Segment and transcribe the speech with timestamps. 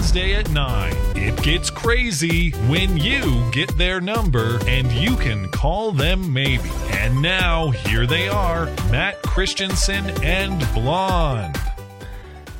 [0.00, 5.92] Wednesday at 9, it gets crazy when you get their number and you can call
[5.92, 6.70] them maybe.
[6.92, 11.54] And now, here they are Matt Christiansen and Blonde.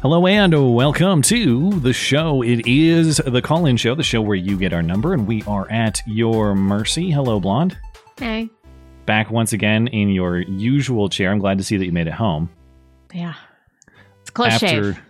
[0.02, 2.42] Hello and welcome to the show.
[2.42, 5.42] It is the call in show, the show where you get our number and we
[5.44, 7.10] are at your mercy.
[7.10, 7.74] Hello, Blonde.
[8.18, 8.50] Hey.
[9.06, 11.32] Back once again in your usual chair.
[11.32, 12.50] I'm glad to see that you made it home.
[13.14, 13.34] Yeah.
[14.20, 15.02] It's close after shave.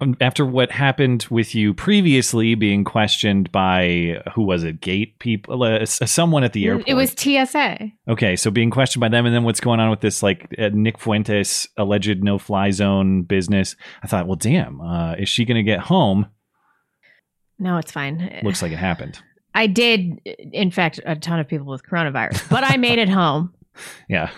[0.00, 5.62] Um, after what happened with you previously being questioned by who was it gate people
[5.62, 7.90] uh, someone at the airport It was TSA.
[8.08, 10.70] okay so being questioned by them and then what's going on with this like uh,
[10.72, 15.62] nick fuentes alleged no fly zone business i thought well damn uh, is she gonna
[15.62, 16.26] get home
[17.58, 18.40] No, it's fine.
[18.42, 19.18] looks like it happened
[19.54, 20.20] I did
[20.52, 23.54] infect a ton of people with coronavirus, but I made it home.
[24.08, 24.30] Yeah.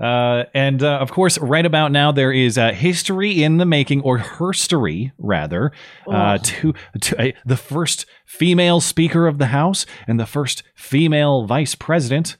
[0.00, 4.00] Uh, and uh, of course, right about now, there is uh, history in the making,
[4.02, 5.72] or herstory, rather,
[6.06, 6.42] uh, Ugh.
[6.42, 11.74] to, to uh, the first female Speaker of the House and the first female Vice
[11.74, 12.36] President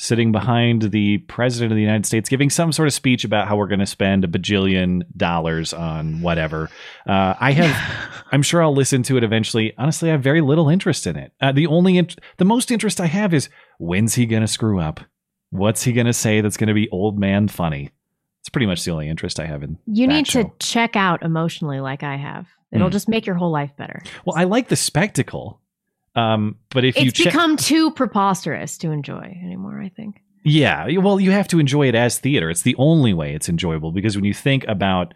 [0.00, 3.54] sitting behind the President of the United States, giving some sort of speech about how
[3.54, 6.70] we're going to spend a bajillion dollars on whatever.
[7.06, 9.74] Uh, I have, I'm sure I'll listen to it eventually.
[9.76, 11.32] Honestly, I have very little interest in it.
[11.38, 14.80] Uh, the only, int- the most interest I have is when's he going to screw
[14.80, 15.00] up?
[15.50, 17.90] What's he going to say that's going to be old man funny?
[18.40, 19.78] It's pretty much the only interest I have in.
[19.86, 20.44] You need show.
[20.44, 22.48] to check out emotionally like I have.
[22.72, 22.92] It'll Hmm.
[22.92, 24.02] just make your whole life better.
[24.24, 25.60] Well, I like the spectacle,
[26.14, 30.22] um, but if you It's check, become too preposterous to enjoy anymore, I think.
[30.44, 32.48] yeah, well, you have to enjoy it as theater.
[32.48, 35.12] It's the only way it's enjoyable because when you think about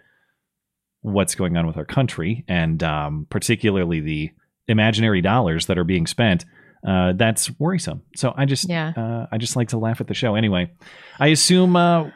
[1.01, 4.31] what's going on with our country and um, particularly the
[4.69, 6.45] imaginary dollars that are being spent.
[6.87, 8.03] Uh, that's worrisome.
[8.17, 8.93] So I just, Yeah.
[8.97, 10.35] uh, I just like to laugh at the show.
[10.35, 10.71] Anyway,
[11.19, 12.11] I assume uh,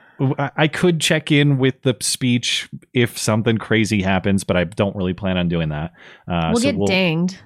[0.57, 5.15] I could check in with the speech if something crazy happens, but I don't really
[5.15, 5.93] plan on doing that.
[6.27, 7.39] Uh, we'll so get dinged.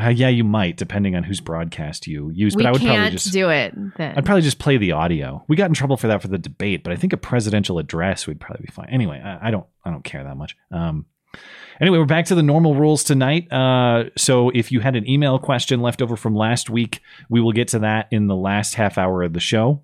[0.00, 2.56] Uh, yeah, you might, depending on whose broadcast you use.
[2.56, 3.74] We but I would probably can't just do it.
[3.98, 4.14] Then.
[4.16, 5.44] I'd probably just play the audio.
[5.48, 8.26] We got in trouble for that for the debate, but I think a presidential address
[8.26, 8.88] would probably be fine.
[8.90, 10.56] Anyway, I, I don't I don't care that much.
[10.70, 11.04] Um,
[11.82, 13.52] anyway, we're back to the normal rules tonight.
[13.52, 17.52] Uh, so if you had an email question left over from last week, we will
[17.52, 19.82] get to that in the last half hour of the show.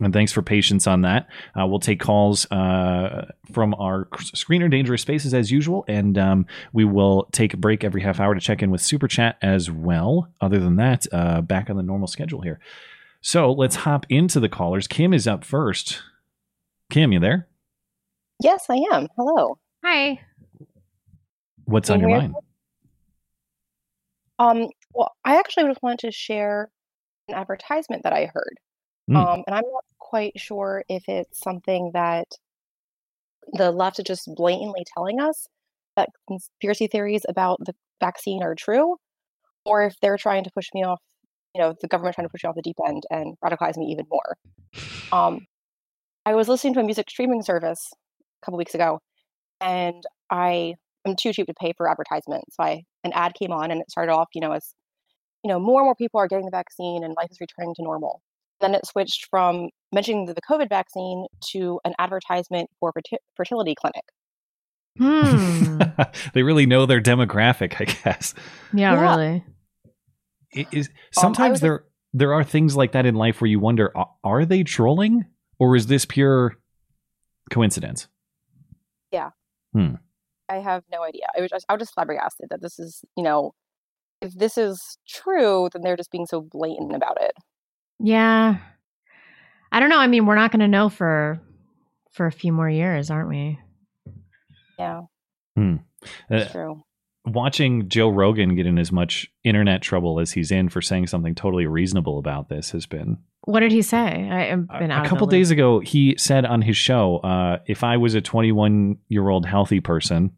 [0.00, 1.28] And thanks for patience on that.
[1.58, 6.84] Uh, we'll take calls uh, from our screener, Dangerous Spaces, as usual, and um, we
[6.84, 10.28] will take a break every half hour to check in with Super Chat as well.
[10.40, 12.58] Other than that, uh, back on the normal schedule here.
[13.20, 14.88] So let's hop into the callers.
[14.88, 16.02] Kim is up first.
[16.90, 17.46] Kim, you there?
[18.42, 19.06] Yes, I am.
[19.16, 19.58] Hello.
[19.84, 20.20] Hi.
[21.66, 22.34] What's on your mind?
[24.38, 26.70] Um, well, I actually just wanted to share
[27.28, 28.58] an advertisement that I heard.
[29.08, 29.16] Hmm.
[29.16, 32.26] Um, and I'm not quite sure if it's something that
[33.52, 35.46] the left is just blatantly telling us
[35.96, 38.96] that conspiracy theories about the vaccine are true,
[39.64, 41.00] or if they're trying to push me off,
[41.54, 43.86] you know, the government trying to push me off the deep end and radicalize me
[43.86, 44.36] even more.
[45.12, 45.46] Um,
[46.26, 47.92] I was listening to a music streaming service
[48.42, 49.00] a couple weeks ago,
[49.60, 50.74] and I
[51.06, 52.56] am too cheap to pay for advertisements.
[52.56, 54.74] So I an ad came on, and it started off, you know, as
[55.42, 57.82] you know, more and more people are getting the vaccine, and life is returning to
[57.82, 58.22] normal.
[58.60, 63.74] Then it switched from mentioning the the COVID vaccine to an advertisement for ferti- fertility
[63.74, 64.04] clinic.
[64.96, 65.80] Hmm.
[66.34, 68.32] they really know their demographic, I guess.
[68.72, 69.00] Yeah, Yeah.
[69.16, 69.44] really.
[70.52, 73.58] It is Um, sometimes was- there there are things like that in life where you
[73.58, 73.92] wonder:
[74.22, 75.26] are they trolling,
[75.58, 76.56] or is this pure
[77.50, 78.06] coincidence?
[80.48, 81.24] I have no idea.
[81.36, 83.54] I was just, I was just flabbergasted that this is, you know,
[84.20, 87.32] if this is true, then they're just being so blatant about it.
[88.00, 88.56] Yeah.
[89.72, 89.98] I don't know.
[89.98, 91.40] I mean, we're not going to know for
[92.12, 93.58] for a few more years, aren't we?
[94.78, 95.02] Yeah,
[95.56, 96.82] Uh, true.
[97.26, 101.34] watching Joe Rogan get in as much internet trouble as he's in for saying something
[101.34, 104.28] totally reasonable about this has been What did he say?
[104.30, 105.80] I have been out a couple the days ago.
[105.80, 110.30] He said on his show, uh, "If I was a 21 year old healthy person,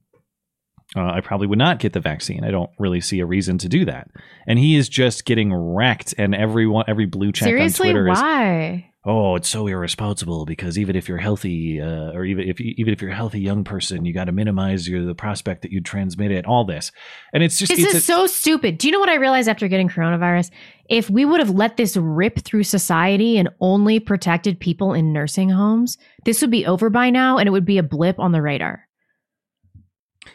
[0.94, 2.44] uh, I probably would not get the vaccine.
[2.44, 4.08] I don't really see a reason to do that."
[4.46, 8.18] And he is just getting wrecked, and everyone, every blue check Seriously, on Twitter is
[8.18, 8.90] why?
[9.08, 13.00] oh, it's so irresponsible because even if you're healthy, uh, or even if even if
[13.00, 16.30] you're a healthy young person, you got to minimize your the prospect that you transmit
[16.30, 16.44] it.
[16.44, 16.92] All this,
[17.32, 18.78] and it's just This it's is a- so stupid.
[18.78, 20.50] Do you know what I realized after getting coronavirus?
[20.88, 25.48] If we would have let this rip through society and only protected people in nursing
[25.50, 28.42] homes, this would be over by now and it would be a blip on the
[28.42, 28.85] radar.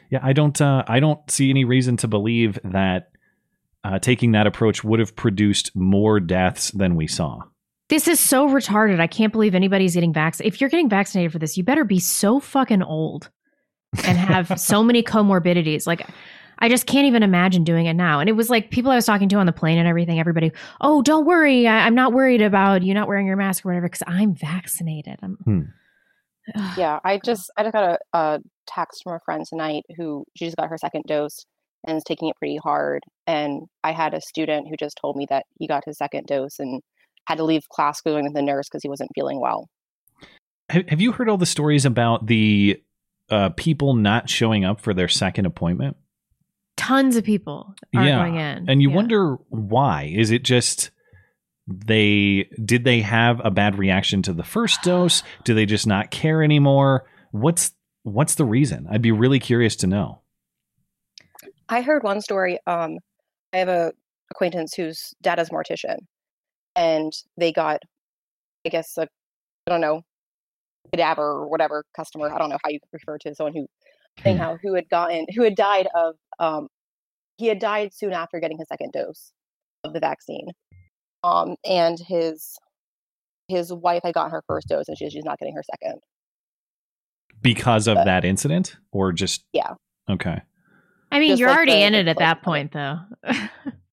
[0.09, 0.19] Yeah.
[0.21, 3.11] I don't uh, I don't see any reason to believe that
[3.83, 7.41] uh, taking that approach would have produced more deaths than we saw.
[7.89, 8.99] This is so retarded.
[8.99, 10.53] I can't believe anybody's getting vaccinated.
[10.53, 13.29] If you're getting vaccinated for this, you better be so fucking old
[14.05, 15.85] and have so many comorbidities.
[15.85, 16.07] Like,
[16.59, 18.19] I just can't even imagine doing it now.
[18.19, 20.51] And it was like people I was talking to on the plane and everything, everybody,
[20.79, 21.67] oh, don't worry.
[21.67, 25.17] I, I'm not worried about you not wearing your mask or whatever because I'm vaccinated.
[25.21, 25.61] I'm, Hmm.
[26.55, 26.73] Ugh.
[26.77, 30.45] Yeah, I just I just got a, a text from a friend tonight who she
[30.45, 31.45] just got her second dose
[31.87, 33.03] and is taking it pretty hard.
[33.27, 36.59] And I had a student who just told me that he got his second dose
[36.59, 36.81] and
[37.25, 39.67] had to leave class going to the nurse because he wasn't feeling well.
[40.69, 42.81] Have, have you heard all the stories about the
[43.29, 45.97] uh, people not showing up for their second appointment?
[46.77, 48.69] Tons of people are Yeah, going in.
[48.69, 48.95] And you Yeah.
[48.95, 50.11] wonder why?
[50.15, 50.91] Is it just
[51.67, 55.23] they did they have a bad reaction to the first dose?
[55.43, 57.05] Do they just not care anymore?
[57.31, 57.71] What's
[58.03, 58.87] what's the reason?
[58.89, 60.21] I'd be really curious to know.
[61.69, 62.59] I heard one story.
[62.67, 62.97] Um,
[63.53, 63.93] I have a
[64.31, 65.97] acquaintance whose dad is a mortician,
[66.75, 67.81] and they got,
[68.65, 70.01] I guess, a, I don't know,
[70.91, 72.33] cadaver or whatever customer.
[72.33, 73.67] I don't know how you refer to someone who,
[74.25, 76.67] anyhow, who had gotten, who had died of, um,
[77.37, 79.31] he had died soon after getting his second dose
[79.83, 80.47] of the vaccine,
[81.23, 82.57] um, and his
[83.47, 85.99] his wife had gotten her first dose, and she's she's not getting her second.
[87.41, 89.73] Because of But- that incident or just Yeah.
[90.09, 90.41] Okay.
[91.11, 92.99] I mean, just you're like already the- in the it at place that point, though.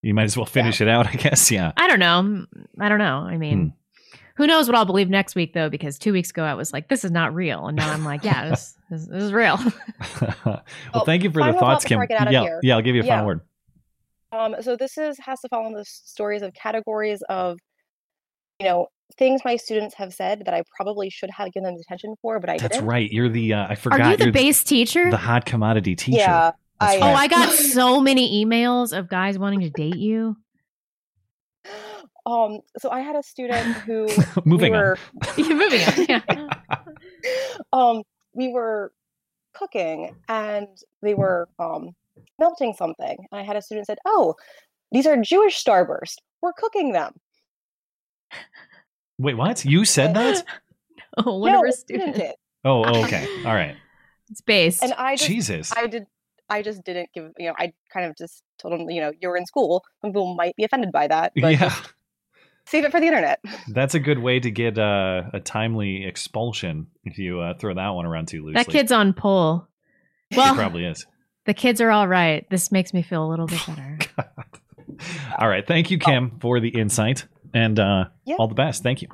[0.01, 1.51] You might as well finish it out, I guess.
[1.51, 1.73] Yeah.
[1.77, 2.47] I don't know.
[2.79, 3.19] I don't know.
[3.19, 3.75] I mean,
[4.37, 6.89] who knows what I'll believe next week, though, because two weeks ago I was like,
[6.89, 7.67] this is not real.
[7.67, 9.59] And now I'm like, yeah, this, this, this is real.
[10.47, 10.63] well,
[10.95, 11.97] Oh, thank you for the thoughts, Kim.
[11.99, 13.41] before I get out of yeah, yeah, I'll give you a final word.
[14.33, 17.59] Um, so this is has to fall in the stories of categories of,
[18.61, 18.87] you know,
[19.17, 22.51] things my students have said that I probably should have given them attention for, but
[22.51, 22.89] I That's didn't.
[22.89, 23.11] right.
[23.11, 25.11] You're the uh, I forgot Are you the you're base teacher?
[25.11, 26.19] the hot commodity teacher.
[26.19, 27.15] Yeah, That's I- oh.
[27.15, 30.37] I got so many emails of guys wanting to date you.
[32.27, 34.07] Um, so I had a student who
[34.45, 34.85] Moving we on.
[34.85, 34.99] were,
[35.39, 36.07] You're moving on.
[36.09, 36.79] Yeah.
[37.73, 38.03] um,
[38.35, 38.93] we were
[39.55, 40.69] cooking and
[41.03, 41.91] they were um
[42.39, 44.35] melting something, and I had a student said, "Oh,
[44.93, 46.17] these are Jewish starburst.
[46.43, 47.15] We're cooking them."
[49.19, 49.65] Wait, what?
[49.65, 50.45] You said that?
[51.27, 52.17] Oh, one no, of our students.
[52.17, 53.27] did, Oh, oh, okay.
[53.45, 53.77] All right.
[54.31, 54.83] It's based.
[54.85, 55.73] and I just Jesus.
[55.77, 56.07] I did.
[56.49, 57.33] I just didn't give.
[57.39, 59.83] You know, I kind of just told them, you know, you're in school.
[60.01, 61.75] Some people might be offended by that, but yeah,
[62.67, 63.41] save it for the internet.
[63.69, 67.89] that's a good way to get uh, a timely expulsion if you uh, throw that
[67.89, 68.63] one around too loosely.
[68.63, 69.67] that kid's on poll.
[70.31, 71.07] He probably is.
[71.49, 72.49] The kids are all right.
[72.51, 73.99] This makes me feel a little bit better.
[75.39, 75.67] All right.
[75.67, 77.25] Thank you, Kim, for the insight
[77.55, 78.35] and uh, Yeah.
[78.39, 78.83] all the best.
[78.83, 79.09] Thank you.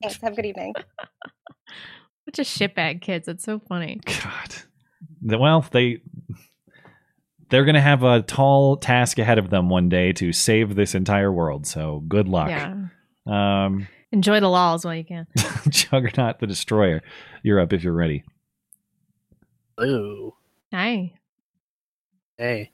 [0.00, 0.18] Thanks.
[0.22, 0.72] Have a good evening.
[2.34, 3.28] Such a shitbag kids.
[3.28, 4.00] It's so funny.
[4.06, 4.54] God.
[5.38, 5.98] Well, they
[7.50, 10.94] they're going to have a tall task ahead of them one day to save this
[10.94, 11.66] entire world.
[11.66, 12.48] So good luck.
[12.48, 12.76] Yeah.
[13.26, 15.26] Um, Enjoy the laws while you can.
[15.68, 17.02] Juggernaut the Destroyer,
[17.42, 18.24] you're up if you're ready.
[19.82, 20.32] Ooh.
[20.72, 21.12] Hi.
[22.38, 22.70] Hey.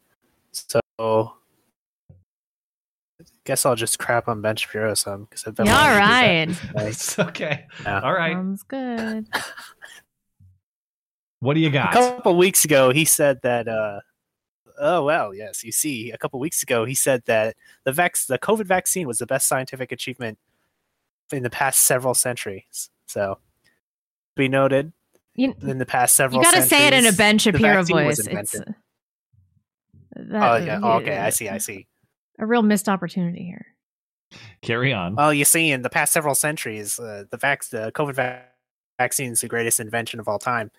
[0.53, 1.29] So I
[3.45, 6.49] guess I'll just crap on Ben Shapiro some because I've been Yeah, all wanting to
[6.49, 6.75] do right.
[6.75, 6.87] that.
[6.89, 7.67] It's okay.
[7.83, 8.01] Yeah.
[8.01, 8.35] All right.
[8.35, 9.27] Sounds good.
[11.41, 11.93] What do you got?
[11.93, 12.17] A got?
[12.17, 13.69] couple weeks ago, he said that.
[13.69, 14.01] uh
[14.79, 15.63] Oh well, yes.
[15.65, 19.19] You see, a couple weeks ago, he said that the vac- the COVID vaccine was
[19.19, 20.39] the best scientific achievement
[21.31, 22.89] in the past several centuries.
[23.07, 23.39] So,
[24.35, 24.93] be noted
[25.37, 26.41] You, in the past several.
[26.41, 28.19] you got to say it in a centuries, Ben the Shapiro vaccine voice.
[28.19, 28.75] It's invented.
[30.17, 30.81] that, Oh yeah.
[30.83, 31.49] Oh, okay, I see.
[31.49, 31.87] I see.
[32.39, 33.67] A real missed opportunity here.
[34.63, 35.15] Carry on.
[35.15, 38.53] Well, you see, in the past several centuries, uh, the vac- the COVID vac-
[38.99, 40.71] vaccine is the greatest invention of all time.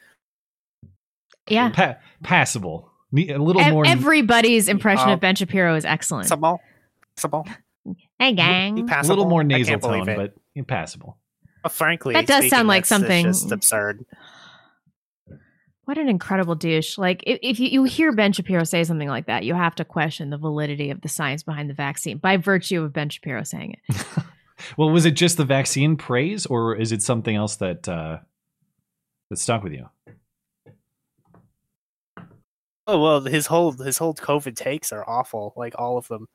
[1.48, 1.70] Yeah.
[1.70, 2.92] Pa- passable.
[3.16, 3.86] A little Ev- more.
[3.88, 6.28] everybody's impression Um, of Ben Shapiro is excellent.
[6.28, 6.60] Possible,
[7.16, 7.48] possible,
[8.20, 8.86] Hey, a gang.
[8.86, 9.16] passable.
[9.16, 11.18] little more nasal tone, but impassable.
[11.64, 14.06] But frankly, That does speaking, sound like that's- that's something- just absurd.
[15.88, 16.98] What an incredible douche.
[16.98, 19.86] Like, if, if you, you hear Ben Shapiro say something like that, you have to
[19.86, 23.78] question the validity of the science behind the vaccine by virtue of Ben Shapiro saying
[23.88, 24.06] it.
[24.76, 28.18] Well, was it just the vaccine praise, or is it something else that uh,
[29.30, 29.88] that stuck with you?
[32.90, 36.28] Oh well, his whole his whole COVID takes are awful, like all of them.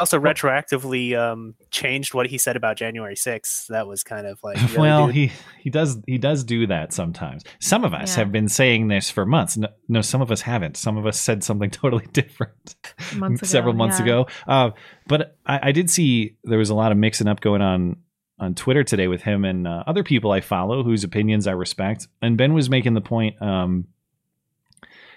[0.00, 3.66] Also, retroactively um, changed what he said about January 6th.
[3.68, 5.14] That was kind of like, really, well, dude?
[5.14, 7.44] he he does he does do that sometimes.
[7.60, 8.24] Some of us Yeah.
[8.24, 9.56] have been saying this for months.
[9.56, 10.76] No, no, some of us haven't.
[10.76, 12.74] Some of us said something totally different
[13.14, 14.04] Months ago, several months yeah.
[14.04, 14.26] ago.
[14.48, 14.70] Uh,
[15.06, 17.96] but I, I did see there was a lot of mixing up going on
[18.40, 22.08] on Twitter today with him and uh, other people I follow whose opinions I respect.
[22.22, 23.86] And Ben was making the point um,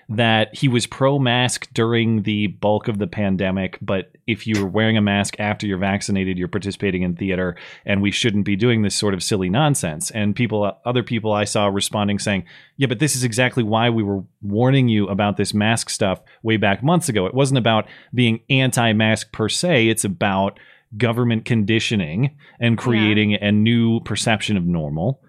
[0.10, 4.98] that he was pro mask during the bulk of the pandemic, but if you're wearing
[4.98, 7.56] a mask after you're vaccinated, you're participating in theater,
[7.86, 10.12] and we shouldn't be doing this sort of silly nonsense.
[10.12, 12.46] And people, other people I saw responding saying,
[12.78, 16.58] "Yeah, but this is exactly why we were warning you about this mask stuff way
[16.58, 17.26] back months ago.
[17.26, 20.60] It wasn't about being anti-mask per se; it's about
[20.98, 25.22] government conditioning and creating a new perception of normal."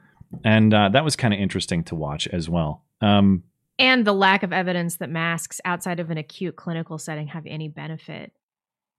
[0.45, 2.83] And uh, that was kind of interesting to watch as well.
[3.01, 3.45] Um,
[3.79, 7.69] and the lack of evidence that masks outside of an acute clinical setting have any
[7.69, 8.33] benefit.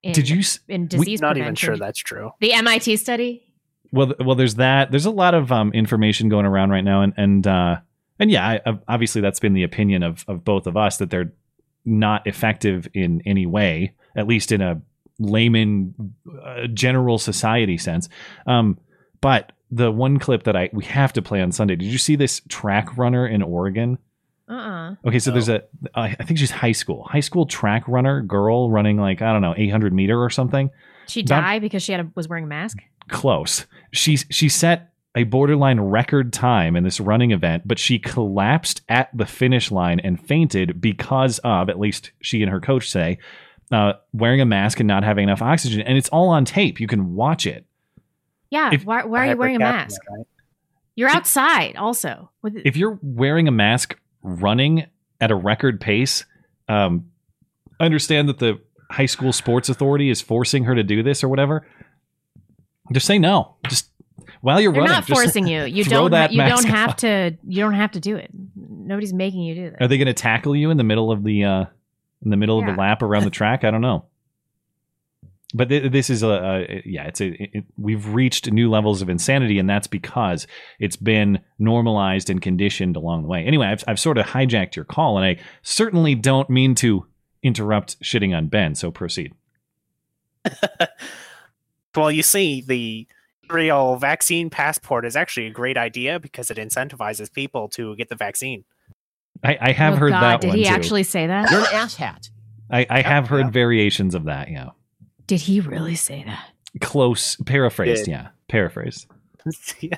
[0.04, 0.42] In, did you?
[0.68, 1.42] in disease We're not prevention?
[1.44, 2.32] even sure that's true.
[2.40, 3.42] the MIT study.
[3.92, 4.92] Well, well, there's that.
[4.92, 7.78] There's a lot of um, information going around right now, and and uh,
[8.20, 11.10] and yeah, I, I- obviously that's been the opinion of of both of us that
[11.10, 11.34] they're
[11.86, 14.82] not effective in any way, at least in a
[15.20, 16.14] layman,
[16.44, 18.10] uh, general society sense.
[18.48, 18.78] Um,
[19.22, 21.76] but the one clip that I we have to play on Sunday.
[21.76, 23.98] Did you see this track runner in Oregon?
[24.48, 25.64] Uh uh Okay, so there's a
[25.96, 29.42] I I think she's high school, high school track runner girl running like I don't
[29.42, 30.70] know 800 meter or something.
[31.08, 32.80] She Not- died because she had a, was wearing a mask.
[33.10, 33.66] close.
[33.92, 39.10] She she set a borderline record time in this running event, but she collapsed at
[39.18, 43.18] the finish line and fainted because of, at least she and her coach say,
[43.72, 45.80] uh, wearing a mask and not having enough oxygen.
[45.82, 46.82] And it's all on tape.
[46.82, 47.66] You can watch it.
[48.50, 48.72] Yeah.
[48.74, 50.02] If- why, why are you wearing a mask?
[50.10, 50.26] right?
[50.96, 52.30] You're outside also.
[52.42, 54.88] With, If you're wearing a mask running
[55.22, 56.26] at a record pace,
[56.68, 57.06] um,
[57.80, 58.60] understand that the
[58.92, 61.68] high school sports authority is forcing her to do this or whatever.
[62.92, 63.56] Just say no.
[63.68, 63.90] Just
[64.42, 64.96] while you're they're running.
[64.96, 65.64] not forcing you.
[65.64, 66.12] You don't.
[66.32, 67.38] you don't have to.
[67.48, 68.30] You don't have to do it.
[68.56, 69.82] Nobody's making you do that.
[69.82, 71.66] Are they going to tackle you in the middle of the uh,
[72.24, 73.64] in the middle of the lap around the track?
[73.64, 74.06] I don't know.
[75.58, 76.28] But th- this is a,
[76.70, 80.48] a yeah, it's a it, we've reached new levels of insanity, and that's because
[80.80, 83.46] it's been normalized and conditioned along the way.
[83.46, 87.06] Anyway, I've I've sort of hijacked your call, and I certainly don't mean to
[87.42, 88.76] interrupt shitting on Ben.
[88.76, 89.34] So proceed.
[91.96, 93.08] Well, you see, the
[93.50, 98.16] real vaccine passport is actually a great idea because it incentivizes people to get the
[98.16, 98.66] vaccine.
[99.44, 100.70] I, I have Oh, heard God, that Did one he too.
[100.72, 101.50] actually say that?
[101.52, 102.30] You're an asshat.
[102.70, 103.52] I, I have heard yeah.
[103.52, 104.50] variations of that.
[104.52, 104.72] Yeah,
[105.28, 106.50] Did he really say that?
[106.82, 108.06] close paraphrased.
[108.06, 108.12] Did.
[108.12, 109.08] Yeah, paraphrased.
[109.80, 109.98] yeah.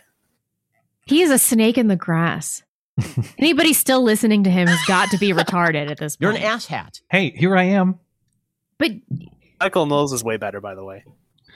[1.05, 2.61] He is a snake in the grass.
[3.37, 6.21] Anybody still listening to him has got to be retarded at this point.
[6.21, 6.43] You're point.
[6.43, 7.01] an asshat.
[7.09, 7.99] Hey, here I am.
[8.77, 8.91] But
[9.59, 11.03] Michael Knowles is way better, by the way.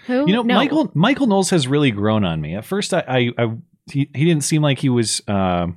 [0.07, 0.25] who?
[0.27, 0.55] You know, No.
[0.55, 2.55] Michael Michael Knowles has really grown on me.
[2.55, 3.55] At first, I, I, I
[3.91, 5.67] he, he didn't seem like he was uh,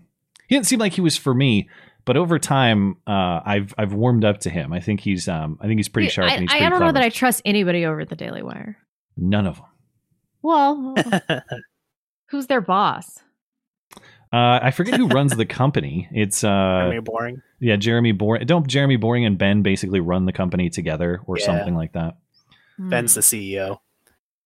[0.48, 1.68] he didn't seem like he was for me.
[2.06, 4.72] But over time, uh, I've I've warmed up to him.
[4.72, 6.30] I think he's um, I think he's pretty sharp.
[6.30, 8.42] I, and he's I pretty don't know that I trust anybody over at the Daily
[8.42, 8.76] Wire.
[9.16, 9.64] None of them.
[10.42, 10.94] Well,
[12.30, 13.20] who's their boss?
[14.32, 16.08] Uh, I forget who runs the company.
[16.12, 17.40] It's uh, mean, boring.
[17.60, 18.44] yeah, Jeremy Boring.
[18.46, 21.46] Don't Jeremy Boring and Ben basically run the company together or Yeah.
[21.46, 22.16] something like that?
[22.76, 22.88] Hmm.
[22.90, 23.78] Ben's the CEO.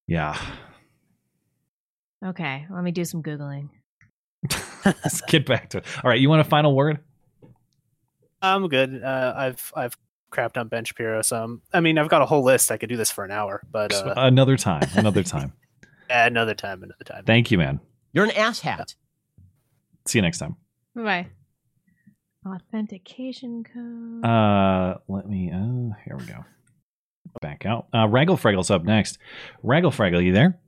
[0.06, 0.38] Yeah.
[2.24, 3.70] Okay, let me do some googling.
[4.84, 5.84] Let's get back to it.
[6.04, 6.98] All right, you want a final word?
[8.42, 9.02] I'm good.
[9.02, 9.96] Uh, I've I've
[10.30, 11.62] crapped on Ben Shapiro some.
[11.72, 12.70] I mean, I've got a whole list.
[12.70, 14.88] I could do this for an hour, but uh, another time.
[14.94, 15.52] Another time.
[16.10, 17.24] another time, another time.
[17.24, 17.80] Thank you, man.
[18.12, 18.94] You're an asshat.
[20.06, 20.56] See you next time.
[20.94, 21.26] Bye.
[22.46, 24.24] Authentication code.
[24.24, 25.50] Uh, let me.
[25.52, 26.44] Uh, here we go.
[27.42, 27.88] Back out.
[27.92, 29.18] Uh, Raggle Fraggle's up next.
[29.64, 30.58] Raggle Fraggle, you there,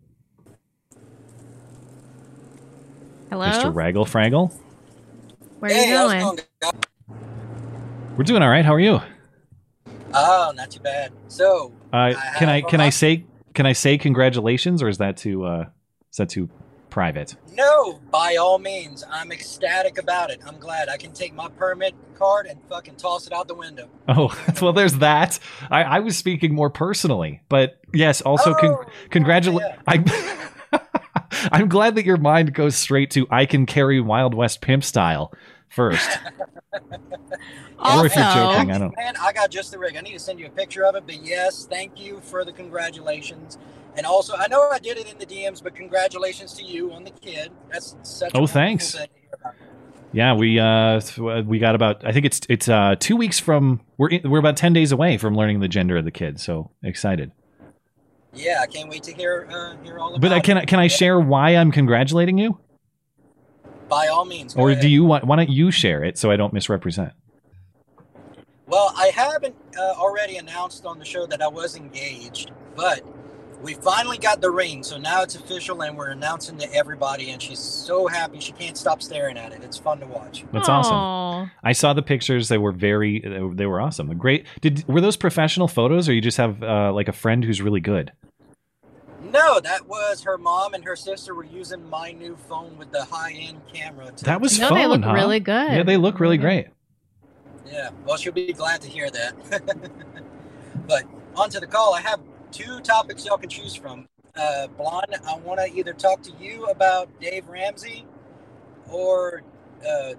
[3.30, 3.46] Hello.
[3.46, 3.72] Mr.
[3.72, 4.52] Raggle Fraggle?
[5.58, 6.74] Where are you how's it going?
[8.20, 8.66] We're doing all right.
[8.66, 9.00] How are you?
[10.12, 11.10] Oh, not too bad.
[11.28, 13.24] So, Uh, can I can I say
[13.54, 15.64] can I say congratulations, or is that too uh,
[16.10, 16.50] is that too
[16.90, 17.34] private?
[17.54, 20.38] no, by all means, I'm ecstatic about it.
[20.46, 23.88] I'm glad I can take my permit card and fucking toss it out the window.
[24.06, 24.28] Oh,
[24.60, 25.38] well, there's that.
[25.70, 29.64] I, I was speaking more personally, but yes, also con- Oh, congratulate.
[29.66, 29.76] yeah.
[30.74, 30.80] I.
[31.52, 35.32] I'm glad that your mind goes straight to I can carry Wild West pimp style
[35.70, 36.18] first.
[36.72, 38.96] or if you're Also- joking, I don't.
[38.96, 39.96] Man, I got just the rig.
[39.96, 42.52] I need to send you a picture of it, but yes, thank you for the
[42.52, 43.58] congratulations.
[43.96, 47.02] And also, I know I did it in the DMs, but congratulations to you on
[47.04, 47.50] the kid.
[47.72, 48.32] That's such.
[48.34, 48.92] a Oh, thanks.
[48.92, 49.54] thing to hear about.
[50.12, 51.00] Yeah, we uh
[51.44, 54.56] we got about I think it's it's uh 2 weeks from we're in, we're about
[54.56, 56.40] 10 days away from learning the gender of the kid.
[56.40, 57.30] So excited.
[58.34, 60.20] Yeah, I can't wait to hear uh, hear all about it.
[60.20, 60.44] But I it.
[60.44, 62.58] can I- can I share why I'm congratulating you?
[63.90, 64.54] By all means.
[64.54, 64.80] go Or ahead.
[64.82, 67.12] do you want why don't you share it so I don't misrepresent?
[68.66, 73.02] Well, I haven't uh, already announced on the show that I was engaged, but
[73.62, 77.30] we finally got the ring, so now it's official, and we're announcing to everybody.
[77.30, 79.62] And she's so happy she can't stop staring at it.
[79.64, 80.44] It's fun to watch.
[80.52, 81.50] That's awesome.
[81.64, 82.48] I saw the pictures.
[82.48, 84.16] They were very, they were- they were awesome.
[84.16, 84.46] Great.
[84.60, 87.80] Did were those professional photos, or you just have uh, like a friend who's really
[87.80, 88.12] good?
[89.42, 93.04] No, that was her mom and her sister were using my new phone with the
[93.04, 94.12] high end camera.
[94.12, 94.78] To, That was No, fun.
[94.78, 95.12] they look huh?
[95.12, 95.72] really good.
[95.72, 96.66] Yeah, they look really great.
[97.66, 99.62] Yeah, well, she'll be glad to hear that.
[100.86, 101.04] but
[101.36, 101.94] on to the call.
[101.94, 102.20] I have
[102.50, 104.08] two topics y'all can choose from.
[104.36, 108.04] Uh, Blonde, I want to either talk to you about Dave Ramsey
[108.90, 109.42] or
[109.88, 110.14] uh,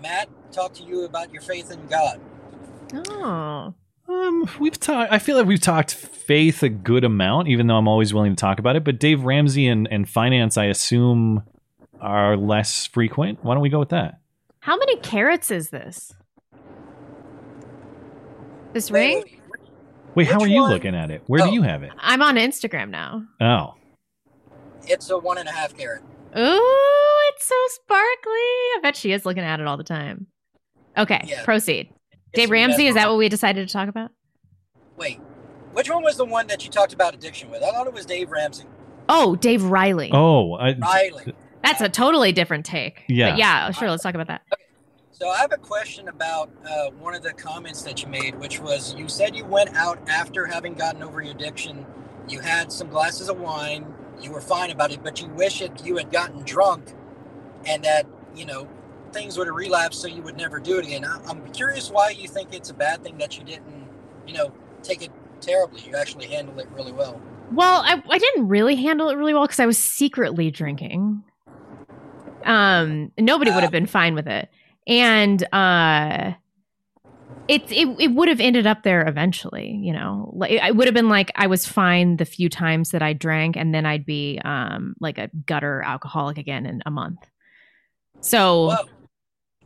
[0.00, 2.20] Matt, talk to you about your faith in God.
[3.08, 3.74] Oh.
[4.12, 5.12] Um, we've talked.
[5.12, 8.40] I feel like we've talked faith a good amount, even though I'm always willing to
[8.40, 8.84] talk about it.
[8.84, 11.42] But Dave Ramsey and, and finance, I assume,
[12.00, 13.42] are less frequent.
[13.44, 14.20] Why don't we go with that?
[14.60, 16.12] How many carats is this?
[18.72, 19.22] This ring?
[19.24, 19.38] Wait,
[20.14, 20.70] Wait, how Which are you one?
[20.72, 21.22] looking at it?
[21.26, 21.46] Where Oh.
[21.46, 21.90] do you have it?
[21.98, 23.24] I'm on Instagram now.
[23.40, 23.74] Oh,
[24.84, 26.02] It's a one and a half carat.
[26.36, 28.02] Ooh, it's so sparkly.
[28.76, 30.26] I bet she is looking at it all the time.
[30.98, 31.44] Okay, Yeah.
[31.44, 31.92] proceed.
[32.32, 34.10] It's Dave Ramsey, is that what we decided to talk about?
[34.96, 35.20] Wait,
[35.72, 37.62] which one was the one that you talked about addiction with?
[37.62, 38.64] I thought it was Dave Ramsey.
[39.08, 40.10] Oh, Dave Riley.
[40.14, 41.34] oh, I, Riley.
[41.62, 43.04] That's a totally different take.
[43.08, 43.30] Yeah.
[43.30, 44.42] But yeah, sure, let's talk about that.
[45.10, 48.60] So I have a question about uh, one of the comments that you made, which
[48.60, 51.84] was you said you went out after having gotten over your addiction.
[52.28, 53.92] You had some glasses of wine.
[54.20, 56.94] You were fine about it, but you wish it you had gotten drunk,
[57.66, 58.66] and that you know
[59.12, 61.04] things would have relapsed, so you would never do it again.
[61.04, 63.88] I, I'm curious why you think it's a bad thing that you didn't,
[64.26, 64.52] you know,
[64.82, 65.82] take it terribly.
[65.82, 67.20] You actually handled it really well.
[67.52, 71.22] Well, I, I didn't really handle it really well because I was secretly drinking.
[72.44, 74.48] Um, nobody would have been fine with it,
[74.86, 76.32] and uh,
[77.48, 79.78] it it it would have ended up there eventually.
[79.82, 83.02] You know, like I would have been like I was fine the few times that
[83.02, 87.20] I drank, and then I'd be um like a gutter alcoholic again in a month.
[88.22, 88.76] So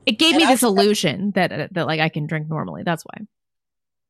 [0.06, 2.82] it gave and me I- this illusion that uh, that like I can drink normally.
[2.84, 3.26] That's why.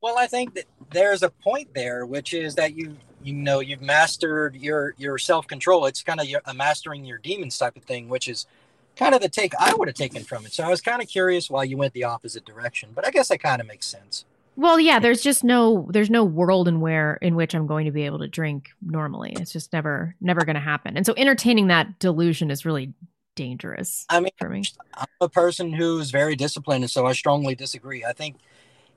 [0.02, 3.82] Well, I think that there's a point there, which is that you you know you've
[3.82, 5.86] mastered your your self control.
[5.86, 8.46] It's kind of a mastering your demons type of thing, which is
[8.94, 10.52] kind of the take I would have taken from it.
[10.52, 13.28] So I was kind of curious why you went the opposite direction, but I guess
[13.28, 14.24] that kind of makes sense.
[14.56, 17.90] Well, yeah, there's just no there's no world in where in which I'm going to
[17.90, 19.34] be able to drink normally.
[19.38, 20.96] It's just never never going to happen.
[20.96, 22.92] And so entertaining that delusion is really
[23.36, 24.64] dangerous I mean, for me.
[24.94, 28.04] I'm a person who's very disciplined, and so I strongly disagree.
[28.04, 28.36] I think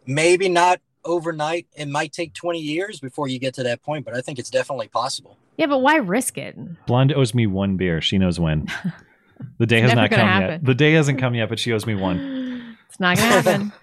[0.08, 1.68] maybe not overnight.
[1.76, 4.50] It might take 20 years before you get to that point, but I think it's
[4.50, 5.38] definitely possible.
[5.58, 6.58] Yeah, but why risk it?
[6.88, 8.02] Blonde owes me one beer.
[8.02, 8.68] She knows when.
[9.58, 10.50] The day has not come happen.
[10.50, 10.66] yet.
[10.66, 12.38] The day hasn't come yet, but she owes me one.
[12.90, 13.78] It's not going to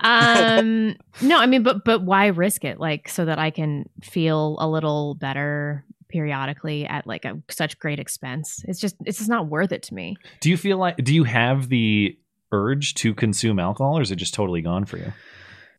[0.00, 4.56] um no, I mean but but why risk it like so that I can feel
[4.58, 8.62] a little better periodically at like a such great expense.
[8.68, 10.16] It's just it's just not worth it to me.
[10.40, 10.96] do you feel like?
[10.98, 12.18] Do you have the
[12.52, 15.12] urge to consume alcohol, or is it just totally gone for you?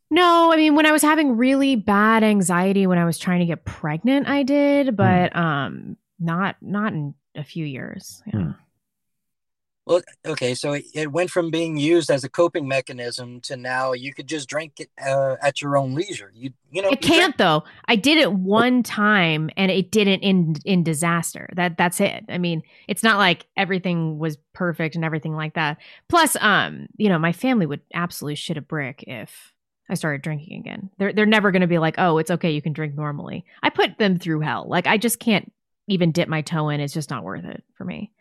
[0.10, 3.46] No, I mean when I was having really bad anxiety when I was trying to
[3.46, 8.22] get pregnant, I did, but um not not in a few years.
[8.26, 8.40] Yeah.
[8.40, 8.52] Hmm.
[9.86, 13.94] Well, okay, so it, it went from being used as a coping mechanism to now
[13.94, 16.32] you could just drink it uh, at your own leisure.
[16.36, 17.64] You you know It you can't though.
[17.86, 21.50] I did it one time and it didn't end in disaster.
[21.56, 22.26] That that's it.
[22.30, 25.78] I mean, it's not like everything was perfect and everything like that.
[26.10, 29.52] Plus, um, you know, my family would absolutely shit a brick if
[29.90, 30.92] I started drinking again.
[31.00, 33.72] They're they're never going to be like, "Oh, it's okay, you can drink normally." I
[33.72, 34.68] put them through hell.
[34.70, 35.52] Like I just can't
[35.88, 36.80] even dip my toe in.
[36.80, 38.12] It's just not worth it for me.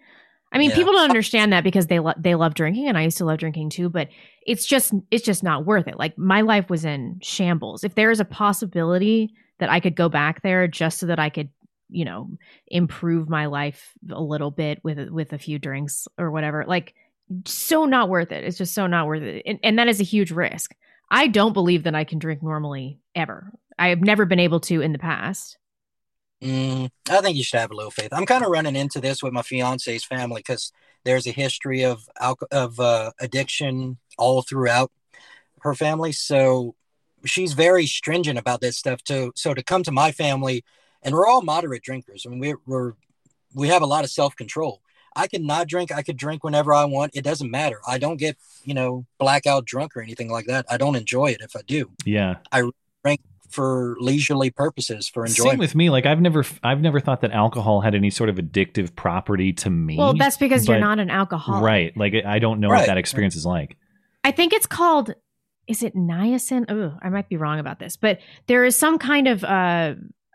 [0.53, 0.77] I mean, Yeah.
[0.77, 3.39] people don't understand that because they lo- they love drinking, and I used to love
[3.39, 3.89] drinking too.
[3.89, 4.09] But
[4.47, 5.99] it's just it's just not worth it.
[5.99, 7.85] Like my life was in shambles.
[7.85, 11.29] If there is a possibility that I could go back there just so that I
[11.31, 11.51] could,
[11.89, 12.31] you know,
[12.67, 16.95] improve my life a little bit with with a few drinks or whatever, like
[17.47, 18.43] so not worth it.
[18.43, 20.75] It's just so not worth it, and, and that is a huge risk.
[21.13, 23.53] I don't believe that I can drink normally ever.
[23.79, 25.57] I have never been able to in the past.
[26.43, 28.09] Mm, I think you should have a little faith.
[28.13, 30.73] I'm kind of running into this with my fiance's family because
[31.05, 34.91] there's a history of alco- of uh, addiction all throughout
[35.61, 36.13] her family.
[36.13, 36.75] So
[37.25, 39.03] she's very stringent about this stuff.
[39.05, 40.65] To so to come to my family,
[41.03, 42.25] and we're all moderate drinkers.
[42.27, 42.93] I mean, we're, we're
[43.55, 44.81] we have a lot of self control.
[45.17, 45.93] I can not drink.
[45.93, 47.17] I could drink whenever I want.
[47.17, 47.81] It doesn't matter.
[47.87, 50.67] I don't get, you know, blackout drunk or anything like that.
[50.71, 51.91] I don't enjoy it if I do
[53.03, 53.30] Yeah.
[53.51, 55.51] For leisurely purposes for enjoyment.
[55.53, 55.91] Same with me.
[55.91, 59.71] Like I've never, I've never thought that alcohol had any sort of addictive property to
[59.71, 59.97] me.
[59.99, 61.63] Well, that's because you're not an alcoholic.
[61.65, 61.97] right.
[61.97, 63.77] Like I don't know what that experience is like.
[64.25, 65.15] I think it's called.
[65.67, 66.65] Is it niacin?
[66.69, 69.95] Oh, I might be wrong about this, but there is some kind of uh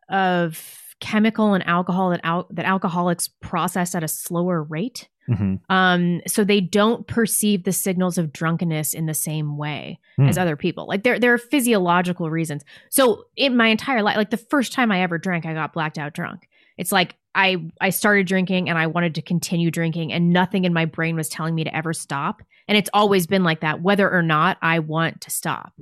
[0.10, 5.10] of chemical and alcohol that al- that alcoholics process at a slower rate.
[5.28, 10.28] Hmm Um, so they don't perceive the signals of drunkenness in the same way Hmm.
[10.30, 10.88] as other people.
[10.88, 12.64] Like there, there are physiological reasons.
[12.90, 15.98] So in my entire life, like the first time I ever drank, I got blacked
[15.98, 16.48] out drunk.
[16.78, 20.74] It's like I I started drinking and I wanted to continue drinking, and nothing in
[20.74, 22.42] my brain was telling me to ever stop.
[22.68, 25.74] And it's always been like that, whether or not I want to stop.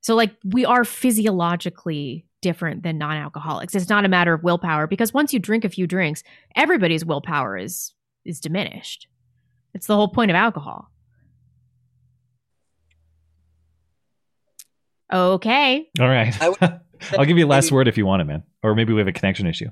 [0.00, 3.74] So like we are physiologically different than non-alcoholics.
[3.74, 6.22] It's not a matter of willpower because once you drink a few drinks,
[6.56, 7.92] everybody's willpower is
[8.24, 9.06] is diminished.
[9.74, 10.90] It's the whole point of alcohol.
[15.12, 15.88] Okay.
[16.00, 16.40] All right.
[16.40, 16.58] I would-
[17.18, 18.42] I'll give you a last maybe- word if you want it, man.
[18.62, 19.68] Or maybe we have a connection issue.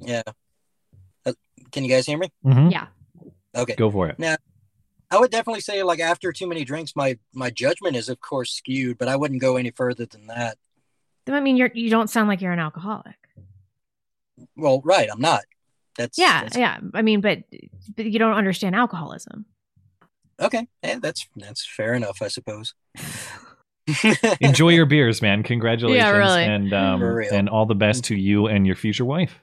[0.00, 0.22] Yeah.
[1.26, 1.34] Uh,
[1.72, 2.28] Can you guys hear me?
[2.44, 2.72] Mhm.
[2.72, 2.86] Yeah.
[3.54, 3.74] Okay.
[3.74, 4.18] Go for it.
[4.18, 4.36] Now,
[5.10, 8.52] I would definitely say like after too many drinks, my my judgment is of course
[8.52, 10.56] skewed, but I wouldn't go any further than that.
[11.28, 13.16] I mean, you're you don't sound like you're an alcoholic.
[14.56, 15.42] Well, right, I'm not.
[15.96, 16.78] That's Yeah, that's- yeah.
[16.94, 17.44] I mean, but,
[17.96, 19.46] but you don't understand alcoholism.
[20.40, 22.72] Okay, yeah, that's that's fair enough, I suppose.
[24.40, 25.42] Enjoy your beers, man.
[25.42, 26.12] Congratulations.
[26.12, 26.44] really.
[26.44, 27.34] And um, For real.
[27.34, 29.40] and all the best to you and your future wife.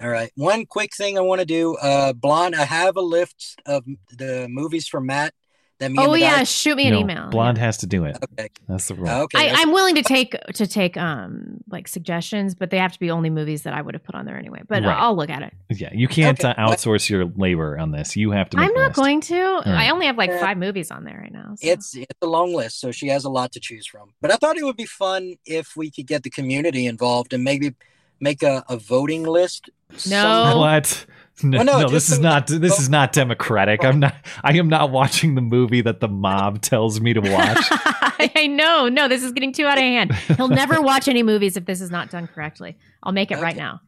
[0.00, 0.30] All right.
[0.36, 2.54] One quick thing I want to do, uh, Blonde.
[2.56, 3.84] I have a list of
[4.16, 5.34] the movies for Matt
[5.78, 5.98] that me.
[5.98, 7.30] Oh and the yeah, guys- shoot me an no, email.
[7.30, 7.64] Blonde Yeah.
[7.64, 8.16] has to do it.
[8.38, 8.48] Okay.
[8.68, 9.08] That's the rule.
[9.10, 9.50] Okay.
[9.50, 13.10] I, I'm willing to take to take um like suggestions, but they have to be
[13.10, 14.60] only movies that I would have put on there anyway.
[14.68, 14.96] But Right.
[14.96, 15.52] I'll look at it.
[15.70, 18.16] yeah, you can't Okay, uh, outsource your labor on this.
[18.16, 18.56] You have to.
[18.56, 18.96] Make I'm not list.
[18.96, 19.42] going to.
[19.42, 19.66] right.
[19.66, 21.54] I only have like five movies on there right now.
[21.56, 21.68] so.
[21.68, 24.10] It's it's a long list, so she has a lot to choose from.
[24.20, 27.42] But I thought it would be fun if we could get the community involved and
[27.42, 27.74] maybe
[28.20, 29.68] make a, a voting list.
[29.96, 30.58] somehow.
[30.58, 31.06] What?
[31.44, 32.46] No, Well, no, no, just this is not.
[32.46, 33.84] This is not democratic.
[33.84, 34.14] I'm not.
[34.44, 37.66] I am not watching the movie that the mob tells me to watch.
[37.70, 38.88] I know.
[38.88, 40.12] No, this is getting too out of hand.
[40.36, 42.76] He'll never watch any movies if this is not done correctly.
[43.02, 43.80] I'll make it right now.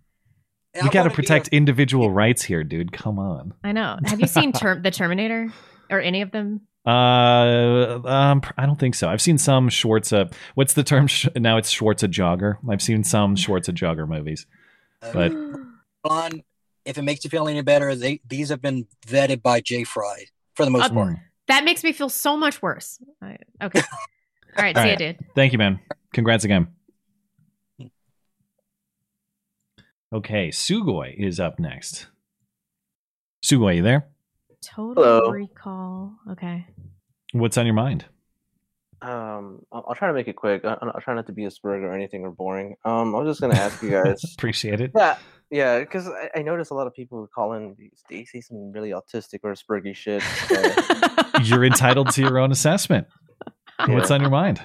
[0.74, 2.90] I You got to protect a- individual rights here, dude.
[2.92, 3.54] Come on.
[3.62, 3.98] I know.
[4.04, 5.52] Have you seen Term- the Terminator
[5.90, 6.62] or any of them?
[6.86, 9.08] Uh, um, I don't think so.
[9.08, 10.32] I've seen some Schwarza.
[10.54, 11.06] What's the term?
[11.36, 12.56] Now it's Schwarza jogger.
[12.68, 14.46] I've seen some Schwarza jogger movies.
[15.02, 15.32] uh, But-
[16.02, 16.42] Blonde,
[16.84, 20.26] if it makes you feel any better, they these have been vetted by Jay Fry
[20.54, 21.16] for the most Uh, part.
[21.48, 22.98] That makes me feel so much worse.
[23.22, 23.80] I, okay.
[24.56, 24.76] All right.
[24.76, 25.00] All see right.
[25.00, 25.18] you, dude.
[25.34, 25.80] Thank you, man.
[26.12, 26.68] Congrats again.
[30.12, 32.06] Okay, Sugoi is up next.
[33.44, 34.06] Sugoi, you there?
[34.62, 35.30] Total Hello.
[35.30, 36.14] recall.
[36.30, 36.66] Okay.
[37.32, 38.04] What's on your mind?
[39.04, 40.64] Um, I'll, I'll try to make it quick.
[40.64, 42.76] I, I'll try not to be a spurg or anything or boring.
[42.86, 44.22] Um, I was just gonna ask you guys.
[44.32, 44.92] Appreciate it.
[44.96, 45.18] yeah,
[45.50, 49.52] yeah, because I, I noticed a lot of people calling Stacy some really autistic or
[49.52, 50.22] spurgy shit.
[50.22, 53.06] So, You're entitled to your own assessment.
[53.86, 54.62] What's on your mind?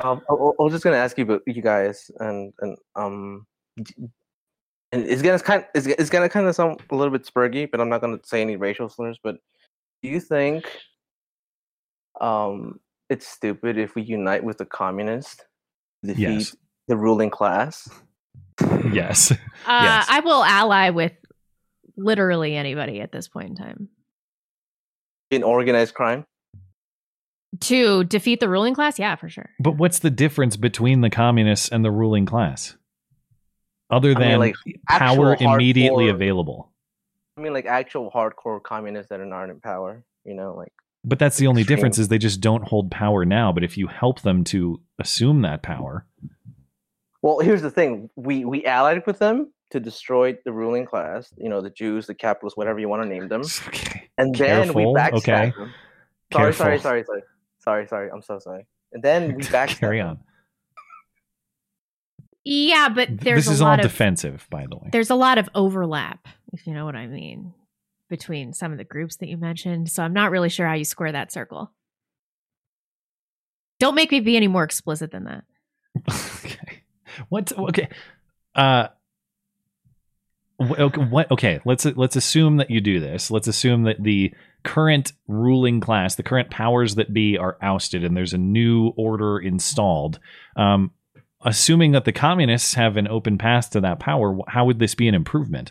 [0.00, 5.04] um, I, I was just gonna ask you, about you guys, and and um, and
[5.04, 7.90] it's gonna kind, it's, it's gonna kind of sound a little bit spurgy, but I'm
[7.90, 9.18] not gonna say any racial slurs.
[9.22, 9.36] But
[10.02, 10.64] do you think,
[12.18, 15.36] um, it's stupid if we unite with the communists,
[16.04, 16.56] to defeat Yes.
[16.88, 17.88] the ruling class?
[18.92, 19.32] Yes.
[19.66, 20.06] Uh, Yes.
[20.08, 21.12] I will ally with
[21.96, 23.88] literally anybody at this point in time
[25.30, 26.24] in organized crime.
[27.60, 28.98] to defeat the ruling class.
[28.98, 29.50] Yeah, for sure.
[29.60, 32.76] But what's the difference between the communists and the ruling class?
[33.90, 34.54] Other I mean, than like,
[34.88, 36.72] power immediately hardcore- available.
[37.36, 40.04] I mean, like actual hardcore communists that are not in power.
[40.24, 40.72] You know, like
[41.04, 41.76] But that's the only Extreme.
[41.76, 43.52] difference is they just don't hold power now.
[43.52, 46.06] But if you help them to assume that power,
[47.22, 51.32] Well, here's the thing: we we allied with them to destroy the ruling class.
[51.36, 54.08] You know, the Jews, the capitalists, whatever you want to name them, okay.
[54.18, 55.52] and then we Careful, backstabbed okay.
[55.56, 55.72] them.
[56.32, 56.82] Sorry, sorry, Careful.
[56.82, 57.22] sorry, sorry,
[57.60, 58.10] sorry, sorry.
[58.10, 58.66] I'm so sorry.
[58.92, 60.08] And then we backstabbed Carry them.
[60.08, 60.18] on.
[62.44, 64.88] Yeah, but there's this is a all lot of defensive, by the way.
[64.90, 67.52] there's a lot of overlap, if you know what I mean,
[68.08, 69.90] between some of the groups that you mentioned.
[69.90, 71.72] So I'm not really sure how you square that circle.
[73.78, 75.44] Don't make me be any more explicit than that.
[76.44, 76.82] okay.
[77.28, 77.52] What?
[77.56, 77.88] Okay.
[78.54, 78.88] Uh.
[80.60, 83.30] What, okay, let's let's assume that you do this.
[83.30, 88.16] Let's assume that the current ruling class, the current powers that be, are ousted, and
[88.16, 90.18] there's a new order installed.
[90.56, 90.90] Um,
[91.42, 95.06] assuming that the communists have an open path to that power, how would this be
[95.06, 95.70] an improvement?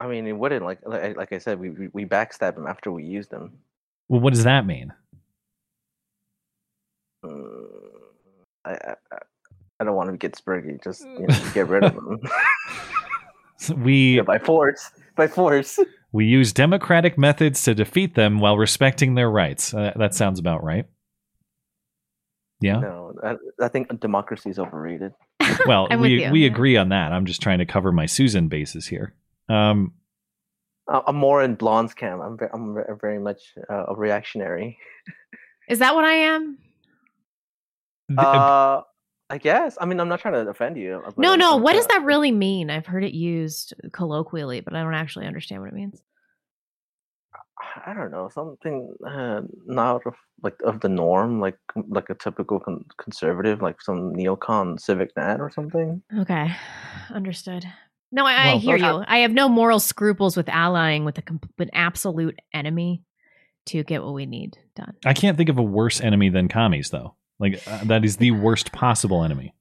[0.00, 2.90] I mean, it wouldn't like like, like I said, we we- we backstab them after
[2.92, 3.52] we use them.
[4.08, 4.92] Well, what does that mean?
[7.24, 7.66] Mm,
[8.64, 9.18] I, I I-
[9.78, 10.82] I don't want to get spurgy.
[10.82, 12.18] Just you know, get rid of them
[13.76, 14.90] We yeah, by force.
[15.16, 15.78] By force.
[16.12, 19.74] we use democratic methods to defeat them while respecting their rights.
[19.74, 20.86] Uh, that sounds about right.
[22.60, 22.80] Yeah.
[22.80, 25.12] No, I, I think democracy is overrated.
[25.66, 27.12] Well, we we agree on that.
[27.12, 29.12] I'm just trying to cover my Susan bases here.
[29.48, 29.92] Um,
[30.88, 32.22] I- I'm more in Blonde's camp.
[32.22, 34.78] I'm ve- I'm ve- very much uh, a reactionary.
[35.68, 36.58] Is that what I am?
[38.16, 38.82] Uh,
[39.28, 39.76] I guess.
[39.80, 41.02] I mean, I'm not trying to offend you.
[41.16, 41.56] No, no.
[41.56, 42.70] What does that really mean?
[42.70, 46.00] I've heard it used colloquially, but I don't actually understand what it means.
[47.84, 52.60] I don't know something uh, not of like of the norm, like like a typical
[52.60, 56.00] con- conservative, like some neocon civic nat or something.
[56.20, 56.54] Okay,
[57.12, 57.64] understood.
[58.12, 59.04] No, I, I hear those you.
[59.06, 63.02] I have no moral scruples with allying with a com- an absolute enemy
[63.66, 64.94] to get what we need done.
[65.04, 67.16] I can't think of a worse enemy than commies, though.
[67.38, 69.54] Like uh, that is the worst possible enemy.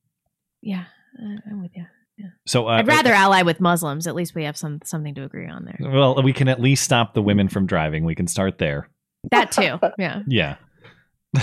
[0.61, 0.85] Yeah,
[1.21, 1.85] uh, I'm with you.
[2.17, 2.27] Yeah.
[2.45, 4.07] So uh, I'd rather ally with Muslims.
[4.07, 5.77] At least we have some something to agree on there.
[5.81, 8.05] Well, we can at least stop the women from driving.
[8.05, 8.89] We can start there.
[9.31, 9.79] That too.
[9.97, 10.21] Yeah.
[10.27, 10.55] Yeah,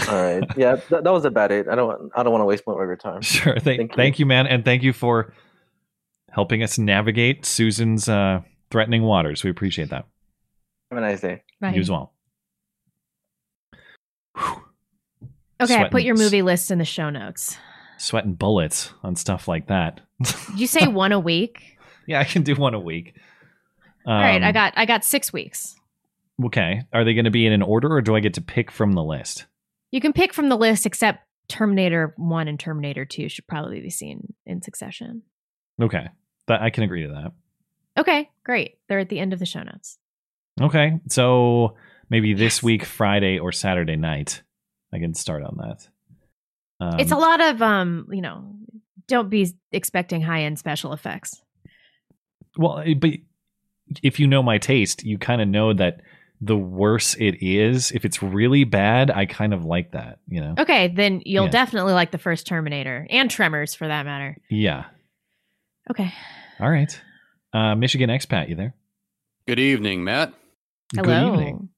[0.08, 1.68] All right, yeah, that, that was about it.
[1.68, 3.20] I don't want I don't want to waste more of your time.
[3.22, 3.58] sure.
[3.58, 4.22] Thank, Thank thank, you.
[4.22, 4.26] you.
[4.26, 5.34] man, and thank you for
[6.32, 8.40] helping us navigate Susan's uh,
[8.70, 9.44] threatening waters.
[9.44, 10.06] We appreciate that.
[10.90, 11.42] Have a nice day.
[11.60, 11.74] Right.
[11.74, 12.12] You as well.
[14.36, 14.62] Whew.
[15.62, 17.56] Okay, I put your movie list in the show notes.
[17.98, 20.00] Sweating bullets on stuff like that.
[20.22, 21.78] Did you say one a week?
[22.06, 23.14] yeah, I can do one a week.
[24.04, 25.76] All right, I Um, got I got six weeks.
[26.44, 26.82] Okay.
[26.92, 28.92] Are they going to be in an order, or do I get to pick from
[28.94, 29.46] the list?
[29.92, 33.90] You can pick from the list, except Terminator One and Terminator Two should probably be
[33.90, 35.22] seen in succession.
[35.80, 36.08] Okay,
[36.48, 37.32] that I can agree to that.
[38.00, 38.78] Okay, great.
[38.88, 39.98] They're at the end of the show notes.
[40.60, 41.76] Okay, so
[42.10, 42.62] maybe this Yes.
[42.62, 44.42] week, Friday or Saturday night,
[44.92, 45.88] I can start on that.
[46.80, 48.54] Um, it's a lot of um, you know,
[49.08, 51.42] don't be expecting high end special effects.
[52.56, 53.10] Well, eh, but
[54.02, 56.00] if you know my taste, you kind of know that
[56.40, 60.18] the worse it is, if it's really bad, I kind of like that.
[60.28, 60.54] You know?
[60.58, 61.50] Okay, then you'll Yeah.
[61.50, 64.36] definitely like the first Terminator and Tremors for that matter.
[64.50, 64.84] Yeah.
[65.90, 66.12] Okay.
[66.60, 67.00] All right.
[67.52, 68.74] Uh, Michigan expat, you there?
[69.46, 70.32] Good evening, Matt.
[70.94, 71.04] Hello.
[71.04, 71.68] Good evening.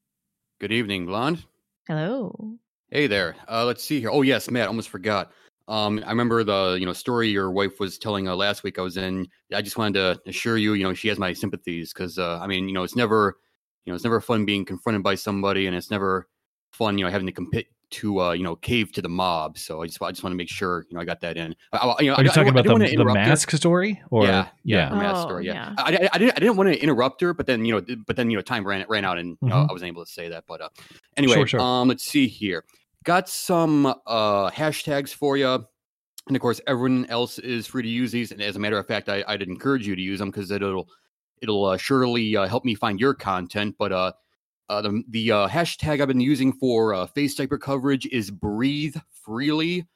[0.60, 1.44] Good evening, Blonde.
[1.88, 2.56] Hello.
[2.90, 3.34] Hey there.
[3.48, 4.10] Uh, let's see here.
[4.10, 4.68] Oh yes, Matt.
[4.68, 5.32] Almost forgot.
[5.66, 8.78] Um, I remember the you know story your wife was telling uh, last week.
[8.78, 9.26] I was in.
[9.52, 12.46] I just wanted to assure you, you know, she has my sympathies because uh, I
[12.46, 13.38] mean, you know, it's never,
[13.84, 16.28] you know, it's never fun being confronted by somebody, and it's never
[16.72, 19.58] fun, you know, having to compete to uh, you know cave to the mob.
[19.58, 21.54] So I just I just want to make sure you know I got that in.
[21.72, 23.18] I, I- you know, Are you I, I talking I about didn't the, the interrupt
[23.18, 23.26] her.
[23.30, 24.02] mask story?
[24.10, 25.46] Or yeah, yeah, the mask Oh, story.
[25.46, 25.74] Yeah, yeah.
[25.78, 28.16] I, I, I didn't, I didn't want to interrupt her, but then you know, but
[28.16, 29.70] then you know, time ran ran out, and you know, Mhm.
[29.70, 30.44] I wasn't able to say that.
[30.46, 30.68] But uh,
[31.16, 31.60] anyway, Sure, sure.
[31.60, 32.64] um, let's see here.
[33.04, 35.46] Got some uh hashtags for you,
[36.26, 38.32] and of course, everyone else is free to use these.
[38.32, 40.88] And as a matter of fact, I, I'd encourage you to use them because it'll
[41.42, 43.74] it'll uh, surely uh, help me find your content.
[43.78, 44.12] But uh,
[44.68, 48.96] uh the the uh, hashtag I've been using for uh, face diaper coverage is breathe
[49.24, 49.86] freely.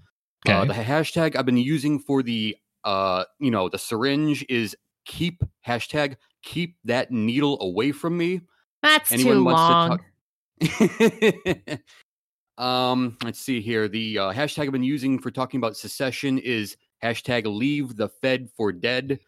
[0.47, 0.69] Uh, Okay.
[0.69, 6.17] the hashtag I've been using for the uh, you know, the syringe is keep hashtag
[6.43, 8.41] keep that needle away from me.
[8.83, 9.99] That's Anyone too wants long.
[10.59, 11.81] to talk?
[12.65, 13.89] um, let's see here.
[13.89, 18.49] The uh, hashtag I've been using for talking about secession is hashtag leave the Fed
[18.57, 19.19] for dead.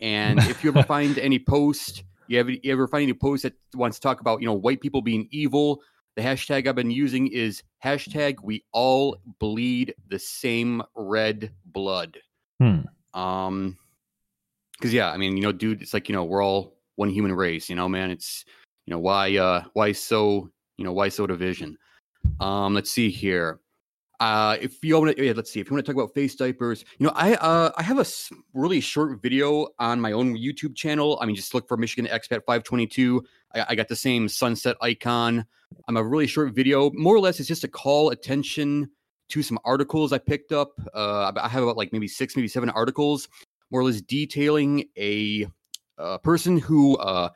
[0.00, 3.54] And if you ever find any post, you ever, you ever find any post that
[3.74, 5.82] wants to talk about, you know, white people being evil,
[6.16, 12.18] the hashtag I've been using is hashtag we all bleed the same red blood.
[12.60, 12.80] Hmm.
[13.14, 13.78] Um,
[14.72, 17.32] because yeah, I mean, you know, dude, it's like you know, we're all one human
[17.32, 17.70] race.
[17.70, 18.44] You know, man, it's
[18.86, 21.76] you know why uh why so you know why so division.
[22.40, 23.60] Um, let's see here.
[24.22, 25.58] Uh, if you want to, yeah, let's see.
[25.58, 28.06] If you want to talk about face diapers, you know, I uh I have a
[28.54, 31.18] really short video on my own YouTube channel.
[31.20, 33.24] I mean, just look for Michigan Expat 522.
[33.52, 35.44] I, I got the same sunset icon.
[35.88, 36.92] I'm a really short video.
[36.94, 38.88] More or less, it's just to call attention
[39.30, 40.70] to some articles I picked up.
[40.94, 43.28] Uh, I have about like maybe six, maybe seven articles,
[43.72, 45.48] more or less detailing a,
[45.98, 47.28] uh person who uh,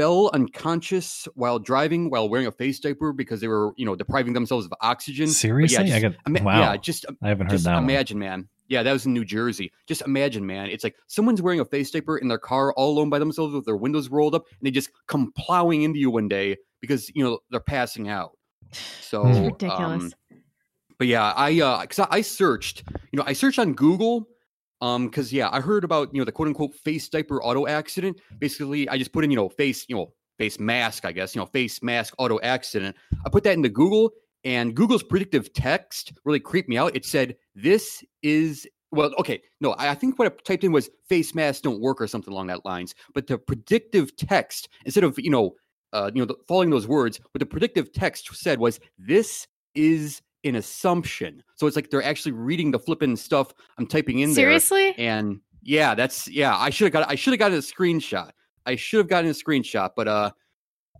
[0.00, 4.32] fell unconscious while driving while wearing a face diaper because they were, you know, depriving
[4.32, 5.26] themselves of oxygen.
[5.26, 5.74] But Seriously?
[5.88, 6.60] yeah, I just, got- ima- wow.
[6.60, 7.84] Yeah, just I haven't heard just that one.
[7.84, 8.48] imagine, man.
[8.68, 9.72] Yeah, that was in New Jersey.
[9.86, 10.68] Just imagine, man.
[10.70, 13.64] It's like someone's wearing a face diaper in their car all alone by themselves with
[13.66, 17.22] their windows rolled up, and they just come plowing into you one day because you
[17.24, 18.30] know they're passing out.
[19.00, 20.04] So It's It's ridiculous.
[20.04, 20.12] um,
[20.98, 24.28] but yeah, I uh, cause I, I searched, you know, I searched on Google
[24.80, 28.20] Um, because yeah, I heard about you know the quote unquote face diaper auto accident.
[28.38, 31.40] Basically, I just put in you know face you know face mask, I guess you
[31.40, 32.96] know face mask auto accident.
[33.24, 34.10] I put that into Google,
[34.44, 36.96] and Google's predictive text really creeped me out.
[36.96, 40.90] It said this is well, okay, no, I I think what I typed in was
[41.08, 42.94] face masks don't work or something along that lines.
[43.14, 45.54] But the predictive text instead of you know
[45.92, 50.22] uh, you know the, following those words, what the predictive text said was this is
[50.44, 51.42] an assumption.
[51.56, 54.44] So it's like they're actually reading the flipping stuff I'm typing in there.
[54.44, 54.94] Seriously?
[54.96, 55.08] there.
[55.08, 56.56] And yeah, that's yeah.
[56.56, 58.30] I should have got I should have gotten a screenshot.
[58.66, 60.30] I should have gotten a screenshot, but uh,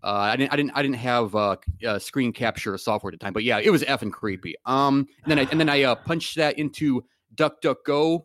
[0.03, 3.24] uh, I didn't I didn't I didn't have uh, uh screen capture software at the
[3.24, 3.33] time.
[3.33, 4.55] But yeah, it was effing creepy.
[4.66, 8.22] Um, and then I and then I uh, punched that into DuckDuckGo,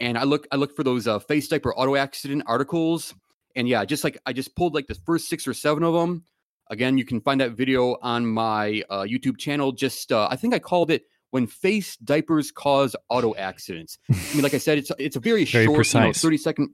[0.00, 3.14] and I look I look for those uh, face diaper auto accident articles.
[3.56, 6.24] And yeah, just like I just pulled like the first six or seven of them.
[6.70, 9.72] Again, you can find that video on my uh, YouTube channel.
[9.72, 14.42] Just uh, I think I called it "When Face Diapers Cause Auto Accidents." I mean,
[14.42, 16.70] like I said, it's it's a very, Very short, you know, thirty second,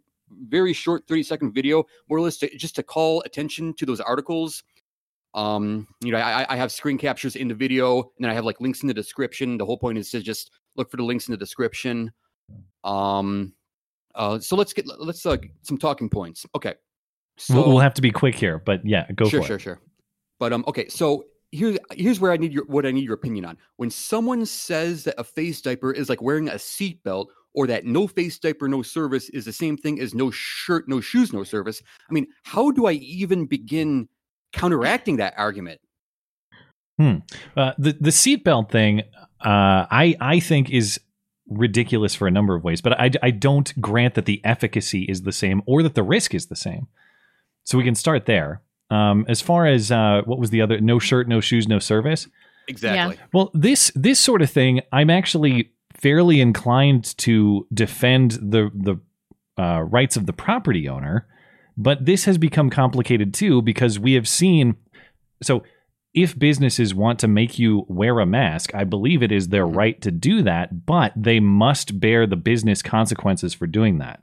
[0.49, 4.01] very short thirty second video, more or less to, just to call attention to those
[4.01, 4.65] articles.
[5.35, 8.45] Um, you know, I, I have screen captures in the video, and then I have
[8.45, 9.59] like links in the description.
[9.59, 12.13] The whole point is to just look for the links in the description.
[12.85, 13.55] Um,
[14.15, 16.47] uh, so let's get let's uh, some talking points.
[16.55, 16.75] Okay,
[17.37, 19.61] so we'll, we'll have to be quick here, but yeah, go sure, for sure, it.
[19.61, 19.81] sure.
[20.39, 23.45] But um, okay, so here's here's where I need your what I need your opinion
[23.45, 23.59] on.
[23.77, 28.07] When someone says that a face diaper is like wearing a seatbelt, or that no
[28.07, 31.83] face diaper, no service is the same thing as no shirt, no shoes, no service.
[32.09, 34.09] I mean, how do I even begin
[34.53, 35.81] counteracting that argument?
[36.99, 37.19] Hmm.
[37.57, 39.03] Uh, the the seatbelt thing,
[39.41, 41.01] uh, I I think is
[41.49, 45.23] ridiculous for a number of ways, but I I don't grant that the efficacy is
[45.23, 46.89] the same or that the risk is the same.
[47.65, 48.61] So we can start there.
[48.91, 50.81] Um, as far as uh, what was the other?
[50.81, 52.29] No shirt, no shoes, no service.
[52.69, 53.19] Exactly.
[53.33, 59.01] Well, this this sort of thing, I'm actually fairly inclined to defend the the
[59.61, 61.27] uh, rights of the property owner,
[61.77, 64.77] but this has become complicated too because we have seen.
[65.43, 65.63] So,
[66.15, 70.01] if businesses want to make you wear a mask, I believe it is their right
[70.03, 74.23] to do that, but they must bear the business consequences for doing that.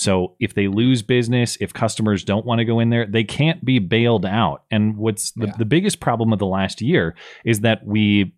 [0.00, 3.64] So if they lose business, if customers don't want to go in there, they can't
[3.64, 4.62] be bailed out.
[4.70, 5.54] And what's the, Yeah.
[5.58, 8.32] the biggest problem of the last year is that we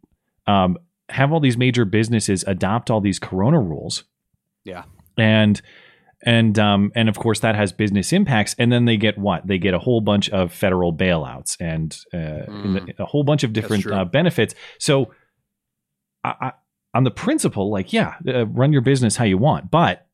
[0.47, 0.79] um,
[1.11, 4.05] have all these major businesses adopt all these corona rules.
[4.65, 4.85] Yeah.
[5.19, 5.61] And
[6.25, 8.55] and um, and of course that has business impacts.
[8.59, 9.47] And then they get what?
[9.47, 13.53] They get a whole bunch of federal bailouts and uh, the- a whole bunch of
[13.53, 14.55] different uh, benefits.
[14.79, 15.13] So
[16.25, 16.53] I, I,
[16.95, 20.07] on the principle, like yeah, uh, run your business how you want, but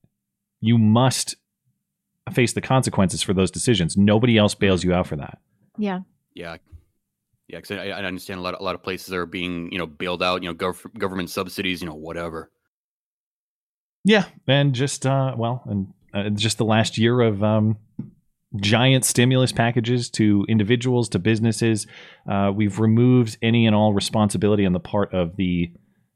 [0.61, 1.37] you must
[2.33, 3.97] face the consequences for those decisions.
[3.97, 5.39] Nobody else bails you out for that.
[5.79, 6.01] Yeah.
[6.35, 6.57] Yeah.
[7.49, 8.59] Yeah, because I, I understand a lot.
[8.59, 10.43] A lot of places are being, you know, bailed out.
[10.43, 11.81] You know, gov- government subsidies.
[11.81, 12.51] You know, whatever.
[14.03, 17.77] Yeah, and just uh, well, and uh, just the last year of um,
[18.61, 21.87] giant stimulus packages to individuals to businesses.
[22.29, 25.71] Uh, we've removed any and all responsibility on the part of the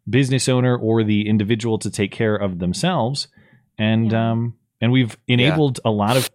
[0.09, 3.29] business owner or the individual to take care of themselves,
[3.81, 4.31] and Yeah.
[4.31, 6.31] um, and we've enabled a lot of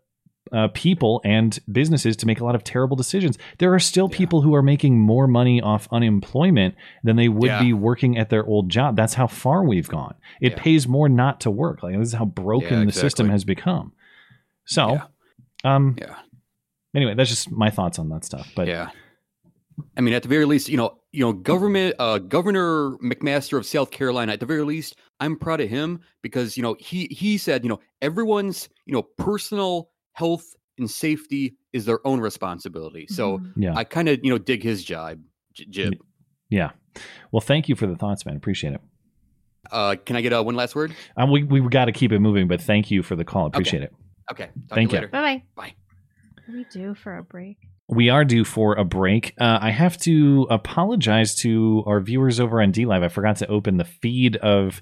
[0.51, 3.35] uh, people and businesses to make a lot of terrible decisions.
[3.57, 4.17] There are still Yeah.
[4.17, 7.61] people who are making more money off unemployment than they would Yeah.
[7.63, 8.95] be working at their old job.
[8.95, 10.13] That's how far we've gone.
[10.39, 10.59] It Yeah.
[10.61, 11.81] pays more not to work.
[11.81, 13.93] Like this is how broken Yeah, the system has become.
[14.65, 15.03] So, Yeah.
[15.63, 16.15] um, Yeah.
[16.95, 18.51] anyway, that's just my thoughts on that stuff.
[18.55, 18.89] But yeah.
[19.97, 23.65] I mean, at the very least, you know, you know, government, uh, Governor McMaster of
[23.65, 24.33] South Carolina.
[24.33, 27.69] At the very least, I'm proud of him because you know he he said, you
[27.69, 30.45] know, everyone's you know personal health
[30.77, 33.07] and safety is their own responsibility.
[33.07, 33.53] So Mhm.
[33.55, 35.21] yeah, I kind of you know dig his jibe.
[35.53, 35.93] j- Jib.
[36.49, 36.71] yeah.
[37.31, 38.35] Well, thank you for the thoughts, man.
[38.35, 38.81] Appreciate it.
[39.71, 40.93] Uh, can I get uh, one last word?
[41.17, 43.45] Um, we we got to keep it moving, but thank you for the call.
[43.47, 43.93] Appreciate it.
[44.31, 44.45] Okay.
[44.45, 45.01] Talk Thank to you.
[45.03, 45.07] you.
[45.07, 45.43] Bye bye.
[45.55, 45.73] Bye.
[46.45, 47.57] What do we do for a break?
[47.87, 49.33] We are due for a break.
[49.39, 53.03] Uh, I have to apologize to our viewers over on D Live.
[53.03, 54.81] I forgot to open the feed of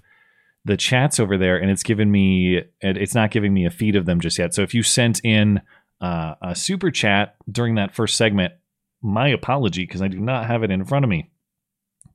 [0.64, 4.06] the chats over there, and it's given me it's not giving me a feed of
[4.06, 4.54] them just yet.
[4.54, 5.62] So if you sent in
[6.00, 8.54] uh, a super chat during that first segment,
[9.02, 11.30] my apology because I do not have it in front of me.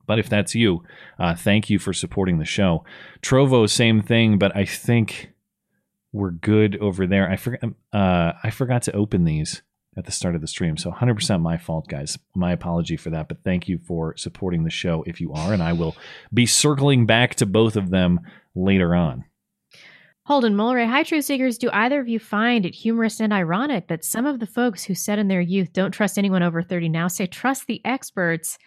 [0.07, 0.83] But if that's you,
[1.19, 2.83] uh, thank you for supporting the show.
[3.21, 5.33] Trovo, same thing, but I think
[6.11, 7.29] we're good over there.
[7.29, 7.63] I forgot.
[7.93, 9.61] Uh, I forgot to open these
[9.97, 12.17] at the start of the stream, so 100% my fault, guys.
[12.35, 13.27] My apology for that.
[13.27, 15.95] But thank you for supporting the show if you are, and I will
[16.33, 18.19] be circling back to both of them
[18.55, 19.25] later on.
[20.25, 21.57] Holden Mulray, hi, truth seekers.
[21.57, 24.93] Do either of you find it humorous and ironic that some of the folks who
[24.93, 28.59] said in their youth, don't trust anyone over 30 now say trust the experts?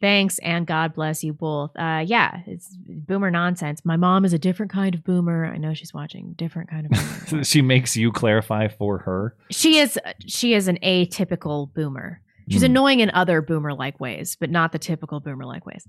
[0.00, 1.70] Thanks and God bless you both.
[1.76, 3.84] Uh, yeah, it's boomer nonsense.
[3.84, 5.46] My mom is a different kind of boomer.
[5.46, 6.34] I know she's watching.
[6.34, 6.92] Different kind of
[7.30, 7.44] boomer.
[7.44, 9.34] she makes you clarify for her.
[9.50, 12.20] she is she is an atypical boomer.
[12.50, 12.66] She's Hmm.
[12.66, 15.86] annoying in other boomer like ways, but not the typical boomer like ways.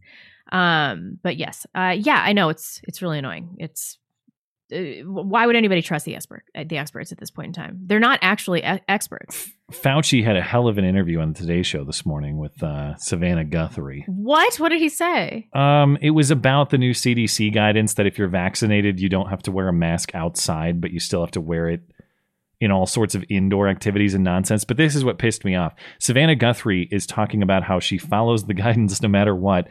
[0.52, 3.56] Um, but yes, uh, yeah, I know it's it's really annoying.
[3.60, 3.98] It's
[4.72, 7.80] why would anybody trust the expert uh, the experts at this point in time?
[7.86, 9.50] They're not actually e- experts.
[9.72, 12.96] Fauci had a hell of an interview on the Today Show this morning with uh,
[12.98, 14.04] Savannah Guthrie.
[14.08, 14.56] What?
[14.56, 15.48] What did he say?
[15.54, 19.44] Um, it was about the new CDC guidance that if you're vaccinated, you don't have
[19.44, 21.82] to wear a mask outside, but you still have to wear it
[22.62, 24.64] in all sorts of indoor activities and nonsense.
[24.64, 25.74] But this is what pissed me off.
[26.00, 29.68] Savannah Guthrie is talking about how she follows the guidance no matter what.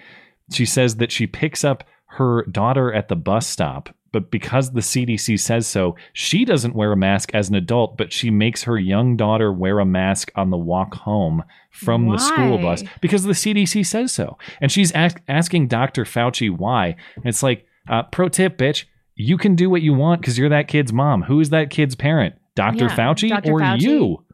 [0.53, 4.81] She says that she picks up her daughter at the bus stop, but because the
[4.81, 8.79] CDC says so, she doesn't wear a mask as an adult, but she makes her
[8.79, 13.33] young daughter wear a mask on the walk home from the school bus because the
[13.33, 14.39] CDC says so.
[14.61, 16.05] And she's ask, asking Dr.
[16.05, 16.97] Fauci why.
[17.17, 18.85] And it's like, uh, pro tip, bitch,
[19.15, 21.23] you can do what you want because you're that kid's mom.
[21.23, 22.35] Who is that kid's parent?
[22.55, 22.85] Dr.
[22.85, 23.53] Yeah, Fauci Dr.
[23.53, 23.81] or Fauci.
[23.81, 24.25] you?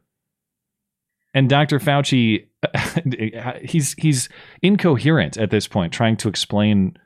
[1.35, 1.81] And Dr.
[1.81, 2.47] Fauci,
[3.68, 4.29] he's he's
[4.62, 6.97] incoherent at this point, trying to explain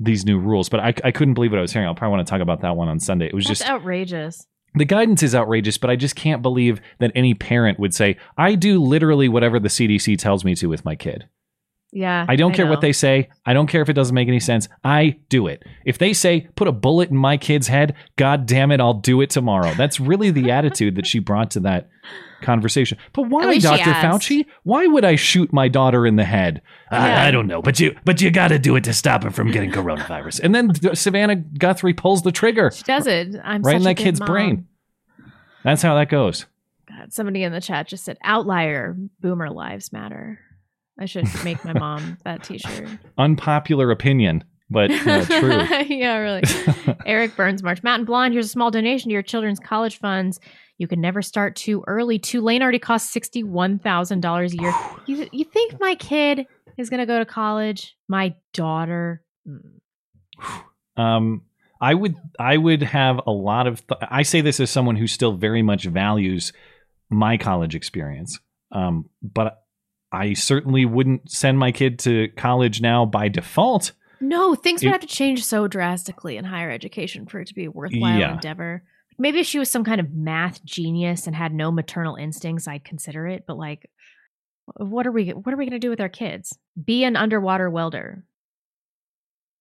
[0.00, 0.68] these new rules.
[0.68, 1.86] But I, I couldn't believe what I was hearing.
[1.86, 3.26] I'll probably want to talk about that one on Sunday.
[3.26, 4.46] It was That's just outrageous.
[4.74, 8.54] the guidance is outrageous, but I just can't believe that any parent would say, I
[8.54, 11.28] do literally whatever the CDC tells me to with my kid.
[11.92, 12.70] Yeah, I don't care know.
[12.70, 13.30] what they say.
[13.44, 14.68] I don't care if it doesn't make any sense.
[14.84, 15.64] I do it.
[15.84, 19.20] If they say, put a bullet in my kid's head, God damn it, I'll do
[19.22, 19.74] it tomorrow.
[19.74, 21.88] That's really the attitude that she brought to that
[22.42, 22.98] conversation.
[23.12, 23.90] But why, Dr.
[23.92, 24.46] Fauci?
[24.62, 26.62] Why would I shoot my daughter in the head?
[26.92, 27.22] Yeah.
[27.22, 29.30] I, I don't know, but you but you got to do it to stop her
[29.30, 30.40] from getting coronavirus.
[30.42, 33.36] And then Savannah Guthrie pulls the trigger She does it.
[33.42, 34.26] I'm right in such a that good kid's mom.
[34.28, 34.66] brain.
[35.64, 36.46] That's how that goes.
[36.88, 40.40] God, somebody in the chat just said outlier boomer lives matter.
[40.98, 42.88] I should make my mom that t-shirt.
[43.16, 45.50] Unpopular opinion, but uh, true.
[45.96, 46.42] yeah, really.
[47.06, 47.82] Eric Burns March.
[47.82, 50.40] Mountain Blonde, here's a small donation to your children's college funds.
[50.80, 52.18] You can never start too early.
[52.18, 54.74] Tulane already costs $61,000 a year.
[55.04, 56.46] You, you think my kid
[56.78, 57.94] is going to go to college?
[58.08, 59.22] My daughter?
[60.96, 61.42] Um,
[61.82, 63.86] I would I would have a lot of.
[63.86, 66.54] Th- I say this as someone who still very much values
[67.10, 68.38] my college experience.
[68.72, 69.62] Um, but
[70.10, 73.92] I certainly wouldn't send my kid to college now by default.
[74.18, 77.54] No, things It- would have to change so drastically in higher education for it to
[77.54, 78.32] be a worthwhile Yeah.
[78.34, 78.82] endeavor.
[79.20, 82.84] Maybe if she was some kind of math genius and had no maternal instincts, I'd
[82.84, 83.44] consider it.
[83.46, 83.90] But like,
[84.76, 85.28] what are we?
[85.28, 86.58] What are we going to do with our kids?
[86.82, 88.24] Be an underwater welder.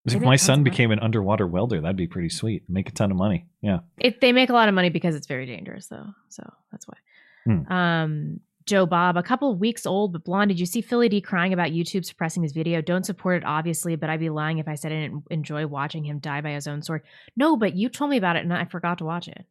[0.05, 2.64] If my son became an underwater welder, that'd be pretty sweet.
[2.70, 3.47] Make a ton of money.
[3.62, 3.80] Yeah.
[3.99, 6.07] It, they make a lot of money because it's very dangerous, though.
[6.30, 6.97] So that's why.
[7.45, 7.72] Hmm.
[7.72, 8.39] Um,
[8.70, 10.49] Joe Bob, a couple weeks old but blonde.
[10.49, 12.82] Did you see Philly D crying about YouTube suppressing his video?
[12.82, 16.03] Don't support it, obviously, but I'd be lying if I said I didn't enjoy watching
[16.03, 17.01] him die by his own sword.
[17.36, 19.45] No, but you told me about it and I forgot to watch it.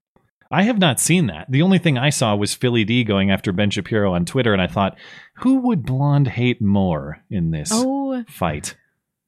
[0.50, 1.50] I have not seen that.
[1.50, 4.62] The only thing I saw was Philly D going after Ben Shapiro on Twitter, and
[4.62, 4.96] I thought,
[5.34, 8.74] who would Blonde hate more in this Oh, fight?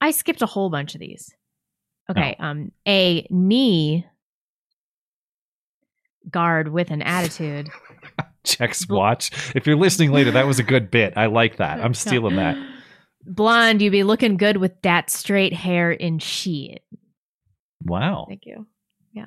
[0.00, 1.34] I skipped a whole bunch of these.
[2.08, 2.36] Okay.
[2.38, 4.06] Um, a knee
[6.30, 7.68] guard with an attitude.
[8.44, 9.30] Checks watch.
[9.54, 11.14] If you're listening later, that was a good bit.
[11.16, 11.80] I like that.
[11.84, 12.56] I'm stealing that.
[13.26, 16.80] Blonde, you'd be looking good with that straight hair in sheet.
[17.84, 18.24] Wow.
[18.28, 18.66] Thank you.
[19.12, 19.26] Yeah.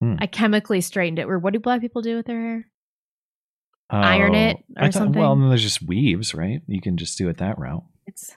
[0.00, 0.16] Hmm.
[0.18, 1.28] I chemically straightened it.
[1.28, 2.66] Or what do black people do with their hair?
[3.90, 5.40] Iron it Oh, or thought- Well, something?
[5.40, 6.60] then there's just weaves, right?
[6.66, 7.82] You can just do it that route.
[8.06, 8.32] It's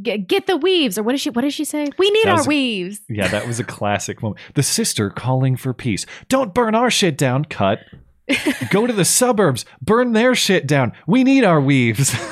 [0.00, 0.96] get, get the weaves.
[0.98, 1.88] Or what does she what does she say?
[1.98, 3.00] We need our a- weaves.
[3.08, 4.40] Yeah, that was a classic moment.
[4.54, 6.06] The sister calling for peace.
[6.28, 7.44] Don't burn our shit down.
[7.44, 7.80] Cut.
[8.70, 9.64] Go to the suburbs.
[9.80, 10.92] Burn their shit down.
[11.06, 12.14] We need our weaves.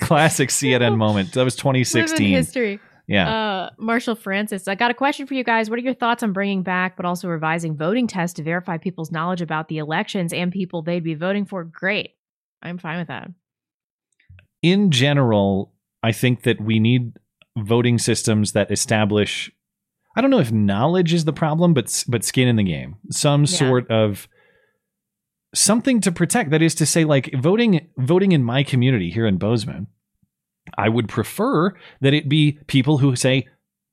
[0.00, 1.32] Classic CNN moment.
[1.32, 2.32] That was Live in 2016.
[2.34, 2.80] history.
[3.06, 3.32] Yeah.
[3.32, 5.70] Uh, Marshall Francis, I got a question for you guys.
[5.70, 9.10] What are your thoughts on bringing back, but also revising voting tests to verify people's
[9.10, 11.64] knowledge about the elections and people they'd be voting for?
[11.64, 12.10] Great.
[12.62, 13.28] I'm fine with that.
[14.62, 15.72] in general,
[16.02, 17.18] I think that we need
[17.58, 19.50] voting systems that establish
[20.16, 22.96] I don't know if knowledge is the problem, but but skin in the game.
[23.10, 23.46] Some Yeah.
[23.46, 24.28] sort of
[25.54, 26.50] something to protect.
[26.50, 29.86] That is to say, like voting voting in my community here in Bozeman,
[30.76, 33.46] I would prefer that it be people who say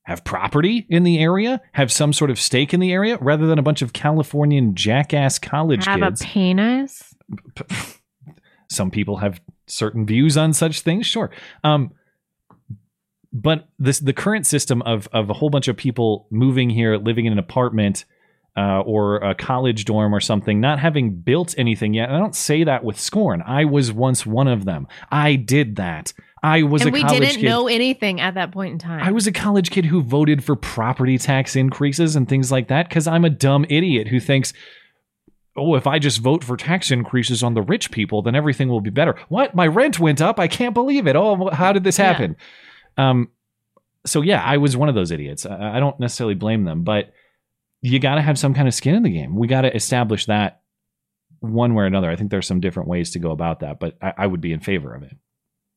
[0.04, 3.58] have property in the area, have some sort of stake in the area, rather than
[3.58, 7.14] a bunch of Californian jackass college Have kids a penis.
[8.70, 11.30] some people have certain views on such things sure
[11.62, 11.92] um
[13.32, 17.26] but this the current system of of a whole bunch of people moving here living
[17.26, 18.04] in an apartment
[18.56, 22.08] uh, or a college dorm or something, not having built anything yet.
[22.08, 23.42] And I don't say that with scorn.
[23.46, 24.88] I was once one of them.
[25.10, 26.12] I did that.
[26.42, 27.44] I was and a we didn't kid.
[27.44, 29.02] know anything at that point in time.
[29.02, 32.88] I was a college kid who voted for property tax increases and things like that
[32.88, 34.52] because I'm a dumb idiot who thinks,
[35.56, 38.80] oh, if I just vote for tax increases on the rich people, then everything will
[38.80, 39.16] be better.
[39.28, 39.54] What?
[39.54, 40.40] My rent went up?
[40.40, 41.14] I can't believe it.
[41.14, 42.14] Oh, how did this Yeah.
[42.96, 43.30] Um,
[44.06, 45.46] so yeah, I was one of those idiots.
[45.46, 47.12] I, I don't necessarily blame them, but
[47.82, 49.36] you got to have some kind of skin in the game.
[49.36, 50.62] We got to establish that
[51.40, 52.10] one way or another.
[52.10, 54.52] I think there's some different ways to go about that, but I, I would be
[54.52, 55.16] in favor of it.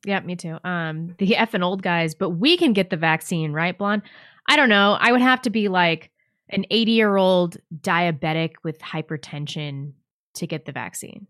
[0.05, 0.57] Yeah, me too.
[0.64, 4.01] Um, the effing old guys, but we can get the vaccine, right, Blonde?
[4.49, 4.97] I don't know.
[4.99, 6.11] I would have to be like
[6.49, 9.93] an 80 year old diabetic with hypertension
[10.36, 11.28] to get the vaccine.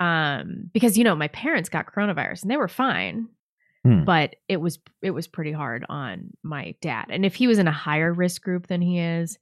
[0.00, 3.28] Um, because you know, my parents got coronavirus and they were fine,
[3.84, 4.04] Hmm.
[4.04, 7.06] but it was it was pretty hard on my dad.
[7.10, 9.38] And if he was in a higher risk group than he is,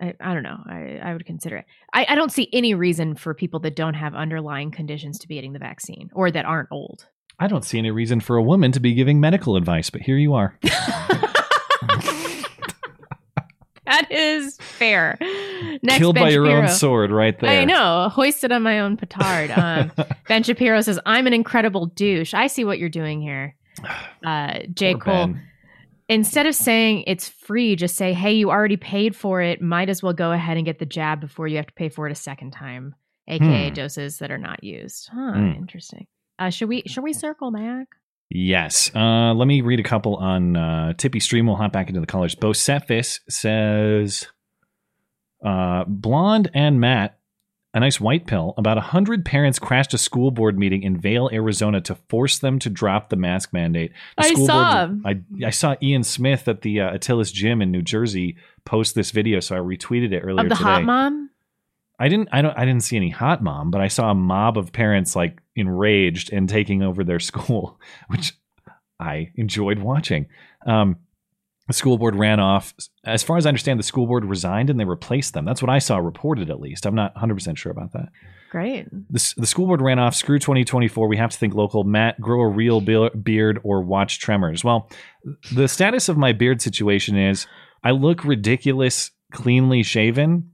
[0.00, 0.58] I, I don't know.
[0.66, 1.64] I, I would consider it.
[1.94, 5.36] I, I don't see any reason for people that don't have underlying conditions to be
[5.36, 7.06] getting the vaccine or that aren't old.
[7.40, 10.18] I don't see any reason for a woman to be giving medical advice, but here
[10.18, 10.58] you are.
[13.88, 15.16] That is fair.
[15.82, 17.48] Next, Killed Ben by your own sword right there.
[17.48, 19.50] I know, hoisted on my own petard.
[19.50, 19.90] Um,
[20.28, 22.34] ben Shapiro says, "I'm an incredible douche.
[22.34, 23.56] I see what you're doing here."
[24.24, 24.92] Uh, J.
[24.94, 25.42] Poor Cole, Ben.
[26.08, 29.60] instead of saying it's free, just say, "Hey, you already paid for it.
[29.62, 32.06] Might as well go ahead and get the jab before you have to pay for
[32.06, 32.94] it a second time."
[33.28, 33.74] AKA Hmm.
[33.74, 35.10] doses that are not used.
[35.12, 35.52] Huh, Hmm.
[35.58, 36.06] interesting.
[36.38, 37.88] Uh, should we should we circle back?
[38.30, 38.90] Yes.
[38.94, 41.46] Uh, let me read a couple on uh, Tippy Stream.
[41.46, 42.34] We'll hop back into the colors.
[42.34, 44.26] Bocephus says,
[45.44, 47.17] uh, Blonde and Matt,
[47.74, 48.54] a nice white pill.
[48.56, 52.70] About 100 parents crashed a school board meeting in Vail, Arizona to force them to
[52.70, 53.92] drop the mask mandate.
[54.16, 54.86] The I saw.
[54.86, 58.94] Board, I, I saw Ian Smith at the uh, Atilis Gym in New Jersey post
[58.94, 60.64] this video, so I retweeted it earlier Of the today.
[60.64, 61.30] hot mom?
[62.00, 64.56] I didn't I don't I didn't see any hot mom, but I saw a mob
[64.56, 68.34] of parents like enraged and taking over their school, which
[69.00, 70.26] I enjoyed watching.
[70.66, 70.96] Um,
[71.68, 72.74] the school board ran off.
[73.04, 75.44] As far as I understand, the school board resigned and they replaced them.
[75.44, 76.86] That's what I saw reported, at least.
[76.86, 78.08] I'm not 100% sure about that.
[78.50, 78.88] Great.
[78.90, 80.14] The, the school board ran off.
[80.14, 81.06] Screw 2024.
[81.06, 81.84] We have to think local.
[81.84, 84.64] Matt, grow a real be- beard or watch Tremors.
[84.64, 84.90] Well,
[85.52, 87.46] the status of my beard situation is
[87.84, 90.52] I look ridiculous, cleanly shaven,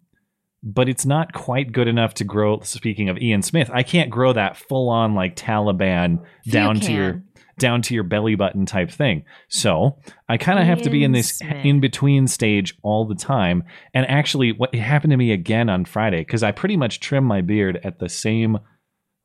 [0.65, 2.59] but it's not quite good enough to grow.
[2.63, 7.23] Speaking of Ian Smith, I can't grow that full on like Taliban down to your.
[7.59, 9.25] Down to your belly button type thing.
[9.49, 9.99] So
[10.29, 13.65] I kind of have to be in this in between stage all the time.
[13.93, 17.25] And actually, what it happened to me again on Friday because I pretty much trim
[17.25, 18.59] my beard at the same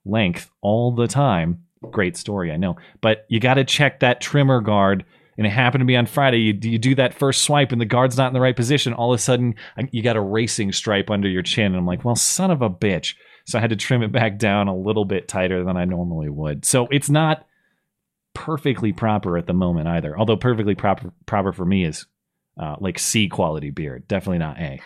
[0.05, 1.63] length all the time.
[1.91, 5.05] Great story, I know, but you got to check that trimmer guard.
[5.37, 6.39] And it happened to be on Friday.
[6.39, 8.91] You, you do that first swipe, and the guard's not in the right position.
[8.91, 9.55] All of a sudden,
[9.89, 11.67] you got a racing stripe under your chin.
[11.67, 13.15] And I'm like, well, son of a bitch.
[13.45, 16.27] So I had to trim it back down a little bit tighter than I normally
[16.27, 16.65] would.
[16.65, 17.47] So it's not
[18.39, 20.17] perfectly proper at the moment either.
[20.17, 22.05] Although perfectly proper proper for me is
[22.57, 24.79] uh, like C quality beard, definitely not A.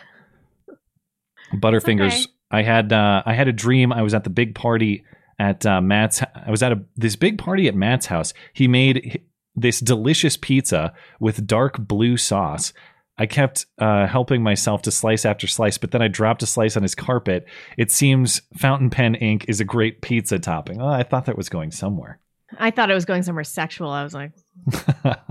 [1.53, 2.23] Butterfingers.
[2.23, 2.25] okay.
[2.49, 3.93] I had uh, I had a dream.
[3.93, 5.05] I was at the big party
[5.37, 6.21] at uh, Matt's.
[6.21, 8.33] I was at a this big party at Matt's house.
[8.53, 9.21] He made
[9.55, 12.73] this delicious pizza with dark blue sauce.
[13.19, 16.75] I kept uh, helping myself to slice after slice, but then I dropped a slice
[16.75, 17.45] on his carpet.
[17.77, 20.81] It seems fountain pen ink is a great pizza topping.
[20.81, 22.19] Oh, I thought that was going somewhere.
[22.59, 23.89] I thought it was going somewhere sexual.
[23.89, 24.31] I was like,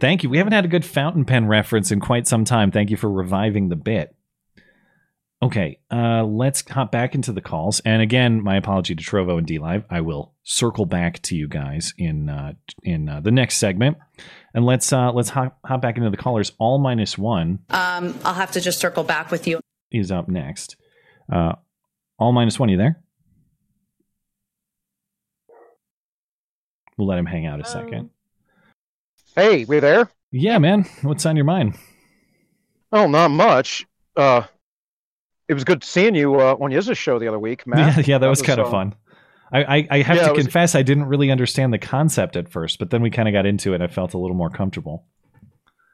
[0.00, 0.30] Thank you.
[0.30, 2.70] We haven't had a good fountain pen reference in quite some time.
[2.70, 4.14] Thank you for reviving the bit.
[5.40, 7.80] Okay, uh, let's hop back into the calls.
[7.80, 9.84] And again, my apology to Trovo and D Live.
[9.88, 13.98] I will circle back to you guys in uh, in uh, the next segment,
[14.52, 16.50] and let's uh, let's hop, hop back into the callers.
[16.58, 19.60] All minus one Um, I'll have to just circle back with you.
[19.92, 20.76] is up next.
[21.32, 21.52] Uh,
[22.18, 23.00] all minus one, you there?
[26.98, 28.10] We'll let him hang out a second.
[29.34, 30.10] Hey, we there?
[30.32, 30.84] Yeah, man.
[31.02, 31.78] What's on your mind?
[32.92, 33.86] Oh, not much.
[34.16, 34.42] Uh,
[35.48, 37.96] it was good seeing you uh, on Yiz's show the other week, Matt.
[37.98, 38.94] Yeah, yeah, that, was, kind of uh, fun.
[39.52, 42.36] I, I, I have Yeah, to it was- confess, I didn't really understand the concept
[42.36, 43.80] at first, but then we kind of got into it.
[43.80, 45.04] I felt a little more comfortable.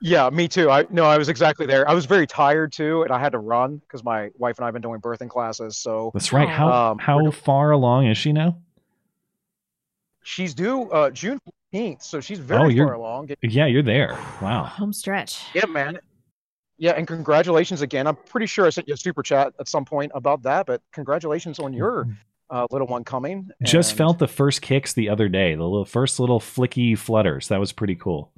[0.00, 0.70] Yeah, me too.
[0.70, 1.88] I no, I was exactly there.
[1.88, 4.66] I was very tired too, and I had to run because my wife and I
[4.66, 5.78] have been doing birthing classes.
[5.78, 6.48] So That's right.
[6.48, 8.58] How Um, how far along is she now?
[10.24, 11.38] She's due uh, June
[11.72, 13.30] 15th, so she's very Oh, very you're- far along.
[13.42, 14.18] Yeah, you're there.
[14.42, 14.64] Wow.
[14.64, 15.44] home stretch.
[15.54, 15.98] Yeah, man.
[16.76, 18.08] Yeah, and congratulations again.
[18.08, 20.82] I'm pretty sure I sent you a super chat at some point about that, but
[20.92, 22.08] congratulations on your
[22.50, 23.48] uh, little one coming.
[23.62, 25.54] Just felt the first kicks the other day.
[25.54, 27.46] The little first little flicky flutters.
[27.48, 28.32] That was pretty cool.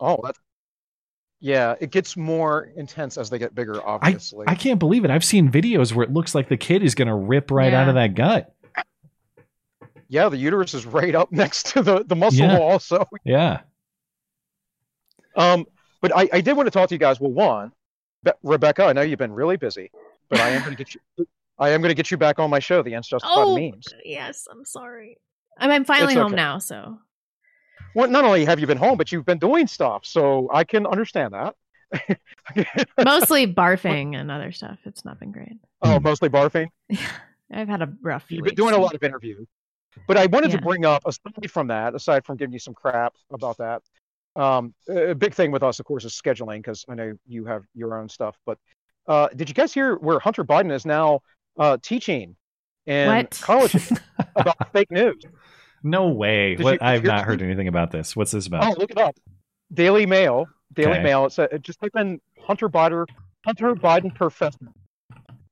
[0.00, 0.38] Oh, that's
[1.40, 3.86] Yeah, it gets more intense as they get bigger.
[3.86, 5.10] Obviously, I can't believe it.
[5.10, 7.88] I've seen videos where it looks like the kid is going to rip right out
[7.90, 8.54] of that gut.
[10.08, 12.58] Yeah, the uterus is right up next to the the muscle Yeah.
[12.58, 12.78] wall.
[12.78, 13.60] So, Yeah.
[15.36, 15.66] um,
[16.00, 17.20] but I, I did want to talk to you guys.
[17.20, 17.72] Well, one,
[18.24, 19.90] Be- Rebecca, I know you've been really busy,
[20.28, 21.00] but I am going to get you.
[21.58, 23.86] I am going to get you back on my show, the Ends Justified Oh, Memes.
[24.04, 24.46] yes.
[24.50, 25.16] I'm sorry.
[25.58, 26.36] I'm, I'm finally It's home okay.
[26.36, 26.98] now, so
[27.94, 30.86] Well, not only have you been home, but you've been doing stuff, so I can
[30.86, 31.54] understand that.
[33.06, 34.76] mostly barfing and other stuff.
[34.84, 35.54] It's not been great.
[35.80, 36.66] Oh, mostly barfing.
[36.90, 36.98] Yeah.
[37.50, 38.24] I've had a rough.
[38.24, 38.56] few You've been weeks.
[38.60, 39.46] doing a lot of interviews.
[40.06, 40.58] But I wanted Yeah.
[40.58, 43.82] to bring up, aside from that, aside from giving you some crap about that,
[44.36, 47.44] um, a a big thing with us, of course, is scheduling, because I know you
[47.46, 48.36] have your own stuff.
[48.46, 48.58] But
[49.08, 51.20] uh, did you guys hear where Hunter Biden is now
[51.58, 52.36] uh, teaching
[52.86, 53.38] in What?
[53.42, 53.90] colleges
[54.36, 55.22] about fake news?
[55.82, 56.56] No way.
[56.56, 56.74] What?
[56.74, 58.14] you- I've not heard anything about this.
[58.16, 58.64] What's this about?
[58.64, 59.16] Oh, look it up.
[59.72, 60.46] Daily Mail.
[60.72, 61.02] Daily Okay.
[61.02, 61.26] Mail.
[61.26, 63.06] It's a, just type in Hunter Biden,
[63.44, 64.58] Hunter Biden professor,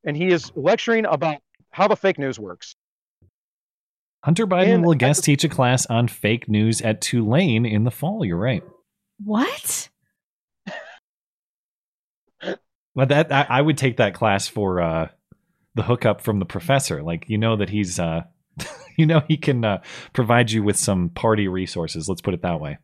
[0.04, 1.38] and he is lecturing about
[1.70, 2.76] how the fake news works.
[4.24, 7.66] Hunter Biden And will at guest the- teach a class on fake news at Tulane
[7.66, 8.24] in the fall.
[8.24, 8.62] You're right.
[9.22, 9.90] What?
[12.96, 15.08] But that I, I would take that class for uh,
[15.74, 17.02] the hookup from the professor.
[17.02, 18.22] Like you know that he's uh,
[18.96, 22.08] you know he can uh, provide you with some party resources.
[22.08, 22.78] Let's put it that way.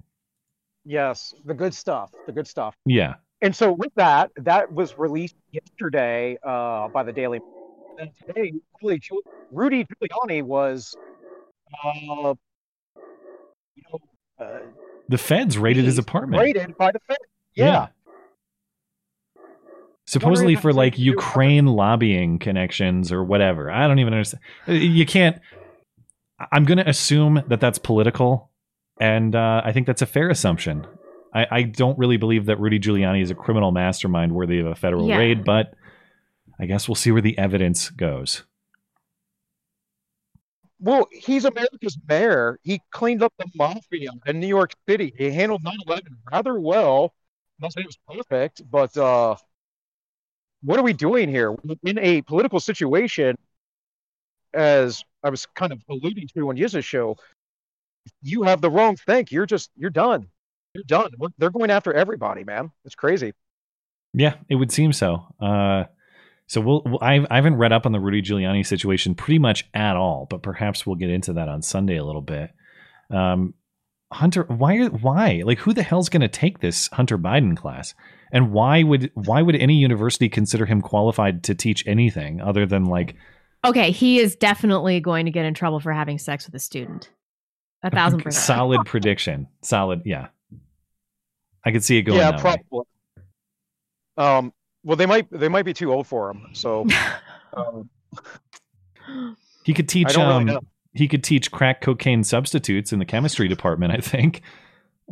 [0.85, 2.11] Yes, the good stuff.
[2.27, 2.75] The good stuff.
[2.85, 3.15] Yeah.
[3.41, 7.41] And so with that, that was released yesterday uh, by the Daily.
[7.99, 8.53] And today,
[9.53, 10.97] Rudy Giuliani was,
[11.85, 12.35] uh,
[13.75, 14.59] you know, uh,
[15.09, 16.43] The feds raided his apartment.
[16.43, 17.17] raided by the Fed.
[17.55, 17.89] Yeah.
[20.07, 23.71] Supposedly for like something do Ukraine lobbying connections or whatever.
[23.71, 24.43] I don't even understand.
[24.67, 25.39] Uh, You can't.
[26.53, 28.51] I'm going to assume that that's political,
[28.99, 30.87] and uh, I think that's a fair assumption.
[31.35, 34.75] I, I don't really believe that Rudy Giuliani is a criminal mastermind worthy of a
[34.75, 35.19] federal Yeah.
[35.19, 35.75] raid, but
[36.59, 38.43] I guess we'll see where the evidence goes.
[40.81, 42.59] Well, he's America's mayor.
[42.63, 45.13] He cleaned up the mafia in New York City.
[45.17, 47.15] He handled 9/11 rather well.
[47.59, 49.37] I'm not saying it was perfect, but uh,
[50.63, 51.55] what are we doing here
[51.85, 53.37] in a political situation?
[54.55, 57.17] As I was kind of alluding to on Yiz's show,
[58.23, 59.31] you have the wrong think.
[59.31, 60.27] You're just you're done.
[60.75, 61.11] You're done.
[61.19, 62.71] We're, they're going after everybody, man.
[62.85, 63.33] It's crazy.
[64.13, 65.27] Yeah, it would seem so.
[65.41, 65.85] Uh,
[66.51, 69.69] so we'll, we'll I, I haven't read up on the Rudy Giuliani situation pretty much
[69.73, 72.51] at all, but perhaps we'll get into that on Sunday a little bit.
[73.09, 73.55] Um,
[74.13, 77.95] Hunter, why are why like who the hell's going to take this Hunter Biden class,
[78.33, 82.85] and why would why would any university consider him qualified to teach anything other than
[82.85, 83.15] like
[83.65, 87.11] Okay, he is definitely going to get in trouble for having sex with a student.
[87.85, 88.45] A thousand percent.
[88.45, 90.29] solid prediction, solid, yeah.
[91.65, 92.57] I could see it going yeah, that way.
[92.69, 92.87] probably.
[94.17, 94.53] Um,
[94.85, 96.49] well, they might they might be too old for him.
[96.53, 96.87] So
[97.55, 97.89] um,
[99.65, 103.49] He could teach don't really um he could teach crack cocaine substitutes in the chemistry
[103.57, 104.43] department, I think.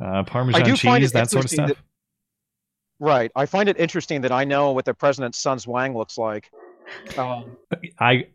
[0.00, 1.84] Uh, Parmesan do find cheese, it that sort of interesting stuff.
[3.00, 3.30] Right.
[3.36, 6.50] I find it interesting that I know what the president's son's wang looks like.
[7.16, 7.56] Um,
[8.00, 8.26] I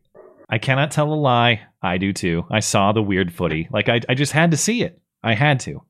[0.50, 1.62] I cannot tell a lie.
[1.82, 2.46] I do too.
[2.50, 3.68] I saw the weird footy.
[3.72, 5.02] Like I I just had to see it.
[5.22, 5.82] I had to.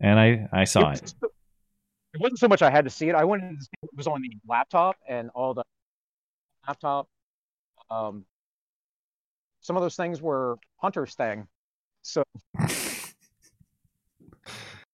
[0.00, 1.14] And I I saw it,
[2.14, 2.20] it.
[2.20, 3.14] was- it wasn't so much I had to see it.
[3.14, 5.64] I wanted to see what was on the laptop and all the
[6.66, 7.08] laptop.
[7.90, 8.24] Um,
[9.60, 11.46] some of those things were Hunter's thing.
[12.02, 12.22] So,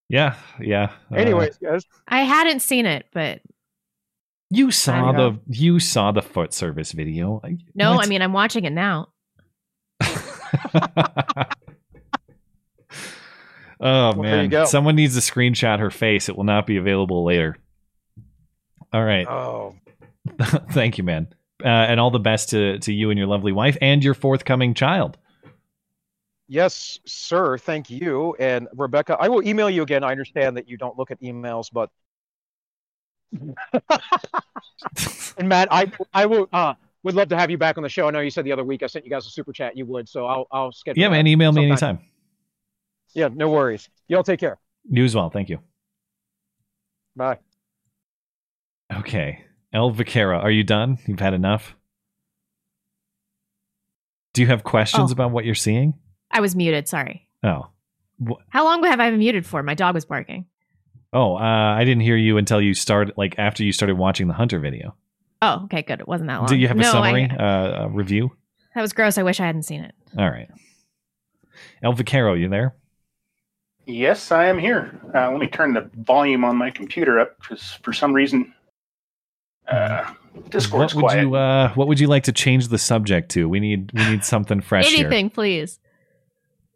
[0.09, 0.91] Yeah, yeah.
[1.13, 3.41] Uh, anyways, guys, I hadn't seen it, but
[4.51, 7.41] you saw the you saw the foot service video.
[7.77, 8.05] no, What?
[8.07, 9.11] I mean I'm watching it now.
[13.81, 16.29] Oh Well, man, someone needs to screenshot her face.
[16.29, 17.57] It will not be available later.
[18.93, 19.27] All right.
[19.27, 19.77] oh,
[20.73, 21.29] Thank you, man.
[21.65, 24.75] Uh, and all the best to to you and your lovely wife and your forthcoming
[24.75, 25.17] child.
[26.49, 27.57] yes, sir.
[27.59, 28.35] Thank you.
[28.39, 30.03] And Rebecca, I will email you again.
[30.05, 31.91] I understand that you don't look at emails, but
[35.39, 38.09] and Matt, I I will uh would love to have you back on the show.
[38.09, 39.77] I know you said the other week I sent you guys a super chat.
[39.77, 41.01] You would, so I'll I'll schedule.
[41.01, 41.27] Yeah, man.
[41.27, 41.97] Email me sometime.
[41.97, 42.11] anytime.
[43.15, 43.89] Yeah, no worries.
[44.09, 44.59] Y'all take care.
[44.91, 45.31] You as well.
[45.31, 45.59] Thank you.
[47.17, 47.39] Bye.
[48.93, 49.45] Okay.
[49.73, 50.99] El Vaquera, are you done?
[51.07, 51.75] You've had enough?
[54.35, 55.13] Do you have questions Oh.
[55.13, 55.95] about what you're seeing?
[56.31, 56.89] I was muted.
[56.89, 57.29] Sorry.
[57.43, 57.69] Oh.
[58.25, 59.63] Wh- How long have I been muted for?
[59.63, 60.47] My dog was barking.
[61.13, 64.35] Oh, uh, I didn't hear you until you started, like after you started watching the
[64.35, 64.95] Hunter video.
[65.43, 66.01] Oh, okay, good.
[66.01, 66.47] It wasn't that long.
[66.47, 68.31] Do you have a No, I- summary, uh, a review?
[68.75, 69.19] that was gross.
[69.19, 69.95] I wish I hadn't seen it.
[70.17, 70.49] All right.
[71.83, 72.77] El Vaquero, you there?
[73.91, 75.01] Yes, I am here.
[75.15, 78.55] Uh, let me turn the volume on my computer up because for some reason
[79.69, 80.13] uh,
[80.49, 81.23] Discord's what would quiet.
[81.23, 83.49] you uh, What would you like to change the subject to?
[83.49, 85.07] We need we need something fresh here.
[85.07, 85.79] Anything, please.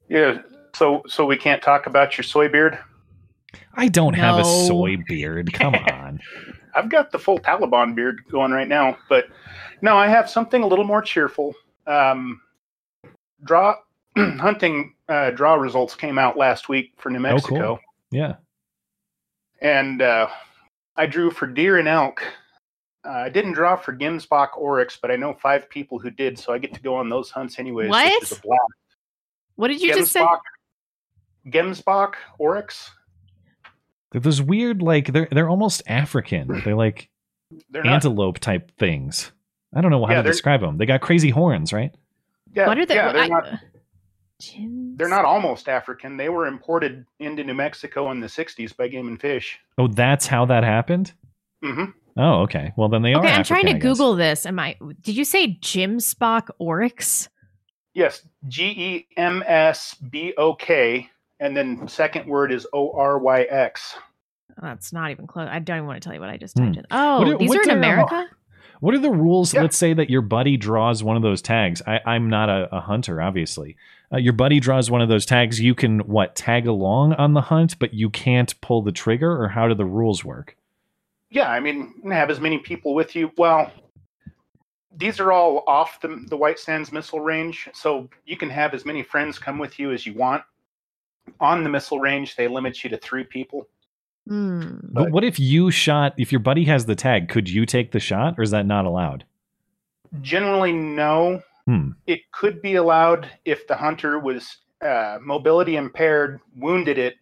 [0.09, 0.43] Yeah,
[0.75, 2.79] so so we can't talk about your soy beard.
[3.75, 5.53] I don't have a soy beard.
[5.53, 6.21] Come on.
[6.75, 9.27] I've got the full Taliban beard going right now, but
[9.81, 11.55] no, I have something a little more cheerful.
[11.87, 12.41] Um,
[13.45, 13.77] draw
[14.17, 17.79] hunting uh, draw results came out last week for New Oh, Mexico, cool.
[18.11, 18.35] Yeah.
[19.61, 20.29] and uh,
[20.97, 22.23] I drew for deer and elk.
[23.07, 26.53] Uh, I didn't draw for Gemsbok oryx, but I know five people who did, so
[26.55, 27.91] I get to go on those hunts anyways.
[27.91, 28.13] What?
[28.23, 28.61] Which is a blast.
[29.57, 30.21] What did you just say?
[30.21, 30.39] Gemsbok,
[31.47, 32.91] Gemsbok oryx.
[34.11, 36.61] They're those weird, like they're they're almost African.
[36.65, 37.11] They're like
[37.71, 37.95] They're not.
[37.95, 39.33] antelope type things.
[39.75, 40.79] I don't know how Yeah, to describe them.
[40.79, 41.93] They got crazy horns, right?
[42.55, 42.95] Yeah, What are they?
[42.95, 43.59] yeah, they're I- not.
[44.41, 44.99] Chins?
[44.99, 46.16] They're not almost African.
[46.16, 49.59] They were imported into New Mexico in the '60s by Game and Fish.
[49.78, 51.12] Oh, that's how that happened.
[51.64, 51.85] Mm-hmm.
[52.16, 52.72] Oh, okay.
[52.76, 53.20] Well, then they are.
[53.24, 53.99] Okay, I'm trying to African, I guess.
[53.99, 54.47] Google this.
[54.47, 54.76] Am I?
[55.01, 57.28] Did you say Jim Spock Oryx?
[57.95, 61.09] Yes, G E M S B O K,
[61.41, 63.95] and then second word is O R Y X.
[64.61, 65.49] That's not even close.
[65.51, 66.64] I don't even want to tell you what I just Hmm.
[66.66, 66.87] typed in.
[66.91, 68.26] Oh, What these what are in are- America.
[68.85, 69.55] What are the rules?
[69.55, 69.62] Yeah.
[69.62, 71.80] Let's say that your buddy draws one of those tags.
[71.87, 73.78] I, I'm not a, a hunter, obviously.
[74.12, 75.59] Uh, your buddy draws one of those tags.
[75.59, 79.43] You can what tag along on the hunt, but you can't pull the trigger.
[79.43, 80.59] Or how do the rules work?
[81.30, 83.32] Yeah, I mean, have as many people with you.
[83.39, 83.72] Well,
[84.95, 88.85] these are all off the the White Sands missile range, so you can have as
[88.85, 90.43] many friends come with you as you want.
[91.41, 93.66] On the missile range, they limit you to three people.
[94.29, 94.79] Hmm.
[94.83, 96.14] But what if you shot?
[96.16, 98.85] If your buddy has the tag, could you take the shot, or is that not
[98.87, 99.25] allowed?
[100.22, 101.43] Generally, no.
[101.66, 101.91] Hmm.
[102.07, 107.16] It could be allowed if the hunter was uh, mobility impaired, wounded it,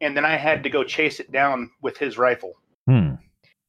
[0.00, 2.54] and then I had to go chase it down with his rifle.
[2.88, 3.14] Hmm.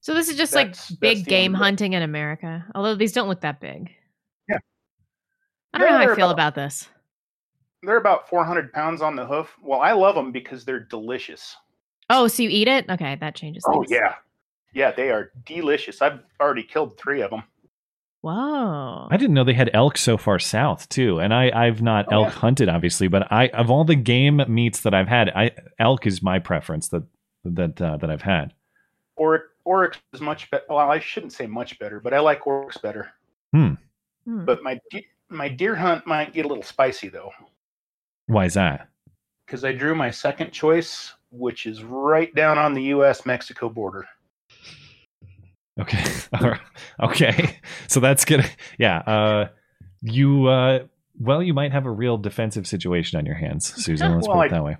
[0.01, 2.65] So this is just That's- like big game hunting in America.
[2.75, 3.91] Although these don't look that big.
[4.49, 4.57] Yeah.
[5.73, 6.89] I don't know how I feel about- about this.
[7.83, 9.53] They're about 400 pounds on the hoof.
[9.61, 11.55] Well, I love them because they're delicious.
[12.09, 12.89] Oh, so you eat it?
[12.89, 14.15] Okay, that changes Oh yeah,
[14.73, 16.01] yeah, they are delicious.
[16.01, 17.43] I've already killed three of them.
[18.21, 19.07] Whoa.
[19.11, 22.23] I didn't know they had elk so far south too, and I I've not Oh,
[22.23, 22.39] elk yeah.
[22.39, 26.21] hunted obviously, but I of all the game meats that I've had, I elk is
[26.23, 27.03] my preference that
[27.43, 28.53] that uh, that I've had.
[29.17, 30.63] Oryx, oryx is much better.
[30.69, 33.11] Well, I shouldn't say much better, but I like oryx better.
[33.53, 33.73] Hmm.
[34.25, 34.45] Hmm.
[34.45, 37.31] But my de- my deer hunt might get a little spicy though,
[38.27, 38.87] Why is that?
[39.45, 43.25] because I drew my second choice, which is right down on the U.S.
[43.25, 44.05] Mexico border.
[45.79, 46.03] Okay.
[46.39, 46.61] All right.
[47.01, 47.57] okay.
[47.87, 48.43] So that's good.
[48.79, 48.97] Yeah.
[48.99, 49.47] Uh,
[50.01, 50.79] you, uh,
[51.19, 54.15] well, you might have a real defensive situation on your hands, Susan.
[54.15, 54.77] Let's Well, put it I- that way.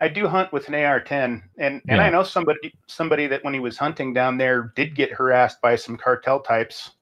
[0.00, 1.98] I do hunt with an AR-10, and and Yeah.
[2.04, 5.74] I know somebody somebody that when he was hunting down there did get harassed by
[5.74, 6.92] some cartel types.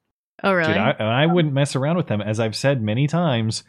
[0.42, 0.72] oh, really?
[0.72, 2.22] Dude, I, I wouldn't mess around with them.
[2.22, 3.64] As I've said many times,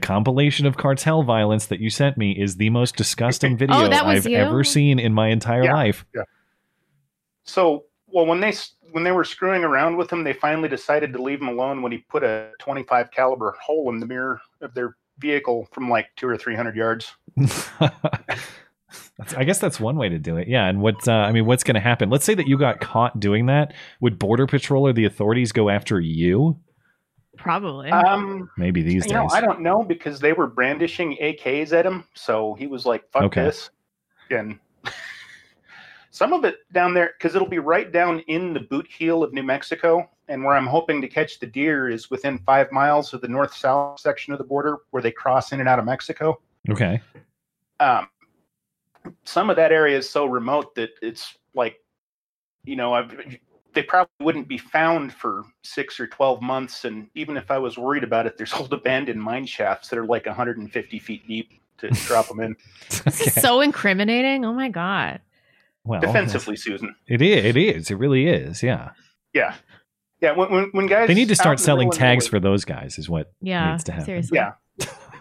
[0.00, 3.90] the compilation of cartel violence that you sent me is the most disgusting video Oh,
[3.90, 4.36] I've you?
[4.36, 5.74] ever seen in my entire Yeah.
[5.74, 6.06] life.
[7.44, 8.52] So, well, when they
[8.92, 11.92] when they were screwing around with him, they finally decided to leave him alone when
[11.92, 16.28] he put a 25 caliber hole in the mirror of their vehicle from like two
[16.28, 17.12] or three hundred yards.
[19.36, 20.46] I guess that's one way to do it.
[20.48, 20.66] Yeah.
[20.68, 22.08] And what, uh, I mean, what's going to happen?
[22.08, 23.74] Let's say that you got caught doing that.
[24.00, 26.58] Would Border Patrol or the authorities go after you?
[27.38, 27.90] Probably.
[27.90, 29.28] Um, Maybe these you know.
[29.30, 33.24] I don't know because they were brandishing AKs at him, so he was like, "Fuck
[33.24, 33.44] Okay.
[33.44, 33.70] this,"
[34.30, 34.58] and
[36.10, 39.32] some of it down there because it'll be right down in the boot heel of
[39.32, 43.20] New Mexico, and where I'm hoping to catch the deer is within five miles of
[43.20, 46.40] the north-south section of the border where they cross in and out of Mexico.
[46.68, 47.00] Okay.
[47.80, 48.08] um,
[49.24, 51.76] some of that area is so remote that it's like,
[52.64, 53.14] you know, I've,
[53.74, 56.84] they probably wouldn't be found for six or 12 months.
[56.84, 60.06] And even if I was worried about it, there's old abandoned mine shafts that are
[60.06, 62.56] like 150 feet deep to drop them in.
[63.04, 64.44] This is so incriminating.
[64.44, 65.20] Oh my god.
[65.84, 66.94] Well, Defensively, Susan.
[67.06, 67.44] It is.
[67.44, 67.90] It is.
[67.90, 68.62] It really is.
[68.62, 68.90] Yeah.
[69.32, 69.54] Yeah.
[70.20, 70.32] Yeah.
[70.32, 71.08] When, when, when guys.
[71.08, 72.98] They need to start selling tags for those guys.
[72.98, 73.70] Is what Yeah.
[73.72, 74.04] needs to happen.
[74.06, 74.36] Seriously.
[74.36, 74.52] Yeah.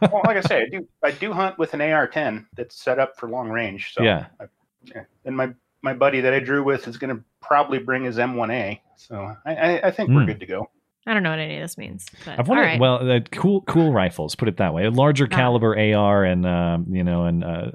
[0.01, 3.17] well, like I say, I do, I do hunt with an AR-10 that's set up
[3.17, 3.93] for long range.
[3.93, 4.27] So Yeah.
[4.41, 4.45] I,
[4.83, 5.03] yeah.
[5.25, 8.79] and my, my buddy that I drew with is going to probably bring his M1A.
[8.97, 10.27] So I, I, I think we're Hmm.
[10.27, 10.69] good to go.
[11.05, 12.05] I don't know what any of this means.
[12.25, 12.63] But I've wondered.
[12.65, 12.79] right.
[12.79, 14.35] Well, uh, cool, cool rifles.
[14.35, 14.85] Put it that way.
[14.85, 15.35] A larger Ah.
[15.35, 17.71] caliber AR and um, you know, and uh,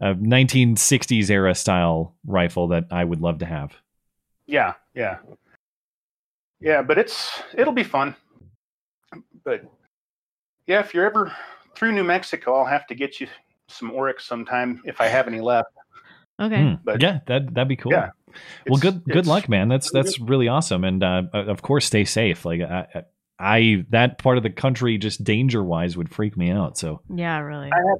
[0.00, 3.74] a 1960s era style rifle that I would love to have.
[4.46, 5.18] Yeah, yeah,
[6.60, 6.82] yeah.
[6.82, 8.14] But it's it'll be fun.
[9.44, 9.64] But
[10.66, 11.32] yeah, if you're ever
[11.74, 13.26] through New Mexico, I'll have to get you
[13.68, 15.70] some Oryx sometime if I have any left.
[16.40, 16.62] Okay.
[16.62, 16.74] Hmm.
[16.84, 17.92] But- yeah, that that'd be cool.
[17.92, 18.10] Yeah.
[18.68, 19.68] well, good good luck, man.
[19.68, 22.44] That's really that's really awesome, and uh, of course, stay safe.
[22.44, 23.02] Like I, I
[23.38, 26.78] I- that part of the country, just danger wise, would freak me out.
[26.78, 27.70] So Yeah, really.
[27.72, 27.98] I have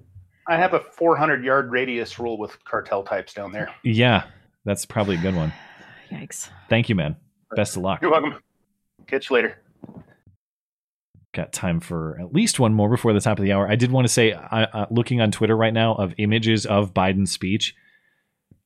[0.49, 3.69] I have a 400 yard radius rule with cartel types down there.
[3.83, 4.25] yeah,
[4.65, 5.53] that's probably a good one.
[6.13, 6.49] Yikes.
[6.69, 7.17] Thank you, man.
[7.57, 8.01] Best of luck.
[8.03, 8.37] You're welcome.
[9.07, 9.59] Catch you later.
[11.33, 13.69] got time for at least one more before the top of the hour.
[13.69, 14.39] I did want to say, uh,
[14.73, 17.75] uh, looking on Twitter right now of images of Biden's speech,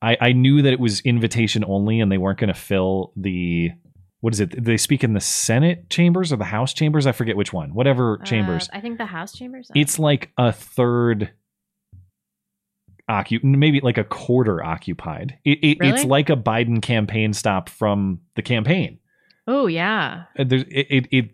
[0.05, 3.71] I, I knew that it was invitation only and they weren't going to fill the.
[4.21, 4.65] What is it?
[4.65, 7.07] They speak in the Senate chambers or the House chambers?
[7.07, 7.75] I forget which one.
[7.75, 8.69] Whatever chambers.
[8.73, 9.71] Uh, I think the House chambers.
[9.75, 11.31] it's like a third
[13.11, 15.39] occu maybe like a quarter occupied.
[15.45, 18.99] It, it, It's like a Biden campaign stop from the campaign.
[19.47, 20.25] Oh yeah.
[20.39, 21.31] Uh, there's it it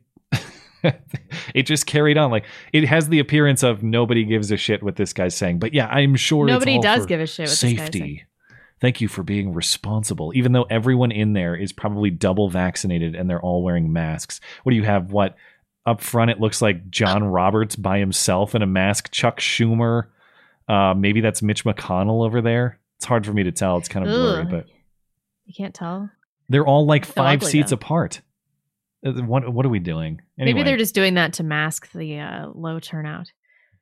[0.82, 0.94] it,
[1.54, 4.96] it just carried on like it has the appearance of nobody gives a shit what
[4.96, 7.76] this guy's saying but yeah i'm sure Nobody does give a shit what this guy's
[7.78, 8.20] safety saying.
[8.80, 13.28] Thank you for being responsible even though everyone in there is probably double vaccinated and
[13.28, 15.36] they're all wearing masks what do you have what
[15.86, 20.04] up front it looks like john roberts by himself in a mask chuck schumer
[20.68, 24.06] uh maybe that's mitch mcconnell over there it's hard for me to tell it's kind
[24.06, 24.66] of blurry but
[25.46, 26.10] You can't tell.
[26.48, 27.74] they're all like So five ugly, seats though.
[27.76, 28.20] apart
[29.04, 32.48] Uh, what what are we doing Maybe they're just doing that to mask the uh,
[32.54, 33.30] low turnout.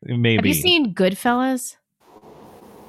[0.03, 0.37] Maybe.
[0.37, 1.77] Have you seen Goodfellas?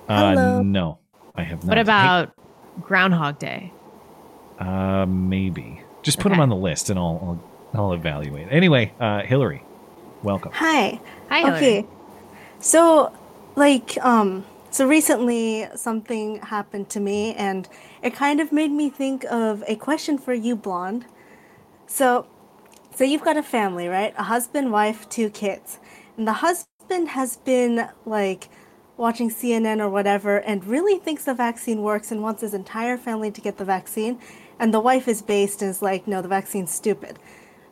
[0.08, 0.62] Uh, Hello.
[0.64, 1.00] no,
[1.40, 1.70] I have not.
[1.70, 2.34] What about
[2.82, 3.72] Groundhog Day?
[4.60, 5.82] Uh, maybe.
[6.04, 6.34] Just put Okay.
[6.36, 7.40] them on the list, and I'll
[7.74, 8.48] I'll, I'll evaluate.
[8.52, 9.64] Anyway, uh, Hillary,
[10.22, 10.52] welcome.
[10.54, 11.00] Hi.
[11.30, 11.56] Hi, Hillary.
[11.58, 11.86] Okay.
[12.60, 13.14] So,
[13.56, 17.70] like, um, so recently something happened to me, and
[18.02, 21.06] it kind of made me think of a question for you, Blonde.
[21.88, 22.28] So,
[22.94, 24.14] so you've got a family, right?
[24.18, 25.80] A husband, wife, two kids,
[26.18, 28.50] and the husband has been like
[29.00, 33.32] watching CNN or whatever, and really thinks the vaccine works and wants his entire family
[33.32, 34.20] to get the vaccine,
[34.60, 37.18] and the wife is based and is like, no, the vaccine's stupid.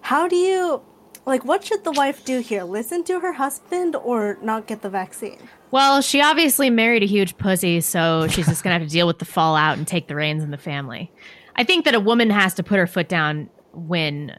[0.01, 0.81] How do you
[1.25, 2.63] like what should the wife do here?
[2.63, 5.37] Listen to her husband or not get the vaccine?
[5.71, 9.19] Well, she obviously married a huge pussy, so she's just gonna have to deal with
[9.19, 11.11] the fallout and take the reins in the family.
[11.57, 14.37] I think that a woman has to put her foot down when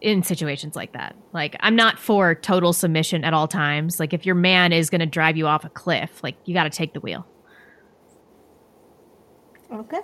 [0.00, 1.16] in situations like that.
[1.32, 3.98] Like, I'm not for total submission at all times.
[3.98, 6.70] Like, if your man is gonna drive you off a cliff, like you got to
[6.70, 7.26] take the wheel.
[9.72, 10.00] Okay.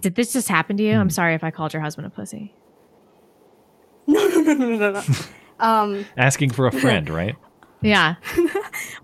[0.00, 0.94] Did this just happen to you?
[0.96, 2.54] I'm sorry if I called your husband a pussy.
[4.08, 5.02] No, no, no, no, no, no.
[5.60, 7.36] um Asking for a friend, right?
[7.82, 8.16] Yeah.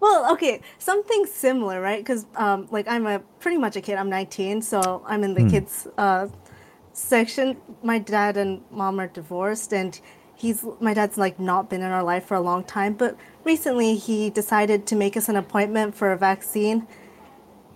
[0.01, 2.05] well, okay, something similar, right?
[2.05, 3.97] Cuz um like I'm a pretty much a kid.
[3.97, 5.49] I'm 19, so I'm in the Hmm.
[5.49, 6.27] kids uh
[6.99, 7.57] section.
[7.83, 9.99] My dad and mom are divorced and
[10.35, 13.97] he's my dad's like not been in our life for a long time, but recently
[13.97, 16.87] he decided to make us an appointment for a vaccine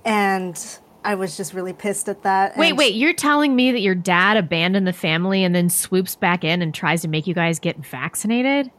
[0.04, 2.56] and I was just really pissed at that.
[2.56, 6.14] Wait, and- wait, you're telling me that your dad abandoned the family and then swoops
[6.14, 8.70] back in and tries to make you guys get vaccinated?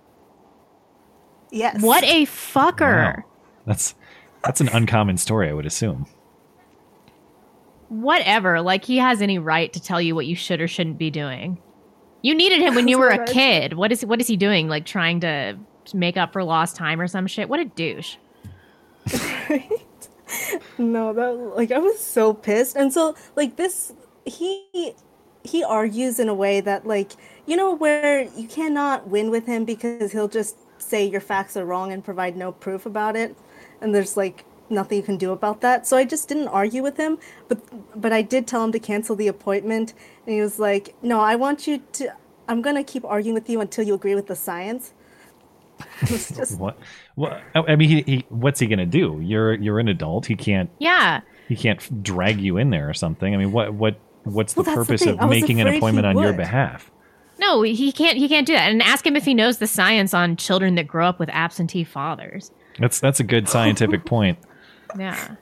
[1.51, 1.81] Yes.
[1.81, 3.17] What a fucker.
[3.17, 3.23] Wow.
[3.65, 3.95] That's
[4.43, 6.07] that's an uncommon story, I would assume.
[7.93, 8.61] Whatever.
[8.61, 11.61] Like he has any right to tell you what you should or shouldn't be doing.
[12.21, 13.73] You needed him when you were a That's what I kid.
[13.73, 14.67] What is what is he doing?
[14.67, 15.57] Like trying to
[15.93, 17.49] make up for lost time or some shit?
[17.49, 18.15] What a douche.
[20.77, 22.75] No, that like I was so pissed.
[22.75, 23.93] And so like this
[24.25, 24.93] he
[25.43, 27.11] he argues in a way that like
[27.45, 31.65] you know where you cannot win with him because he'll just say your facts are
[31.65, 33.35] wrong and provide no proof about it
[33.81, 35.85] and there's like nothing you can do about that.
[35.87, 37.59] So I just didn't argue with him, but
[37.99, 39.93] but I did tell him to cancel the appointment
[40.25, 42.13] and he was like, "No, I want you to
[42.47, 44.93] I'm going to keep arguing with you until you agree with the science."
[46.05, 46.77] Just What?
[47.15, 47.41] What?
[47.55, 49.19] Oh, I mean, he, he what's he gonna do?
[49.21, 50.25] You're you're an adult.
[50.25, 51.21] He can't Yeah.
[51.47, 53.33] he can't drag you in there or something.
[53.33, 55.19] I mean, what what what's the Well, that's the purpose thing.
[55.19, 56.89] Of making an appointment on your behalf?
[57.39, 58.71] No, he can't he can't do that.
[58.71, 61.83] And ask him if he knows the science on children that grow up with absentee
[61.83, 62.51] fathers.
[62.79, 64.37] That's that's a good scientific point.
[64.97, 65.35] Yeah.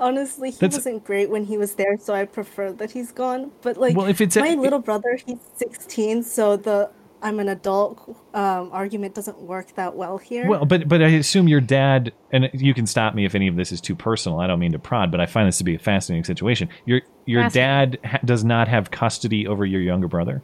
[0.00, 3.52] Honestly, he That's- wasn't great when he was there, so I prefer that he's gone.
[3.62, 6.90] But like, Well, if it's a- my little brother, he's 16, so the
[7.24, 8.00] I'm an adult
[8.34, 10.48] um, argument doesn't work that well here.
[10.48, 13.54] Well, but but I assume your dad, and you can stop me if any of
[13.54, 14.40] this is too personal.
[14.40, 16.68] I don't mean to prod, but I find this to be a fascinating situation.
[16.84, 20.42] Your your dad ha- does not have custody over your younger brother.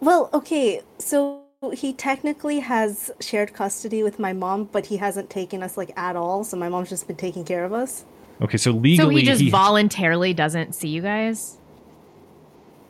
[0.00, 1.42] well, okay, so
[1.74, 6.14] he technically has shared custody with my mom, but he hasn't taken us like at
[6.14, 6.44] all.
[6.44, 8.04] So my mom's just been taking care of us.
[8.40, 11.58] Okay, so legally, so he just voluntarily doesn't see you guys?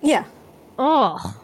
[0.03, 0.27] Yeah.
[0.79, 1.37] Oh.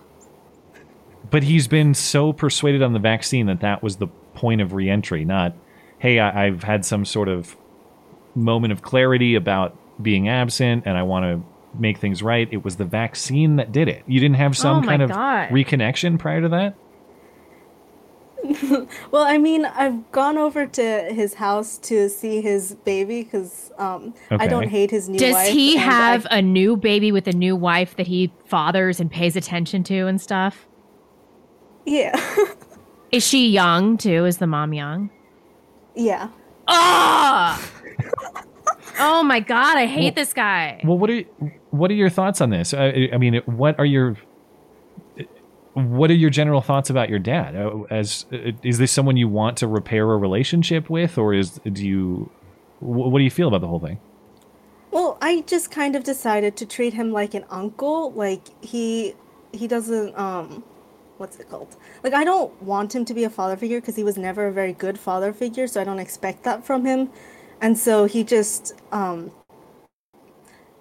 [1.30, 5.24] but he's been so persuaded on the vaccine that that was the point of reentry.
[5.24, 5.56] Not
[5.98, 7.56] hey, I, I've had some sort of
[8.34, 11.42] moment of clarity about being absent, and I want to
[11.80, 12.46] make things right.
[12.52, 14.04] It was the vaccine that did it.
[14.06, 15.48] You didn't have some Oh my kind of God.
[15.48, 16.74] reconnection prior to that.
[19.10, 20.82] well, I mean, I've gone over to
[21.12, 25.52] his house to see his baby because um, I don't hate his new Does wife.
[25.52, 29.82] he have a new baby with a new wife that he fathers and pays attention
[29.84, 30.66] to and stuff?
[31.86, 32.18] Yeah.
[33.12, 34.24] Is she young too?
[34.26, 35.10] Is the mom young?
[35.94, 36.28] yeah.
[36.66, 37.62] Ah!
[38.98, 40.80] oh my god, I hate Well- this guy.
[40.84, 41.20] Well, what are
[41.70, 42.72] what are your thoughts on this?
[42.72, 44.16] I, I mean, what are your
[45.74, 47.56] what are your general thoughts about your dad?
[47.56, 51.60] Uh, As uh, is this someone you want to repair a relationship with, or is
[51.72, 52.30] do you
[52.80, 53.98] what do you feel about the whole thing?
[54.90, 58.12] Well, I just kind of decided to treat him like an uncle.
[58.12, 59.14] Like he
[59.52, 60.62] he doesn't um
[61.18, 61.76] what's it called?
[62.04, 64.52] Like I don't want him to be a father figure because he was never a
[64.52, 67.10] very good father figure, so I don't expect that from him.
[67.60, 69.32] And so he just um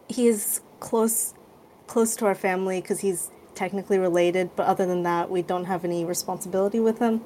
[0.08, 1.34] he is close
[1.88, 5.86] close to our family because he's technically related, but other than that, we don't have
[5.86, 7.20] any responsibility with him.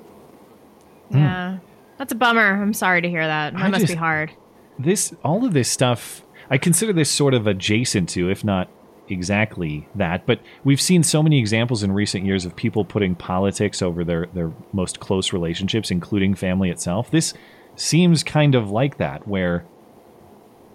[1.12, 1.18] Hmm.
[1.18, 1.58] Yeah.
[1.98, 2.62] That's a bummer.
[2.62, 3.54] I'm sorry to hear that.
[3.54, 4.32] That I must be hard.
[4.78, 8.70] This all of this stuff, I consider this sort of adjacent to, if not
[9.10, 10.26] exactly that.
[10.26, 14.28] But we've seen so many examples in recent years of people putting politics over their
[14.34, 17.10] their most close relationships, including family itself.
[17.10, 17.34] This
[17.76, 19.66] seems kind of like that, where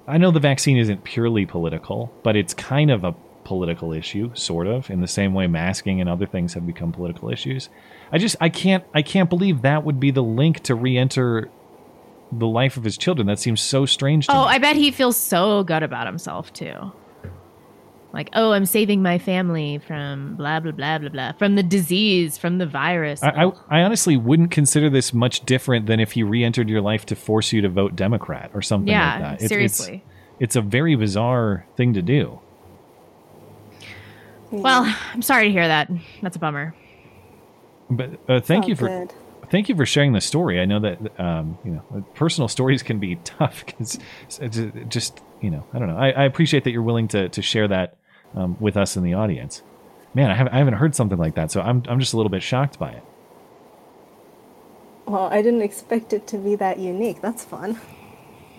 [0.09, 3.15] I know the vaccine isn't purely political, but it's kind of a
[3.45, 7.29] political issue, sort of, in the same way masking and other things have become political
[7.31, 7.69] issues.
[8.13, 11.51] I just I can't I can't believe that would be the link to re-enter
[12.31, 13.27] the life of his children.
[13.27, 14.49] That seems so strange to Oh, me.
[14.53, 16.93] I bet he feels so good about himself too.
[18.13, 22.37] Like, oh, I'm saving my family from blah blah blah blah blah, from the disease,
[22.37, 23.23] from the virus.
[23.23, 27.07] I, I, I honestly wouldn't consider this much different than if he re-entered your life
[27.07, 29.35] to force you to vote Democrat or something Yeah, like that.
[29.37, 30.05] It's- seriously.
[30.39, 32.41] it's, it's a very bizarre thing to do.
[34.53, 35.91] Well, I'm sorry to hear that.
[36.21, 36.75] That's a bummer.
[37.91, 39.13] But uh, thank Oh, you for good.
[39.51, 40.61] thank you for sharing the story.
[40.61, 43.99] I know that um, you know personal stories can be tough because
[44.89, 45.97] just you know I don't know.
[45.97, 47.97] I, I appreciate that you're willing to to share that
[48.35, 49.63] um, with us in the audience.
[50.15, 52.31] Man, I haven't I haven't heard something like that, so I'm I'm just a little
[52.31, 53.03] bit shocked by it.
[55.07, 57.21] Well, I didn't expect it to be that unique.
[57.21, 57.79] That's fun.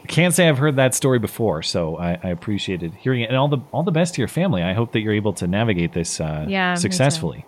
[0.08, 3.30] Can't say I've heard that story before, so I, I appreciated hearing it.
[3.30, 4.62] And all the all the best to your family.
[4.62, 7.46] I hope that you're able to navigate this uh, Yeah, successfully.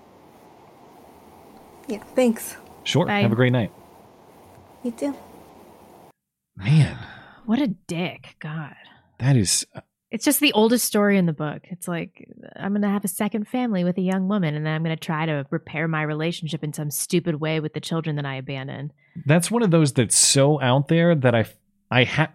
[1.88, 2.56] Yeah, thanks.
[2.84, 3.06] Sure.
[3.06, 3.20] Bye.
[3.20, 3.72] Have a great night.
[4.84, 5.16] You too.
[6.58, 6.98] Man,
[7.46, 8.36] What a dick.
[8.40, 8.76] God.
[9.20, 9.66] that is
[10.12, 11.64] It's just the oldest story in the book.
[11.66, 14.74] It's like I'm going to have a second family with a young woman and then
[14.74, 18.16] I'm going to try to repair my relationship in some stupid way with the children
[18.16, 18.94] that I abandoned.
[19.26, 21.46] that's one of those that's so out there that I
[21.92, 22.32] I have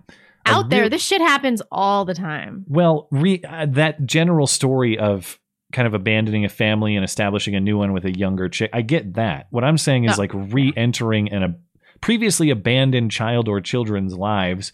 [0.46, 2.64] Out there, this shit happens all the time.
[2.68, 5.38] Well, re, uh, that general story of
[5.72, 8.82] kind of abandoning a family and establishing a new one with a younger chick, I
[8.82, 9.46] get that.
[9.50, 10.22] What I'm saying is No.
[10.22, 11.54] like re-entering an a
[12.00, 14.72] previously abandoned child or children's lives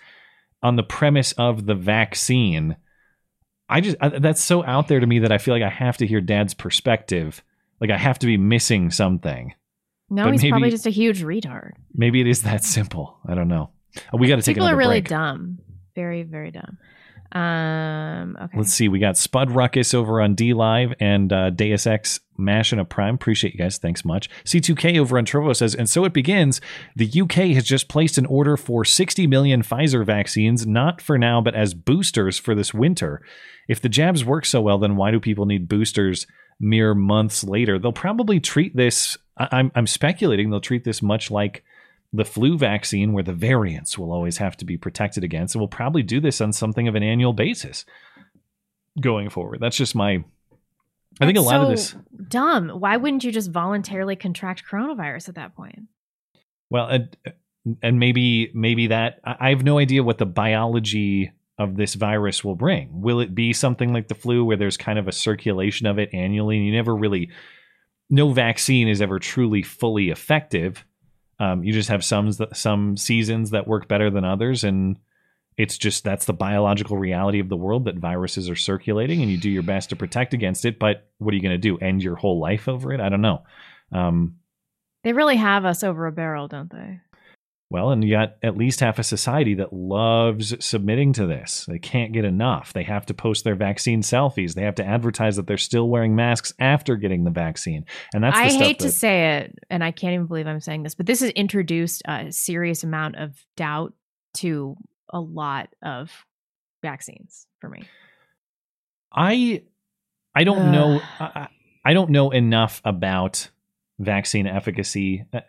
[0.62, 2.77] on the premise of the vaccine.
[3.68, 5.97] I just I, that's so out there to me that I feel like I have
[5.99, 7.43] to hear Dad's perspective.
[7.81, 9.53] Like I have to be missing something.
[10.09, 11.72] No, But he's maybe- probably just a huge retard.
[11.93, 13.18] Maybe it is that simple.
[13.27, 13.70] I don't know.
[14.12, 15.09] We got to take People are really break.
[15.09, 15.59] dumb.
[15.94, 16.78] Very, very dumb.
[17.32, 18.57] Um, okay.
[18.57, 18.88] Let's see.
[18.88, 23.14] We got Spud Ruckus over on DLive and uh, Deus Ex Machina Prime.
[23.16, 23.78] Appreciate you guys.
[23.78, 24.28] Thanks much.
[24.44, 26.61] C2K over on Trovo says, and so it begins.
[26.94, 31.40] The UK has just placed an order for 60 million Pfizer vaccines, not for now,
[31.40, 33.20] but as boosters for this winter.
[33.68, 36.26] If the jabs work so well, then why do people need boosters
[36.61, 37.78] mere months later?
[37.78, 39.18] They'll probably treat this.
[39.36, 41.64] I- I'm, I'm speculating they'll treat this much like
[42.16, 45.54] the flu vaccine, where the variants will always have to be protected against.
[45.54, 47.84] And we'll probably do this on something of an annual basis
[49.00, 49.60] going forward.
[49.60, 50.24] That's just my.
[51.20, 51.94] I think a That's lot of this.
[52.28, 52.68] dumb.
[52.68, 55.84] Why wouldn't you just voluntarily contract coronavirus at that point?
[56.68, 57.16] Well, and,
[57.82, 62.54] and maybe maybe that I have no idea what the biology of this virus will
[62.54, 63.00] bring.
[63.00, 66.10] Will it be something like the flu, where there's kind of a circulation of it
[66.12, 67.30] annually, and you never really,
[68.10, 70.84] no vaccine is ever truly fully effective.
[71.39, 74.97] Um, you just have some some seasons that work better than others, and
[75.57, 79.39] it's just that's the biological reality of the world that viruses are circulating, and you
[79.39, 80.78] do your best to protect against it.
[80.78, 81.78] But what are you going to do?
[81.78, 83.01] End your whole life over it?
[83.01, 83.43] I don't know.
[83.93, 84.37] Um,
[85.03, 87.01] They really have us over a barrel, don't they?
[87.68, 91.66] Well, and you got at least half a society that loves submitting to this.
[91.68, 92.72] They can't get enough.
[92.72, 94.54] They have to post their vaccine selfies.
[94.54, 97.84] They have to advertise that they're still wearing masks after getting the vaccine.
[98.14, 100.84] And that's the I hate to say it, and I can't even believe I'm saying
[100.84, 103.94] this, but this has introduced a serious amount of doubt
[104.34, 104.76] to
[105.10, 106.12] a lot of
[106.82, 107.82] vaccines for me.
[109.12, 109.62] I
[110.34, 111.48] I don't know I,
[111.84, 113.50] I don't know enough about
[113.98, 115.24] vaccine efficacy.
[115.32, 115.40] Uh,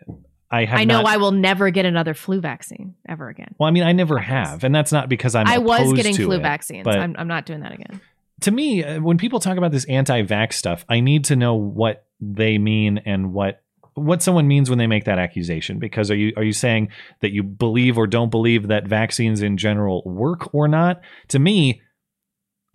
[0.50, 3.54] I have I know not- I will never get another flu vaccine ever again.
[3.58, 5.48] Well, I mean, I never have, and that's not because I'm.
[5.48, 6.88] I was getting flu it, vaccines.
[6.88, 8.00] I'm, I'm not doing that again.
[8.42, 12.06] to me, uh, when people talk about this anti-vax stuff, I need to know what
[12.20, 13.62] they mean and what
[13.94, 15.80] what someone means when they make that accusation.
[15.80, 16.90] Because are you are you saying
[17.22, 21.02] that you believe or don't believe that vaccines in general work or not?
[21.30, 21.82] To me,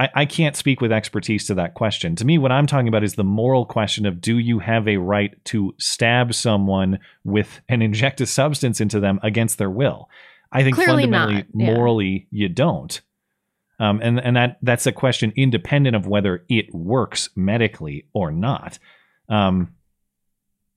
[0.03, 2.17] I, I can't speak with expertise to that question.
[2.17, 4.97] To me, what I'm talking about is the moral question of do you have a
[4.97, 10.09] right to stab someone with and inject a substance into them against their will?
[10.51, 11.75] I think Clearly fundamentally, yeah.
[11.75, 13.01] morally, you don't.
[13.79, 18.81] Um, and and that that's a question independent of whether it works medically or not.
[19.29, 19.75] Um,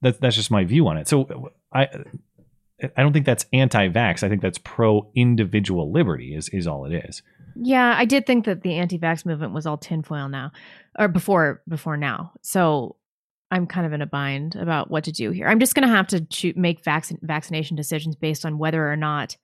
[0.02, 1.08] that, that's just my view on it.
[1.08, 1.88] So I
[2.96, 4.22] I don't think that's anti-vax.
[4.22, 7.24] I think that's pro individual liberty is is all it is.
[7.56, 10.51] Yeah, I did think that the anti-vax movement was all tinfoil now,
[10.99, 12.34] or before before now.
[12.41, 12.97] So
[13.51, 15.47] I'm kind of in a bind about what to do here.
[15.47, 18.95] I'm just going to have to choo- make vac- vaccination decisions based on whether or
[18.95, 19.38] not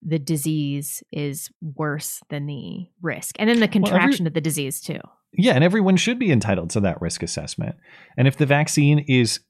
[0.00, 4.80] the disease is worse than the risk, and then the every- contraction of the disease
[4.80, 5.00] too.
[5.32, 7.76] Yeah, and everyone should be entitled to that risk assessment.
[8.16, 9.40] And if the vaccine is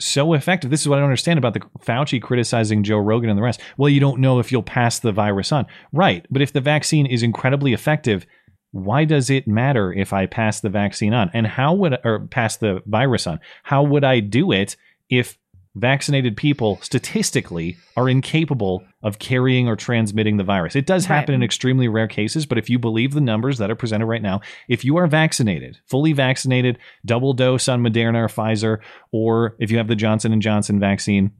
[0.00, 3.38] so effective, this is what I don't understand about the Fauci criticizing Joe Rogan and
[3.38, 3.60] the rest.
[3.76, 5.66] Well, you don't know if you'll pass the virus on.
[5.92, 6.26] Right.
[6.30, 8.26] But if the vaccine is incredibly effective,
[8.72, 11.30] why does it matter if I pass the vaccine on?
[11.34, 13.38] And how would or pass the virus on?
[13.62, 14.76] How would I do it
[15.10, 15.38] if
[15.74, 20.76] vaccinated people statistically are incapable of carrying or transmitting the virus?
[20.76, 23.76] It does happen in extremely rare cases, but if you believe the numbers that are
[23.76, 28.78] presented right now, if you are vaccinated, fully vaccinated, double dose on Moderna or Pfizer,
[29.12, 31.32] or if you have the Johnson and Johnson vaccine,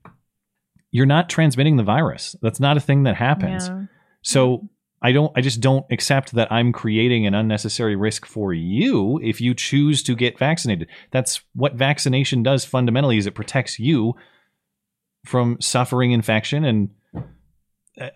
[0.91, 2.37] you're not transmitting the virus.
[2.43, 3.69] That's not a thing that happens.
[3.69, 3.85] Yeah.
[4.23, 4.67] So mm-hmm.
[5.03, 9.41] I don't I just don't accept that I'm creating an unnecessary risk for you if
[9.41, 10.89] you choose to get vaccinated.
[11.11, 14.15] That's what vaccination does fundamentally is it protects you
[15.25, 16.91] from suffering infection and
[18.01, 18.09] uh,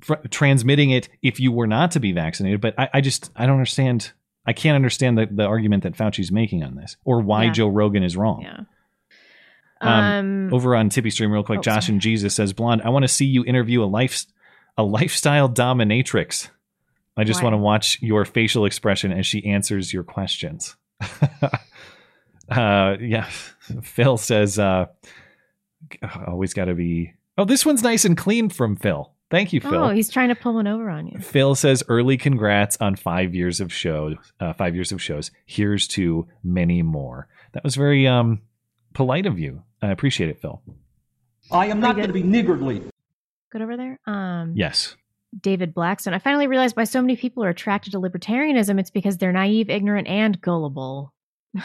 [0.00, 2.60] fr- transmitting it if you were not to be vaccinated.
[2.60, 4.12] But I, I just I don't understand.
[4.44, 7.52] I can't understand the, the argument that Fauci's making on this or why Yeah.
[7.52, 8.42] Joe Rogan is wrong.
[8.42, 8.60] Yeah.
[9.80, 13.02] Um, Um, over on TipeeeStream, real quick, oh, Josh and Jesus says, "Blonde, I want
[13.04, 14.24] to see you interview a life,
[14.76, 16.48] a lifestyle dominatrix.
[17.16, 17.50] I just Why?
[17.50, 20.76] want to watch your facial expression as she answers your questions."
[22.48, 23.28] uh, yeah,
[23.82, 24.86] Phil says, uh,
[26.26, 29.12] "Always got to be." Oh, this one's nice and clean from Phil.
[29.32, 29.74] Thank you, Phil.
[29.74, 31.18] Oh, he's trying to pull one over on you.
[31.18, 35.30] Phil says early congrats on five years of show, uh, five years of shows.
[35.46, 37.28] Here's to many more.
[37.52, 38.42] That was very um,
[38.92, 39.62] polite of you.
[39.80, 40.60] I appreciate it, Phil.
[41.50, 42.82] I am not going to be niggardly.
[43.52, 44.00] Good over there.
[44.06, 44.96] Um, Yes.
[45.40, 46.12] David Blackstone.
[46.12, 48.78] I finally realized why so many people are attracted to libertarianism.
[48.78, 51.14] It's because they're naive, ignorant, and gullible.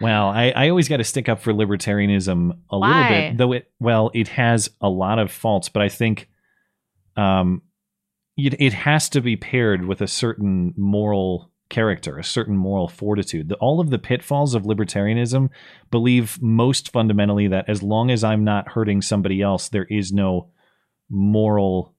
[0.00, 3.70] Well, I, I always got to stick up for libertarianism a little bit, though it
[3.80, 6.28] well it has a lot of faults, but I think
[7.16, 7.62] um
[8.36, 13.48] it, it has to be paired with a certain moral character, a certain moral fortitude.
[13.48, 15.48] The, all of the pitfalls of libertarianism
[15.90, 20.50] believe most fundamentally that as long as I'm not hurting somebody else, there is no
[21.08, 21.94] moral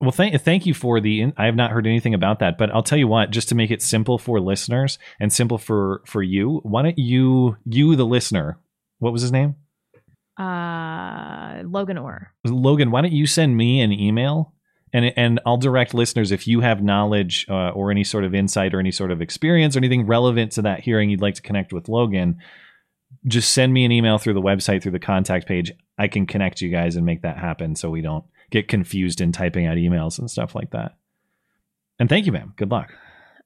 [0.00, 1.32] Well, thank thank you for the.
[1.36, 3.30] I have not heard anything about that, but I'll tell you what.
[3.30, 7.56] Just to make it simple for listeners and simple for for you, why don't you
[7.66, 8.58] you the listener?
[8.98, 9.56] What was his name?
[10.38, 12.32] Uh, Logan Orr.
[12.44, 12.90] Logan.
[12.90, 14.54] Why don't you send me an email
[14.92, 18.74] and and I'll direct listeners if you have knowledge uh, or any sort of insight
[18.74, 21.72] or any sort of experience or anything relevant to that hearing you'd like to connect
[21.72, 22.38] with Logan.
[23.26, 25.72] Just send me an email through the website through the contact page.
[25.98, 29.32] I can connect you guys and make that happen so we don't get confused in
[29.32, 30.96] typing out emails and stuff like that.
[31.98, 32.52] And thank you, ma'am.
[32.56, 32.92] Good luck.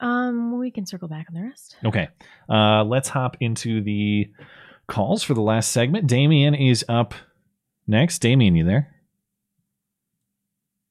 [0.01, 1.77] Um, we can circle back on the rest.
[1.85, 2.09] Okay.
[2.49, 4.31] Uh, let's hop into the
[4.87, 6.07] calls for the last segment.
[6.07, 7.15] Damien is up
[7.87, 8.19] next.
[8.21, 8.95] Damien, you there?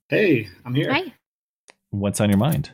[0.10, 0.92] Hey, I'm here.
[0.92, 1.14] Hi.
[1.90, 2.72] What's on your mind?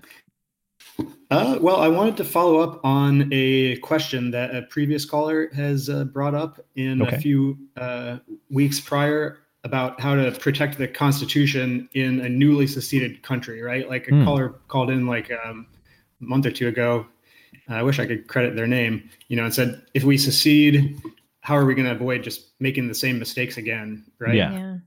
[1.32, 5.88] Uh, well, I wanted to follow up on a question that a previous caller has
[5.90, 7.16] uh, brought up in Okay.
[7.16, 8.18] a few uh,
[8.50, 13.90] weeks prior about how to protect the Constitution in a newly seceded country, right?
[13.90, 14.24] Like a Hmm.
[14.24, 15.68] caller called in like um,
[16.22, 17.06] a month or two ago.
[17.68, 21.00] I wish I could credit their name, you know, and said, if we secede,
[21.42, 24.36] how are we going to avoid just making the same mistakes again, right?
[24.36, 24.78] Yeah.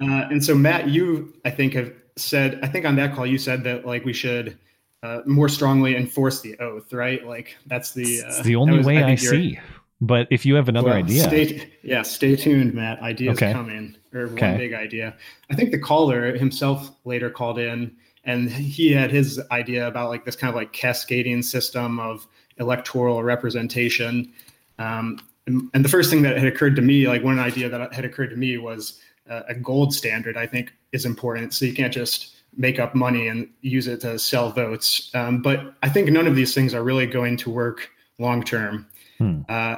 [0.00, 3.38] Uh, and so, Matt, you I think have said, I think on that call you
[3.38, 4.56] said that like we should
[5.02, 7.24] uh, more strongly enforce the oath, right?
[7.26, 9.58] Like that's the uh, It's the only was, way I, think, your- see.
[10.00, 13.00] But if you have another well, idea, Stay, yeah, stay tuned, Matt.
[13.02, 13.52] Ideas Okay.
[13.52, 14.50] coming, or Okay.
[14.50, 15.14] one big idea.
[15.50, 17.90] I think the caller himself later called in,
[18.24, 22.26] and he had his idea about like this kind of like cascading system of
[22.58, 24.32] electoral representation.
[24.78, 27.92] Um, and, and the first thing that had occurred to me, like one idea that
[27.92, 30.36] had occurred to me, was uh, a gold standard.
[30.36, 31.54] I think is important.
[31.54, 35.10] So you can't just make up money and use it to sell votes.
[35.14, 38.86] Um, but I think none of these things are really going to work long term
[39.18, 39.40] Hmm.
[39.48, 39.74] uh,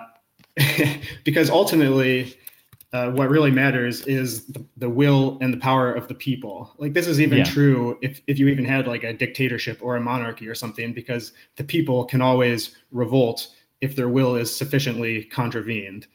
[1.24, 2.37] because ultimately
[2.93, 6.93] uh, what really matters is the, the will and the power of the people like
[6.93, 7.45] this is even Yeah.
[7.45, 11.32] true if, if you even had like a dictatorship or a monarchy or something because
[11.57, 13.49] the people can always revolt
[13.81, 16.07] if their will is sufficiently contravened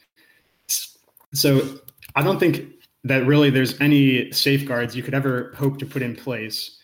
[1.34, 1.80] so
[2.16, 2.66] i don't think
[3.04, 6.80] that really there's any safeguards you could ever hope to put in place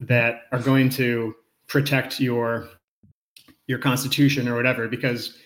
[0.00, 1.34] that are going to
[1.66, 2.68] protect your
[3.68, 5.38] your constitution or whatever because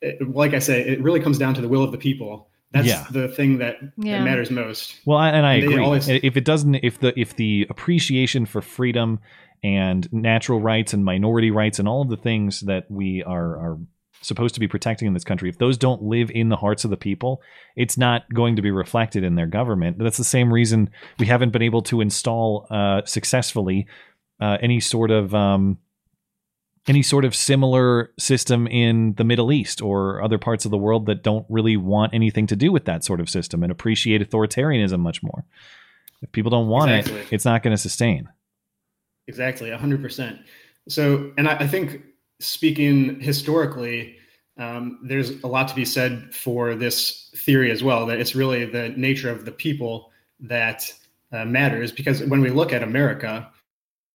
[0.00, 2.88] it, like i say it really comes down to the will of the people that's
[2.88, 3.06] Yeah.
[3.12, 4.18] the thing that, Yeah.
[4.18, 5.78] that matters most Well, I- and I They agree.
[5.84, 9.20] always- if it doesn't, if the if the appreciation for freedom
[9.62, 13.78] and natural rights and minority rights and all of the things that we are are
[14.22, 16.90] supposed to be protecting in this country, if those don't live in the hearts of
[16.90, 17.40] the people,
[17.76, 19.98] it's not going to be reflected in their government.
[19.98, 20.90] That's the same reason
[21.20, 23.86] we haven't been able to install uh, successfully
[24.40, 25.78] uh, any sort of um,
[26.86, 31.06] any sort of similar system in the Middle East or other parts of the world
[31.06, 35.00] that don't really want anything to do with that sort of system and appreciate authoritarianism
[35.00, 35.44] much more.
[36.22, 37.20] If people don't want Exactly.
[37.22, 38.28] it, it's not going to sustain.
[39.26, 40.38] Exactly, 100%.
[40.88, 42.02] So, and I, I think
[42.40, 44.16] speaking historically,
[44.58, 48.64] um, there's a lot to be said for this theory as well, that it's really
[48.66, 50.92] the nature of the people that
[51.32, 51.90] uh, matters.
[51.90, 53.50] Because when we look at America,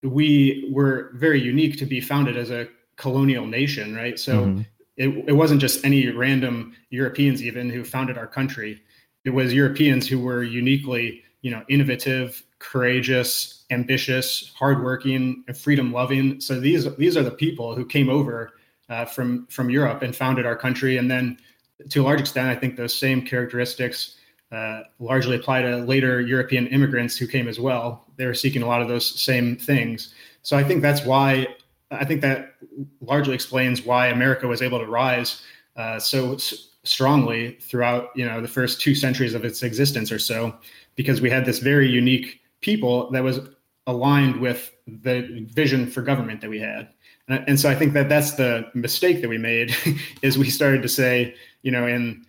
[0.04, 4.20] we were very unique to be founded as a colonial nation, right?
[4.20, 4.66] So Mhm.
[4.98, 8.82] it, it wasn't just any random Europeans even who founded our country.
[9.26, 16.42] It was Europeans who were uniquely, you know, innovative, courageous, ambitious, hardworking, and freedom-loving.
[16.42, 18.54] So these these are the people who came over
[18.90, 20.98] uh, from from Europe and founded our country.
[20.98, 21.38] And then,
[21.90, 24.16] to a large extent, I think those same characteristics
[24.52, 28.06] uh, largely apply to later European immigrants who came as well.
[28.18, 30.14] They were seeking a lot of those same things.
[30.42, 31.48] So I think that's why
[31.92, 32.56] I think that
[33.02, 35.42] largely explains why America was able to rise
[35.76, 40.20] uh, so s- strongly throughout you know the first two centuries of its existence or
[40.20, 40.56] so,
[40.96, 43.40] because we had this very unique people that was
[43.88, 46.90] aligned with the vision for government that we had.
[47.28, 49.76] And, and so I think that that's the mistake that we made
[50.22, 52.26] is we started to say, you know, in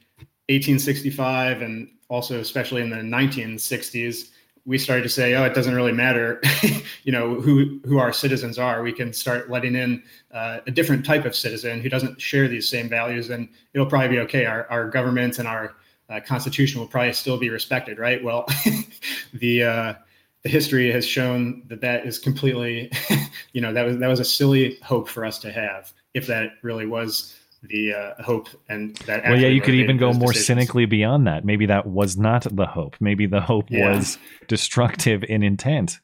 [0.48, 4.30] 1865 and also, especially in the 1960s,
[4.66, 6.42] we started to say, oh, it doesn't really matter,
[7.04, 8.82] you know, who who our citizens are.
[8.82, 10.02] We can start letting in
[10.34, 14.08] uh, a different type of citizen who doesn't share these same values, and it'll probably
[14.08, 14.44] be okay.
[14.44, 15.76] Our our government and our
[16.10, 18.22] uh, constitution will probably still be respected, right?
[18.22, 18.46] Well,
[19.32, 19.94] the uh,
[20.42, 22.92] the history has shown that that is completely,
[23.52, 26.52] you know, that was that was a silly hope for us to have if that
[26.62, 29.22] really was the uh, hope and that.
[29.24, 30.46] Well, yeah, you could even go more decisions.
[30.46, 31.44] cynically beyond that.
[31.44, 32.96] Maybe that was not the hope.
[33.00, 33.90] Maybe the hope Yeah.
[33.96, 34.18] was
[34.48, 36.00] destructive in intent.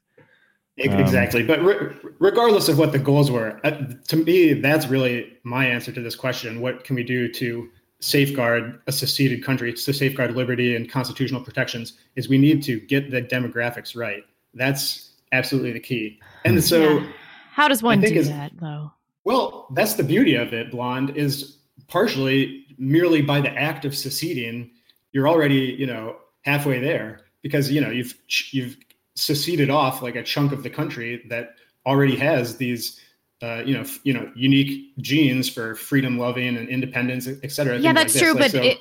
[0.87, 1.43] Um, Exactly.
[1.43, 3.71] But re- regardless of what the goals were, uh,
[4.09, 6.61] to me, that's really my answer to this question.
[6.61, 7.71] What can we do to
[8.01, 11.95] safeguard a seceded country, to safeguard liberty and constitutional protections?
[12.17, 14.23] Is we need to get the demographics right.
[14.53, 16.19] That's absolutely the key.
[16.45, 17.07] And so, Yeah.
[17.53, 18.93] How does one do that though?
[19.27, 21.59] Well, that's the beauty of it, Blonde, is
[21.89, 24.71] partially merely by the act of seceding,
[25.11, 28.15] you're already, you know, halfway there because, you know, you've
[28.53, 28.77] you've
[29.17, 33.01] seceded off like a chunk of the country that already has these
[33.43, 37.77] uh, you know, f- you know, unique genes for freedom loving and independence, et cetera.
[37.79, 38.23] Yeah, like that's this.
[38.23, 38.79] true, Like, but so- it,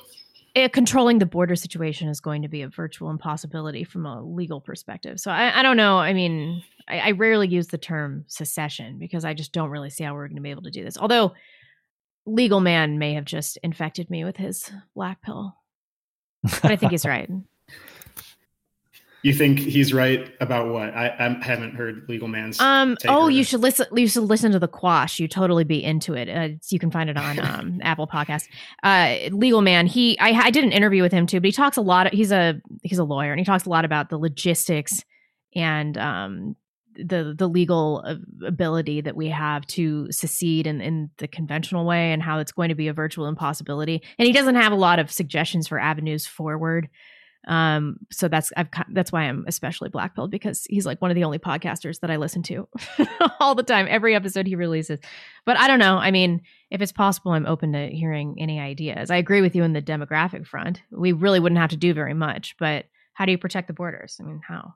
[0.56, 4.58] it, controlling the border situation is going to be a virtual impossibility from a legal
[4.58, 5.20] perspective.
[5.20, 5.98] So I, I don't know.
[5.98, 10.02] I mean, I, I rarely use the term secession because I just don't really see
[10.02, 10.96] how we're going to be able to do this.
[10.96, 11.34] Although,
[12.24, 15.54] legal man may have just infected me with his black pill,
[16.42, 17.30] but I think he's right.
[19.26, 20.94] You think he's right about what?
[20.94, 22.60] I, I haven't heard legal man's.
[22.60, 22.96] Um.
[23.08, 23.86] Oh, you should listen.
[23.92, 25.18] You should listen to the Quash.
[25.18, 26.28] You totally be into it.
[26.28, 28.44] Uh, you can find it on um, Apple Podcast.
[28.84, 29.88] Uh, Legal Man.
[29.88, 30.16] He.
[30.20, 32.14] I, I did an interview with him too, but he talks a lot.
[32.14, 35.04] He's a he's a lawyer, and he talks a lot about the logistics
[35.56, 36.54] and um
[36.94, 38.04] the the legal
[38.46, 42.68] ability that we have to secede in, in the conventional way and how it's going
[42.68, 46.26] to be a virtual impossibility and he doesn't have a lot of suggestions for avenues
[46.26, 46.88] forward
[47.46, 51.24] um so that's i've that's why i'm especially blackpilled because he's like one of the
[51.24, 52.68] only podcasters that i listen to
[53.40, 53.86] all the time.
[53.88, 54.98] Every episode he releases.
[55.44, 55.98] But i don't know.
[55.98, 59.10] I mean if it's possible i'm open to hearing any ideas.
[59.10, 60.82] I agree with you in the demographic front.
[60.90, 64.18] We really wouldn't have to do very much but how do you protect the borders?
[64.20, 64.74] I mean how?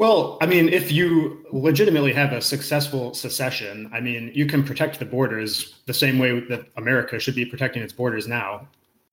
[0.00, 4.98] Well, I mean, if you legitimately have a successful secession, I mean, you can protect
[4.98, 8.66] the borders the same way that America should be protecting its borders now.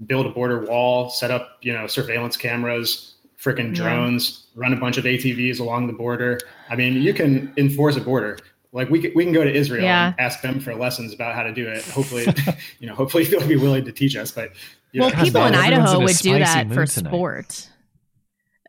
[0.05, 3.83] Build a border wall, set up, you know, surveillance cameras, freaking Yeah.
[3.83, 6.39] drones, run a bunch of ATVs along the border.
[6.69, 8.37] I mean, you can enforce a border.
[8.73, 10.07] Like we can, we can go to Israel Yeah.
[10.07, 11.83] and ask them for lessons about how to do it.
[11.85, 12.27] Hopefully,
[12.79, 14.31] you know, hopefully they'll be willing to teach us.
[14.31, 14.51] But
[14.91, 17.09] you well know, people in everyone's in idaho would do that for tonight.
[17.09, 17.69] sport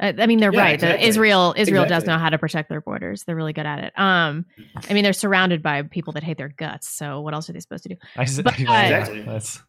[0.01, 0.81] Uh, I mean, they're Yeah, right.
[0.81, 1.09] The exactly.
[1.09, 3.25] Israel Israel does know how to protect their borders.
[3.25, 3.93] They're really good at it.
[3.99, 4.47] Um,
[4.89, 6.89] I mean, they're surrounded by people that hate their guts.
[6.89, 7.97] So what else are they supposed to do?
[8.17, 9.23] I said, But, uh, Exactly.
[9.23, 9.61] That's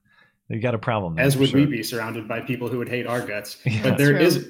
[0.50, 1.16] you got a problem.
[1.16, 1.60] there as would sure.
[1.60, 3.58] we be surrounded by people who would hate our guts.
[3.66, 3.84] Yeah.
[3.84, 4.22] but there True.
[4.22, 4.48] is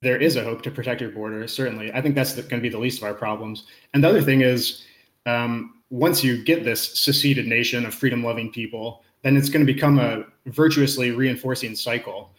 [0.00, 1.52] there is a hope to protect your borders.
[1.52, 3.64] Certainly, I think that's going to be the least of our problems.
[3.94, 4.84] And the other thing is,
[5.26, 9.98] um, once you get this seceded nation of freedom-loving people, then it's going to become
[9.98, 12.30] a virtuously reinforcing cycle.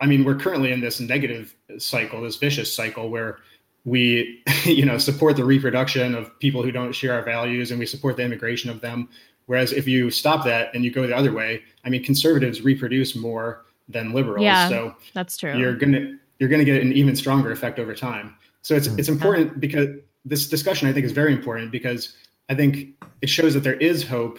[0.00, 3.38] I mean, we're currently in this negative cycle, this vicious cycle where
[3.84, 7.86] we, you know, support the reproduction of people who don't share our values, and we
[7.86, 9.08] support the immigration of them.
[9.46, 13.16] Whereas if you stop that and you go the other way, I mean, conservatives reproduce
[13.16, 14.44] more than liberals.
[14.44, 15.56] Yeah, so That's true.
[15.56, 18.34] you're gonna you're gonna get an even stronger effect over time.
[18.62, 18.98] So it's hmm.
[18.98, 19.88] it's important because
[20.24, 22.16] this discussion I think is very important because
[22.48, 22.90] I think
[23.20, 24.38] it shows that there is hope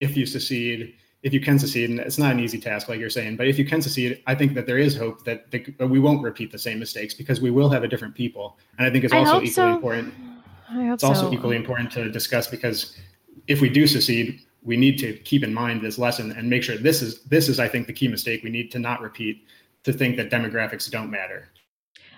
[0.00, 3.10] if you secede, if you can secede, and it's not an easy task like you're
[3.10, 5.88] saying, but if you can secede, I think that there is hope that, the, that
[5.88, 8.90] we won't repeat the same mistakes because we will have a different people, and I
[8.90, 9.74] think it's also equally so.
[9.74, 10.14] important.
[10.70, 11.32] I hope It's also so.
[11.32, 12.96] equally important to discuss because
[13.46, 16.76] if we do secede, we need to keep in mind this lesson and make sure
[16.76, 19.42] this is this is I think the key mistake we need to not repeat
[19.84, 21.48] to think that demographics don't matter.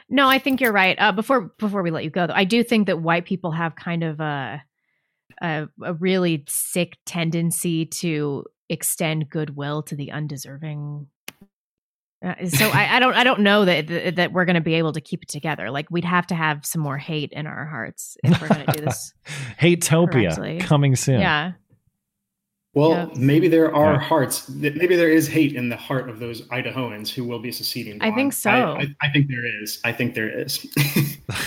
[0.09, 0.97] No, I think you're right.
[0.99, 3.77] Uh, before before we let you go, though, I do think that white people have
[3.77, 4.61] kind of a
[5.41, 11.07] a, a really sick tendency to extend goodwill to the undeserving.
[12.23, 14.75] Uh, so I, I don't I don't know that that, that we're going to be
[14.75, 15.71] able to keep it together.
[15.71, 18.73] Like we'd have to have some more hate in our hearts if we're going to
[18.73, 19.15] do this.
[19.61, 20.59] Hatopia correctly.
[20.59, 21.21] coming soon.
[21.21, 21.53] Yeah.
[22.73, 23.07] Well, Yeah.
[23.17, 23.99] maybe there are Yeah.
[24.01, 24.49] hearts.
[24.49, 28.01] Maybe there is hate in the heart of those Idahoans who will be seceding.
[28.01, 28.51] I think so.
[28.51, 29.81] I, I, I think there is.
[29.85, 30.65] I think there is.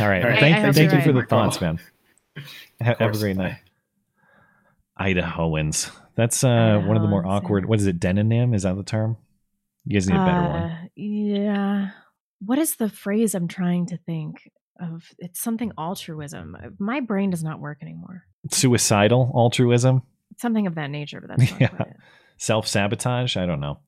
[0.02, 0.22] All right.
[0.24, 0.40] All right.
[0.40, 1.80] Thank, I hope thank you're you for the thoughts, man.
[2.82, 3.56] Ha- Have, a great night.
[5.00, 5.91] Idahoans.
[6.16, 7.66] That's uh, one of the more awkward.
[7.68, 8.00] What is it?
[8.00, 8.54] Demonym?
[8.54, 9.18] Is that the term?
[9.86, 10.62] You guys need a better one.
[10.72, 11.90] Uh, Yeah.
[12.45, 15.04] What is the phrase I'm trying to think of?
[15.18, 16.58] It's something altruism.
[16.78, 18.24] My brain does not work anymore.
[18.52, 20.02] Suicidal altruism,
[20.38, 21.68] Something of that nature, but that's not Yeah.
[21.69, 21.93] quite
[22.38, 23.38] self sabotage.
[23.38, 23.80] I don't know.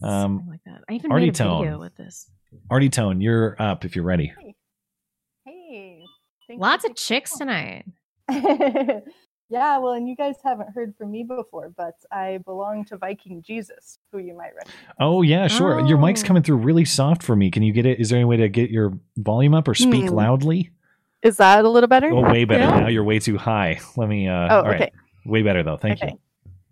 [0.00, 0.82] Something Um, like that.
[0.88, 1.78] I even Artie made a video Tone.
[1.80, 2.30] with this.
[2.70, 4.32] Artie Tone, you're up if you're ready.
[5.44, 6.04] Hey.
[6.50, 7.84] Lots of chicks tonight.
[8.30, 13.42] yeah, well, and you guys haven't heard from me before, but I belong to Viking
[13.42, 14.94] Jesus, who you might recognize.
[15.00, 15.80] Oh yeah, sure.
[15.86, 16.26] Your mic's Oh.
[16.26, 17.50] coming through really soft for me.
[17.50, 18.00] Can you get it?
[18.00, 20.14] Is there any way to get your volume up or speak Hmm.
[20.14, 20.70] loudly?
[21.22, 22.10] Is that a little better?
[22.10, 22.64] Oh, way better.
[22.64, 22.80] Yeah?
[22.80, 23.80] Now you're way too high.
[23.96, 24.28] Let me.
[24.28, 24.92] Uh, Oh, all right.
[25.24, 25.30] Okay.
[25.30, 25.76] Way better though.
[25.76, 26.18] Thank you.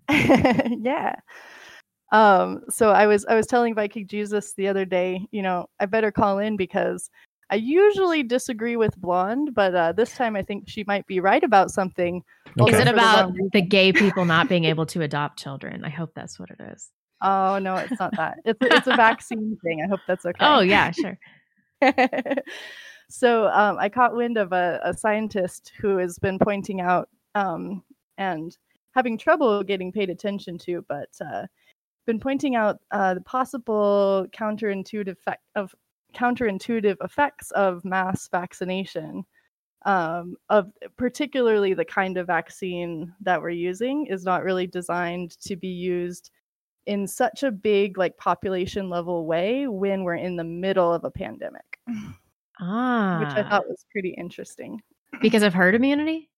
[0.82, 1.14] Yeah.
[2.12, 5.86] Um, so I was I was telling Viking Jesus the other day, you know, I
[5.86, 7.08] better call in because
[7.50, 11.42] I usually disagree with Blonde, but uh, this time I think she might be right
[11.42, 12.22] about something.
[12.66, 15.84] Is it for the about the gay people not being able to adopt children?
[15.84, 16.90] I hope that's what it is.
[17.22, 18.38] Oh no, it's not that.
[18.44, 19.82] It's a, it's a vaccine thing.
[19.82, 20.38] I hope that's okay.
[20.40, 21.18] Oh yeah, sure.
[23.08, 27.82] so um, I caught wind of a, a scientist who has been pointing out um,
[28.22, 28.56] and
[28.94, 31.46] having trouble getting paid attention to, but uh,
[32.06, 35.74] been pointing out uh, the possible counterintuitive effect of
[36.14, 39.24] counterintuitive effects of mass vaccination.
[39.84, 45.56] Um, of particularly the kind of vaccine that we're using is not really designed to
[45.56, 46.30] be used
[46.86, 51.10] in such a big like population level way when we're in the middle of a
[51.10, 51.80] pandemic
[52.60, 54.80] Ah, which i thought was pretty interesting
[55.20, 56.30] because of herd immunity.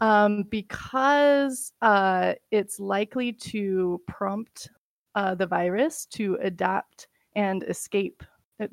[0.00, 4.68] Um, because uh, it's likely to prompt
[5.14, 8.22] uh, the virus to adapt and escape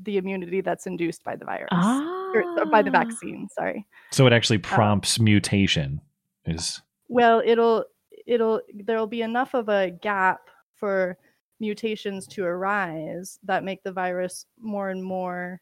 [0.03, 2.99] the immunity that's induced by the virus or, or by the Ah.
[3.03, 6.01] vaccine sorry So it actually Uh, prompts mutation.
[6.45, 7.85] Is well it'll
[8.25, 10.41] it'll there'll be enough of a gap
[10.75, 11.17] for
[11.59, 15.61] mutations to arise that make the virus more and more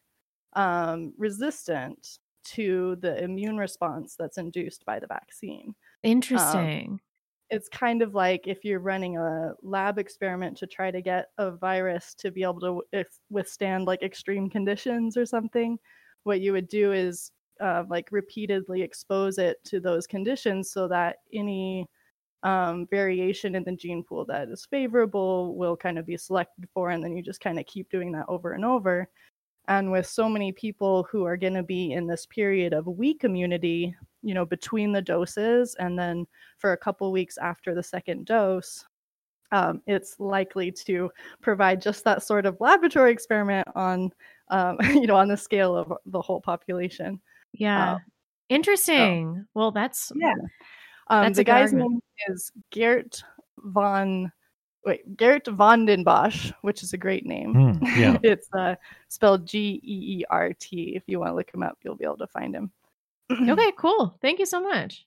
[0.54, 2.18] um, resistant
[2.56, 5.74] to the immune response that's induced by the vaccine
[6.32, 7.00] Um, Interesting.
[7.50, 11.50] it's kind of like if you're running a lab experiment to try to get a
[11.50, 15.78] virus to be able to if- withstand like extreme conditions or something
[16.24, 21.18] what you would do is uh, like repeatedly expose it to those conditions so that
[21.32, 21.86] any
[22.42, 26.90] um, variation in the gene pool that is favorable will kind of be selected for
[26.90, 29.08] and then you just kind of keep doing that over and over
[29.70, 33.24] and with so many people who are going to be in this period of weak
[33.24, 36.26] immunity you know between the doses and then
[36.58, 38.84] for a couple weeks after the second dose
[39.52, 41.10] um, it's likely to
[41.40, 44.12] provide just that sort of laboratory experiment on
[44.50, 47.18] um, you know on the scale of the whole population
[47.52, 47.94] yeah.
[47.94, 47.98] uh,
[48.48, 49.46] Interesting.
[49.54, 50.34] well, that's yeah
[51.10, 51.90] um, That's the a guy's argument.
[51.90, 52.00] name
[52.34, 53.22] is Geert
[53.64, 54.32] Vanden
[54.84, 57.54] wait Geert Vanden Bossche, which is a great name.
[57.54, 58.18] Hmm, yeah.
[58.22, 58.76] it's uh,
[59.08, 60.92] spelled G E E R T.
[60.96, 62.70] If you want to look him up, you'll be able to find him.
[63.32, 63.72] okay.
[63.78, 64.16] Cool.
[64.20, 65.06] Thank you so much.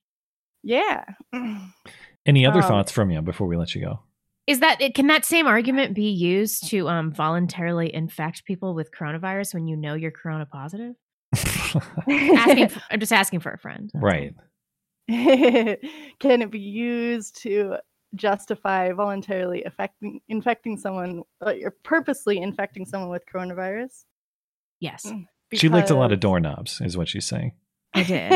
[0.63, 1.03] Yeah.
[2.25, 3.99] any other Um, thoughts from you before we let you go?
[4.45, 4.93] Is that it?
[4.93, 9.77] Can that same argument be used to um, voluntarily infect people with coronavirus when you
[9.77, 10.95] know you're corona positive?
[11.33, 13.89] asking, for, I'm just asking for a friend.
[13.93, 14.35] Right.
[15.09, 17.77] Can it be used to
[18.15, 24.03] justify voluntarily affecting infecting someone, like, or purposely infecting someone with coronavirus?
[24.79, 25.11] Yes.
[25.53, 27.53] She licked a lot of doorknobs, is what she's saying.
[27.93, 28.31] I did.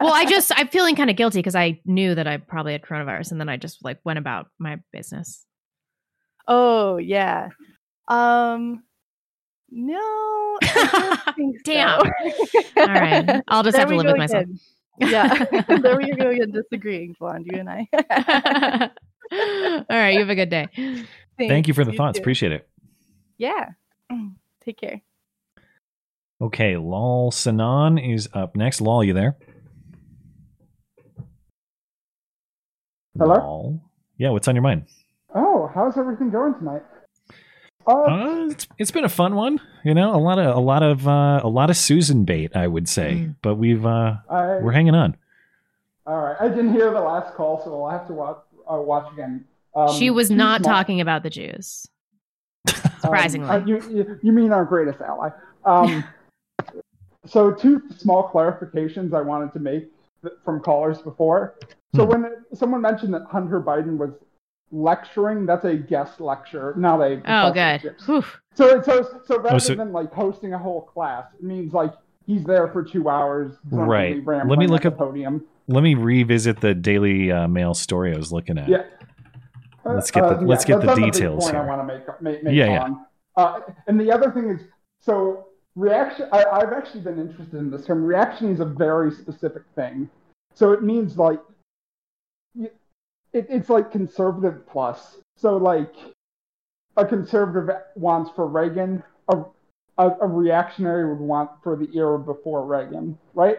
[0.00, 2.82] well, I just I'm feeling kind of guilty because I knew that I probably had
[2.82, 5.44] coronavirus, and then I just like went about my business.
[6.48, 7.50] Oh yeah.
[8.08, 8.82] Um
[9.70, 10.58] no.
[10.62, 12.00] I don't think Damn.
[12.00, 12.10] so.
[12.78, 13.42] All right.
[13.48, 14.44] I'll just There have to we live go with myself.
[14.44, 14.58] again.
[14.98, 15.44] Yeah.
[15.78, 18.90] there we go again disagreeing, Blonde, you and I.
[19.32, 20.14] All right.
[20.14, 20.68] You have a good day.
[21.38, 22.18] Thank you for the you thoughts.
[22.18, 22.22] too.
[22.22, 22.68] Appreciate it.
[23.38, 23.70] Yeah.
[24.64, 25.00] Take care.
[26.40, 28.80] Okay, Lal Sanan is up next.
[28.80, 29.36] Lal, you there?
[33.18, 33.34] Hello?
[33.34, 33.80] Lal?
[34.18, 34.84] Yeah, what's on your mind?
[35.34, 36.82] Oh, how's everything going tonight?
[37.86, 39.60] Uh, Uh, it's, it's been a fun one.
[39.84, 42.66] You know, a lot of a lot of uh, a lot of Susan bait, I
[42.66, 43.12] would say.
[43.14, 43.36] Mm.
[43.42, 45.16] But we've uh, I, we're hanging on.
[46.06, 46.36] all right.
[46.40, 48.38] I didn't hear the last call, so I'll have to watch
[48.70, 49.44] uh, watch again.
[49.74, 51.86] Um, she was not small- talking about the Jews.
[52.68, 53.48] um, Surprisingly.
[53.48, 55.30] uh, you, you you mean our greatest ally?
[55.64, 56.04] Um,
[57.26, 59.88] so two small clarifications I wanted to make
[60.44, 61.54] from callers before.
[61.94, 62.10] So Hmm.
[62.10, 64.10] when someone mentioned that Hunter Biden was
[64.72, 67.80] lecturing, that's a guest lecture, not a oh, good.
[67.98, 68.32] professorship.
[68.54, 71.92] So so so rather Oh, so- than like hosting a whole class, it means like
[72.26, 73.56] he's there for two hours.
[73.70, 74.24] Right.
[74.26, 75.44] Let me look at up- the podium.
[75.68, 78.68] Let me revisit the Daily uh, Mail story I was looking at.
[78.68, 78.84] Yeah.
[79.84, 81.60] Let's get the- Uh, let's get the that's a big details here.
[81.60, 82.94] I want to make make, make Yeah, yeah.
[83.36, 84.60] Uh, and the other thing is,
[85.00, 86.28] so reaction.
[86.32, 88.04] I, I've actually been interested in this term.
[88.04, 90.08] Reaction is a very specific thing.
[90.54, 91.40] So it means like,
[92.58, 92.72] it,
[93.32, 95.18] it's like conservative plus.
[95.36, 95.92] So like,
[96.96, 99.44] a conservative wants for Reagan, a,
[99.98, 103.58] a, a reactionary would want for the era before Reagan, right?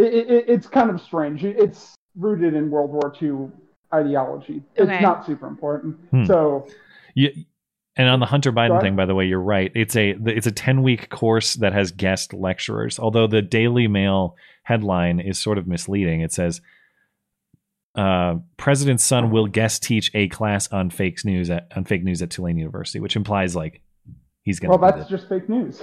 [0.00, 1.44] It, it, it's kind of strange.
[1.44, 3.50] It's rooted in World War II
[3.92, 4.62] ideology.
[4.78, 4.94] Okay.
[4.94, 5.96] It's not super important.
[6.10, 6.24] Hmm.
[6.24, 6.66] So
[7.14, 7.30] Yeah,
[7.96, 8.82] and on the Hunter Biden Sorry?
[8.82, 9.70] thing, by the way, you're right.
[9.74, 12.98] It's a it's a ten week course that has guest lecturers.
[12.98, 16.20] Although the Daily Mail headline is sort of misleading.
[16.20, 16.60] It says,
[17.96, 22.22] uh, "President's son will guest teach a class on fake news at on fake news
[22.22, 23.82] at Tulane University," which implies like
[24.44, 24.98] he's going to well, to.
[24.98, 25.82] that's just fake news.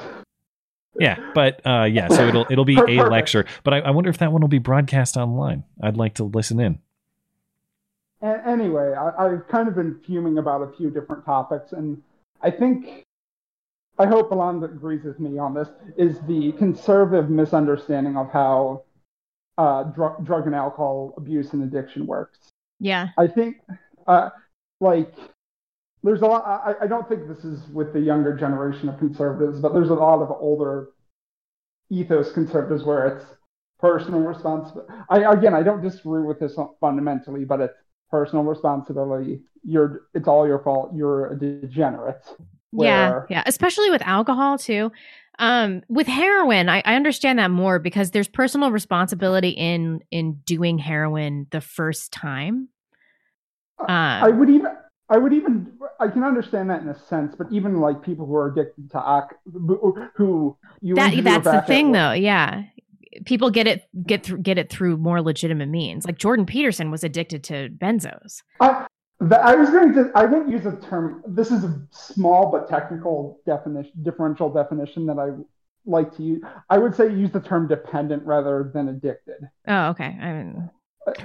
[0.99, 3.45] Yeah, but uh, yeah, so it'll it'll be a lecture.
[3.63, 5.63] But I, I wonder if that one will be broadcast online.
[5.81, 6.79] I'd like to listen in.
[8.21, 12.01] A- anyway, I, I've kind of been fuming about a few different topics, and
[12.41, 13.05] I think,
[13.99, 18.83] I hope Alonzo agrees with me on this, is the conservative misunderstanding of how
[19.57, 22.51] uh, drug, drug and alcohol abuse and addiction works.
[22.79, 23.09] Yeah.
[23.17, 23.57] I think,
[24.07, 24.29] uh,
[24.79, 25.13] like,
[26.03, 26.43] there's a lot.
[26.45, 29.95] I, I don't think this is with the younger generation of conservatives, but there's a
[29.95, 30.89] lot of older
[31.89, 33.25] ethos conservatives where it's
[33.79, 34.93] personal responsibility.
[35.09, 37.77] I again, I don't disagree with this fundamentally, but it's
[38.09, 39.41] personal responsibility.
[39.63, 40.91] You're, it's all your fault.
[40.95, 42.23] You're a degenerate.
[42.71, 44.91] Yeah, Where- yeah, especially with alcohol too.
[45.39, 50.79] Um, with heroin, I, I understand that more because there's personal responsibility in in doing
[50.79, 52.69] heroin the first time.
[53.79, 54.75] Uh, I would even,
[55.09, 58.35] I would even, I can understand that in a sense, but even like people who
[58.35, 59.39] are addicted to alc-
[60.15, 62.63] who you that that's the thing though yeah
[63.25, 67.03] people get it get through get it through more legitimate means like jordan peterson was
[67.03, 68.85] addicted to benzos I,
[69.19, 70.11] the, I was going to.
[70.13, 71.23] I won't use a term.
[71.27, 75.29] This is a small but technical definition, differential definition that I
[75.85, 76.43] like to use.
[76.69, 79.49] I would say use the term dependent rather than addicted.
[79.67, 80.69] oh okay i mean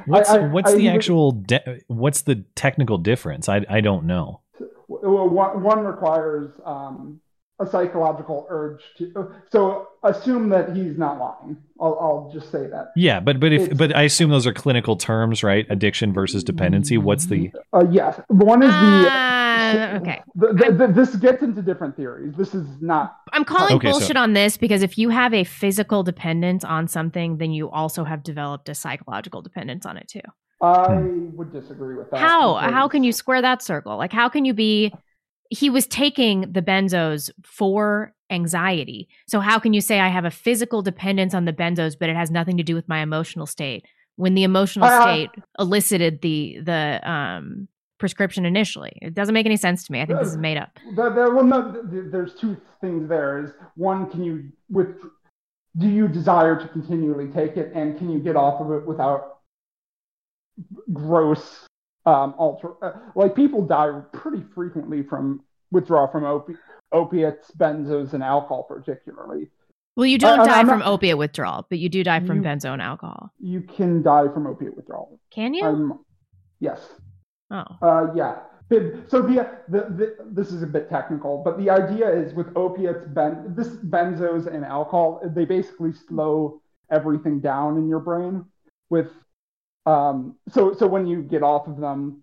[0.07, 3.49] What's I- what's I the even- actual de- what's the technical difference?
[3.49, 4.41] I I don't know.
[4.89, 7.21] Well, One, one requires um,
[7.63, 9.31] a psychological urge to.
[9.51, 11.57] So assume that he's not lying.
[11.81, 12.93] I'll, I'll just say that.
[12.97, 15.67] Yeah, but but if It's- but I assume those are clinical terms, right?
[15.71, 16.99] Addiction versus dependency.
[16.99, 19.09] What's the Uh, yes, one is the.
[19.11, 22.35] Uh, okay The, the, the, this gets into different theories.
[22.37, 23.17] This is not.
[23.33, 26.89] i'm calling Okay, so- bullshit on this because if you have a physical dependence on
[26.89, 30.21] something then you also have developed a psychological dependence on it too
[30.61, 31.37] I Hmm.
[31.37, 32.19] would disagree with that.
[32.21, 34.93] how how can you square that circle like how can you be
[35.53, 39.09] he was taking the benzos for anxiety.
[39.29, 42.17] So how can you say i have a physical dependence on the benzos but it
[42.17, 43.85] has nothing to do with my emotional state?
[44.17, 47.69] When the emotional Uh, state elicited the the um
[47.99, 48.99] prescription initially.
[49.01, 50.01] It doesn't make any sense to me.
[50.03, 50.71] I think this is made up.
[50.97, 53.45] well, no, th- th- there's two things there.
[53.45, 54.35] Is one, can you
[54.69, 54.97] with
[55.77, 59.39] do you desire to continually take it, and can you get off of it without
[60.93, 61.65] gross
[62.07, 62.73] um, alter?
[62.83, 66.57] Uh, like people die pretty frequently from withdrawal from opi-
[66.93, 69.49] opiates, benzos, and alcohol, particularly.
[69.97, 72.37] well you don't I'm- die I'm from not- opiate withdrawal but you do die from
[72.39, 75.19] You- benzo and alcohol You can die from opiate withdrawal.
[75.31, 76.05] can you Um,
[76.61, 76.81] yes.
[77.51, 78.35] oh Uh, yeah.
[79.09, 83.05] So the, the, the this is a bit technical, but the idea is with opiates,
[83.05, 88.47] ben, this benzos and alcohol, they basically slow everything down in your brain.
[88.89, 89.11] With
[89.87, 92.23] um, so so when you get off of them,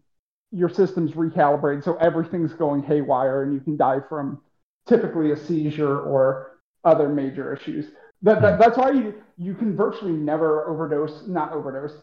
[0.51, 4.41] your system's recalibrated, so everything's going haywire, and you can die from
[4.87, 7.87] typically a seizure or other major issues.
[8.21, 11.93] That, that that's why you you can virtually never overdose, not overdose,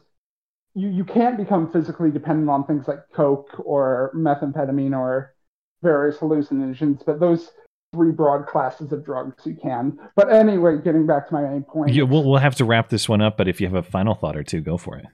[0.77, 5.35] you, you can't become physically dependent on things like coke or methamphetamine or
[5.83, 7.51] various hallucinogens, but those
[7.95, 9.99] three broad classes of drugs you can.
[10.15, 13.09] But anyway, getting back to my main point, Yeah, we'll we'll have to wrap this
[13.09, 13.39] one up.
[13.39, 15.07] But if you have a final thought or two, go for it.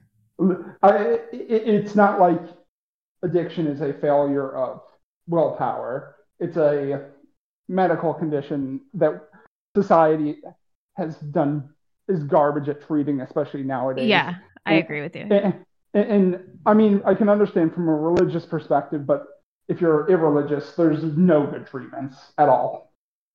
[0.81, 2.39] I, it, it's not like
[3.23, 4.81] addiction is a failure of
[5.27, 6.15] willpower.
[6.39, 7.09] It's a
[7.69, 9.23] medical condition that
[9.75, 10.37] society
[10.95, 11.69] has done
[12.07, 14.07] is garbage at treating, especially nowadays.
[14.07, 14.35] yeah
[14.65, 15.55] i And- agree with you And,
[15.93, 19.25] and, and I mean, I can understand from a religious perspective, but
[19.69, 22.91] if you're irreligious, there's no good treatments at all.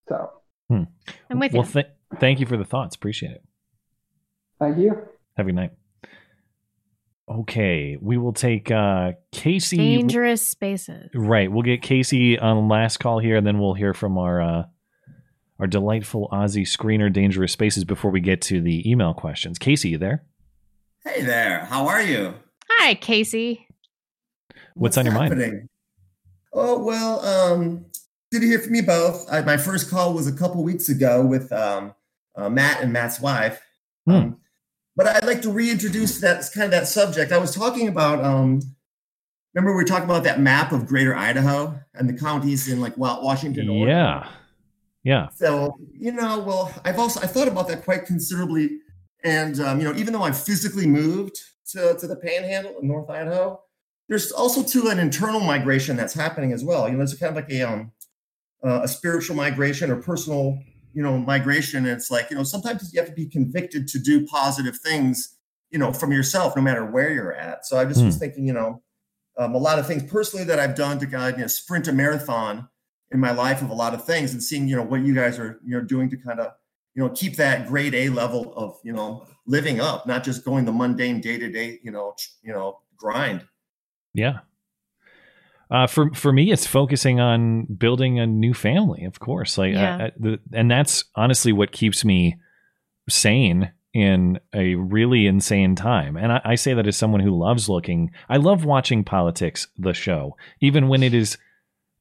[0.08, 0.30] So,
[0.68, 0.82] Hmm.
[1.30, 1.68] I'm with well, you.
[1.72, 1.86] th-
[2.18, 2.94] thank you for the thoughts.
[2.96, 3.44] Appreciate it.
[4.58, 4.90] thank you.
[5.36, 5.72] Have a good night.
[7.30, 9.76] Okay, we will take uh Casey.
[9.76, 14.16] dangerous spaces Right, we'll get Casey on last call here, and then we'll hear from
[14.16, 14.62] our uh,
[15.58, 19.58] our delightful Aussie screener, Dangerous Spaces, before we get to the email questions.
[19.58, 20.24] Casey, you there?
[21.04, 22.34] Hey there, how are you?
[22.70, 23.66] hi casey
[24.74, 25.68] What's, on your mind?
[26.52, 27.86] Oh well, um,
[28.30, 29.30] good to hear from you both.
[29.30, 31.94] I, my first call was a couple weeks ago with um,
[32.36, 33.60] uh, Matt and Matt's wife.
[34.08, 34.30] Hmm.
[34.98, 37.30] But I'd like to reintroduce that kind of that subject.
[37.30, 38.60] I was talking about um,
[39.54, 42.98] remember we were talking about that map of Greater Idaho and the counties in like
[42.98, 43.68] Wa- Washington.
[43.68, 43.96] Oregon?
[43.96, 44.28] Yeah.
[45.04, 45.28] Yeah.
[45.28, 48.80] So you know, well, I've also I thought about that quite considerably,
[49.22, 51.36] and um, you know, even though I've physically moved
[51.68, 53.62] to to the Panhandle in North Idaho,
[54.08, 56.86] there's also to an internal migration that's happening as well.
[56.88, 57.92] You know, there's kind of like a um
[58.64, 60.58] uh, a spiritual migration or personal
[60.92, 61.86] you know migration.
[61.86, 65.36] It's like you know sometimes you have to be convicted to do positive things
[65.70, 67.66] you know from yourself, no matter where you're at.
[67.66, 68.20] So I just was Hmm.
[68.20, 68.82] thinking, you know,
[69.38, 71.88] um, a lot of things personally that I've done to kind of you know, sprint
[71.88, 72.68] a marathon
[73.10, 75.38] in my life of a lot of things and seeing you know what you guys
[75.38, 76.52] are you know doing to kind of
[76.94, 80.64] you know keep that grade A level of you know living up, not just going
[80.64, 83.46] the mundane day to day you know you know grind.
[84.14, 84.40] Yeah.
[85.70, 89.04] Uh, for for me, it's focusing on building a new family.
[89.04, 89.96] Of course, like, Yeah.
[90.06, 92.36] I- the, and that's honestly what keeps me
[93.08, 96.16] sane in a really insane time.
[96.16, 98.10] And I, I say that as someone who loves looking.
[98.28, 101.38] I love watching politics, the show, even when it is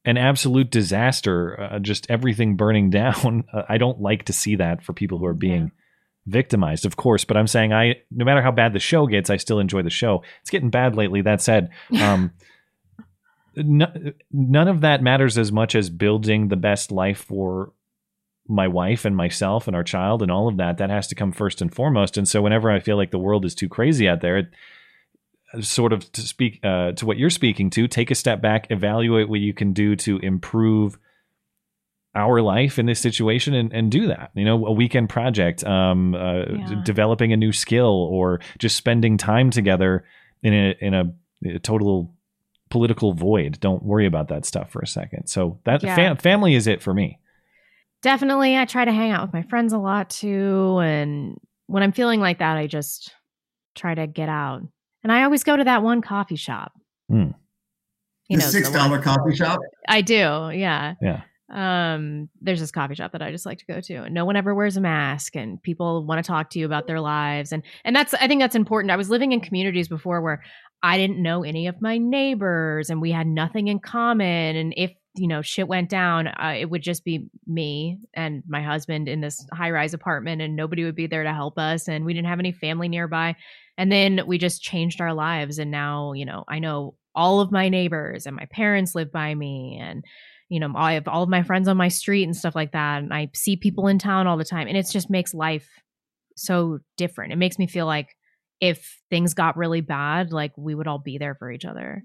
[0.06, 3.46] an absolute disaster, uh, just everything burning down.
[3.54, 5.72] Uh, I don't like to see that for people who are being
[6.26, 7.24] victimized, of course.
[7.26, 9.90] But I'm saying I, no matter how bad the show gets, I still enjoy the
[9.90, 10.24] show.
[10.42, 11.22] It's getting bad lately.
[11.22, 11.70] That said,
[12.02, 12.32] um,
[13.58, 17.74] n- none of that matters as much as building the best life for
[18.48, 20.78] my wife and myself and our child and all of that.
[20.78, 22.18] That has to come first and foremost.
[22.18, 24.48] And so whenever I feel like the world is too crazy out there, it,
[25.62, 29.30] sort of to speak uh, to what you're speaking to, take a step back, evaluate
[29.30, 30.98] what you can do to improve
[32.16, 36.16] our life in this situation and, and do that you know a weekend project um
[36.16, 40.04] uh, d- developing a new skill or just spending time together
[40.42, 41.14] in a in a,
[41.46, 42.12] a total
[42.70, 45.96] political void don't worry about that stuff for a second so that Yeah.
[45.96, 47.20] fam- family is it for me
[48.04, 48.56] Definitely.
[48.56, 50.78] I try to hang out with my friends a lot too.
[50.84, 51.36] And
[51.66, 53.12] when I'm feeling like that, I just
[53.76, 54.62] try to get out.
[55.04, 56.74] And I always go to that one coffee shop.
[57.10, 57.32] Hmm.
[58.30, 59.60] You the know, six dollar coffee shop.
[59.88, 60.14] I do.
[60.54, 60.94] Yeah.
[61.02, 64.26] yeah Um, there's this coffee shop that I just like to go to, and no
[64.26, 67.52] one ever wears a mask, and people want to talk to you about their lives,
[67.52, 68.92] and and that's I think that's important.
[68.92, 70.44] I was living in communities before where
[70.84, 74.92] I didn't know any of my neighbors, and we had nothing in common, and if
[75.16, 79.22] you know shit went down, uh, it would just be me and my husband in
[79.22, 82.28] this high rise apartment, and nobody would be there to help us, and we didn't
[82.28, 83.36] have any family nearby,
[83.78, 87.52] and then we just changed our lives, and now you know I know all of
[87.52, 90.04] my neighbors, and my parents live by me, and
[90.50, 93.04] you know, I have all of my friends on my street and stuff like that.
[93.04, 94.68] And I see people in town all the time.
[94.68, 95.68] And it just makes life
[96.36, 97.34] so different.
[97.34, 98.16] It makes me feel like
[98.60, 102.04] if things got really bad, like we would all be there for each other.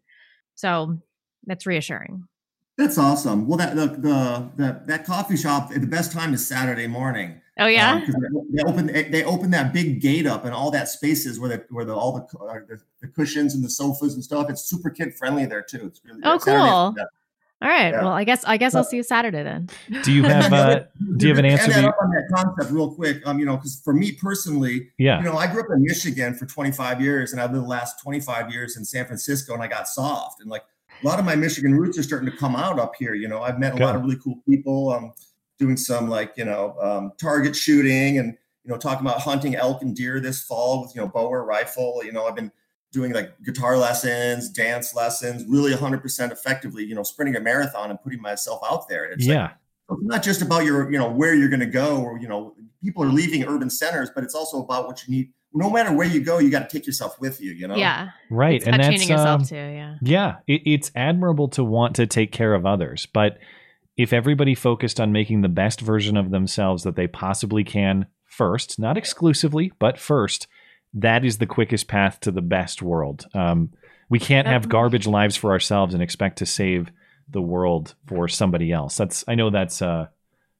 [0.55, 0.99] So
[1.47, 2.25] that's reassuring.
[2.79, 3.47] That's awesome.
[3.47, 5.71] Well, that the, the, the that coffee shop.
[5.71, 7.41] The best time is Saturday morning.
[7.59, 7.95] Oh yeah.
[7.95, 8.05] Um,
[8.51, 11.65] they they open they open that big gate up and all that spaces where the
[11.69, 14.49] where the all the uh, the, the cushions and the sofas and stuff.
[14.49, 15.87] It's super kid friendly there too.
[15.87, 16.95] It's really Oh, Saturday- cool.
[16.97, 17.05] yeah.
[17.63, 17.91] All right.
[17.93, 18.03] Yeah.
[18.03, 19.69] Well, I guess I guess I'll see you Saturday then.
[20.03, 20.81] do you have uh
[21.17, 23.23] do you have an Add answer that to up on that concept real quick.
[23.25, 25.19] Um, you know, because for me personally, Yeah.
[25.19, 28.03] you know, I grew up in Michigan for 25 years, and I've lived the last
[28.03, 30.65] 25 years in San Francisco, and I got soft, and like
[31.03, 33.15] a lot of my Michigan roots are starting to come out up here.
[33.15, 34.91] You know, I've met a lot of really cool people.
[34.91, 35.13] Um,
[35.59, 39.83] doing some like you know um, target shooting, and you know, talking about hunting elk
[39.83, 42.03] and deer this fall with you know bow or rifle.
[42.05, 42.51] You know, I've been
[42.93, 46.85] doing like guitar lessons, dance lessons, really 100% effectively.
[46.85, 49.05] You know, sprinting a marathon and putting myself out there.
[49.05, 49.51] And it's like, yeah
[49.91, 52.55] it's not just about your you know where you're going to go or you know
[52.83, 56.07] people are leaving urban centers but it's also about what you need no matter where
[56.07, 58.11] you go you got to take yourself with you you know Yeah.
[58.31, 59.97] right It's and about that's yourself um, too, yeah.
[60.03, 63.39] yeah it, it's admirable to want to take care of others but
[63.97, 68.79] if everybody focused on making the best version of themselves that they possibly can first
[68.79, 70.47] not exclusively but first
[70.95, 73.71] that is the quickest path to the best world um,
[74.09, 76.91] we can't have garbage lives for ourselves and expect to save
[77.31, 80.07] the world for somebody else that's i know that's uh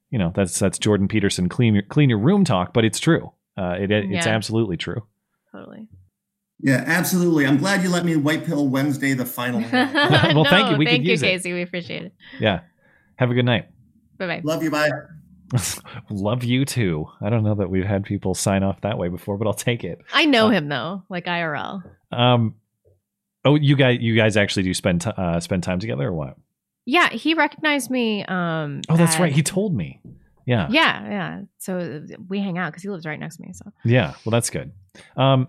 [0.09, 3.31] you know that's that's jordan peterson clean your clean your room talk but it's true
[3.57, 4.33] uh, it, it's Yeah.
[4.33, 5.05] absolutely true
[5.51, 5.87] Totally.
[6.59, 10.77] yeah absolutely i'm glad you let me white pill wednesday the final Well, thank you.
[10.77, 11.27] We could thank you, use it.
[11.27, 11.53] Casey.
[11.53, 12.13] We appreciate it.
[12.39, 12.61] yeah
[13.17, 13.67] have a good night
[14.17, 14.41] Bye bye.
[14.43, 14.89] love you bye
[16.09, 17.07] Love you too.
[17.21, 19.83] I don't know that we've had people sign off that way before, but I'll take
[19.83, 19.99] it.
[20.13, 21.83] I know him though, like IRL.
[22.11, 22.55] Um,
[23.45, 26.35] oh, you guys, you guys actually do spend t- uh, spend time together or what?
[26.85, 28.25] Yeah, he recognized me.
[28.25, 29.31] Um, Oh, that's right.
[29.31, 30.01] He told me.
[30.45, 31.41] Yeah, Yeah, yeah.
[31.59, 33.53] So we hang out because he lives right next to me.
[33.53, 34.13] So yeah.
[34.25, 34.73] Well, that's good.
[35.15, 35.47] Um,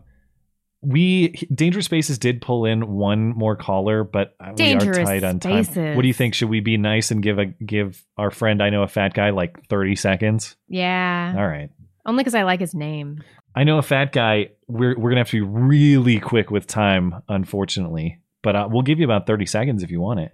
[0.84, 5.24] we Dangerous Spaces did pull in one more caller, but uh, we are Dangerous tight
[5.24, 5.64] on time.
[5.64, 5.96] Spaces.
[5.96, 6.34] What do you think?
[6.34, 9.30] Should we be nice and give a give our friend I know a fat guy
[9.30, 10.56] like thirty seconds?
[10.68, 11.70] yeah, All right.
[12.06, 13.22] only because I like his name.
[13.56, 14.50] I know a fat guy.
[14.66, 18.98] We're we're gonna have to be really quick with time, unfortunately, but uh, we'll give
[18.98, 20.32] you about 30 seconds if you want it.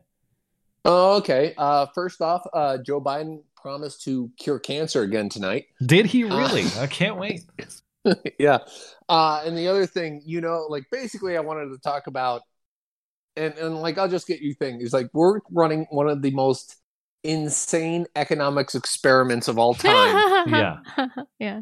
[0.84, 1.52] Oh, okay.
[1.58, 5.66] Uh, first off, uh, Joe Biden promised to cure cancer again tonight.
[5.84, 6.64] Did he Uh, really?
[6.78, 7.42] I can't wait.
[8.38, 8.58] yeah.
[9.08, 12.42] Uh, and the other thing, you know, like basically, I wanted to talk about,
[13.36, 16.30] and and like I'll just get you thing is like we're running one of the
[16.32, 16.76] most
[17.22, 20.78] insane economics experiments of all time, Yeah.
[21.38, 21.60] yeah.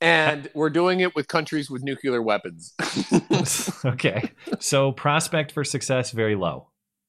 [0.00, 2.74] and we're doing it with countries with nuclear weapons.
[3.84, 4.30] okay.
[4.60, 6.68] So prospect for success very low.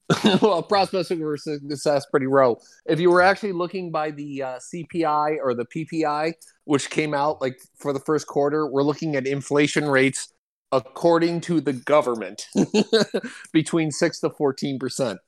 [0.42, 2.60] well, prospects for success pretty low.
[2.86, 6.34] If you were actually looking by the uh, CPI or the PPI,
[6.66, 10.34] which came out like for the first quarter, we're looking at inflation rates
[10.72, 12.48] according to the government
[13.54, 15.20] between six to fourteen percent.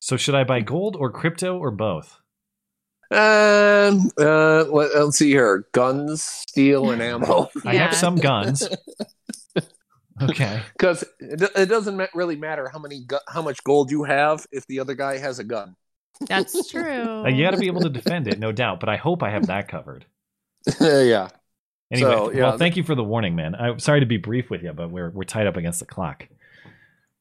[0.00, 2.18] So should I buy gold or crypto or both?
[3.10, 7.50] Um, uh, let, us see here: guns, steel, and ammo.
[7.64, 8.66] I have some guns.
[10.30, 10.62] Okay.
[10.72, 14.66] because it, it doesn't really matter how many gu- how much gold you have if
[14.66, 15.76] the other guy has a gun.
[16.26, 17.28] That's true.
[17.28, 18.80] You got to be able to defend it, no doubt.
[18.80, 20.06] But I hope I have that covered.
[20.80, 21.28] yeah.
[21.90, 23.54] Anyway, So, yeah, well, thank you for the warning, man.
[23.54, 26.26] I'm sorry to be brief with you, but we're we're tied up against the clock.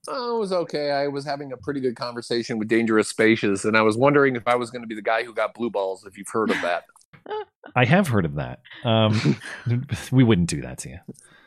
[0.08, 0.92] Oh, it was okay.
[0.92, 4.48] I was having a pretty good conversation with Dangerous Spaces, and I was wondering if
[4.48, 6.06] I was going to be the guy who got blue balls.
[6.06, 6.86] If you've heard of that.
[7.76, 8.62] I have heard of that.
[8.84, 9.38] Um,
[10.12, 10.98] we wouldn't do that to you.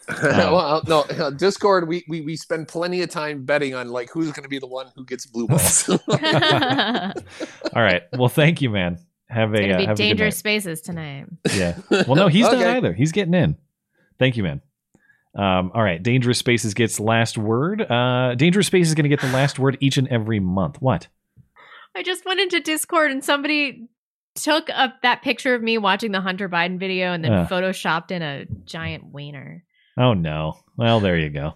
[0.09, 0.15] Uh,
[0.53, 1.89] well, no, uh, Discord.
[1.89, 4.67] We, we we spend plenty of time betting on like who's going to be the
[4.67, 5.89] one who gets blue balls.
[6.09, 8.03] All right.
[8.13, 8.99] Well, thank you, man.
[9.29, 10.39] Have a, It's gonna uh, be have dangerous night.
[10.39, 11.27] spaces tonight.
[11.55, 11.79] Yeah.
[11.91, 12.57] Well, no, he's Okay.
[12.57, 12.93] not either.
[12.93, 13.57] He's getting in.
[14.19, 14.61] Thank you, man.
[15.37, 16.01] Um, all right.
[16.01, 17.83] Dangerous Spaces gets last word.
[17.83, 20.77] Uh, Dangerous Spaces is going to get the last word each and every month.
[20.81, 21.09] What?
[21.97, 23.89] I just went into Discord and somebody
[24.37, 27.47] took up that picture of me watching the Hunter Biden video and then Uh.
[27.49, 29.64] photoshopped in a giant wiener.
[29.97, 30.59] Oh no.
[30.77, 31.55] Well, there you go.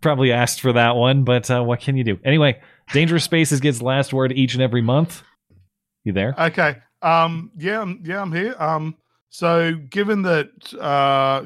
[0.00, 2.18] Probably asked for that one, but uh, what can you do?
[2.24, 2.60] Anyway,
[2.92, 5.22] Dangerous Spaces gets last word each and every month.
[6.04, 6.34] You there?
[6.38, 6.76] Okay.
[7.02, 7.50] Um.
[7.56, 7.80] Yeah.
[7.80, 8.20] I'm, yeah.
[8.20, 8.54] I'm here.
[8.58, 8.96] Um.
[9.30, 10.50] So, given that,
[10.80, 11.44] uh,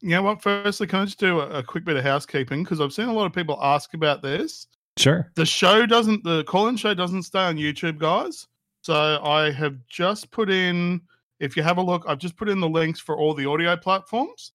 [0.00, 0.42] you know what?
[0.42, 3.12] Firstly, can I just do a, a quick bit of housekeeping because I've seen a
[3.12, 4.66] lot of people ask about this.
[4.96, 5.30] Sure.
[5.34, 6.22] The show doesn't.
[6.24, 8.46] The call-in show doesn't stay on YouTube, guys.
[8.82, 11.00] So I have just put in.
[11.40, 13.76] If you have a look, I've just put in the links for all the audio
[13.76, 14.52] platforms.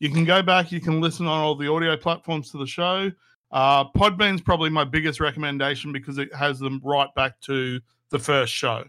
[0.00, 0.72] You can go back.
[0.72, 3.12] You can listen on all the audio platforms to the show.
[3.52, 8.52] Uh, Podbean's probably my biggest recommendation because it has them right back to the first
[8.52, 8.84] show.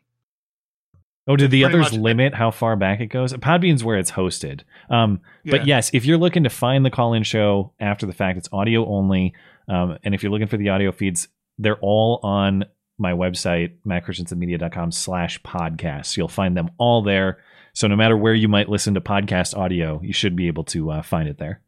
[1.28, 3.34] Oh, did the Pretty others much- limit how far back it goes?
[3.34, 4.62] Podbean's where it's hosted.
[4.90, 8.50] Um, But yes, if you're looking to find the call-in show after the fact, it's
[8.52, 9.34] audio only.
[9.68, 11.28] Um, and if you're looking for the audio feeds,
[11.60, 12.66] they're all on
[12.98, 16.18] my website, mattchristiansenmedia.com slash podcasts.
[16.18, 17.40] You'll find them all there.
[17.74, 20.92] So no matter where you might listen to podcast audio, you should be able to
[20.92, 21.62] uh, find it there.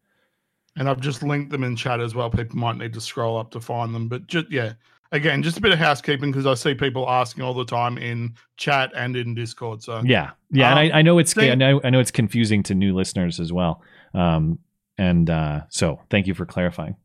[0.76, 2.30] And I've just linked them in chat as well.
[2.30, 4.08] People might need to scroll up to find them.
[4.08, 4.74] But just yeah,
[5.12, 8.34] again, just a bit of housekeeping because I see people asking all the time in
[8.58, 9.84] chat and in Discord.
[9.84, 12.12] So Yeah, yeah, Um, and I, I know it's thing- I know I know it's
[12.12, 13.82] confusing to new listeners as well.
[14.16, 14.60] Um,
[14.98, 16.96] and uh, so thank you for clarifying.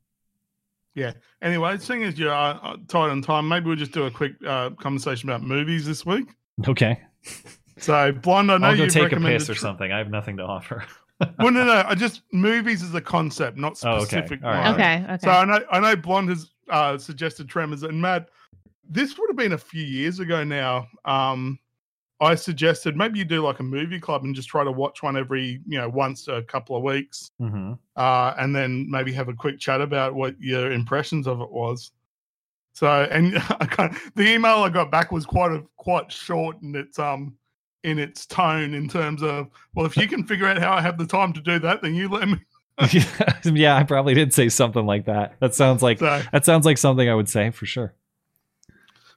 [0.94, 1.12] yeah.
[1.40, 4.32] Anyway, seeing as you're uh, uh, tight on time, maybe we'll just do a quick
[4.46, 6.28] uh, conversation about movies this week.
[6.66, 7.00] Okay,
[7.80, 9.92] So, Blonde, I know I'll go you've take a piss or tr- something.
[9.92, 10.84] I have nothing to offer.
[11.38, 11.84] well, no, no.
[11.88, 14.04] I just movies as a concept, not Oh, okay.
[14.04, 14.44] specific.
[14.44, 14.74] All right.
[14.74, 15.18] Okay, okay.
[15.24, 18.28] So I know I know Blonde has uh, suggested Tremors, and Matt,
[18.88, 20.86] this would have been a few years ago now.
[21.04, 21.58] Um,
[22.20, 25.16] I suggested maybe you do like a movie club and just try to watch one
[25.16, 27.74] every you know once a couple of weeks, Mm-hmm.
[27.96, 31.92] uh, and then maybe have a quick chat about what your impressions of it was.
[32.72, 36.74] So, and I kind the email I got back was quite a quite short and
[36.74, 37.34] its um
[37.84, 40.98] in its tone in terms of well, if you can figure out how I have
[40.98, 42.38] the time to do that, then you let me.
[43.44, 45.34] yeah, I probably did say something like that.
[45.40, 47.94] That sounds like So- that sounds like something I would say for sure.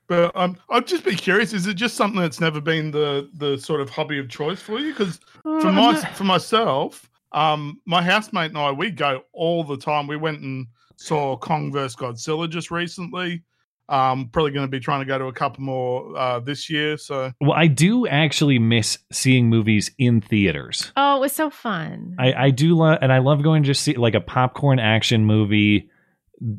[0.08, 3.58] But um, I'd just be curious: is it just something that's never been the the
[3.58, 4.92] sort of hobby of choice for you?
[4.92, 9.24] Because Uh, for I'm my not- for myself, um, my housemate and I we go
[9.32, 10.08] all the time.
[10.08, 10.68] We went and
[10.98, 13.42] saw Kong vs Godzilla just recently.
[13.92, 16.98] Um, probably going to be trying to go to a couple more uh, this year.
[16.98, 20.94] So Well, I do actually miss seeing movies in theaters.
[20.96, 22.16] Oh, it was so fun.
[22.18, 25.26] I, I do love, and I love going to just see like a popcorn action
[25.26, 25.90] movie.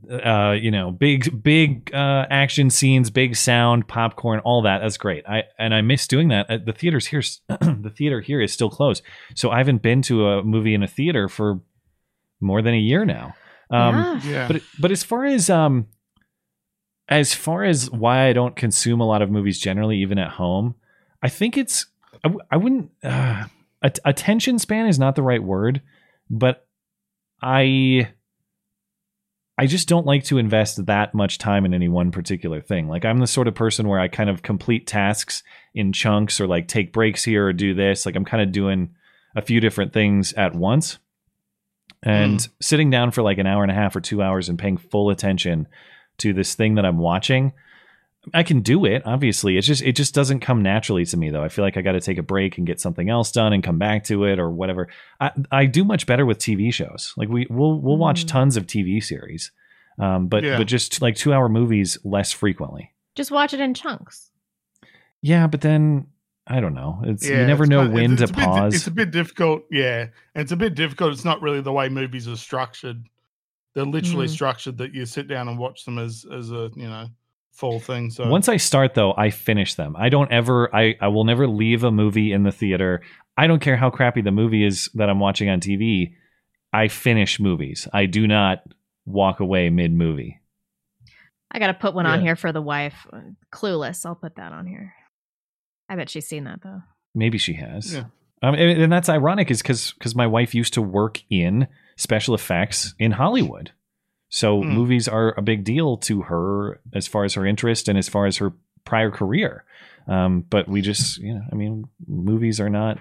[0.09, 4.79] Uh, you know, big big uh, action scenes, big sound, popcorn, all that.
[4.79, 5.27] That's great.
[5.27, 6.49] I and I miss doing that.
[6.49, 9.03] Uh, The theaters here, the theater here is still closed,
[9.35, 11.63] so I haven't been to a movie in a theater for
[12.41, 13.35] more than a year now.
[13.71, 14.21] Um, Yeah.
[14.23, 14.49] Yeah.
[14.49, 15.89] But but as far as um,
[17.13, 20.75] as far as why I don't consume a lot of movies generally, even at home,
[21.23, 21.87] I think it's
[22.25, 23.45] I, w- I wouldn't uh,
[23.83, 25.83] at- attention span is not the right word,
[26.31, 26.67] but
[27.43, 28.09] I
[29.59, 32.89] I just don't like to invest that much time in any one particular thing.
[32.89, 35.43] Like I'm the sort of person where I kind of complete tasks
[35.75, 38.07] in chunks or like take breaks here or do this.
[38.07, 38.95] Like I'm kind of doing
[39.37, 40.99] a few different things at once.
[42.03, 44.77] And sitting down for like an hour and a half or 2 hours and paying
[44.77, 45.69] full attention
[46.19, 47.53] to this thing that I'm watching,
[48.33, 49.57] I can do it, obviously.
[49.59, 51.43] It's just it just doesn't come naturally to me though.
[51.43, 53.65] I feel like I got to take a break and get something else done and
[53.65, 54.89] come back to it or whatever.
[55.21, 57.15] I I do much better with TV shows.
[57.17, 59.51] Like we we'll we'll watch tons of TV series.
[59.99, 60.57] Um but Yeah.
[60.59, 62.93] but just like 2-hour movies less frequently.
[63.17, 64.31] Just watch it in chunks.
[65.21, 66.07] Yeah, but then
[66.47, 67.01] I don't know.
[67.05, 68.75] It's you never it's know kind- when it's, to it's a bit pause.
[68.75, 69.63] it's a bit difficult.
[69.71, 71.13] Yeah, it's a bit difficult.
[71.13, 73.05] It's not really the way movies are structured.
[73.75, 74.31] They're literally Mm.
[74.31, 77.07] structured that you sit down and watch them as as a you know
[77.53, 78.11] full thing.
[78.11, 79.95] So Once I start though, I finish them.
[79.97, 83.03] I don't ever I I will never leave a movie in the theater.
[83.37, 86.15] I don't care how crappy the movie is that I'm watching on TV.
[86.73, 87.89] I finish movies.
[87.93, 88.63] I do not
[89.07, 90.39] walk away mid-movie.
[91.51, 93.07] I got to put one on here for the wife.
[93.53, 94.07] Clueless.
[94.07, 94.95] I'll put that on here.
[95.89, 96.83] I bet she's seen that though.
[97.15, 97.93] Maybe she has.
[97.95, 98.05] Yeah.
[98.43, 102.35] Um, and, and that's ironic is because because my wife used to work in special
[102.35, 103.71] effects in Hollywood,
[104.29, 104.69] so Hmm.
[104.71, 108.27] movies are a big deal to her as far as her interest and as far
[108.27, 108.53] as her
[108.85, 109.65] prior career.
[110.09, 112.99] Um, but we just, you know, I mean, movies are not.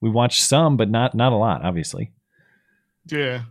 [0.00, 2.12] We watch some, but not not a lot, obviously.
[3.06, 3.42] yeah,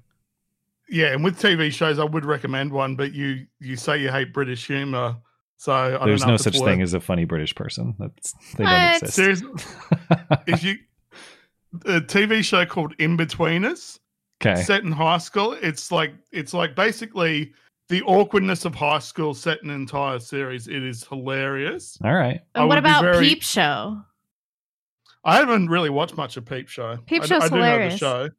[0.90, 1.08] yeah.
[1.14, 2.96] And with TV shows, I would recommend one.
[2.96, 5.18] But you you say you hate British humor,
[5.58, 7.96] so I don't There's no such worth- thing as a funny British person.
[8.00, 8.96] That's they don't What?
[9.04, 9.14] exist.
[9.16, 9.50] Seriously,
[10.48, 10.78] if you
[11.86, 14.00] a TV show called Inbetweeners,
[14.46, 14.62] Okay.
[14.64, 17.54] set in high school, it's like it's like basically
[17.90, 20.68] the awkwardness of high school set an entire series.
[20.68, 21.98] It is hilarious.
[22.04, 22.42] All right.
[22.54, 24.00] I And what about very- Peep Show?
[25.24, 26.98] I haven't really watched much of Peep Show.
[27.08, 27.94] Peep I, Show's I do know hilarious.
[27.96, 28.30] the show.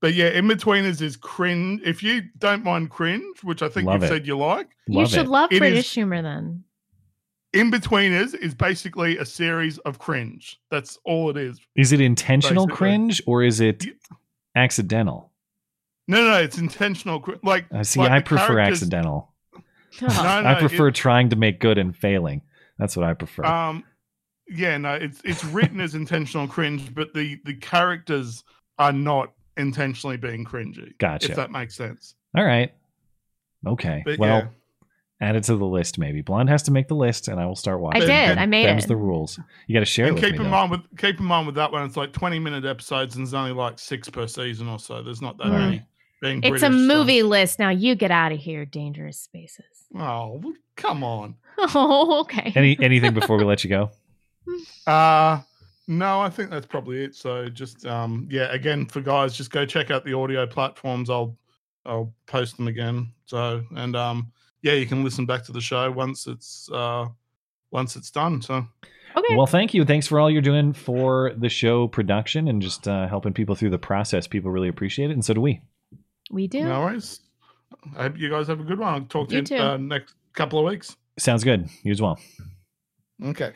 [0.00, 1.80] But yeah, Inbetweeners is cringe.
[1.84, 4.08] If you don't mind cringe, which I think Love you've it.
[4.14, 6.62] said you like, you should love It is- British humor then.
[7.54, 10.60] Inbetweeners is basically a series of cringe.
[10.70, 11.58] That's all it is.
[11.74, 12.76] Is it intentional Basically.
[12.76, 13.86] cringe or is it
[14.56, 15.30] accidental?
[16.08, 17.24] No, no, it's intentional.
[17.42, 19.32] Like, Uh, see, like I prefer accidental.
[20.02, 22.42] No, no, I it- prefer trying to make good and failing.
[22.78, 23.44] That's what I prefer.
[23.44, 23.82] Um,
[24.46, 28.44] yeah, no, it's it's written as intentional cringe, but the the characters
[28.78, 30.92] are not intentionally being cringy.
[30.98, 31.30] Gotcha.
[31.30, 32.14] If that makes sense.
[32.36, 32.74] All right.
[33.66, 34.02] Okay.
[34.04, 34.48] But well, yeah.
[35.20, 36.20] Add it to the list, maybe.
[36.22, 38.02] Blonde has to make the list, and I will start watching.
[38.02, 38.30] I did.
[38.30, 38.88] Them- I made them's it.
[38.88, 39.38] the rules.
[39.66, 40.38] You got to share it and with keep me.
[40.38, 40.50] in though.
[40.50, 43.34] mind with keep in mind with that one, it's like twenty minute episodes, and there's
[43.34, 45.02] only like six per season or so.
[45.02, 45.76] There's not that All many.
[45.78, 45.84] right.
[46.22, 47.58] Being It's a British, so- movie list.
[47.58, 49.64] Now you get out of here, Dangerous Spaces.
[49.94, 51.36] Oh, well, come on.
[51.58, 52.52] Oh, okay.
[52.54, 53.90] Any anything before we let you go?
[54.86, 55.40] Uh
[55.88, 57.14] no, I think that's probably it.
[57.14, 61.08] So just um yeah, again for guys, just go check out the audio platforms.
[61.10, 61.36] I'll
[61.84, 63.12] I'll post them again.
[63.26, 64.32] So and um
[64.66, 67.06] yeah, you can listen back to the show once it's uh
[67.70, 68.42] once it's done.
[68.42, 68.66] So
[69.18, 69.34] Okay.
[69.34, 69.84] Well, thank you.
[69.86, 73.70] Thanks for all you're doing for the show production and just uh, helping people through
[73.70, 74.26] the process.
[74.26, 75.60] People really appreciate it, and so do we.
[76.30, 76.62] we do.
[76.64, 77.20] no worries.
[77.96, 78.92] I hope you guys have a good one.
[78.92, 79.56] I'll talk to You you, too.
[79.56, 80.96] uh, next couple of weeks.
[81.18, 81.66] Sounds good.
[81.82, 82.18] You as well.
[83.24, 83.52] Okay.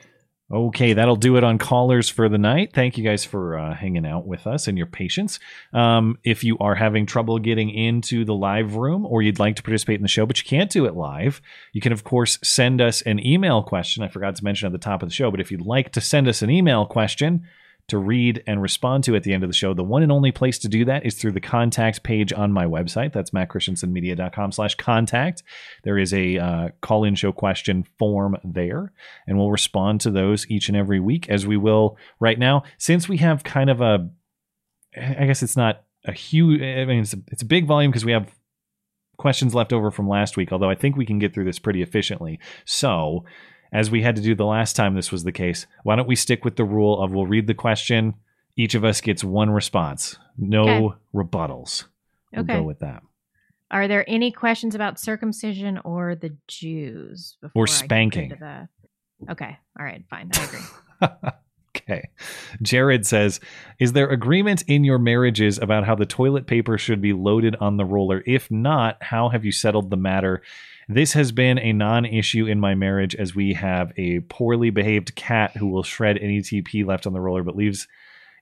[0.53, 2.73] Okay, that'll do it on callers for the night.
[2.75, 5.39] Thank you guys for uh, hanging out with us and your patience.
[5.73, 9.63] Um, if you are having trouble getting into the live room or you'd like to
[9.63, 11.41] participate in the show, but you can't do it live,
[11.73, 14.03] you can, of course, send us an email question.
[14.03, 16.01] I forgot to mention at the top of the show, but if you'd like to
[16.01, 17.47] send us an email question,
[17.91, 19.75] to read and respond to at the end of the show.
[19.75, 22.65] The one and only place to do that is through the contact page on my
[22.65, 23.13] website.
[23.13, 25.43] That's mattchristiansenmedia.com slash contact.
[25.85, 28.93] There is a uh, call-in show question form there,
[29.27, 32.63] and we'll respond to those each and every week as we will right now.
[32.79, 34.09] Since we have kind of a,
[34.97, 38.05] I guess it's not a huge, I mean, it's a, it's a big volume because
[38.05, 38.35] we have
[39.19, 41.83] questions left over from last week, although I think we can get through this pretty
[41.83, 42.41] efficiently.
[42.65, 43.25] So,
[43.73, 46.17] as we had to do the last time this was the case, why don't we
[46.17, 48.15] stick with the rule of we'll read the question,
[48.57, 50.97] each of us gets one response, no Okay.
[51.15, 51.85] rebuttals.
[52.33, 52.55] We'll Okay.
[52.55, 53.03] go with that.
[53.71, 57.37] Are there any questions about circumcision or the Jews?
[57.43, 58.25] Or before I get spanking.
[58.25, 58.69] into that?
[59.31, 59.57] Okay.
[59.79, 60.03] All right.
[60.11, 60.31] Fine.
[60.35, 61.21] I agree.
[61.77, 62.09] Okay.
[62.63, 63.39] Jared says,
[63.79, 67.77] Is there agreement in your marriages about how the toilet paper should be loaded on
[67.77, 68.23] the roller?
[68.27, 70.43] If not, how have you settled the matter?
[70.93, 75.15] This has been a non issue in my marriage as we have a poorly behaved
[75.15, 77.87] cat who will shred any TP left on the roller but leaves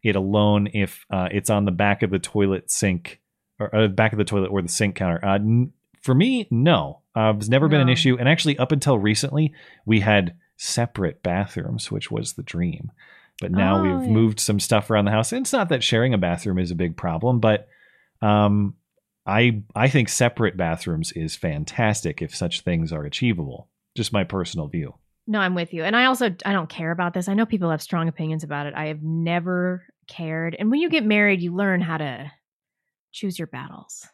[0.03, 3.21] it alone if uh, it's on the back of the toilet sink
[3.61, 5.23] or uh, back of the toilet or the sink counter.
[5.25, 7.03] Uh, n- for me, no.
[7.15, 8.17] Uh, it's never been an issue.
[8.19, 9.53] And actually, up until recently,
[9.85, 12.93] we had separate bathrooms, which was the dream.
[13.41, 14.13] But now Oh, we've yeah.
[14.13, 15.33] moved some stuff around the house.
[15.33, 17.69] And it's not that sharing a bathroom is a big problem, but
[18.23, 18.75] um,
[19.29, 23.69] I I think separate bathrooms is fantastic if such things are achievable.
[23.95, 24.95] Just my personal view.
[25.27, 25.85] No, I'm with you.
[25.85, 27.29] And I also I don't care about this.
[27.29, 28.75] I know people have strong opinions about it.
[28.75, 30.57] I have never cared.
[30.59, 32.33] And when you get married, you learn how to
[33.13, 34.09] choose your battles.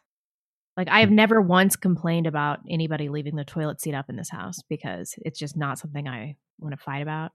[0.75, 1.15] Like I have hmm.
[1.15, 5.39] never once complained about anybody leaving the toilet seat up in this house because it's
[5.39, 7.31] just not something I want to fight about.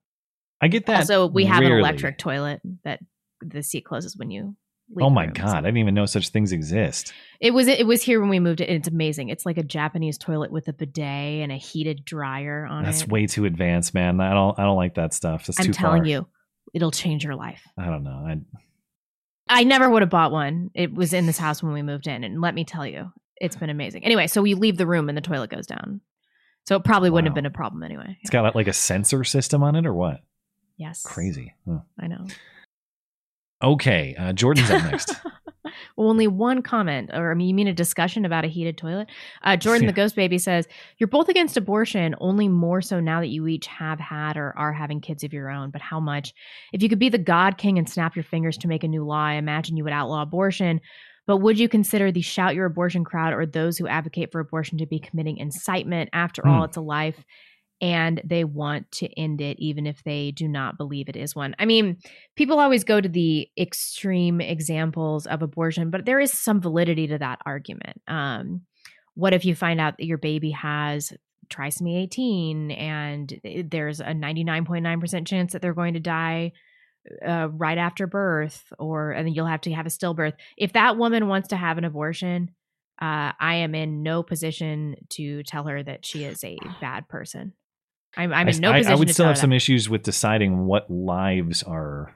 [0.61, 1.01] I get that.
[1.01, 3.01] Also, we have an electric toilet that
[3.40, 4.57] the seat closes when you
[5.01, 5.33] Oh my room.
[5.35, 7.12] god, I didn't even know such things exist.
[7.41, 8.69] It was it was here when we moved it.
[8.69, 9.29] and It's amazing.
[9.29, 13.01] It's like a Japanese toilet with a bidet and a heated dryer on That's it.
[13.03, 14.21] That's way too advanced, man.
[14.21, 15.47] I don't I don't like that stuff.
[15.47, 16.09] That's I'm telling far.
[16.09, 16.27] you,
[16.75, 17.62] it'll change your life.
[17.79, 18.11] I don't know.
[18.27, 18.41] I,
[19.49, 20.71] I never would have bought one.
[20.75, 23.57] It was in this house when we moved in, and let me tell you, it's
[23.57, 24.05] been amazing.
[24.05, 26.01] Anyway, so we leave the room and the toilet goes down.
[26.67, 28.19] So it probably wouldn't have been a problem anyway.
[28.21, 30.21] it's got like a sensor system on it or what?
[30.77, 31.03] Yes.
[31.03, 31.55] Crazy.
[31.69, 31.81] Huh.
[31.99, 32.27] I know.
[33.62, 35.15] Okay, uh, Jordan's up next.
[35.99, 39.09] Only one comment, or I mean, you mean a discussion about a heated toilet?
[39.43, 40.66] Uh, Jordan, the ghost baby, says,
[40.99, 44.73] You're both against abortion, only more so now that you each have had or are
[44.73, 45.70] having kids of your own.
[45.70, 46.32] But how much?
[46.73, 49.05] If you could be the God King and snap your fingers to make a new
[49.05, 50.81] law, I imagine you would outlaw abortion.
[51.27, 54.78] But would you consider the shout your abortion crowd or those who advocate for abortion
[54.78, 56.11] to be committing incitement?
[56.12, 56.65] After all, Hmm.
[56.65, 57.24] it's a life
[57.81, 61.55] and they want to end it even if they do not believe it is one.
[61.59, 61.98] I mean,
[62.36, 67.19] people always go to the extreme examples of abortion, but there is some validity to
[67.19, 68.01] that argument.
[68.07, 68.62] Um,
[69.15, 71.12] what if you find out that your baby has
[71.48, 73.40] trisomy 18 and
[73.70, 76.52] there's a 99.9% chance that they're going to die
[77.27, 80.98] uh, right after birth or and then you'll have to have a stillbirth if that
[80.98, 82.51] woman wants to have an abortion
[83.01, 87.55] uh, i am in no position to tell her that she is a bad person
[88.16, 89.57] i'm, I'm in no I- position I would still have some that.
[89.57, 92.15] issues with deciding what lives are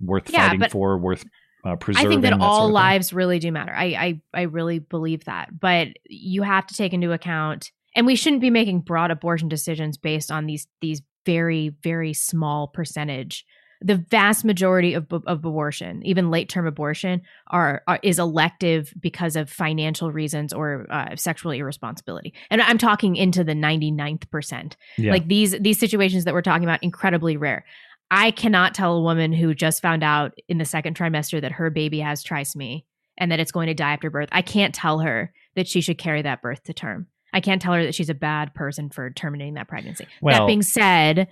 [0.00, 1.24] worth Yeah, fighting for, worth
[1.64, 2.08] uh, I preserving.
[2.10, 2.74] think that, sort all of thing.
[2.74, 3.72] lives really do matter.
[3.74, 5.60] I, I I really believe that.
[5.60, 9.98] But you have to take into account and we shouldn't be making broad abortion decisions
[9.98, 13.44] based on these these very very small percentage.
[13.82, 19.36] The vast majority of of abortion, even late term abortion, are, are is elective because
[19.36, 22.34] of financial reasons or uh, sexual irresponsibility.
[22.50, 24.76] And I'm talking into the 99th percent.
[24.98, 25.12] Yeah.
[25.12, 27.64] Like these these situations that we're talking about, incredibly rare.
[28.10, 31.70] I cannot tell a woman who just found out in the second trimester that her
[31.70, 32.84] baby has trisomy
[33.16, 34.28] and that it's going to die after birth.
[34.32, 37.06] I can't tell her that she should carry that birth to term.
[37.32, 40.06] I can't tell her that she's a bad person for terminating that pregnancy.
[40.22, 41.28] that being said,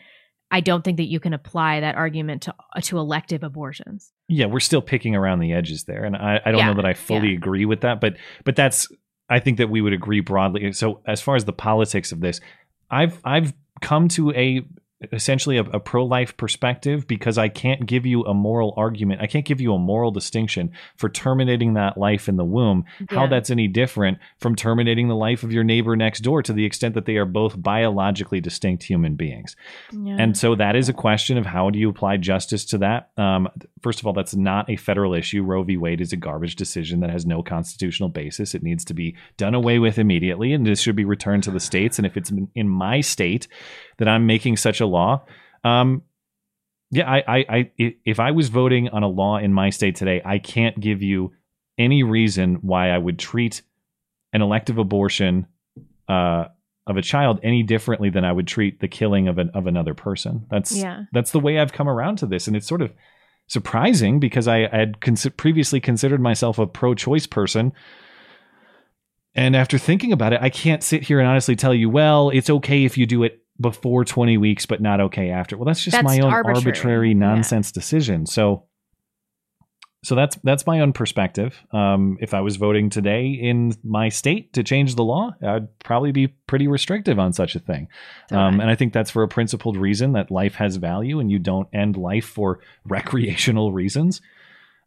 [0.51, 4.13] I don't think that you can apply that argument to uh, to elective abortions.
[4.29, 6.87] yeah, we're still picking around the edges there, and I, I don't Yeah, know that
[6.87, 8.89] I fully agree with that, but but that's
[9.29, 10.73] I think that we would agree broadly.
[10.73, 12.41] So as far as the politics of this,
[12.91, 13.53] I've I've
[13.83, 14.67] come to a
[15.13, 19.21] essentially a, a pro-life perspective because I can't give you a moral argument.
[19.21, 22.85] I can't give you a moral distinction for terminating that life in the womb.
[23.09, 26.65] How that's any different from terminating the life of your neighbor next door to the
[26.65, 29.55] extent that they are both biologically distinct human beings.
[29.93, 30.17] Yeah.
[30.19, 33.11] And so that is a question of how do you apply justice to that?
[33.17, 33.49] Um,
[33.83, 35.45] first of all, that's not a federal issue.
[35.45, 35.77] Roe v.
[35.77, 38.55] Wade is a garbage decision that has no constitutional basis.
[38.55, 41.61] It needs to be done away with immediately, and this should be returned to the
[41.61, 41.99] states.
[41.99, 43.47] And if it's in my state
[43.99, 45.25] that I'm making such a law,
[45.65, 46.03] um,
[46.91, 49.97] yeah, I, I, I, i- if I was voting on a law in my state
[49.97, 51.33] today, I can't give you
[51.77, 53.63] any reason why I would treat
[54.33, 55.47] an elective abortion
[56.09, 56.47] uh,
[56.87, 59.95] of a child any differently than I would treat the killing of an, of another
[59.95, 60.47] person.
[60.51, 61.05] That's Yeah.
[61.13, 62.93] that's the way I've come around to this, and it's sort of
[63.47, 67.73] surprising because I had consi- previously considered myself a pro-choice person.
[69.35, 72.51] And after thinking about it, I can't sit here and honestly tell you, well, it's
[72.51, 75.57] okay if you do it before 20 weeks, but not okay after.
[75.57, 76.57] Well, that's just That's my own arbitrary.
[76.57, 78.27] arbitrary, nonsense decision.
[78.27, 78.65] So,
[80.05, 81.61] so that's that's my own perspective.
[81.73, 86.13] Um, if I was voting today in my state to change the law, I'd probably
[86.13, 87.89] be pretty restrictive on such a thing.
[88.31, 91.41] Um, and I think that's for a principled reason that life has value, and you
[91.41, 94.21] don't end life for recreational reasons.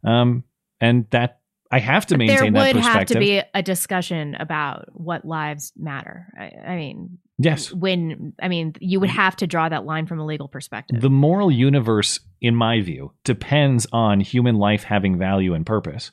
[0.02, 0.44] Um,
[0.80, 1.40] and that
[1.70, 5.24] I have to But there maintain that would have to be a discussion about what
[5.24, 6.26] lives matter.
[6.38, 7.72] I, I mean, Yes.
[7.72, 11.00] when I mean, you would have to draw that line from a legal perspective.
[11.00, 16.10] The moral universe, in my view, depends on human life having value and purpose.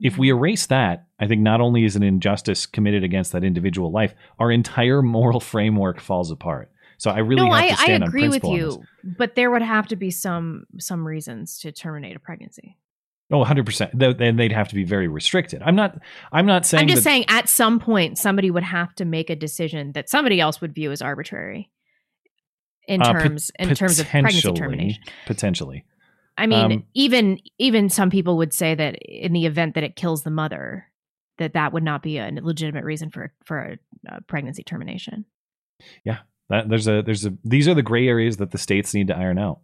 [0.00, 0.38] If we mm-hmm.
[0.38, 4.50] erase that, I think not only is an injustice committed against that individual life, our
[4.50, 6.70] entire moral framework falls apart.
[6.96, 9.62] So I really no, have I, to stand I agree with you, but there would
[9.62, 12.76] have to be some some reasons to terminate a pregnancy.
[13.32, 14.16] Oh, 100%.
[14.18, 15.62] Then they'd have to be very restricted.
[15.64, 15.98] I'm not
[16.32, 19.30] I'm not saying I'm just that- saying, at some point, somebody would have to make
[19.30, 21.70] a decision that somebody else would view as arbitrary
[22.88, 25.02] in uh, pot- terms in terms of pregnancy termination.
[25.26, 25.84] Potentially.
[26.36, 29.94] I mean, Um, even even some people would say that in the event that it
[29.94, 30.86] kills the mother,
[31.38, 33.58] that that would not be a legitimate reason for for
[34.08, 35.24] a, a pregnancy termination.
[36.04, 39.08] Yeah, that, there's a there's a these are the gray areas that the states need
[39.08, 39.60] to iron out.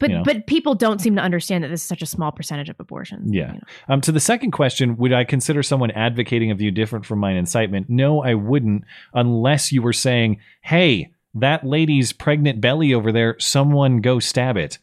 [0.00, 0.22] But You know?
[0.24, 3.32] but people don't seem to understand that this is such a small percentage of abortions.
[3.32, 3.54] Yeah.
[3.88, 7.36] Um, to the second question, would I consider someone advocating a view different from mine
[7.36, 7.88] incitement?
[7.88, 13.36] No, I wouldn't, unless you were saying, "Hey, that lady's pregnant belly over there.
[13.38, 14.78] Someone go stab it."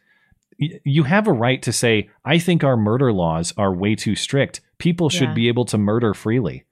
[0.59, 4.61] You have a right to say, "I think our murder laws are way too strict.
[4.77, 5.33] People should Yeah.
[5.33, 6.63] be able to murder freely."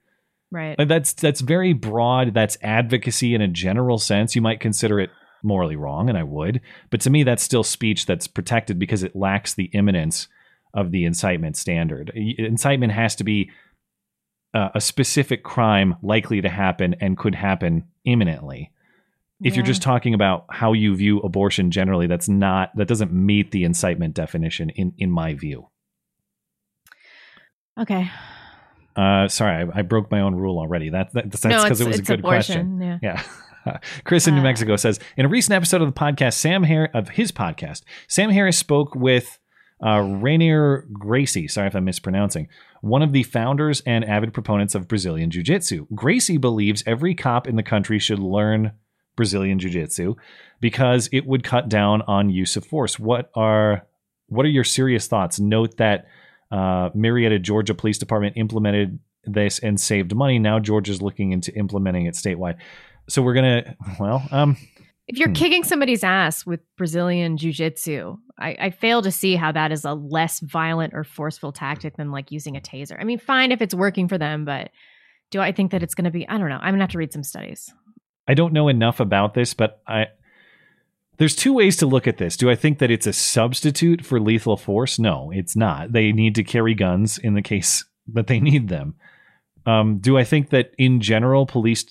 [0.52, 0.76] Right.
[0.78, 2.34] That's that's very broad.
[2.34, 4.36] That's advocacy in a general sense.
[4.36, 5.10] You might consider it
[5.46, 6.60] morally wrong, and I would.
[6.90, 10.28] But to me, that's still speech that's protected because it lacks the imminence
[10.74, 12.12] of the incitement standard.
[12.16, 13.50] Incitement has to be
[14.54, 18.72] uh, a specific crime likely to happen and could happen imminently.
[19.44, 23.52] If you're just talking about how you view abortion generally, that's not that doesn't meet
[23.52, 25.68] the incitement definition in in my view.
[27.80, 28.10] Okay.
[28.96, 30.90] Uh, sorry, I, I broke my own rule already.
[30.90, 33.00] That, that that's because it's- it was a good abortion, question.
[33.04, 33.22] yeah.
[34.04, 36.92] Chris in New Uh, Mexico says in a recent episode of the podcast, Sam Harris
[36.94, 39.40] of his podcast, Sam Harris spoke with
[39.82, 41.48] uh, Rener Gracie.
[41.48, 42.48] Sorry if I'm mispronouncing.
[42.82, 45.88] One of the founders and avid proponents of Brazilian Jiu Jitsu.
[45.94, 48.72] Gracie believes every cop in the country should learn
[49.16, 50.16] Brazilian Jiu Jitsu
[50.60, 53.00] because it would cut down on use of force.
[53.00, 53.86] What are
[54.28, 55.40] what are your serious thoughts?
[55.40, 56.08] Note that
[56.52, 60.40] uh, Marietta, Georgia Police Department implemented this and saved money.
[60.40, 62.58] Now Georgia's looking into implementing it statewide.
[63.08, 64.58] So we're gonna well, um,
[65.08, 65.34] If you're Hmm.
[65.36, 69.86] kicking somebody's ass with Brazilian jiu jitsu, I, I fail to see how that is
[69.86, 73.00] a less violent or forceful tactic than like using a taser.
[73.00, 74.72] I mean, fine if it's working for them, but
[75.32, 76.28] do I think that it's going to be?
[76.28, 76.56] I don't know.
[76.58, 77.72] I'm going to have to read some studies.
[78.28, 80.08] I don't know enough about this, but I
[81.18, 82.36] there's two ways to look at this.
[82.36, 85.00] Do I think that it's a substitute for lethal force?
[85.00, 85.94] No, it's not.
[85.94, 88.96] They need to carry guns in the case that they need them.
[89.68, 91.86] Um, do I think that in general police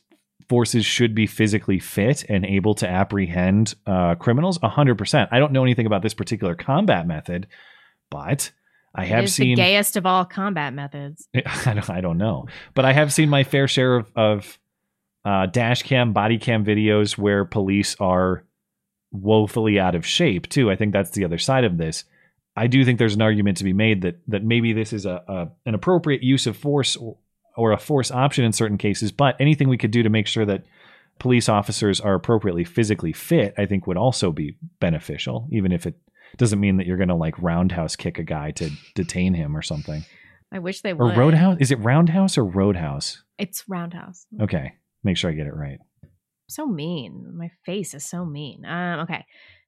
[0.48, 4.58] forces should be physically fit and able to apprehend uh, criminals?
[4.62, 5.30] A hundred percent.
[5.32, 7.46] I don't know anything about this particular combat method,
[8.10, 8.50] but
[8.94, 11.28] I It have seen the gayest of all combat methods.
[11.34, 14.58] I don't, I don't know, but I have seen my fair share of, of
[15.24, 18.44] uh, dash cam, body cam videos where police are
[19.10, 20.70] woefully out of shape too.
[20.70, 22.04] I think that's the other side of this.
[22.56, 25.22] I do think there's an argument to be made that that maybe this is a,
[25.26, 26.96] a an appropriate use of force
[27.56, 30.46] or, a force option in certain cases, but anything we could do to make sure
[30.46, 30.64] that
[31.18, 35.94] police officers are appropriately physically fit, I think would also be beneficial, even if it
[36.36, 39.62] doesn't mean that you're going to like roundhouse kick a guy to detain him or
[39.62, 40.04] something.
[40.52, 41.58] I wish they Or roadhouse?
[41.60, 43.22] Is it roundhouse or roadhouse?
[43.38, 44.26] It's roundhouse.
[44.40, 45.78] Okay, make sure I get it right.
[46.48, 47.34] So mean.
[47.36, 48.64] My face is so mean.
[48.64, 49.24] Um, okay.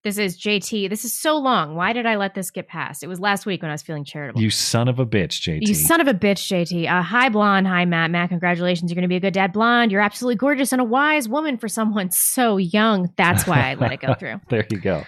[0.06, 0.88] This is JT.
[0.88, 1.74] This is so long.
[1.74, 3.02] Why did I let this get past?
[3.02, 4.40] It was last week when I was feeling charitable.
[4.40, 5.66] You son of a bitch, JT.
[5.66, 6.88] You son of a bitch, JT.
[6.88, 7.66] Uh, hi, Blonde.
[7.66, 8.12] Hi, Matt.
[8.12, 8.88] Matt, congratulations.
[8.88, 9.52] You're going to be a good dad.
[9.52, 13.12] Blonde, you're absolutely gorgeous and a wise woman for someone so young.
[13.16, 14.40] That's why I let it go through.
[14.48, 15.02] there you go.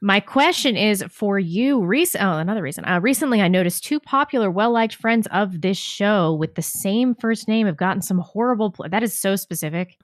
[0.00, 1.84] My question is for you.
[1.84, 2.86] Rec- oh, another reason.
[2.86, 7.14] Uh, recently, I noticed two popular, well liked friends of this show with the same
[7.16, 8.70] first name have gotten some horrible.
[8.70, 9.98] Pl- that is so specific.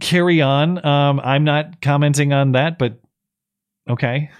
[0.00, 0.84] Carry on.
[0.84, 3.00] Um, I'm not commenting on that, but
[3.88, 4.30] okay.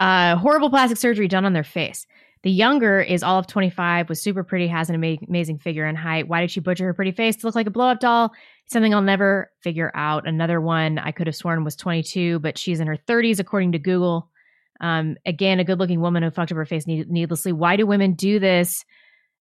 [0.00, 2.06] uh, horrible plastic surgery done on their face.
[2.42, 5.96] The younger is all of 25, was super pretty, has an ama- amazing figure and
[5.96, 6.26] height.
[6.26, 8.32] Why did she butcher her pretty face to look like a blow up doll?
[8.66, 10.26] Something I'll never figure out.
[10.26, 13.78] Another one I could have sworn was 22, but she's in her 30s, according to
[13.78, 14.28] Google.
[14.80, 17.52] Um, again, a good looking woman who fucked up her face need- needlessly.
[17.52, 18.84] Why do women do this?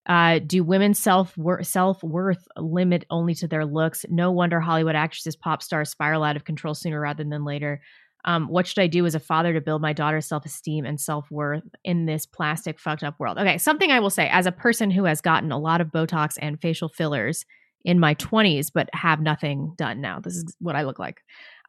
[0.08, 4.06] Uh, do women's self self worth limit only to their looks?
[4.10, 7.82] No wonder Hollywood actresses, pop stars spiral out of control sooner rather than later.
[8.26, 11.00] Um, what should I do as a father to build my daughter's self esteem and
[11.00, 13.38] self worth in this plastic fucked up world?
[13.38, 16.38] Okay, something I will say as a person who has gotten a lot of Botox
[16.42, 17.46] and facial fillers
[17.84, 20.20] in my 20s, but have nothing done now.
[20.20, 21.22] This is what I look like.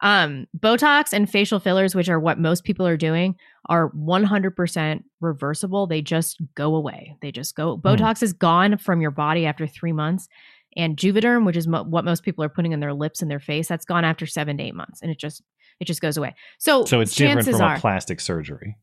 [0.03, 3.35] Um, Botox and facial fillers, which are what most people are doing,
[3.69, 5.87] are 100% reversible.
[5.87, 7.15] They just go away.
[7.21, 7.77] They just go.
[7.77, 10.27] Botox is gone from your body after three months.
[10.75, 13.39] And Juvederm, which is mo- what most people are putting in their lips and their
[13.39, 15.41] face, that's gone after seven to eight months, and it just
[15.79, 16.35] it just goes away.
[16.59, 18.77] So, So it's different from are, a plastic surgery.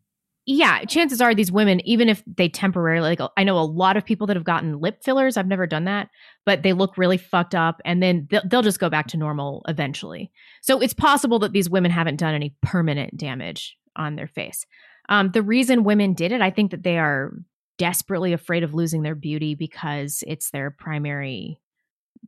[0.53, 4.05] Yeah, chances are these women, even if they temporarily, like I know a lot of
[4.05, 5.37] people that have gotten lip fillers.
[5.37, 6.09] I've never done that,
[6.45, 9.63] but they look really fucked up, and then they'll, they'll just go back to normal
[9.69, 10.33] eventually.
[10.61, 14.67] So it's possible that these women haven't done any permanent damage on their face.
[15.09, 17.33] Um, the reason women did it, I think that they are
[17.79, 21.61] desperately afraid of losing their beauty because it's their primary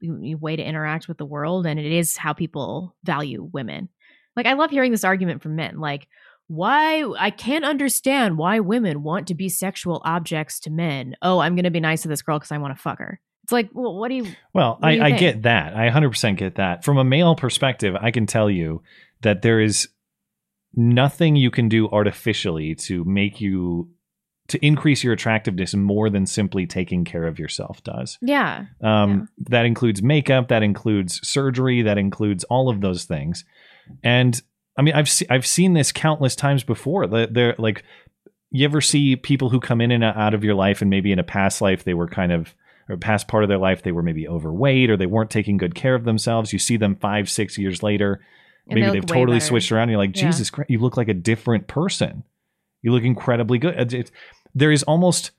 [0.01, 3.89] way to interact with the world, and it is how people value women.
[4.37, 6.07] Like I love hearing this argument from men, like
[6.49, 11.17] why I can't understand why women want to be sexual objects to men.
[11.23, 13.21] Oh, I'm going to be nice to this girl because I want to fuck her.
[13.45, 14.27] It's like, well, what do you?
[14.55, 15.21] Well, do I, you I think?
[15.21, 15.75] get that.
[15.75, 16.85] I 100% get that.
[16.85, 18.83] From a male perspective, I can tell you
[19.23, 19.89] that there is
[20.75, 23.91] nothing you can do artificially to make you
[24.49, 28.19] to increase your attractiveness more than simply taking care of yourself does.
[28.21, 28.67] Yeah.
[28.83, 33.45] Um, That includes makeup, that includes surgery, that includes all of those things.
[34.03, 34.41] And
[34.77, 37.07] I mean, I've se- I've seen this countless times before.
[37.07, 37.83] The- They're like,
[38.51, 41.19] you ever see people who come in and out of your life, and maybe in
[41.19, 42.55] a past life they were kind of,
[42.89, 45.75] or past part of their life they were maybe overweight or they weren't taking good
[45.75, 46.53] care of themselves.
[46.53, 48.21] You see them five, six years later,
[48.69, 49.47] And maybe they've totally better.
[49.47, 49.89] switched around.
[49.89, 50.25] You're like, Yeah.
[50.27, 52.25] Jesus Christ, you look like a different person.
[52.83, 53.93] You look incredibly good.
[53.95, 54.11] It's,
[54.55, 55.31] there is almost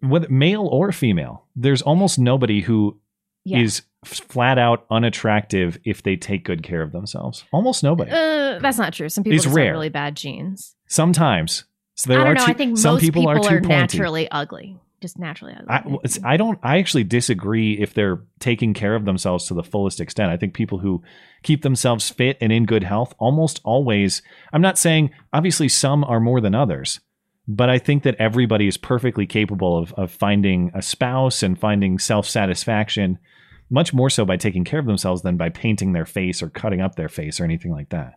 [0.00, 3.00] whether male or female, there's almost nobody who
[3.44, 3.58] is Yeah.
[3.60, 7.44] f- flat out unattractive if they take good care of themselves.
[7.52, 8.10] Almost nobody.
[8.10, 9.08] Uh, that's not true.
[9.08, 9.66] Some people It's just rare.
[9.66, 10.74] have really bad genes.
[10.86, 11.64] Sometimes.
[11.96, 12.44] So there I don't are know.
[12.46, 13.68] I think some most people, are too pointy.
[13.68, 14.78] naturally ugly.
[15.00, 15.98] Just naturally ugly.
[16.24, 16.58] I, I don't.
[16.62, 20.30] I actually disagree if they're taking care of themselves to the fullest extent.
[20.30, 21.02] I think people who
[21.42, 24.22] keep themselves fit and in good health almost always.
[24.52, 27.00] I'm not saying obviously some are more than others,
[27.46, 31.98] but I think that everybody is perfectly capable of of finding a spouse and finding
[32.00, 33.18] self satisfaction,
[33.70, 36.80] much more so by taking care of themselves than by painting their face or cutting
[36.80, 38.14] up their face or anything like that.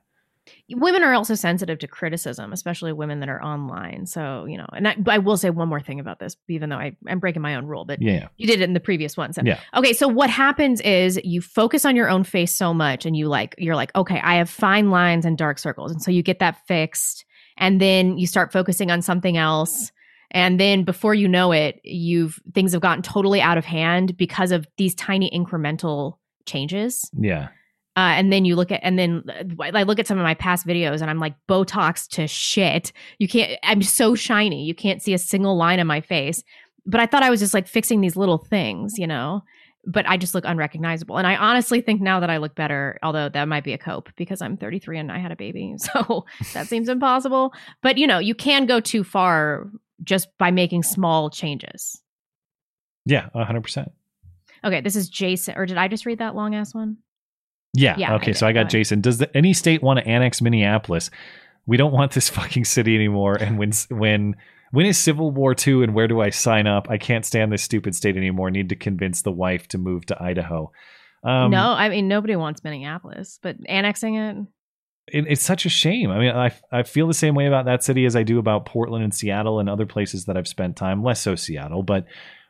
[0.74, 4.06] women are also sensitive to criticism, especially women that are online.
[4.06, 6.78] So, you know, and I, I will say one more thing about this, even though
[6.78, 8.28] I, I'm breaking my own rule, but Yeah.
[8.38, 9.34] you did it in the previous one.
[9.34, 9.60] So, Yeah.
[9.76, 9.94] okay.
[9.94, 13.54] So what happens is you focus on your own face so much and you like,
[13.58, 15.92] you're like, okay, I have fine lines and dark circles.
[15.92, 17.26] And so you get that fixed
[17.58, 19.92] and then you start focusing on something else.
[20.32, 24.52] And then before you know it, you've, things have gotten totally out of hand because
[24.52, 27.10] of these tiny incremental changes.
[27.18, 27.50] Yeah.
[27.98, 30.34] Uh, and then you look at, and then uh, I look at some of my
[30.34, 32.94] past videos, and I'm like Botox to shit.
[33.20, 33.60] You can't.
[33.64, 34.64] I'm so shiny.
[34.64, 36.42] You can't see a single line on my face.
[36.86, 39.44] But I thought I was just like fixing these little things, you know.
[39.86, 42.98] But I just look unrecognizable, and I honestly think now that I look better.
[43.04, 46.26] Although that might be a cope because I'm 33 and I had a baby, so
[46.54, 47.52] that seems impossible.
[47.82, 49.70] But you know, you can go too far
[50.04, 52.02] just by making small changes.
[53.06, 53.30] Yeah.
[53.34, 53.92] hundred percent.
[54.64, 56.98] Okay, this is Jason, or did I just read that long ass one?
[57.74, 57.96] Yeah.
[57.98, 58.28] Yeah, okay.
[58.28, 58.38] did.
[58.38, 58.70] So I got Go.
[58.70, 59.02] Jason.
[59.02, 61.10] Does the, any state want to annex Minneapolis?
[61.66, 63.36] We don't want this fucking city anymore.
[63.36, 64.36] And when when
[64.72, 65.84] when is Civil War two?
[65.84, 66.88] And where do I sign up?
[66.90, 68.52] I can't stand this stupid state anymore.
[68.52, 70.72] Need to convince the wife to move to Idaho.
[71.24, 74.38] Um, no, I mean nobody wants Minneapolis, but annexing it.
[75.12, 76.10] It, it's such a shame.
[76.10, 78.66] I mean, I I feel the same way about that city as I do about
[78.66, 81.04] Portland and Seattle and other places that I've spent time.
[81.04, 82.06] Less so Seattle, but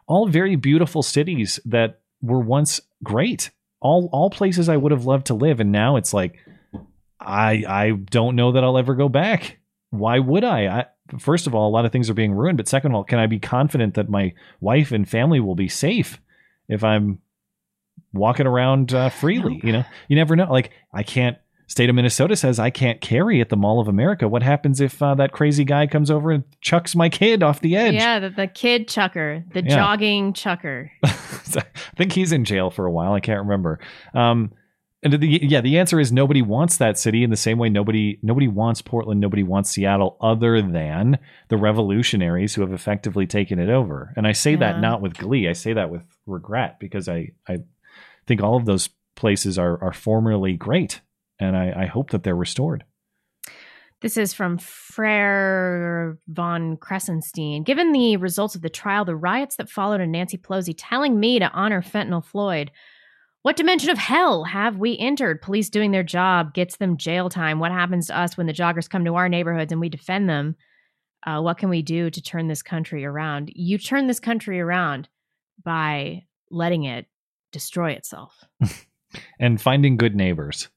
[0.07, 3.51] all very beautiful cities that were once great.
[3.79, 6.37] All all places I would have loved to live, and now it's like
[7.19, 9.59] I I don't know that I'll ever go back.
[9.89, 10.67] Why would I?
[10.67, 10.85] I
[11.19, 13.19] first of all, a lot of things are being ruined, but second of all, can
[13.19, 16.19] I be confident that my wife and family will be safe
[16.67, 17.19] if I'm
[18.13, 19.59] walking around uh, freely?
[19.63, 20.51] You know, you never know.
[20.51, 21.37] Like I can't.
[21.71, 24.27] State of Minnesota says I can't carry at the Mall of America.
[24.27, 27.77] What happens if uh, that crazy guy comes over and chucks my kid off the
[27.77, 27.93] edge?
[27.93, 29.75] Yeah, the, the kid chucker, the Yeah.
[29.77, 30.91] jogging chucker.
[31.05, 31.63] I
[31.95, 33.13] think he's in jail for a while.
[33.13, 33.79] I can't remember.
[34.13, 34.51] Um,
[35.01, 38.19] and the, yeah, the answer is nobody wants that city in the same way nobody
[38.21, 43.69] nobody wants Portland, nobody wants Seattle, other than the revolutionaries who have effectively taken it
[43.69, 44.13] over.
[44.17, 44.57] And I say Yeah.
[44.57, 45.47] that not with glee.
[45.47, 47.59] I say that with regret because I I
[48.27, 50.99] think all of those places are are formerly great,
[51.41, 52.85] and I, I hope that they're restored.
[54.01, 57.63] This is from Frere von Kressenstein.
[57.63, 61.37] Given the results of the trial, the riots that followed, and Nancy Pelosi telling me
[61.39, 62.71] to honor Fentanyl Floyd,
[63.43, 65.41] what dimension of hell have we entered?
[65.41, 67.59] Police doing their job gets them jail time.
[67.59, 70.55] What happens to us when the joggers come to our neighborhoods and we defend them?
[71.25, 73.51] Uh, what can we do to turn this country around?
[73.53, 75.09] You turn this country around
[75.63, 77.05] by letting it
[77.51, 78.43] destroy itself
[79.39, 80.69] And finding good neighbors.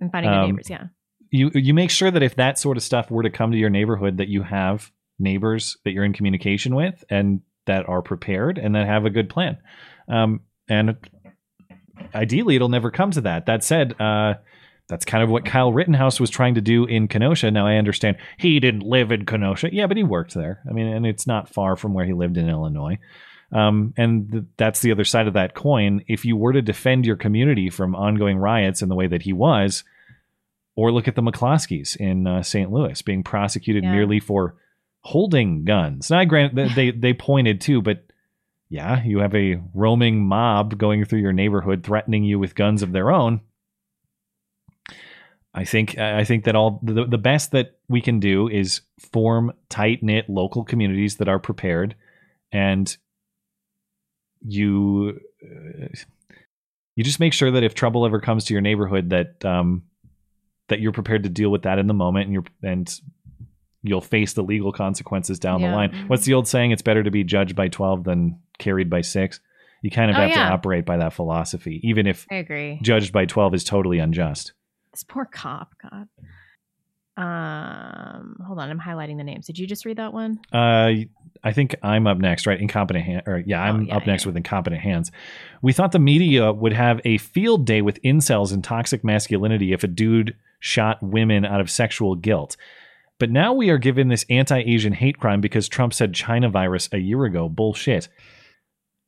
[0.00, 0.70] And finding Um, neighbors.
[0.70, 0.84] Yeah.
[1.30, 3.70] you you make sure that if that sort of stuff were to come to your
[3.70, 8.74] neighborhood that you have neighbors that you're in communication with and that are prepared and
[8.74, 9.58] that have a good plan
[10.08, 10.96] um, and
[12.14, 14.34] ideally it'll never come to that that said uh,
[14.88, 17.50] that's kind of what Kyle Rittenhouse was trying to do in Kenosha.
[17.50, 19.68] Now I understand he didn't live in Kenosha.
[19.70, 20.62] Yeah, but he worked there.
[20.66, 22.96] I mean, and it's not far from where he lived in Illinois.
[23.52, 26.04] Um, and th- that's the other side of that coin.
[26.06, 29.32] If you were to defend your community from ongoing riots in the way that he
[29.32, 29.84] was,
[30.76, 32.70] or look at the McCloskeys in uh, St.
[32.70, 33.92] Louis being prosecuted Yeah.
[33.92, 34.54] merely for
[35.00, 36.10] holding guns.
[36.10, 38.04] Now, I grant they they pointed to, but
[38.68, 42.92] yeah, you have a roaming mob going through your neighborhood threatening you with guns of
[42.92, 43.40] their own.
[45.54, 49.52] I think I think that all the, the best that we can do is form
[49.68, 51.94] tight knit local communities that are prepared,
[52.52, 52.94] and
[54.46, 55.86] you uh,
[56.96, 59.82] you just make sure that if trouble ever comes to your neighborhood, that um,
[60.68, 63.00] that you're prepared to deal with that in the moment, and you're and
[63.82, 65.70] you'll face the legal consequences down Yeah.
[65.70, 66.04] the line.
[66.08, 66.72] What's the old saying?
[66.72, 69.40] It's better to be judged by twelve than carried by six.
[69.82, 70.48] You kind of Oh, have yeah.
[70.48, 72.80] to operate by that philosophy, even if I agree.
[72.82, 74.52] judged by twelve is totally unjust.
[74.92, 75.74] This poor cop.
[75.80, 76.08] God.
[77.16, 78.70] Um, hold on.
[78.70, 79.46] I'm highlighting the names.
[79.46, 80.38] Did you just read that one?
[80.52, 80.90] Uh,
[81.42, 82.60] I think I'm up next, right?
[82.60, 85.10] Incompetent hand, or yeah, I'm up next with incompetent hands.
[85.62, 89.84] We thought the media would have a field day with incels and toxic masculinity if
[89.84, 92.56] a dude shot women out of sexual guilt.
[93.18, 96.98] But now we are given this anti-Asian hate crime because Trump said China virus a
[96.98, 97.48] year ago.
[97.48, 98.08] Bullshit.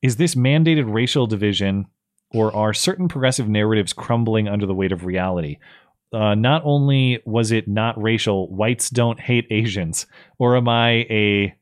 [0.02, 1.86] Is this mandated racial division,
[2.32, 5.58] or are certain progressive narratives crumbling under the weight of reality?
[6.12, 10.06] uh, not only was it not racial, whites don't hate Asians,
[10.38, 11.54] or am I a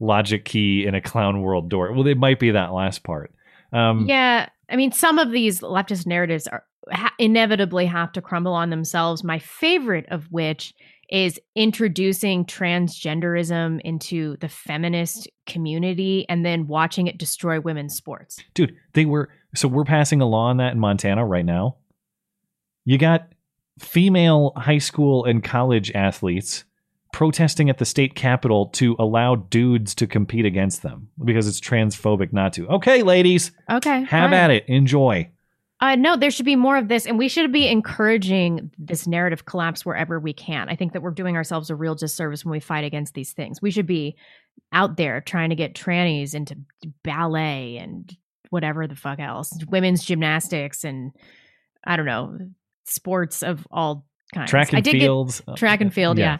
[0.00, 1.92] logic key in a clown world door?
[1.92, 3.32] Well, it might be that last part.
[3.72, 4.48] Um, yeah.
[4.68, 9.24] I mean, some of these leftist narratives are ha- inevitably have to crumble on themselves.
[9.24, 10.74] My favorite of which
[11.08, 18.42] is introducing transgenderism into the feminist community and then watching it destroy women's sports.
[18.54, 21.76] dude, they were so we're passing a law on that in Montana right now.
[22.84, 23.32] You got
[23.78, 26.64] female high school and college athletes
[27.16, 32.30] protesting at the state capitol to allow dudes to compete against them because it's transphobic
[32.30, 32.68] not to.
[32.68, 34.00] Okay, ladies, Okay.
[34.02, 34.34] have fine.
[34.34, 34.66] at it.
[34.68, 35.26] Enjoy.
[35.80, 39.46] Uh, no, there should be more of this, and we should be encouraging this narrative
[39.46, 40.68] collapse wherever we can.
[40.68, 43.62] I think that we're doing ourselves a real disservice when we fight against these things.
[43.62, 44.14] We should be
[44.72, 46.58] out there trying to get trannies into
[47.02, 48.14] ballet and
[48.50, 51.12] whatever the fuck else, women's gymnastics, and
[51.82, 52.38] I don't know,
[52.84, 54.50] sports of all kinds.
[54.50, 55.40] Track I and did get- fields.
[55.56, 56.32] track and field, Yeah.
[56.32, 56.38] yeah.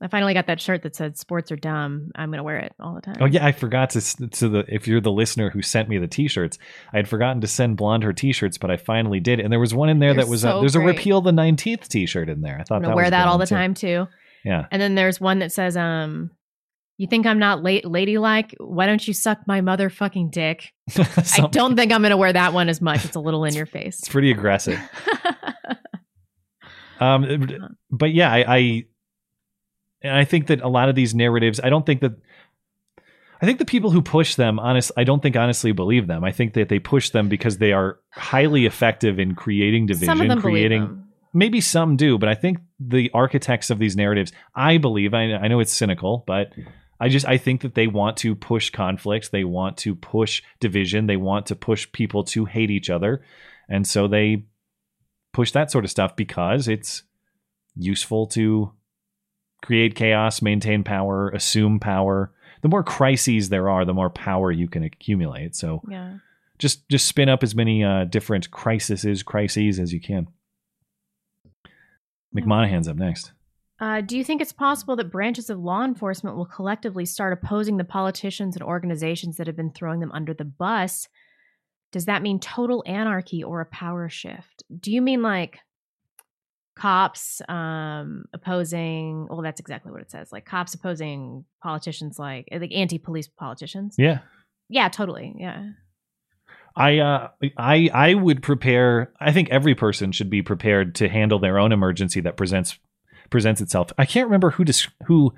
[0.00, 2.94] I finally got that shirt that said "Sports are dumb." I'm gonna wear it all
[2.94, 3.16] the time.
[3.20, 6.06] Oh yeah, I forgot to to the if you're the listener who sent me the
[6.06, 6.58] t-shirts,
[6.92, 9.74] I had forgotten to send blonde her t-shirts, but I finally did, and there was
[9.74, 12.42] one in there They're that was a, so there's a repeal the 19th t-shirt in
[12.42, 12.58] there.
[12.60, 14.06] I thought I'm gonna was wear a that all the time too.
[14.44, 14.66] Yeah.
[14.70, 16.30] And then there's one that says, um,
[16.98, 18.54] you think I'm not late ladylike?
[18.58, 20.72] Why don't you suck my motherfucking dick?
[20.96, 23.04] I don't think I'm gonna wear that one as much.
[23.04, 23.98] It's a little in your face.
[23.98, 24.78] It's pretty aggressive.
[27.00, 28.84] um, but yeah, I, I
[30.02, 32.12] and I think that a lot of these narratives, I don't think that.
[33.40, 36.24] I think the people who push them, honest, I don't think honestly believe them.
[36.24, 40.22] I think that they push them because they are highly effective in creating division, Some
[40.22, 40.80] of them believe creating.
[40.82, 41.08] them.
[41.34, 45.48] Maybe some do, but I think the architects of these narratives, I believe, I, I
[45.48, 46.54] know it's cynical, but
[46.98, 51.06] I just I think that they want to push conflicts, they want to push division,
[51.06, 53.22] they want to push people to hate each other,
[53.68, 54.46] and so they
[55.34, 57.02] push that sort of stuff because it's
[57.74, 58.72] useful to
[59.62, 62.32] create chaos, maintain power, assume power.
[62.62, 65.54] The more crises there are, the more power you can accumulate.
[65.56, 66.18] So Yeah.
[66.58, 70.28] just just spin up as many uh, different crises, crises as you can.
[72.34, 73.32] McMonaghan's up next.
[73.78, 77.76] Uh, do you think it's possible that branches of law enforcement will collectively start opposing
[77.76, 81.08] the politicians and organizations that have been throwing them under the bus?
[81.92, 84.62] Does that mean total anarchy or a power shift?
[84.80, 85.58] Do you mean like
[86.76, 89.26] cops um, opposing?
[89.28, 90.30] Well, that's exactly what it says.
[90.30, 93.96] Like cops opposing politicians, like like anti-police politicians.
[93.98, 94.20] Yeah.
[94.68, 95.34] Yeah, totally.
[95.38, 95.70] Yeah.
[96.76, 101.38] I uh I I would prepare I think every person should be prepared to handle
[101.38, 102.78] their own emergency that presents
[103.30, 103.92] presents itself.
[103.96, 105.32] I can't remember who dis- who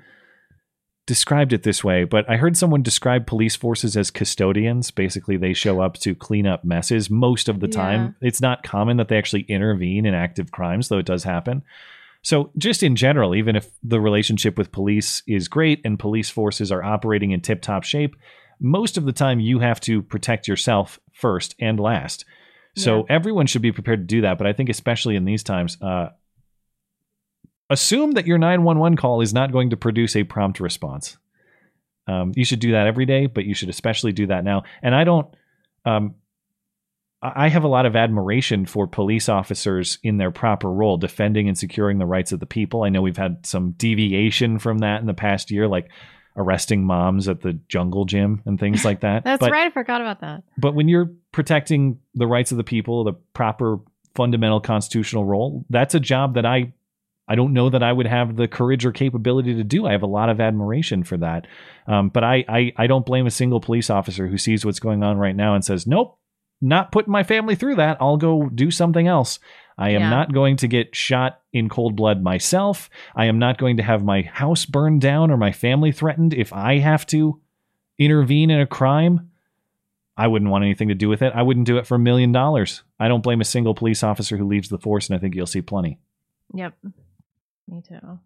[1.09, 4.91] described it this way, but I heard someone describe police forces as custodians.
[4.91, 8.15] Basically, they show up to clean up messes most of the time.
[8.21, 11.63] It's not common that they actually intervene in active crimes, though it does happen.
[12.21, 16.71] So, just in general, even if the relationship with police is great and police forces
[16.71, 18.15] are operating in tip top shape,
[18.59, 22.23] most of the time you have to protect yourself first and last.
[22.75, 24.37] So, everyone should be prepared to do that.
[24.37, 26.09] But I think, especially in these times, uh,
[27.69, 31.17] assume that your 911 call is not going to produce a prompt response.
[32.07, 34.63] Um, you should do that every day, but you should especially do that now.
[34.81, 35.27] And I don't,
[35.85, 36.15] um,
[37.21, 41.57] I have a lot of admiration for police officers in their proper role, defending and
[41.57, 42.83] securing the rights of the people.
[42.83, 45.89] I know we've had some deviation from that in the past year, like
[46.37, 49.23] arresting moms at the jungle gym and things like that.
[49.25, 49.67] That's But- right.
[49.67, 50.43] I forgot about that.
[50.57, 53.79] but when you're protecting the rights of the people, the proper
[54.15, 56.73] fundamental constitutional role, that's a job that I
[57.29, 59.85] I don't know that I would have the courage or capability to do.
[59.85, 61.45] I have a lot of admiration for that.
[61.87, 65.03] Um, but I, I I don't blame a single police officer who sees what's going
[65.03, 66.17] on right now and says, "Nope,
[66.59, 67.97] not putting my family through that.
[68.01, 69.39] I'll go do something else."
[69.77, 70.09] I am Yeah.
[70.09, 72.89] not going to get shot in cold blood myself.
[73.15, 76.51] I am not going to have my house burned down or my family threatened if
[76.51, 77.39] I have to
[77.97, 79.29] intervene in a crime.
[80.17, 81.31] I wouldn't want anything to do with it.
[81.33, 82.83] I wouldn't do it for a million dollars.
[82.99, 85.45] I don't blame a single police officer who leaves the force, and I think you'll
[85.45, 85.97] see plenty.
[86.53, 86.73] Yep.
[87.69, 88.19] Me too.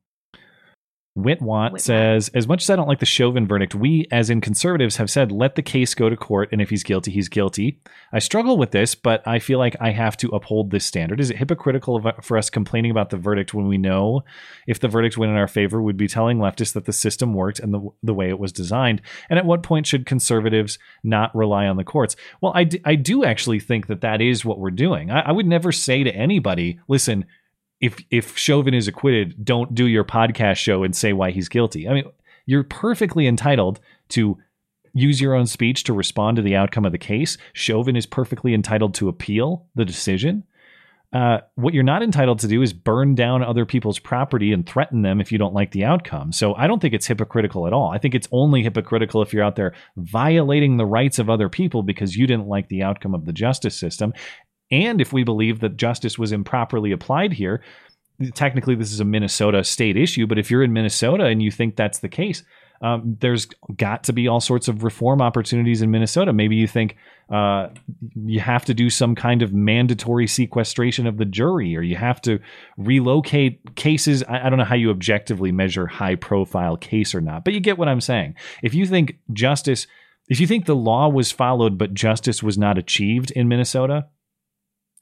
[1.16, 4.98] Witwat says, as much as I don't like the Chauvin verdict, we, as in conservatives,
[4.98, 7.80] have said let the case go to court, and if he's guilty, he's guilty.
[8.12, 11.20] I struggle with this, but I feel like I have to uphold this standard.
[11.20, 14.24] Is it hypocritical of, for us complaining about the verdict when we know
[14.66, 17.60] if the verdict went in our favor, we'd be telling leftists that the system worked
[17.60, 19.00] and the, the way it was designed?
[19.30, 22.16] And at what point should conservatives not rely on the courts?
[22.42, 25.12] Well, I, d- I do actually think that that is what we're doing.
[25.12, 27.26] I, I would never say to anybody, listen,
[27.84, 31.90] if if Chauvin is acquitted, don't do your podcast show and say why he's guilty.
[31.90, 32.06] I mean,
[32.46, 34.38] you're perfectly entitled to
[34.94, 37.38] use your own speech to respond to the outcome of the case.
[37.52, 40.46] Chauvin is perfectly entitled to appeal the decision.
[41.12, 45.02] Uh, what you're not entitled to do is burn down other people's property and threaten
[45.02, 46.32] them if you don't like the outcome.
[46.32, 47.92] So I don't think it's hypocritical at all.
[47.92, 51.84] I think it's only hypocritical if you're out there violating the rights of other people
[51.84, 54.14] because you didn't like the outcome of the justice system.
[54.72, 57.64] And if we believe that justice was improperly applied here,
[58.34, 61.76] technically this is a Minnesota state issue, but if you're in Minnesota and you think
[61.76, 62.44] that's the case,
[62.82, 66.34] um, there's got to be all sorts of reform opportunities in Minnesota.
[66.34, 66.98] Maybe you think
[67.32, 67.70] uh,
[68.26, 72.22] you have to do some kind of mandatory sequestration of the jury, or you have
[72.24, 72.40] to
[72.78, 74.22] relocate cases.
[74.24, 77.62] I, I don't know how you objectively measure high profile case or not, but you
[77.62, 78.36] get what I'm saying.
[78.62, 79.88] If you think justice,
[80.28, 84.08] if you think the law was followed but justice was not achieved in Minnesota,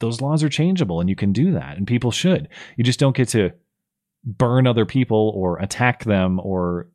[0.02, 2.48] those laws are changeable and you can do that and people should.
[2.76, 3.52] You just don't get to
[4.24, 6.88] burn other people or attack them or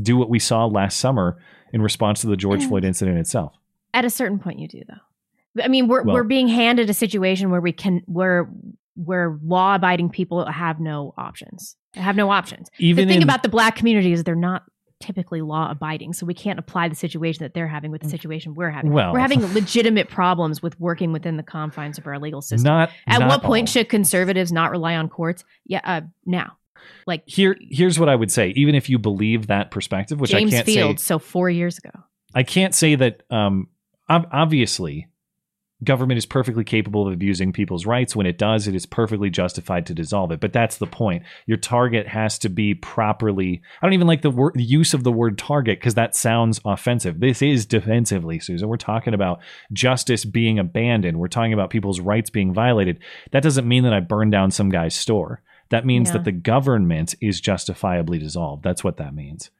[0.00, 1.38] do what we saw last summer
[1.72, 3.54] in response to the George Floyd incident itself.
[3.94, 5.62] At a certain point, you do though.
[5.64, 8.48] I mean, we're Well- we're being handed a situation where we can where
[8.94, 11.76] where law abiding people have no options.
[11.94, 12.68] Have no options.
[12.78, 14.64] Even the thing in- about the black community is they're not
[15.02, 18.54] typically law abiding, so we can't apply the situation that they're having with the situation
[18.54, 18.92] we're having.
[18.92, 22.64] Well- we're having legitimate problems with working within the confines of our legal system.
[22.72, 23.72] Not- At not what point all.
[23.72, 25.44] should conservatives not rely on courts?
[25.66, 26.56] Yeah, uh, now.
[27.06, 30.52] Like Here here's what I would say, even if you believe that perspective, which James
[30.52, 31.90] I can't Fields, say so four years ago.
[32.34, 33.68] I can't say that um
[34.08, 35.06] obviously
[35.84, 38.14] government is perfectly capable of abusing people's rights.
[38.14, 40.40] When it does it is perfectly justified to dissolve it.
[40.40, 41.22] But that's the point.
[41.46, 45.04] Your target has to be properly i don't even like the word the use of
[45.04, 47.20] the word target because that sounds offensive.
[47.20, 48.68] This is defensively susan.
[48.68, 49.40] We're talking about
[49.72, 51.18] justice being abandoned.
[51.18, 53.00] We're talking about people's rights being violated.
[53.32, 55.42] That doesn't mean that i burn down some guy's store.
[55.70, 56.14] That means Yeah.
[56.14, 58.62] that the government is justifiably dissolved.
[58.62, 59.50] That's what that means.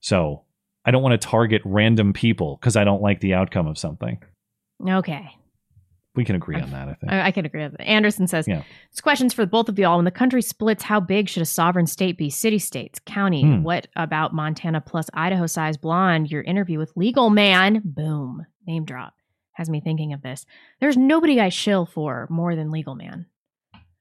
[0.00, 0.42] So
[0.84, 4.18] I don't want to target random people because I don't like the outcome of something.
[4.86, 5.28] Okay.
[6.14, 7.12] We can agree on that, I think.
[7.12, 7.86] I, I can agree with that.
[7.86, 8.62] Anderson says, Yeah.
[8.90, 9.96] This question's for both of y'all.
[9.96, 12.28] When the country splits, how big should a sovereign state be?
[12.28, 13.42] City states, county.
[13.42, 13.62] Hmm.
[13.62, 16.30] What about Montana plus Idaho size blonde?
[16.30, 19.14] Your interview with Legal Man, boom, name drop,
[19.52, 20.44] has me thinking of this.
[20.80, 23.24] There's nobody I shill for more than Legal Man.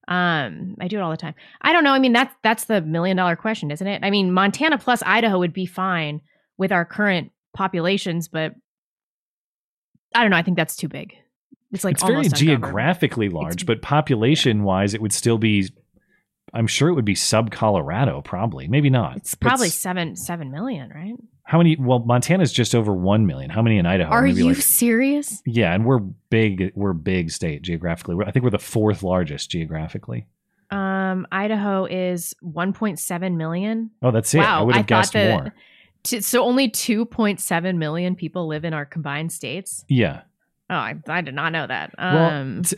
[0.10, 1.36] Um, I do it all the time.
[1.62, 1.94] I don't know.
[1.94, 4.04] I mean, that's that's the million dollar question, isn't it?
[4.04, 6.20] I mean, Montana plus Idaho would be fine
[6.58, 8.54] with our current populations, but
[10.16, 10.38] I don't know.
[10.38, 11.16] I think that's too big.
[11.72, 15.70] It's like it's very geographically large, but population wise, it would still be.
[16.54, 18.68] I'm sure it would be sub Colorado, probably.
[18.68, 19.16] Maybe not.
[19.18, 21.14] It's probably s- seven seven million, right?
[21.46, 21.76] how many?
[21.78, 23.50] Well, Montana's just over one million.
[23.50, 24.10] How many in Idaho?
[24.12, 25.42] Are Maybe you like- serious?
[25.46, 26.74] yeah, and we're big.
[26.76, 28.16] We're big state geographically.
[28.16, 30.28] We're, I think we're the fourth largest geographically.
[30.72, 33.92] Um, Idaho is 1.7 million.
[34.02, 34.40] Oh, that's it.
[34.40, 35.54] I Wow, would have guessed more.
[36.04, 39.86] T- so only 2.7 million people live in our combined states.
[39.88, 40.22] Yeah.
[40.70, 41.94] Oh, I, I did not know that.
[41.98, 42.78] Well, Um, to,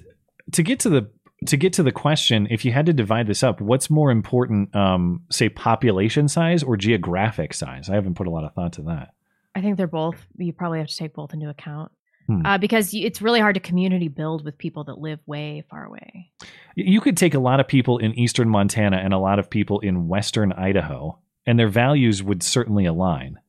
[0.53, 1.09] to get to the
[1.47, 4.73] to get to the question, if you had to divide this up, what's more important,
[4.73, 7.89] um, say population size or geographic size?
[7.89, 9.09] I haven't put a lot of thought to that.
[9.53, 10.25] I think they're both.
[10.37, 11.91] You probably have to take both into account
[12.27, 12.45] Hmm.
[12.45, 16.31] uh, because it's really hard to community build with people that live way far away.
[16.75, 19.81] You could take a lot of people in eastern Montana and a lot of people
[19.81, 23.39] in western Idaho, and their values would certainly align.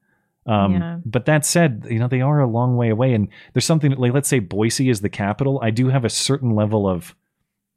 [0.47, 0.99] Um, Yeah.
[1.05, 4.13] But that said, you know they are a long way away, and there's something like
[4.13, 5.59] let's say Boise is the capital.
[5.63, 7.15] I do have a certain level of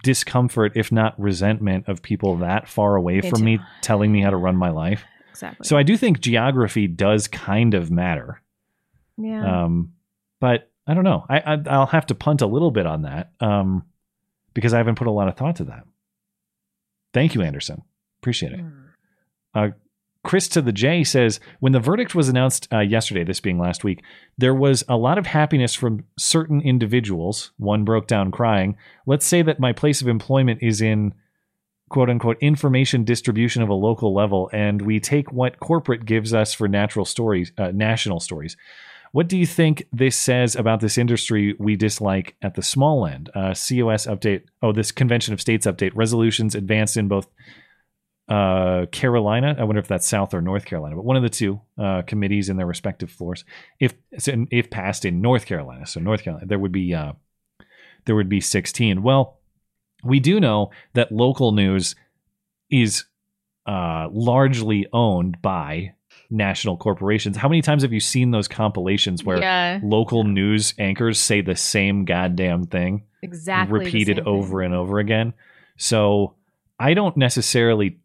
[0.04, 3.46] discomfort, if not resentment, of people that far away Me from too.
[3.46, 5.04] me telling me how to run my life.
[5.32, 5.66] Exactly.
[5.68, 8.42] So I do think geography does kind of matter.
[9.18, 9.64] Yeah.
[9.64, 9.94] Um,
[10.40, 11.26] but I don't know.
[11.30, 13.84] I, I I'll have to punt a little bit on that um,
[14.54, 15.84] because I haven't put a lot of thought to that.
[17.14, 17.82] Thank you, Anderson.
[18.22, 18.62] Appreciate it.
[19.54, 19.70] Uh,
[20.28, 23.86] Chris to the J says when the verdict was announced uh, yesterday, this being last
[23.86, 24.04] week,
[24.38, 27.52] there was a lot of happiness from certain individuals.
[27.56, 28.76] One broke down crying.
[29.06, 31.14] Let's say that my place of employment is in
[31.90, 36.54] quote unquote information distribution of a local level, and we take what corporate gives us
[36.54, 38.58] for natural stories, uh, national stories.
[39.14, 43.30] What do you think this says about this industry we dislike at the small end?
[43.34, 44.42] Uh, COS update.
[44.62, 45.92] Oh, this Convention of States update.
[45.96, 47.28] Resolutions advanced in both
[48.30, 49.56] uh, Carolina.
[49.58, 52.50] I wonder if that's South or North Carolina, but one of the two uh, committees
[52.50, 53.46] in their respective floors.
[53.80, 57.14] If if passed in North Carolina, so North Carolina, there would be uh,
[58.06, 59.04] there would be 16.
[59.04, 59.38] Well,
[60.04, 61.96] we do know that local news
[62.70, 63.06] is
[63.66, 65.94] uh, largely owned by
[66.30, 67.38] national corporations.
[67.38, 69.80] How many times have you seen those compilations where Yeah.
[69.84, 75.34] local news anchors say the same goddamn thing Exactly repeated over and over again?
[75.78, 76.36] So
[76.80, 78.00] I don't necessarily.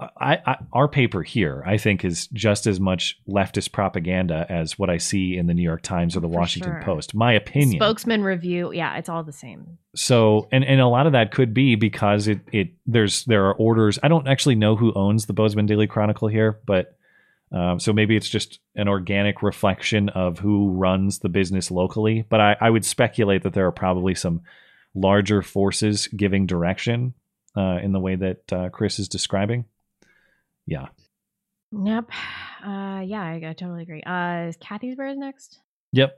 [0.00, 4.90] I, I our paper here, I think, is just as much leftist propaganda as what
[4.90, 6.82] I see in the New York Times or the Washington sure.
[6.82, 7.14] Post.
[7.14, 7.78] My opinion.
[7.78, 8.72] Spokesman review.
[8.72, 9.78] Yeah, it's all the same.
[9.94, 13.54] So and and a lot of that could be because it it there's there are
[13.54, 13.98] orders.
[14.02, 16.96] I don't actually know who owns the Bozeman Daily Chronicle here, but
[17.52, 22.24] um, so maybe it's just an organic reflection of who runs the business locally.
[22.28, 24.42] But I, I would speculate that there are probably some
[24.94, 27.14] larger forces giving direction
[27.56, 29.66] uh, in the way that uh, Chris is describing.
[30.66, 30.86] Yeah.
[31.72, 32.10] Yep.
[32.64, 34.02] Uh, yeah, I, I totally agree.
[34.02, 35.58] Uh, is Kathy's Bears next?
[35.92, 36.16] Yep.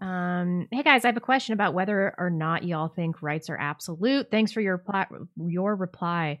[0.00, 3.58] Um, hey guys, I have a question about whether or not y'all think rights are
[3.58, 4.30] absolute.
[4.30, 5.06] Thanks for your pla-
[5.36, 6.40] your reply,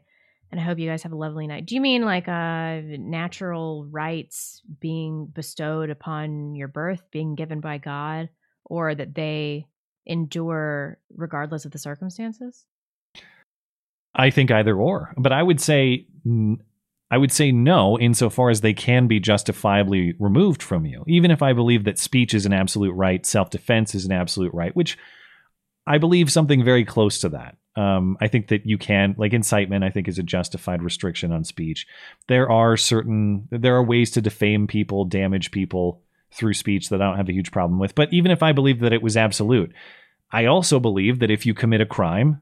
[0.50, 1.64] and I hope you guys have a lovely night.
[1.64, 7.78] Do you mean like uh natural rights being bestowed upon your birth, being given by
[7.78, 8.28] God,
[8.64, 9.66] or that they
[10.04, 12.66] endure regardless of the circumstances?
[14.14, 16.06] I think either or, but I would say
[17.10, 21.04] I would say no insofar as they can be justifiably removed from you.
[21.06, 24.74] Even if I believe that speech is an absolute right, self-defense is an absolute right,
[24.74, 24.98] which
[25.86, 27.56] I believe something very close to that.
[27.76, 31.44] Um, I think that you can, like incitement, I think is a justified restriction on
[31.44, 31.86] speech.
[32.26, 36.02] There are certain, there are ways to defame people, damage people
[36.32, 37.94] through speech that I don't have a huge problem with.
[37.94, 39.72] But even if I believe that it was absolute,
[40.32, 42.40] I also believe that if you commit a crime,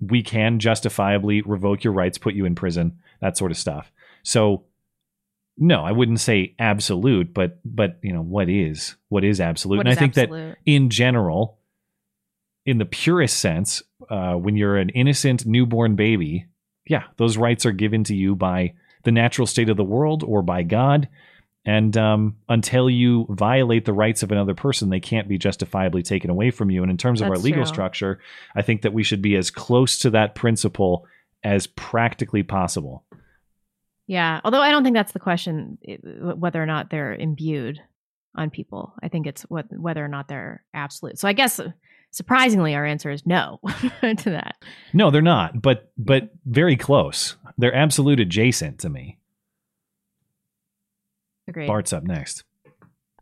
[0.00, 3.90] we can justifiably revoke your rights, put you in prison, that sort of stuff.
[4.22, 4.64] So
[5.58, 9.86] no, I wouldn't say absolute, but but you know what is what is absolute, What
[9.86, 10.50] and is I think absolute?
[10.50, 11.58] that in general,
[12.66, 16.46] in the purest sense, uh, when you're an innocent newborn baby,
[16.86, 18.74] yeah, those rights are given to you by
[19.04, 21.08] the natural state of the world or by God.
[21.64, 26.30] And um, until you violate the rights of another person, they can't be justifiably taken
[26.30, 26.82] away from you.
[26.82, 27.72] And in terms of our legal true.
[27.72, 28.20] structure,
[28.54, 31.06] I think that we should be as close to that principle
[31.42, 33.04] as practically possible.
[34.06, 35.78] Yeah, although I don't think that's the question,
[36.36, 37.80] whether or not they're imbued
[38.36, 38.94] on people.
[39.02, 41.18] I think it's what whether or not they're absolute.
[41.18, 41.72] So I guess uh,
[42.12, 43.60] surprisingly, our answer is no
[44.02, 44.56] to that.
[44.92, 47.36] No, they're not, but but very close.
[47.58, 49.18] They're absolute adjacent to me.
[51.48, 51.66] Agreed.
[51.66, 52.44] Bart's up next.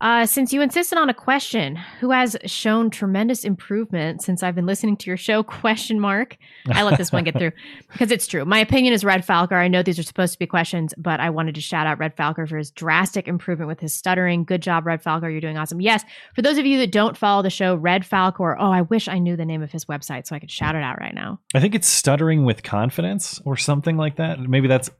[0.00, 4.66] Uh, since you insisted on a question, who has shown tremendous improvement since I've been
[4.66, 5.42] listening to your show?
[5.64, 6.36] Question mark.
[6.68, 7.52] I let this one get through
[7.92, 8.44] because it's true.
[8.44, 9.52] My opinion is Red Falcor.
[9.52, 12.16] I know these are supposed to be questions, but I wanted to shout out Red
[12.16, 14.44] Falcor for his drastic improvement with his stuttering.
[14.44, 15.30] Good job, Red Falcor.
[15.30, 15.80] You're doing awesome.
[15.80, 16.04] Yes,
[16.34, 18.56] for those of you that don't follow the show, Red Falcor.
[18.58, 20.82] Oh, I wish I knew the name of his website so I could shout it
[20.82, 21.40] out right now.
[21.54, 24.40] I think it's stuttering with confidence or something like that.
[24.40, 24.90] Maybe that's.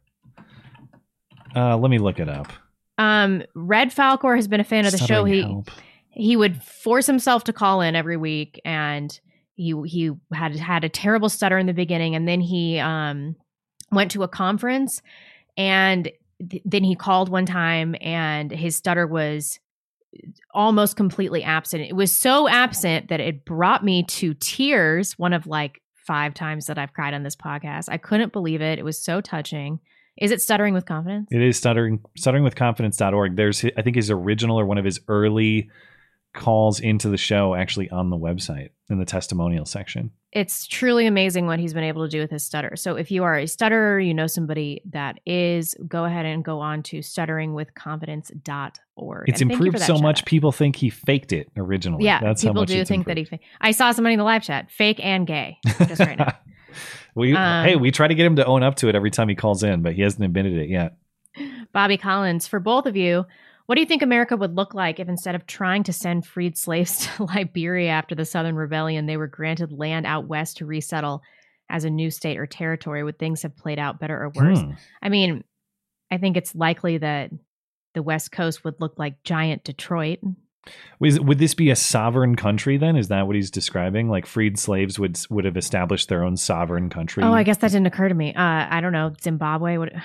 [1.57, 2.53] Uh, let me look it up.
[2.99, 5.25] Um, Red Falcor has been a fan of the show.
[5.25, 5.71] He help.
[6.11, 9.19] he would force himself to call in every week, and
[9.55, 13.37] he he had had a terrible stutter in the beginning, and then he um
[13.91, 15.03] went to a conference,
[15.57, 16.11] and
[16.51, 19.59] th- then he called one time, and his stutter was
[20.53, 21.83] almost completely absent.
[21.83, 25.19] It was so absent that it brought me to tears.
[25.19, 27.87] One of like five times that I've cried on this podcast.
[27.89, 28.79] I couldn't believe it.
[28.79, 29.81] It was so touching.
[30.17, 31.29] Is it stuttering with confidence?
[31.31, 33.37] It is stuttering stutteringwithconfidence.org.
[33.37, 35.71] There's I think his original or one of his early
[36.35, 40.11] calls into the show actually on the website in the testimonial section.
[40.33, 42.75] it's truly amazing what he's been able to do with his stutter.
[42.77, 46.61] So if you are a stutterer, you know somebody that is, go ahead and go
[46.61, 49.29] on to stutteringwithconfidence.org.
[49.29, 50.27] It's And thank you for improved so much out.
[50.27, 52.05] people think he faked it originally.
[52.05, 53.25] Yeah, That's how people do think that he.
[53.25, 56.33] Fa- I saw somebody in the live chat, fake and gay, just right now.
[57.17, 59.29] We Um, hey, we try to get him to own up to it every time
[59.29, 60.97] he calls in, but he hasn't admitted it yet.
[61.73, 63.25] Bobby Collins, for both of you,
[63.67, 66.57] what do you think America would look like if instead of trying to send freed
[66.57, 71.23] slaves to Liberia after the Southern Rebellion, they were granted land out west to resettle
[71.71, 73.03] as a new state or territory?
[73.03, 74.61] Would things have played out better or worse?
[74.61, 74.73] Hmm.
[75.03, 75.45] I mean,
[76.11, 77.31] I think it's likely that
[77.95, 80.19] the West Coast would look like giant Detroit.
[80.99, 82.97] Would this be a sovereign country then?
[82.97, 84.09] Is that what he's describing?
[84.09, 87.23] Like freed slaves would would have established their own sovereign country?
[87.23, 88.35] Oh, I guess that didn't occur to me.
[88.35, 89.13] Uh, I don't know.
[89.21, 89.79] Zimbabwe.
[89.79, 89.93] What?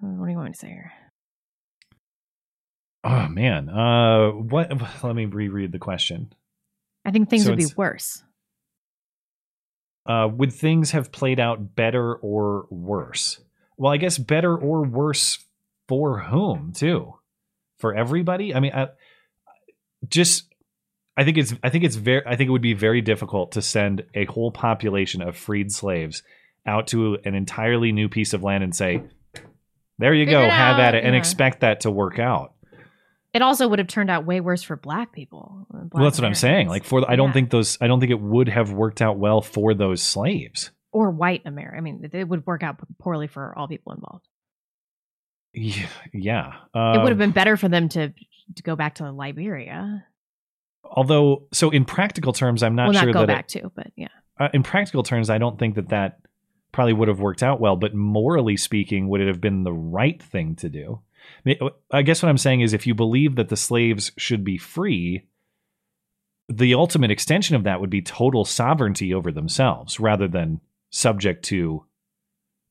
[0.00, 0.92] What do you want me to say here?
[3.06, 3.68] Oh man.
[3.68, 4.70] Uh, what?
[5.02, 6.32] Let me reread the question.
[7.04, 8.22] I think things So would be worse.
[10.04, 13.40] Uh, would things have played out better or worse?
[13.76, 15.38] Well, I guess better or worse
[15.88, 17.14] for whom too?
[17.78, 18.54] For everybody?
[18.54, 18.88] I mean, I,
[20.08, 20.52] just
[21.16, 23.62] I think it's I think it's very I think it would be very difficult to
[23.62, 26.24] send a whole population of freed slaves
[26.66, 29.02] out to an entirely new piece of land and say,
[29.98, 31.18] "There you Figure go, have at out," it," and yeah.
[31.18, 32.55] expect that to work out.
[33.36, 35.66] It also would have turned out way worse for black people.
[35.72, 36.68] uh, well, black that's what I'm saying.
[36.68, 37.32] Like for I don't Yeah.
[37.34, 40.70] think those I don't think it would have worked out well for those slaves.
[40.92, 41.76] or white America.
[41.76, 44.26] I mean, it- would work out poorly for all people involved.
[45.52, 46.48] Yeah, yeah.
[46.74, 48.12] it would Um, have been better for them to
[48.56, 50.04] to go back to Liberia.
[50.84, 53.70] although so in practical terms i'm not well, sure not go that back it, to,
[53.74, 54.06] but yeah.
[54.38, 56.20] uh, in practical terms i don't think that that
[56.70, 60.22] probably would have worked out well but morally speaking would it have been the right
[60.22, 61.00] thing to do
[61.90, 65.26] I guess what i'm saying is if you believe that the slaves should be free
[66.48, 71.84] the ultimate extension of that would be total sovereignty over themselves rather than subject to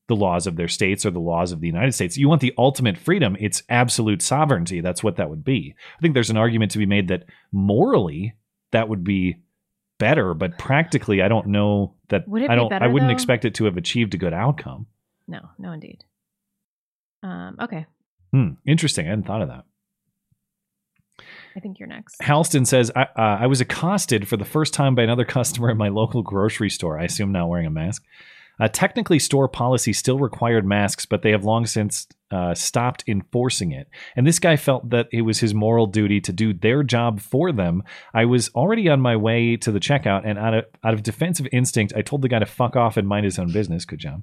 [0.08, 2.16] the laws of their states or the laws of the United States.
[2.16, 4.80] You want the ultimate freedom, it's absolute sovereignty.
[4.80, 5.74] That's what that would be.
[5.98, 8.34] I think there's an argument to be made that morally
[8.72, 9.38] that would be
[9.98, 13.14] better, but practically I don't know that Would it I don't I better, wouldn't though?
[13.14, 14.86] expect it to have achieved a good outcome.
[15.26, 16.04] No, no, indeed.
[17.22, 17.86] Um, okay,
[18.36, 19.06] Hmm, interesting.
[19.06, 19.64] I hadn't thought of that.
[21.56, 22.20] I think you're next.
[22.20, 25.78] Halston says, I, uh, I was accosted for the first time by another customer at
[25.78, 26.98] my local grocery store.
[26.98, 28.04] I assume not wearing a mask.
[28.60, 33.72] Uh, technically, store policy still required masks, but they have long since uh, stopped enforcing
[33.72, 33.88] it.
[34.16, 37.52] And this guy felt that it was his moral duty to do their job for
[37.52, 37.84] them.
[38.12, 41.48] I was already on my way to the checkout, and out of, out of defensive
[41.52, 43.86] instinct, I told the guy to fuck off and mind his own business.
[43.86, 44.22] Good job.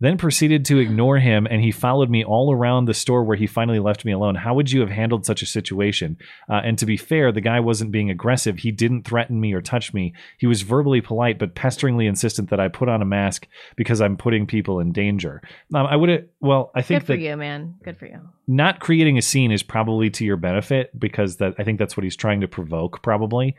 [0.00, 3.46] Then proceeded to ignore him, and he followed me all around the store where he
[3.46, 4.34] finally left me alone.
[4.34, 6.16] How would you have handled such a situation?
[6.48, 8.58] Uh, and to be fair, the guy wasn't being aggressive.
[8.58, 10.14] He didn't threaten me or touch me.
[10.38, 13.46] He was verbally polite, but pesteringly insistent that I put on a mask
[13.76, 15.42] because I'm putting people in danger.
[15.74, 17.74] Um, I would have, well, I think Good for that you, man.
[17.82, 18.20] Good for you.
[18.46, 22.04] not creating a scene is probably to your benefit because that I think that's what
[22.04, 23.56] he's trying to provoke, probably.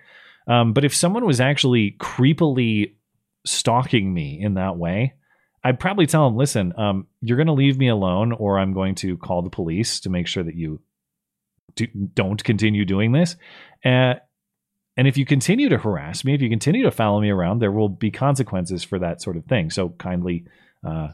[0.47, 2.95] Um, but if someone was actually creepily
[3.45, 5.13] stalking me in that way,
[5.63, 8.95] I'd probably tell him, "Listen, um, you're going to leave me alone, or I'm going
[8.95, 10.81] to call the police to make sure that you
[11.75, 13.35] do, don't continue doing this."
[13.85, 14.15] Uh,
[14.97, 17.71] and if you continue to harass me, if you continue to follow me around, there
[17.71, 19.69] will be consequences for that sort of thing.
[19.69, 20.45] So kindly
[20.85, 21.09] uh,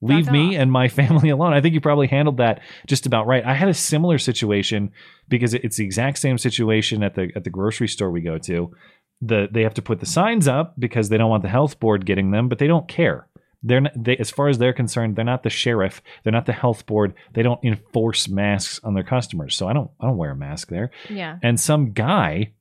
[0.00, 1.54] leave me and my family alone.
[1.54, 3.44] I think you probably handled that just about right.
[3.44, 4.90] I had a similar situation
[5.28, 8.72] because it's the exact same situation at the at the grocery store we go to.
[9.20, 12.04] The they have to put the signs up because they don't want the health board
[12.04, 13.28] getting them, but they don't care.
[13.62, 16.02] They're not, they, as far as they're concerned, they're not the sheriff.
[16.22, 17.14] They're not the health board.
[17.32, 19.54] They don't enforce masks on their customers.
[19.54, 20.90] So I don't I don't wear a mask there.
[21.08, 21.38] Yeah.
[21.42, 22.52] And some guy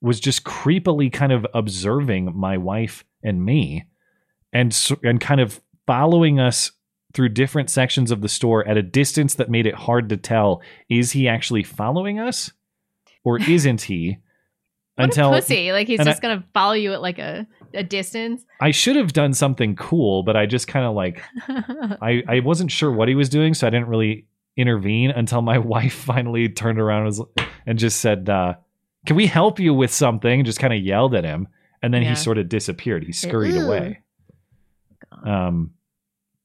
[0.00, 3.86] was just creepily kind of observing my wife and me
[4.52, 6.72] and and kind of following us
[7.14, 10.60] through different sections of the store at a distance that made it hard to tell
[10.88, 12.52] is he actually following us
[13.24, 14.18] or isn't he
[14.98, 15.72] What a pussy!
[15.72, 18.44] Like he's just I, gonna follow you at like a, a distance.
[18.60, 22.72] I should have done something cool but I just kind of like I I wasn't
[22.72, 26.80] sure what he was doing so I didn't really intervene until my wife finally turned
[26.80, 27.22] around and, was,
[27.66, 28.54] and just said uh
[29.06, 30.44] can we help you with something?
[30.44, 31.46] Just kind of yelled at him
[31.82, 32.10] and then Yeah.
[32.10, 33.04] he sort of disappeared.
[33.04, 34.00] He scurried away.
[35.24, 35.72] Um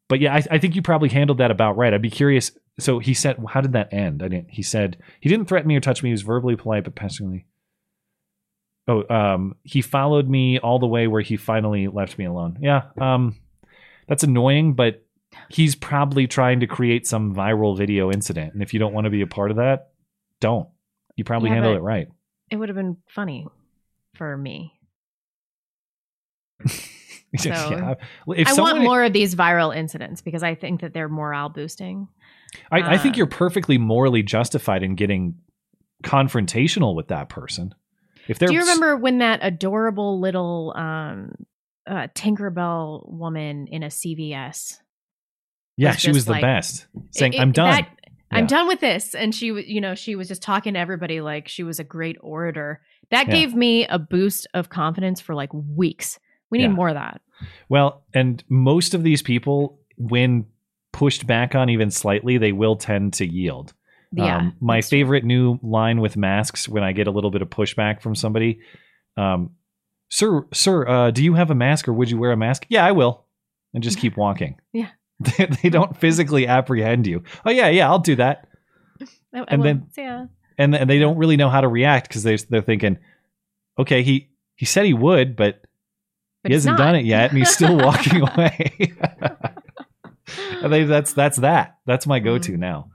[0.07, 1.93] but yeah I, I think you probably handled that about right.
[1.93, 4.21] I'd be curious so he said how did that end?
[4.21, 6.09] I didn't he said he didn't threaten me or touch me.
[6.09, 7.45] He was verbally polite but pesteringly
[8.87, 12.83] oh um he followed me all the way where he finally left me alone yeah
[12.99, 13.35] um
[14.07, 15.05] that's annoying but
[15.49, 19.09] he's probably trying to create some viral video incident and if you don't want to
[19.11, 19.91] be a part of that
[20.41, 20.67] don't
[21.15, 22.07] you probably Yeah, handle it right
[22.51, 23.47] It would have been funny
[24.15, 24.73] for me.
[27.35, 27.95] So Yeah.
[28.27, 31.49] If I someone- want more of these viral incidents because I think that they're morale
[31.49, 32.07] boosting.
[32.71, 35.33] I, I think Uh, you're perfectly morally justified in getting
[36.03, 37.73] confrontational with that person.
[38.27, 41.33] If they're Do you remember when that adorable little um,
[41.87, 44.77] uh, Tinkerbell woman in a CVS?
[45.77, 47.89] yeah, was she was just the like- best, saying, It- "I'm done." that-
[48.31, 51.21] I'm done with this, and she, was, you know, she was just talking to everybody
[51.21, 52.81] like she was a great orator.
[53.11, 53.33] That Yeah.
[53.35, 56.19] gave me a boost of confidence for like weeks.
[56.49, 56.69] We need Yeah.
[56.71, 57.21] more of that.
[57.69, 60.47] Well, and most of these people, when
[60.93, 63.73] pushed back on even slightly, they will tend to yield.
[64.15, 67.49] Yeah, um, my favorite new line with masks when I get a little bit of
[67.49, 68.59] pushback from somebody,
[69.17, 69.51] um,
[70.09, 72.65] sir, sir, uh, do you have a mask or would you wear a mask?
[72.69, 73.25] Yeah, I will,
[73.73, 74.59] and just keep walking.
[74.73, 74.89] Yeah.
[75.37, 77.23] they, they don't physically apprehend you.
[77.45, 78.47] Oh yeah, yeah, I'll do that.
[79.01, 79.05] I-
[79.39, 80.25] I And will- then- yeah.
[80.57, 82.97] and and they don't really know how to react because they they're thinking,
[83.79, 85.61] okay, he he said he would, but,
[86.43, 86.83] But he hasn't not.
[86.85, 88.93] done it yet, and he's still walking away.
[90.61, 91.77] and they, that's that's that.
[91.85, 92.59] That's my go to Mm-hmm.
[92.61, 92.89] now.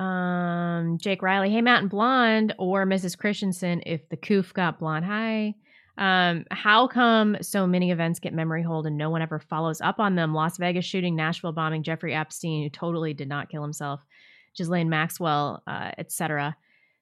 [0.00, 3.16] Um, Jake Riley, hey Matt and Blonde, or Mrs.
[3.16, 5.04] Christiansen, if the coof got blonde.
[5.04, 5.54] Hi.
[5.96, 10.00] Um, how come so many events get memory hold and no one ever follows up
[10.00, 10.34] on them?
[10.34, 14.00] Las Vegas shooting, Nashville bombing, Jeffrey Epstein, who totally did not kill himself,
[14.56, 16.56] Ghislaine Maxwell, uh, etc.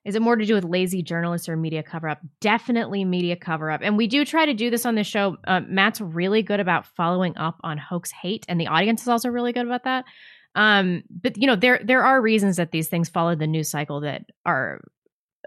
[0.05, 2.19] Is it more to do with lazy journalists or media cover up?
[2.41, 3.81] Definitely media cover up.
[3.83, 5.37] And we do try to do this on the show.
[5.47, 9.29] Uh, Matt's really good about following up on hoax hate, and the audience is also
[9.29, 10.05] really good about that.
[10.55, 14.01] Um, but you know, there there are reasons that these things follow the news cycle
[14.01, 14.81] that are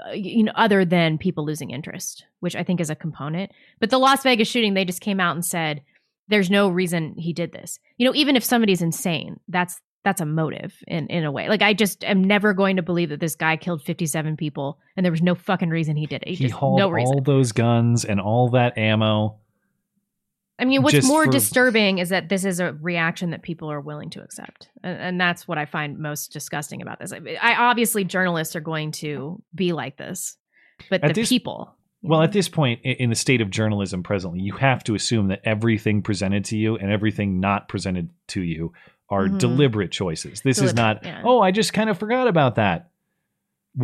[0.06, 3.52] uh, you know other than people losing interest, which I think is a component.
[3.80, 5.82] But the Las Vegas shooting, they just came out and said
[6.28, 7.80] there's no reason he did this.
[7.98, 11.50] You know, even if somebody's insane, that's that's a motive in in a way.
[11.50, 15.04] Like I just am never going to believe that this guy killed 57 people and
[15.06, 16.30] there was no fucking reason he did it.
[16.30, 17.16] He, He just hauled no reason.
[17.16, 19.40] all those guns and all that ammo.
[20.58, 23.82] I mean, what's more for- disturbing is that this is a reaction that people are
[23.82, 27.12] willing to accept, and, and that's what I find most disgusting about this.
[27.12, 30.38] I, I obviously journalists are going to be like this,
[30.90, 34.40] but At the this- people, Well, at this point in the state of journalism presently,
[34.40, 38.72] you have to assume that everything presented to you and everything not presented to you
[39.10, 39.40] are Mhm.
[39.40, 40.42] deliberate choices.
[40.42, 41.22] This is not, yeah.
[41.26, 42.90] oh, I just kind of forgot about that.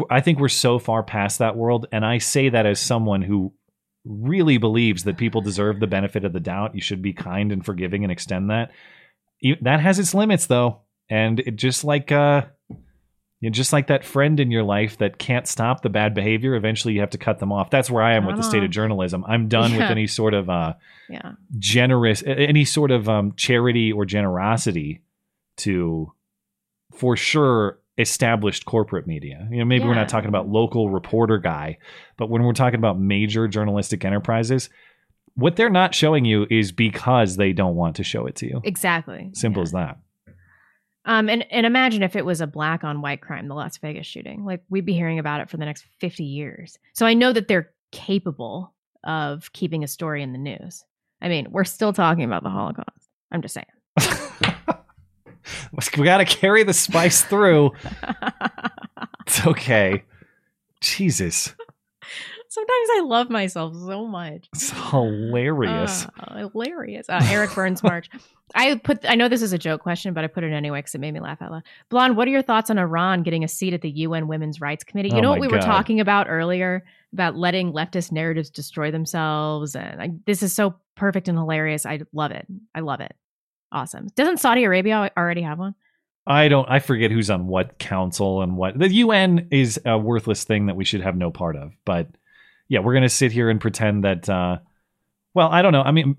[0.09, 1.85] I think we're so far past that world.
[1.91, 3.53] And I say that as someone who
[4.05, 6.75] really believes that people deserve the benefit of the doubt.
[6.75, 8.71] You should be kind and forgiving and extend that.
[9.61, 10.81] That has its limits, though.
[11.09, 15.17] And it just like, uh, you know, just like that friend in your life that
[15.17, 17.71] can't stop the bad behavior, eventually you have to cut them off.
[17.71, 19.25] That's where I am with the state of journalism.
[19.27, 20.75] I'm done with any sort of uh,
[21.09, 25.01] yeah, generous, any sort of um, charity or generosity
[25.57, 26.13] to,
[26.93, 29.47] for sure, established corporate media.
[29.51, 31.77] You know, maybe we're not talking about local reporter guy,
[32.17, 34.69] but when we're talking about major journalistic enterprises,
[35.35, 38.61] what they're not showing you is because they don't want to show it to you.
[38.63, 39.29] exactly.
[39.33, 39.97] Simple as that.
[41.05, 44.05] Um, and and imagine if it was a black on white crime, the Las Vegas
[44.05, 44.45] shooting.
[44.45, 46.77] Like we'd be hearing about it for the next fifty years.
[46.93, 48.73] So I know that they're capable
[49.03, 50.83] of keeping a story in the news.
[51.21, 53.09] I mean, we're still talking about the Holocaust.
[53.31, 53.65] I'm just saying.
[55.97, 57.71] We got to carry the spice through.
[59.27, 60.03] it's okay.
[60.81, 61.53] Jesus.
[62.47, 64.49] Sometimes I love myself so much.
[64.53, 66.05] It's hilarious.
[66.19, 67.07] Uh, hilarious.
[67.07, 68.09] Uh, Eric Burns March.
[68.53, 69.09] I put.
[69.09, 71.13] I know this is a joke question, but I put it anyway because it made
[71.13, 71.63] me laugh out loud.
[71.89, 74.83] Blonde, what are your thoughts on Iran getting a seat at the UN Women's Rights
[74.83, 75.09] Committee?
[75.09, 79.75] You Oh know what we were talking about earlier about letting leftist narratives destroy themselves,
[79.75, 81.85] and I, this is so perfect and hilarious.
[81.85, 82.45] I love it.
[82.75, 83.15] I love it.
[83.71, 84.07] Awesome.
[84.15, 85.75] Doesn't Saudi Arabia already have one?
[86.27, 86.69] I don't.
[86.69, 88.77] I forget who's on what council and what.
[88.77, 91.71] The UN is a worthless thing that we should have no part of.
[91.85, 92.09] But
[92.67, 94.29] yeah, we're gonna sit here and pretend that.
[94.29, 94.57] uh
[95.33, 95.81] Well, I don't know.
[95.81, 96.17] I mean,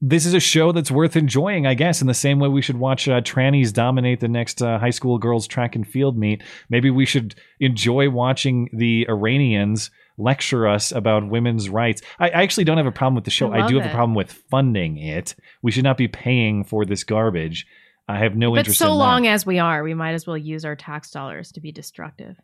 [0.00, 2.00] this is a show that's worth enjoying, I guess.
[2.00, 5.18] In the same way we should watch uh, trannies dominate the next uh, high school
[5.18, 6.42] girls track and field meet.
[6.68, 12.02] Maybe we should enjoy watching the Iranians lecture us about women's rights.
[12.18, 13.52] I, I actually don't have a problem with the show.
[13.52, 15.34] I I, do have a problem with funding it.
[15.62, 17.66] We should not be paying for this garbage.
[18.08, 19.04] I have no but interest so in that.
[19.04, 22.36] long as we are, we might as well use our tax dollars to be destructive.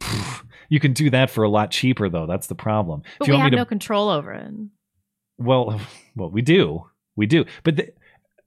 [0.68, 2.26] You can do that for a lot cheaper, though.
[2.26, 3.02] That's the problem.
[3.18, 4.50] But if you we have me no control over it.
[5.38, 5.80] Well,
[6.16, 6.86] well, we do,
[7.16, 7.44] we do.
[7.62, 7.92] But the,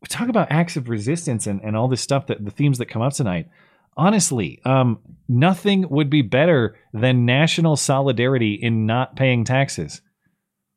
[0.10, 3.02] talk about acts of resistance and, and all this stuff that the themes that come
[3.02, 3.50] up tonight.
[3.98, 5.00] Honestly, um,
[5.30, 10.02] nothing would be better than national solidarity in not paying taxes.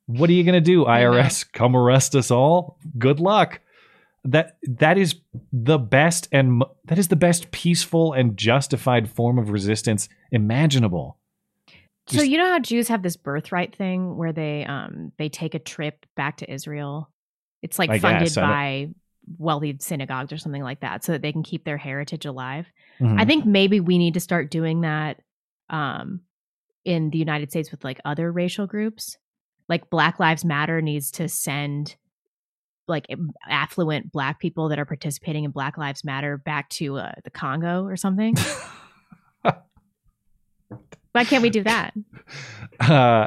[0.06, 1.44] What are you going to do, IRS?
[1.52, 2.78] Come arrest us all?
[2.96, 3.60] Good luck.
[4.24, 5.16] That that is
[5.52, 11.18] the best and that is the best peaceful and justified form of resistance imaginable.
[12.08, 15.58] So you know how Jews have this birthright thing where they um they take a
[15.58, 17.10] trip back to Israel.
[17.62, 18.88] It's like I funded guess, by
[19.36, 22.66] wealthy synagogues or something like that so that they can keep their heritage alive.
[23.00, 23.20] Mhm.
[23.20, 25.20] I think maybe we need to start doing that
[25.70, 26.20] um
[26.84, 29.18] in the United States with like other racial groups.
[29.68, 31.96] Like Black Lives Matter needs to send
[32.86, 33.06] like
[33.46, 37.84] affluent black people that are participating in Black Lives Matter back to uh, the Congo
[37.84, 38.34] or something.
[41.18, 41.94] Why can't we do that?
[42.80, 43.26] uh,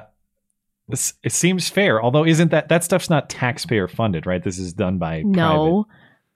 [0.88, 2.02] this- it seems fair.
[2.02, 4.42] Although, isn't that that stuff's not taxpayer funded, right?
[4.42, 5.88] This is done by No,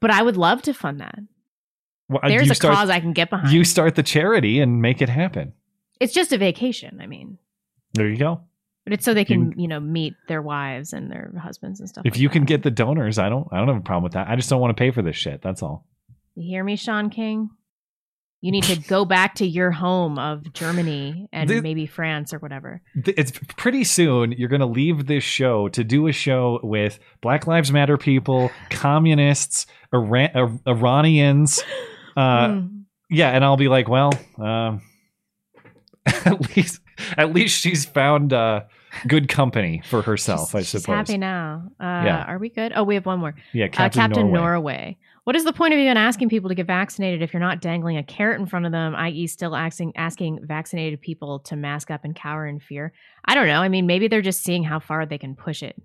[0.01, 1.17] but I would love to fund that.
[2.09, 3.53] Well, uh, There's a start- cause I can get behind.
[3.53, 5.53] You start the charity and make it happen.
[6.01, 6.99] It's just a vacation.
[7.01, 7.37] I mean,
[7.93, 8.41] There you go.
[8.83, 12.05] but it's so they can, you know, meet their wives and their husbands and stuff.
[12.05, 14.27] If you can get the donors, I don't I don't have a problem with that.
[14.27, 15.41] I just don't want to pay for this shit.
[15.41, 15.85] That's all.
[16.35, 17.49] You hear me, Shaun King?
[18.45, 22.37] You need to go back to your home of Germany and The- maybe France or
[22.37, 22.79] whatever.
[23.03, 26.99] Th- It's pretty soon you're going to leave this show to do a show with
[27.21, 31.63] Black Lives Matter people, communists, Iran- Ir- Iranians.
[32.17, 32.67] Uh, Hmm.
[33.09, 34.81] Yeah, and I'll be like, well, um,
[36.05, 36.79] at least
[37.17, 38.61] at least she's found uh,
[39.07, 40.95] good company for herself, I She's suppose.
[40.95, 41.63] happy now.
[41.79, 42.23] Uh, Yeah.
[42.25, 42.71] Are we good?
[42.75, 43.35] Oh, we have one more.
[43.53, 44.39] Yeah, Uh, Captain Captain Norway.
[44.39, 44.97] Norway.
[45.25, 47.97] What is the point of even asking people to get vaccinated if you're not dangling
[47.97, 52.05] a carrot in front of them, i.e., still asking asking vaccinated people to mask up
[52.05, 52.93] and cower in fear?
[53.25, 53.59] I don't know.
[53.61, 55.75] I mean, maybe they're just seeing how far they can push it,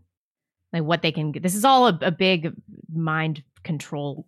[0.75, 1.33] like what they can.
[1.33, 2.53] This is all a, a big
[2.95, 4.27] mind control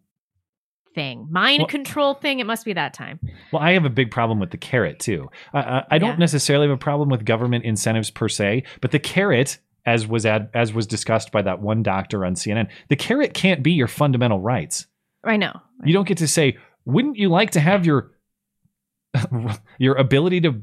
[0.94, 2.40] thing, mind Well- control thing.
[2.40, 3.20] It must be that time.
[3.52, 5.28] Well, I have a big problem with the carrot too.
[5.52, 6.16] I, I, I don't Yeah.
[6.16, 10.48] necessarily have a problem with government incentives per se, but the carrot, as was ad,
[10.54, 14.40] as was discussed by that one doctor on CNN, the carrot can't be your fundamental
[14.40, 14.86] rights.
[15.24, 15.52] I know.
[15.84, 18.12] You don't get to say, "Wouldn't you like to have your
[19.78, 20.62] your ability to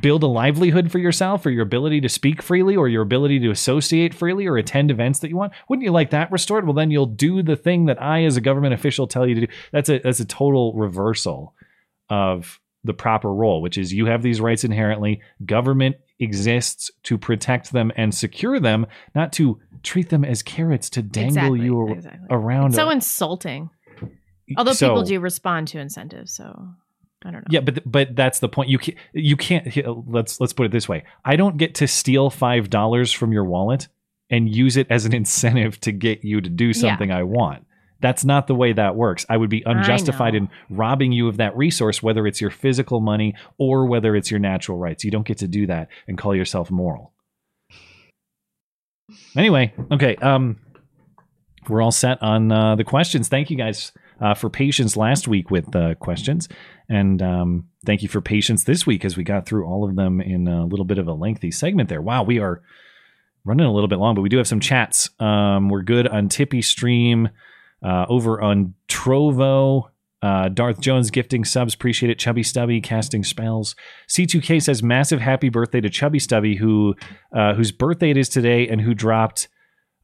[0.00, 3.50] build a livelihood for yourself, or your ability to speak freely, or your ability to
[3.50, 5.52] associate freely, or attend events that you want?
[5.68, 6.64] Wouldn't you like that restored?
[6.66, 9.40] Well, then you'll do the thing that I, as a government official, tell you to
[9.46, 9.52] do.
[9.72, 11.54] That's a that's a total reversal
[12.10, 15.20] of the proper role, which is you have these rights inherently.
[15.44, 21.02] Government exists to protect them and secure them, not to treat them as carrots to
[21.02, 22.26] dangle Exactly, you exactly.
[22.30, 22.66] around.
[22.68, 23.70] It's so a- insulting.
[24.56, 26.68] Although people do respond to incentives, so
[27.24, 27.46] I don't know.
[27.50, 28.68] Yeah, but but that's the point.
[28.68, 31.04] You can't you can't let's let's put it this way.
[31.24, 33.88] I don't get to steal five dollars from your wallet
[34.30, 36.72] and use it as an incentive to get you to do Yeah.
[36.72, 37.64] something I want.
[38.00, 39.24] That's not the way that works.
[39.28, 43.34] I would be unjustified in robbing you of that resource, whether it's your physical money
[43.56, 45.02] or whether it's your natural rights.
[45.02, 47.14] You don't get to do that and call yourself moral.
[49.34, 50.14] Anyway, okay.
[50.16, 50.58] Um,
[51.68, 53.28] we're all set on uh, the questions.
[53.28, 56.48] Thank you guys uh, for patience last week with uh, questions,
[56.88, 60.20] and um, thank you for patience this week as we got through all of them
[60.20, 61.88] in a little bit of a lengthy segment.
[61.88, 62.62] There, wow, we are
[63.44, 65.08] running a little bit long, but we do have some chats.
[65.20, 67.30] Um, we're good on TipeeeStream,
[67.84, 69.90] uh, over on Trovo.
[70.22, 72.18] Uh, Darth Jones gifting subs, appreciate it.
[72.18, 73.76] Chubby Stubby casting spells.
[74.08, 76.96] C2K says massive happy birthday to Chubby Stubby, who
[77.32, 79.48] uh, whose birthday it is today, and who dropped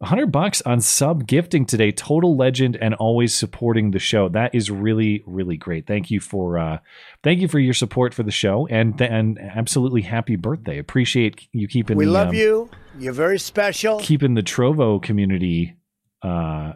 [0.03, 1.93] hundred bucks on sub gifting today.
[1.93, 4.29] Total legend and always supporting the show.
[4.29, 5.87] That is really really great.
[5.87, 6.79] Thank you for uh,
[7.23, 10.79] thank you for your support for the show and and absolutely happy birthday.
[10.79, 12.71] Appreciate you keeping We the, love um, you.
[12.99, 13.99] You're very special.
[14.01, 15.77] keeping the Trovo community
[16.23, 16.73] uh,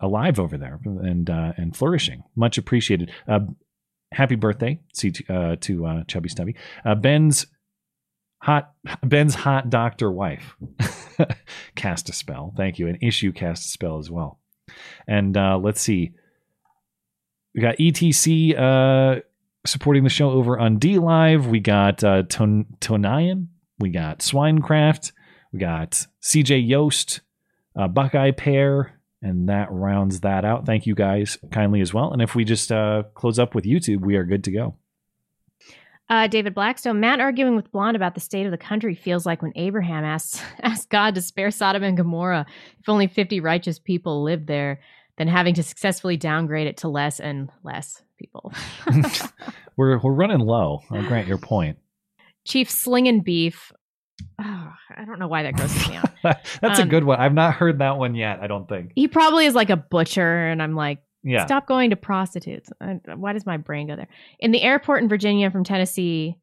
[0.00, 2.24] alive over there and uh, and flourishing.
[2.36, 3.10] Much appreciated.
[3.26, 3.40] Uh,
[4.12, 6.56] happy birthday to uh, to uh, Chubby Stubby.
[6.84, 7.46] Uh, Ben's
[8.44, 10.54] hot Ben's hot doctor wife
[11.76, 12.52] cast a spell.
[12.54, 12.88] Thank you.
[12.88, 14.38] And issue cast a spell as well.
[15.08, 16.12] And uh, let's see.
[17.54, 19.20] We got ETC uh,
[19.64, 21.46] supporting the show over on DLive.
[21.46, 23.46] We got uh, Ton- Tonian.
[23.78, 25.12] We got Swinecraft.
[25.52, 27.22] We got CJ Yost,
[27.78, 30.66] uh, Buckeye Pair, and that rounds that out.
[30.66, 32.12] Thank you guys kindly as well.
[32.12, 34.76] And if we just uh, close up with YouTube, we are good to go.
[36.10, 39.40] Uh, David Blackstone, Matt arguing with Blonde about the state of the country feels like
[39.40, 42.44] when Abraham asks, asked God to spare Sodom and Gomorrah
[42.80, 44.80] if only 50 righteous people lived there,
[45.16, 48.52] then having to successfully downgrade it to less and less people.
[49.76, 50.82] We're we're running low.
[50.90, 51.78] I'll grant your point.
[52.46, 53.72] Chief Slingin' Beef.
[54.40, 56.10] Oh, I don't know why that grosses me out.
[56.60, 57.18] That's a Um, good one.
[57.18, 58.38] I've not heard that one yet.
[58.40, 58.92] I don't think.
[58.94, 61.46] He probably is like a butcher, and I'm like, Yeah.
[61.46, 62.70] stop going to prostitutes.
[62.80, 64.08] I, why does my brain go there?
[64.38, 66.36] In the airport in Virginia from Tennessee,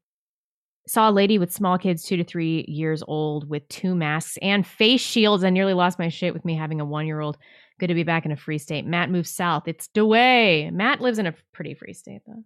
[0.86, 4.66] saw a lady with small kids, two to three years old, with two masks and
[4.66, 5.44] face shields.
[5.44, 7.38] I nearly lost my shit with me having a one year old.
[7.78, 8.86] Good to be back in a free state.
[8.86, 9.66] Matt moves south.
[9.66, 10.72] It's DeWay.
[10.72, 12.44] Matt lives in a pretty free state though.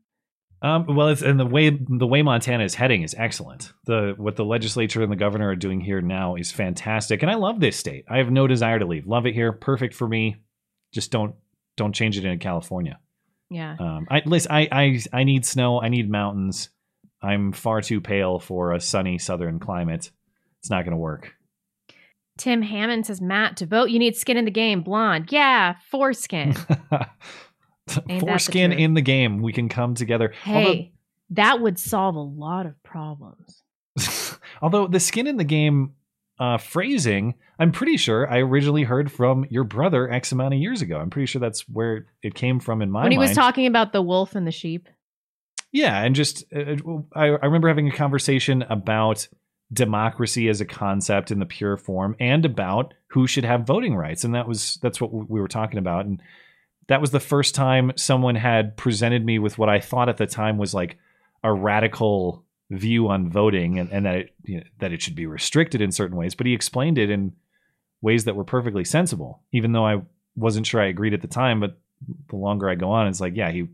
[0.63, 3.73] Um, well, it's and the way the way Montana is heading is excellent.
[3.85, 7.35] The what the legislature and the governor are doing here now is fantastic, and I
[7.35, 8.07] love this state.
[8.09, 9.07] I have no desire to leave.
[9.07, 9.53] Love it here.
[9.53, 10.37] Perfect for me.
[10.95, 11.35] Just don't
[11.77, 12.99] don't change it into California.
[13.51, 13.77] Yeah.
[13.79, 14.53] Um, I listen.
[14.53, 15.81] I, I I need snow.
[15.81, 16.71] I need mountains.
[17.23, 20.11] I'm far too pale for a sunny southern climate.
[20.61, 21.35] It's not going to work.
[22.39, 24.83] Tim Hammond says, Matt, to vote, you need skin in the game.
[24.83, 25.29] Blonde.
[25.31, 26.55] Yeah, foreskin.
[27.87, 29.43] That the Foreskin in the game.
[29.43, 30.33] We can come together.
[30.43, 30.93] hey,
[31.31, 33.63] that would solve a lot of problems.
[34.61, 35.95] Although, although the skin in the game
[36.39, 40.83] uh, phrasing, I'm pretty sure I originally heard from your brother X amount of years
[40.83, 40.99] ago.
[40.99, 43.05] I'm pretty sure that's where it came from in my mind.
[43.07, 43.31] when he mind.
[43.31, 44.89] was talking about the wolf and the sheep.
[45.73, 46.77] Yeah, and just uh,
[47.15, 49.29] I, I remember having a conversation about
[49.73, 54.25] democracy as a concept in the pure form and about who should have voting rights,
[54.25, 56.23] and that was that's what we were talking about, and
[56.89, 60.27] that was the first time someone had presented me with what I thought at the
[60.27, 60.99] time was like
[61.43, 65.27] a radical view on voting, and, and that it you know, that it should be
[65.27, 67.33] restricted in certain ways, but he explained it in
[68.03, 70.03] ways that were perfectly sensible, even though I
[70.35, 71.79] wasn't sure I agreed at the time, but
[72.29, 73.67] the longer I go on, it's like, yeah, he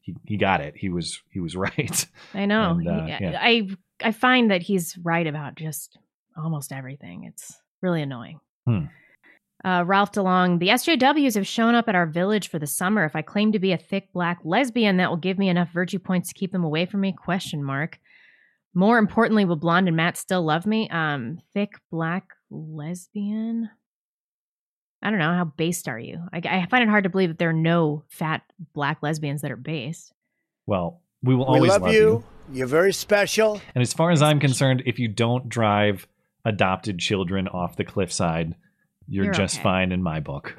[0.00, 0.74] he, he got it.
[0.76, 2.06] He was he was right.
[2.34, 2.72] I know.
[2.72, 3.38] And, uh, He- yeah.
[3.40, 3.68] I
[4.02, 5.98] I find that he's right about just
[6.36, 7.24] almost everything.
[7.24, 8.40] It's really annoying.
[8.66, 8.84] Hmm.
[9.64, 13.04] Uh, Ralph DeLong, the SJWs have shown up at our village for the summer.
[13.04, 15.98] If I claim to be a thick black lesbian, that will give me enough virtue
[15.98, 17.12] points to keep them away from me?
[17.12, 17.98] Question mark.
[18.76, 20.86] More importantly, will Blonde and Matt still love me?
[20.90, 23.70] Um, thick black lesbian.
[25.02, 25.32] I don't know.
[25.32, 26.20] How based are you?
[26.30, 28.42] I, I find it hard to believe that there are no fat
[28.74, 30.12] black lesbians that are based.
[30.66, 32.00] Well, we will We always love, love you.
[32.00, 32.24] you.
[32.52, 33.62] You're very special.
[33.74, 36.06] And as far as I'm concerned, if you don't drive
[36.44, 38.54] adopted children off the cliffside,
[39.08, 39.62] you're, You're just okay.
[39.62, 40.54] fine in my book.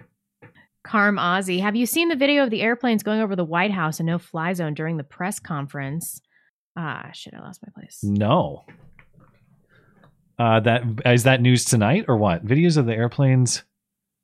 [0.84, 4.00] Carm Ozzy, have you seen the video of the airplanes going over the White House
[4.00, 6.20] and no fly zone during the press conference?
[6.80, 8.00] Ah, shit, I lost my place.
[8.04, 8.64] No.
[10.38, 12.46] Uh, that is that news tonight or what?
[12.46, 13.64] Videos of the airplanes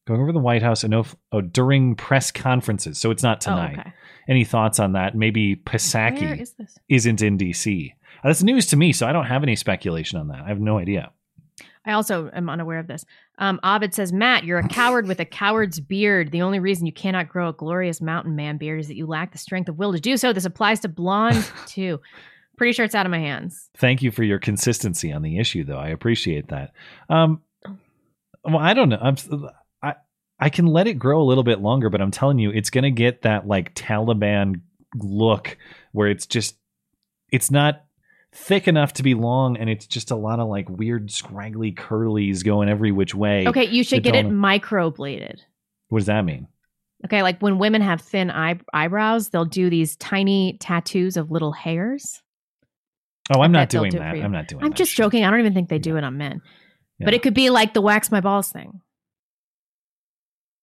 [0.05, 2.99] going over the White House and no, oh, during press conferences.
[2.99, 3.75] So it's not tonight.
[3.77, 3.93] Oh, okay.
[4.29, 5.15] Any thoughts on that?
[5.15, 6.77] Maybe Psaki is this?
[6.87, 7.91] isn't in DC.
[7.91, 10.41] Uh, That's news to me, so I don't have any speculation on that.
[10.41, 11.11] I have no idea.
[11.85, 13.03] I also am unaware of this.
[13.39, 16.31] Um, Ovid says, Matt, you're a coward with a coward's beard.
[16.31, 19.31] The only reason you cannot grow a glorious mountain man beard is that you lack
[19.33, 20.31] the strength of will to do so.
[20.31, 21.99] This applies to blonde too.
[22.57, 23.69] Pretty sure it's out of my hands.
[23.77, 25.77] Thank you for your consistency on the issue, though.
[25.77, 26.71] I appreciate that.
[27.09, 27.41] Um,
[28.43, 28.99] well, I don't know.
[29.01, 29.15] I'm,
[29.81, 29.95] I
[30.39, 32.91] I can let it grow a little bit longer, but I'm telling you, it's gonna
[32.91, 34.61] get that like Taliban
[34.95, 35.57] look
[35.91, 36.55] where it's just
[37.31, 37.83] it's not
[38.31, 42.43] thick enough to be long, and it's just a lot of like weird scraggly curlies
[42.43, 43.47] going every which way.
[43.47, 45.39] Okay, you should get it microbladed.
[45.89, 46.47] What does that mean?
[47.05, 51.51] Okay, like when women have thin eye- eyebrows, they'll do these tiny tattoos of little
[51.51, 52.21] hairs.
[53.31, 54.15] Oh, I'm not doing do that.
[54.15, 54.65] I'm not doing that.
[54.65, 55.23] I'm just joking.
[55.23, 56.41] I don't even think they do it on men.
[56.99, 58.79] But it could be like the wax my balls thing.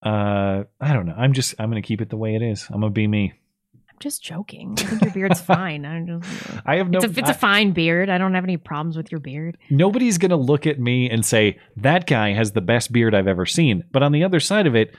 [0.03, 1.13] Uh, I don't know.
[1.15, 2.67] I'm just I'm gonna keep it the way it is.
[2.69, 3.33] I'm gonna be me.
[3.75, 4.73] I'm just joking.
[4.79, 5.85] I think your beard's fine.
[5.85, 6.25] I don't
[6.65, 6.97] I have no.
[6.97, 8.09] it's a, it's I- a fine beard.
[8.09, 9.57] I don't have any problems with your beard.
[9.69, 13.27] nobody's going to look at me and say that guy has the best beard I've
[13.27, 13.83] ever seen.
[13.91, 14.95] But on the other side of it,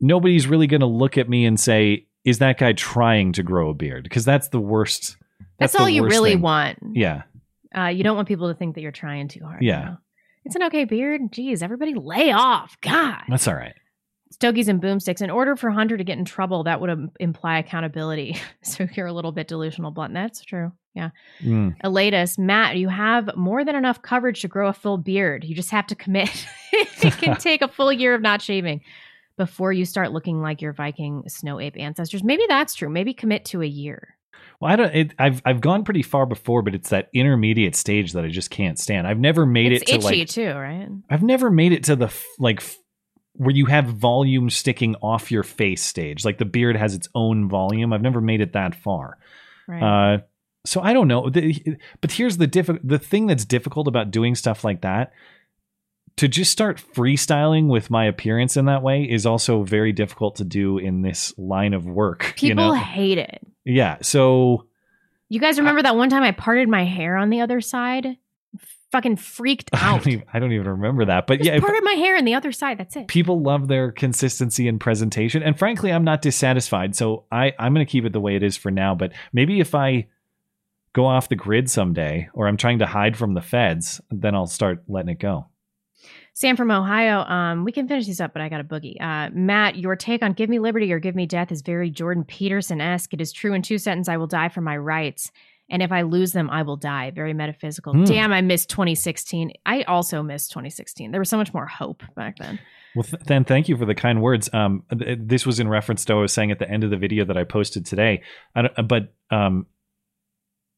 [0.00, 3.70] nobody's really going to look at me and say, "Is that guy trying to grow
[3.70, 5.16] a beard?" Because that's the worst.
[5.58, 6.40] That's, the all you really thing.
[6.42, 6.78] want.
[6.92, 7.22] Yeah,
[7.76, 9.62] Uh, you don't want people to think that you're trying too hard.
[9.62, 9.96] you yeah, know?
[10.44, 11.22] It's an okay beard.
[11.32, 12.76] Jeez, everybody lay off.
[12.80, 13.22] God.
[13.28, 13.74] that's all right.
[14.30, 15.22] Stogies and boomsticks.
[15.22, 18.36] In order for Hunter to get in trouble, that would imply accountability.
[18.62, 20.12] so you're a little bit delusional, blunt.
[20.12, 20.72] That's true.
[20.94, 21.10] Yeah.
[21.40, 21.76] Mm.
[21.82, 25.44] Atilis, Matt, you have more than enough coverage to grow a full beard.
[25.44, 26.46] You just have to commit.
[26.72, 28.80] it can take a full year of not shaving
[29.36, 32.22] before you start looking like your Viking snow ape ancestors.
[32.22, 32.88] Maybe that's true.
[32.88, 34.13] Maybe commit to a year.
[34.64, 34.94] Well, I don't.
[34.94, 38.48] It, I've I've gone pretty far before, but it's that intermediate stage that I just
[38.48, 39.06] can't stand.
[39.06, 40.28] I've never made it's it to itchy like.
[40.28, 40.88] too, right?
[41.10, 42.78] I've never made it to the f- like f-
[43.34, 46.24] where you have volume sticking off your face stage.
[46.24, 47.92] Like the beard has its own volume.
[47.92, 49.18] I've never made it that far.
[49.68, 49.82] Right.
[50.14, 50.18] Uh,
[50.64, 51.28] so I don't know.
[51.28, 55.12] The, but here's the diff- the thing that's difficult about doing stuff like that.
[56.18, 60.44] To just start freestyling with my appearance in that way is also very difficult to
[60.44, 62.34] do in this line of work.
[62.36, 62.72] People you know?
[62.74, 63.42] hate it.
[63.64, 63.98] yeah.
[64.00, 64.66] So
[65.28, 68.16] You guys remember that one time I parted my hair on the other side?
[68.92, 70.04] Fucking freaked I out.
[70.04, 71.26] don't, even, I don't even remember that.
[71.26, 72.78] But Just yeah, parted my hair on the other side.
[72.78, 73.08] That's it.
[73.08, 77.84] people love their consistency and presentation and frankly i'm not dissatisfied so i i'm going
[77.84, 80.06] to keep it the way it is for now but maybe if i
[80.92, 84.46] go off the grid someday or i'm trying to hide from the feds then i'll
[84.46, 85.44] start letting it go
[86.36, 87.20] Sam from Ohio.
[87.20, 89.00] Um, we can finish these up, but I got a boogie.
[89.00, 92.24] Uh, Matt, your take on "Give Me Liberty" or "Give Me Death" is very Jordan
[92.24, 93.14] Peterson esque.
[93.14, 95.30] It is true in two sentences: "I will die for my rights,"
[95.70, 97.12] and if I lose them, I will die.
[97.12, 97.92] Very metaphysical.
[97.92, 98.04] Hmm.
[98.04, 99.52] Damn, I missed 2016.
[99.64, 101.12] I also missed 2016.
[101.12, 102.58] There was so much more hope back then.
[102.96, 106.04] well th- then thank you for the kind words um th- this was in reference
[106.04, 108.22] to what i was saying at the end of the video that i posted today
[108.54, 109.66] I don't, but um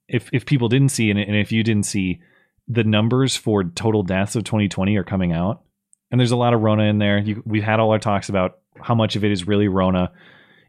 [0.09, 2.21] if if people didn't see and, and if you didn't see
[2.69, 5.63] the numbers for total deaths of 2020 are coming out
[6.11, 8.59] and there's a lot of rona in there you, we've had all our talks about
[8.81, 10.13] how much of it is really rona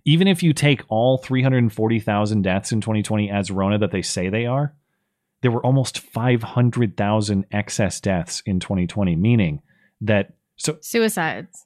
[0.06, 4.46] even if you take all 340,000 deaths in 2020 as rona that they say they
[4.46, 4.74] are
[5.42, 9.62] there were almost 500,000 excess deaths in 2020, meaning
[10.02, 11.66] that so Suicides.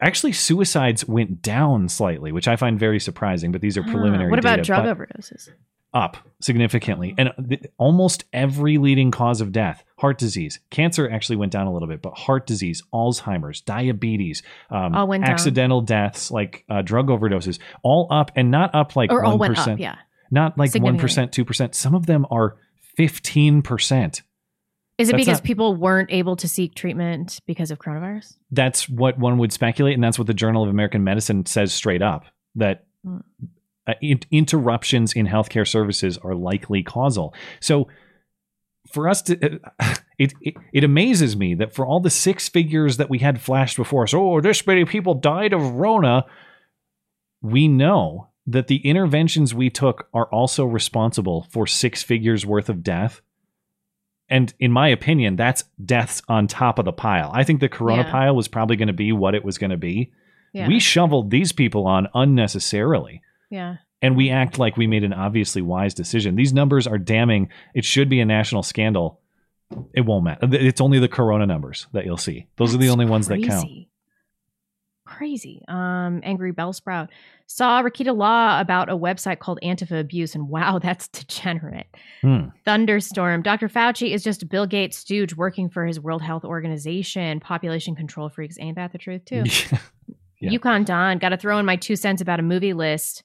[0.00, 4.30] actually suicides went down slightly, which I find very surprising, but these are Ah, preliminary
[4.30, 5.50] what about data, drug overdoses?
[5.94, 7.14] Up significantly.
[7.18, 11.72] And th- almost every leading cause of death, heart disease, cancer actually went down a
[11.72, 15.32] little bit, but heart disease, Alzheimer's, diabetes, um, All went down.
[15.34, 19.38] accidental deaths like uh, drug overdoses, all up and not up like Or all 1%.
[19.40, 19.96] went up, yeah.
[20.30, 21.74] Not like 1%, 2%.
[21.74, 22.56] Some of them are
[22.98, 24.22] 15%.
[24.98, 28.36] Is it That's because not- people weren't able to seek treatment because of coronavirus?
[28.50, 32.02] that's what one would speculate, and that's what the Journal of American Medicine says straight
[32.02, 32.24] up
[32.56, 33.18] that Hmm.
[33.86, 37.34] Uh, in- interruptions in healthcare services are likely causal.
[37.60, 37.88] So,
[38.92, 42.96] for us to, uh, it, it it amazes me that for all the six figures
[42.98, 46.24] that we had flashed before us, oh, this many people died of Rona.
[47.40, 52.82] We know that the interventions we took are also responsible for six figures worth of
[52.82, 53.20] death.
[54.28, 57.30] And in my opinion, that's deaths on top of the pile.
[57.34, 58.10] I think the corona Yeah.
[58.10, 60.12] pile was probably going to be what it was going to be.
[60.52, 60.66] Yeah.
[60.68, 63.22] We shoveled these people on unnecessarily.
[63.52, 63.76] Yeah.
[64.00, 66.34] And we act like we made an obviously wise decision.
[66.34, 67.50] These numbers are damning.
[67.74, 69.20] It should be a national scandal.
[69.94, 70.48] It won't matter.
[70.52, 72.46] It's only the corona numbers that you'll see.
[72.56, 73.64] Those are the only ones that count.
[73.64, 73.88] Crazy.
[75.04, 75.62] Crazy.
[75.68, 77.08] Um, Angry Bellsprout
[77.46, 81.86] saw Rekieta Law about a website called Antifa Abuse, and wow, that's degenerate.
[82.22, 82.46] Hmm.
[82.64, 83.42] Thunderstorm.
[83.42, 83.68] Dr.
[83.68, 87.40] Fauci is just Bill Gates stooge working for his World Health Organization.
[87.40, 88.56] Population control freaks.
[88.58, 89.44] Ain't that the truth, too?
[90.42, 90.50] Yeah.
[90.50, 91.18] Yukon Don.
[91.18, 93.22] Got to throw in my two cents about a movie list.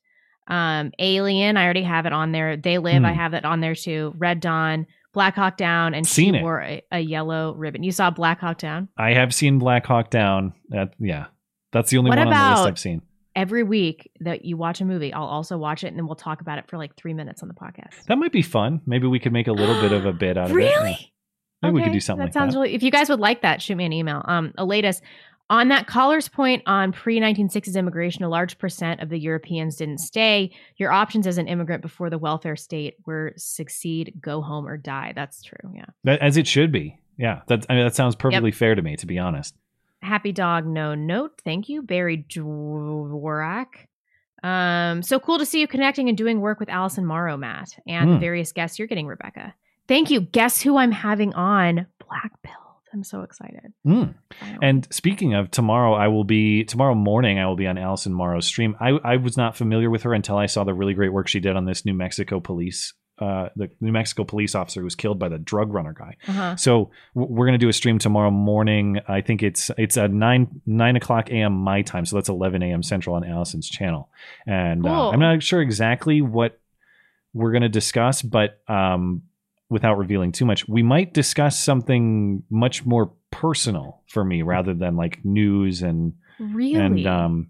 [0.47, 1.57] Um, Alien.
[1.57, 2.57] I already have it on there.
[2.57, 3.03] They Live.
[3.03, 3.19] I Hmm.
[3.19, 4.13] have it on there too.
[4.17, 4.87] Red Dawn.
[5.13, 5.93] Black Hawk Down.
[5.95, 6.43] And Seen she it.
[6.43, 7.83] wore a, a yellow ribbon.
[7.83, 8.87] You saw Black Hawk Down?
[8.97, 10.53] I have seen Black Hawk Down.
[10.69, 11.25] That yeah,
[11.71, 13.01] that's the only What one on the list about- I've seen.
[13.35, 16.41] Every week that you watch a movie, I'll also watch it and then we'll talk
[16.41, 18.03] about it for like three minutes on the podcast.
[18.07, 18.81] That might be fun.
[18.87, 20.55] Maybe we could make a little bit of a bit out of it.
[20.55, 21.13] Really?
[21.61, 22.61] Maybe we could do something that like sounds that.
[22.61, 22.73] really.
[22.75, 24.23] If you guys would like that, shoot me an email.
[24.25, 25.01] Um, Atilis,
[25.49, 29.99] on that caller's point on pre 1960s immigration, a large percent of the Europeans didn't
[29.99, 30.51] stay.
[30.77, 35.13] Your options as an immigrant before the welfare state were succeed, go home, or die.
[35.15, 35.71] That's true.
[35.73, 35.85] Yeah.
[36.03, 36.99] That, as it should be.
[37.17, 39.55] Yeah, that I mean, that sounds perfectly fair to me, to be honest.
[40.03, 41.41] Happy dog, no note.
[41.43, 43.65] Thank you, Barry Dworak.
[44.43, 48.11] Um, so cool to see you connecting and doing work with Allison Morrow, Matt, and
[48.11, 48.19] the Hmm.
[48.21, 49.55] various guests you're getting, Rebecca.
[49.87, 50.21] Thank you.
[50.21, 51.87] Guess who I'm having on?
[52.07, 52.55] Black Pilled.
[52.93, 53.73] I'm so excited.
[53.85, 54.15] Mm.
[54.61, 57.37] And speaking of tomorrow, I will be tomorrow morning.
[57.37, 58.75] I will be on Allison Morrow's stream.
[58.79, 61.39] I, I was not familiar with her until I saw the really great work she
[61.39, 65.19] did on this New Mexico police, uh, the New Mexico police officer who was killed
[65.19, 66.15] by the drug runner guy.
[66.27, 66.55] Uh-huh.
[66.55, 68.99] So w- we're gonna do a stream tomorrow morning.
[69.07, 71.53] I think it's it's at nine nine o'clock a.m.
[71.53, 72.83] my time, so that's eleven a.m.
[72.83, 74.09] Central on Allison's channel.
[74.45, 76.59] And uh, I'm not sure exactly what
[77.33, 79.23] we're gonna discuss, but um,
[79.69, 84.95] without revealing too much, we might discuss something much more personal for me rather than
[84.95, 86.75] like news and Really?
[86.75, 87.49] and um,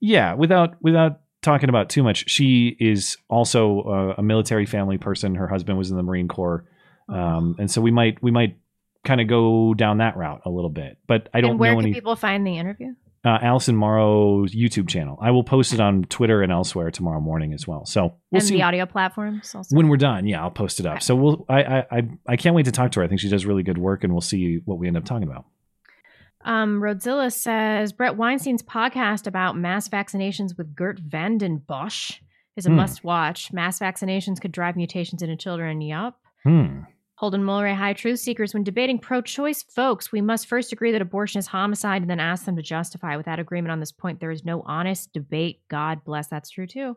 [0.00, 2.30] yeah, without without talking about too much.
[2.30, 5.34] She is also a, a military family person.
[5.34, 6.64] Her husband was in the Marine Corps,
[7.08, 8.56] um, and so we might we might
[9.04, 10.98] kind of go down that route a little bit.
[11.08, 11.94] But I don't and where know can any.
[11.94, 12.94] people find the interview?
[13.24, 15.16] Uh, Allison Morrow's YouTube channel.
[15.22, 17.86] I will post it on Twitter and elsewhere tomorrow morning as well.
[17.86, 18.02] So
[18.32, 19.76] we'll and see the audio platforms also.
[19.76, 20.26] when we're done.
[20.26, 21.02] Yeah, I'll post it up.
[21.02, 21.44] So we'll.
[21.48, 23.04] I, I I I can't wait to talk to her.
[23.04, 25.28] I think she does really good work, and we'll see what we end up talking
[25.28, 25.44] about.
[26.44, 32.18] Um, Rodzilla says Bret Weinstein's podcast about mass vaccinations with Geert Vanden Bossche
[32.56, 32.74] is a Hmm.
[32.76, 33.52] must watch.
[33.52, 35.80] Mass vaccinations could drive mutations into children.
[35.80, 36.18] Yup.
[36.42, 36.80] Hmm.
[37.22, 38.52] Holden Mulray, high truth seekers.
[38.52, 42.18] When debating pro choice folks, we must first agree that abortion is homicide and then
[42.18, 43.16] ask them to justify.
[43.16, 45.60] Without agreement on this point, there is no honest debate.
[45.68, 46.26] God bless.
[46.26, 46.96] That's true too.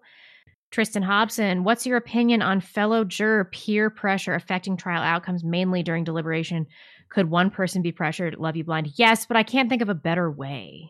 [0.72, 6.04] Tristan Hobson, what's your opinion on fellow juror peer pressure affecting trial outcomes, mainly during
[6.04, 6.66] deliberation?
[7.10, 8.36] Could one person be pressured?
[8.40, 8.90] Love you blind.
[8.96, 10.90] Yes, but I can't think of a better way.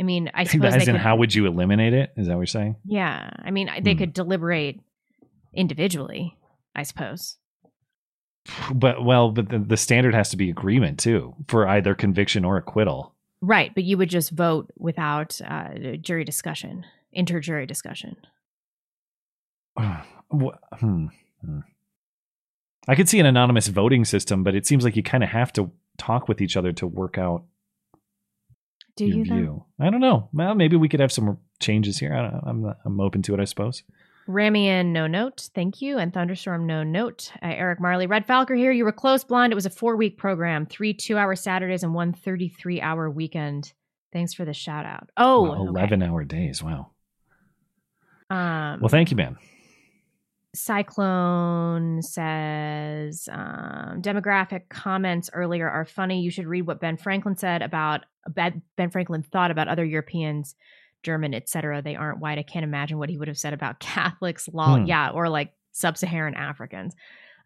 [0.00, 2.12] I mean, I suppose As in, could, how would you eliminate it?
[2.16, 2.76] Is that what you're saying?
[2.84, 3.98] yeah, I mean, they Hmm.
[3.98, 4.78] could deliberate
[5.52, 6.36] individually,
[6.76, 7.36] I suppose.
[8.74, 12.56] But well, but the, the standard has to be agreement too for either conviction or
[12.56, 13.14] acquittal.
[13.40, 18.16] Right, but you would just vote without uh, jury discussion, inter-jury discussion.
[20.30, 21.06] Hmm,
[21.42, 21.60] hmm.
[22.86, 25.52] I could see an anonymous voting system, but it seems like you kind of have
[25.54, 27.44] to talk with each other to work out
[28.96, 29.24] Do your you?
[29.24, 29.64] view.
[29.80, 30.28] I don't know.
[30.34, 32.14] Well, maybe we could have some changes here.
[32.14, 32.42] I don't.
[32.46, 33.40] I'm I'm open to it.
[33.40, 33.82] I suppose.
[34.28, 35.48] Ramian, no note.
[35.54, 35.96] Thank you.
[35.98, 37.32] And Thunderstorm, no note.
[37.42, 38.70] Uh, Eric Marley, Red Falcon here.
[38.72, 39.52] You were close blind.
[39.52, 43.72] It was a four week program, three two hour Saturdays and one 33 hour weekend.
[44.12, 45.10] Thanks for the shout out.
[45.16, 46.62] Oh, Wow, eleven hour days.
[46.62, 46.90] Wow.
[48.30, 49.36] um, Well, thank you, man.
[50.54, 56.20] Cyclone says um, demographic comments earlier are funny.
[56.22, 60.54] You should read what Ben Franklin said about Ben Franklin thought about other Europeans,
[61.08, 61.80] German, etc.
[61.82, 62.38] They aren't white.
[62.38, 64.84] I can't imagine what he would have said about Catholics, law, Hmm.
[64.86, 66.94] yeah, or like sub-Saharan Africans.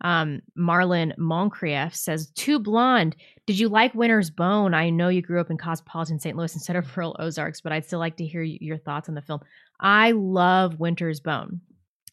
[0.05, 3.15] Um, Marlon Moncrief says, "Too blonde.
[3.47, 4.75] Did you like Winter's Bone?
[4.75, 6.37] I know you grew up in cosmopolitan St.
[6.37, 9.23] Louis instead of rural Ozarks, but I'd still like to hear your thoughts on the
[9.23, 9.41] film.
[9.81, 11.61] I love Winter's Bone.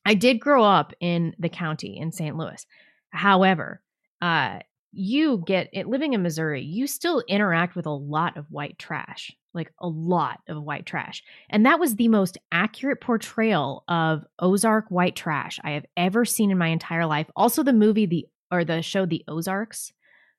[0.06, 2.36] I did grow up in the county in St.
[2.38, 2.64] Louis.
[3.10, 3.82] However,
[4.22, 4.60] uh,
[4.92, 9.32] you get it living in Missouri, you still interact with a lot of white trash,
[9.54, 11.24] like a lot of white trash.
[11.50, 16.52] And that was the most accurate portrayal of Ozark white trash I have ever seen
[16.52, 17.28] in my entire life.
[17.36, 19.92] Also, the movie, the or the show, The Ozarks,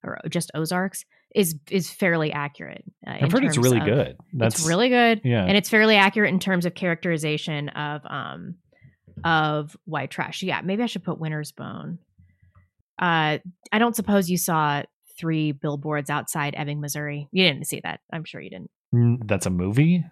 [0.05, 2.85] or just Ozarks, is is fairly accurate.
[3.07, 4.17] Uh, I've heard it's really of- good.
[4.33, 5.45] That's it's really good, Yeah.
[5.45, 8.57] and it's fairly accurate in terms of characterization of um
[9.25, 10.43] of white trash.
[10.43, 11.99] Yeah, maybe I should put Winter's Bone.
[12.99, 13.39] Uh,
[13.73, 14.83] I don't suppose you saw
[15.19, 17.29] three billboards outside Ebbing, Missouri.
[17.33, 18.01] You didn't see that.
[18.13, 18.71] I'm sure you didn't.
[18.93, 20.05] That's a movie.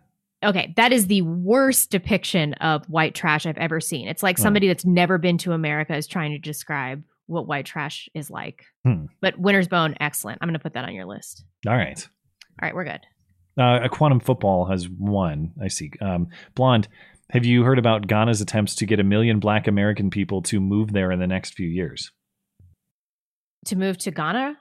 [0.45, 4.07] Okay, that is the worst depiction of white trash I've ever seen.
[4.07, 4.43] It's like Oh.
[4.43, 8.65] somebody that's never been to America is trying to describe what white trash is like.
[8.85, 9.07] Hmm.
[9.21, 10.39] But Winter's Bone, excellent.
[10.41, 11.45] I'm going to put that on your list.
[11.67, 11.99] All right.
[12.63, 13.01] All right, we're good.
[13.59, 15.53] Uh, a quantum football has won.
[15.61, 15.91] I see.
[16.01, 16.87] Um, Blonde,
[17.31, 20.93] have you heard about Ghana's attempts to get a million Black American people to move
[20.93, 22.13] there in the next few years?
[23.67, 24.57] To move to Ghana,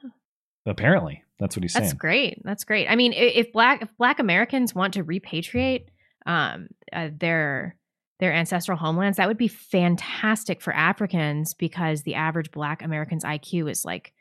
[0.65, 1.89] Apparently, that's what he's That's saying.
[1.89, 2.41] That's great.
[2.43, 2.87] That's great.
[2.89, 5.85] I mean, if black if black Americans want to repatriate
[6.25, 7.75] um, uh, their
[8.19, 13.69] their ancestral homelands, that would be fantastic for Africans because the average black American's IQ
[13.69, 14.13] is like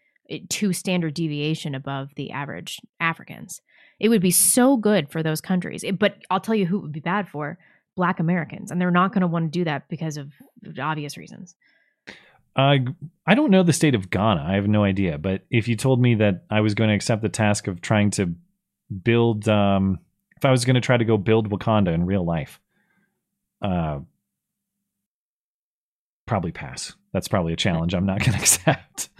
[0.48, 3.60] two standard deviation above the average Africans.
[3.98, 5.82] It would be so good for those countries.
[5.84, 7.58] It- but I'll tell you who it would be bad for
[7.96, 10.32] black Americans, and they're not going to want to do that because of
[10.78, 11.54] obvious reasons.
[12.56, 12.78] Uh,
[13.26, 14.44] I don't know the state of Ghana.
[14.48, 15.18] I have no idea.
[15.18, 18.10] But if you told me that I was going to accept the task of trying
[18.12, 18.34] to
[19.02, 19.98] build, um,
[20.36, 22.58] if I was going to try to go build Wakanda in real life,
[23.60, 23.98] uh,
[26.26, 26.94] probably pass.
[27.12, 29.10] That's probably a challenge I'm not going to accept.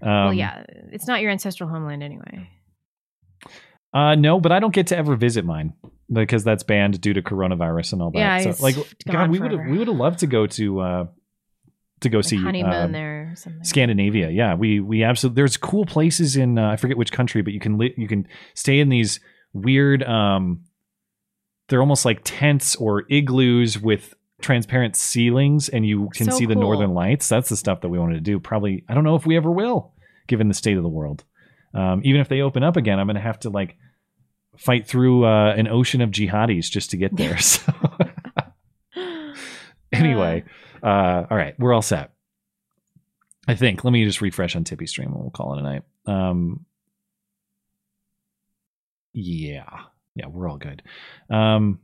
[0.00, 2.48] Um, well, yeah, it's not your ancestral homeland anyway.
[3.92, 5.74] Uh, no, but I don't get to ever visit mine
[6.12, 8.18] because that's banned due to coronavirus and all that.
[8.18, 8.76] Yeah, so, like,
[9.06, 11.06] God, we would have we would have loved to go to uh,
[12.04, 13.64] to go see honeymoon uh, there or something.
[13.64, 14.30] Scandinavia.
[14.30, 15.40] Yeah, we we absolutely.
[15.40, 18.26] There's cool places in uh, I forget which country, but you can li- you can
[18.54, 19.20] stay in these
[19.52, 20.02] weird.
[20.04, 20.64] um
[21.68, 26.54] They're almost like tents or igloos with transparent ceilings, and you can So see the
[26.54, 27.28] northern lights.
[27.28, 28.38] That's the stuff that we wanted to do.
[28.38, 29.92] Probably, I don't know if we ever will,
[30.26, 31.24] given the state of the world.
[31.72, 33.76] Um, even if they open up again, I'm going to have to like
[34.58, 37.38] fight through uh, an ocean of jihadis just to get there.
[37.42, 37.72] So
[39.92, 40.44] anyway,
[40.84, 42.10] uh, all right, we're all set.
[43.46, 43.84] I think.
[43.84, 45.82] Let me just refresh on TipeeeStream and we'll call it a night.
[46.06, 46.64] Um,
[49.12, 49.64] yeah,
[50.14, 50.82] yeah, we're all good.
[51.30, 51.80] Um,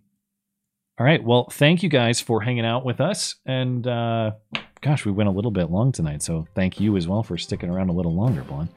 [0.99, 1.23] all right.
[1.23, 3.37] Well, thank you guys for hanging out with us.
[3.47, 4.33] And uh,
[4.81, 6.23] gosh, we went a little bit long tonight.
[6.23, 8.69] So thank you as well for sticking around a little longer, Blonde.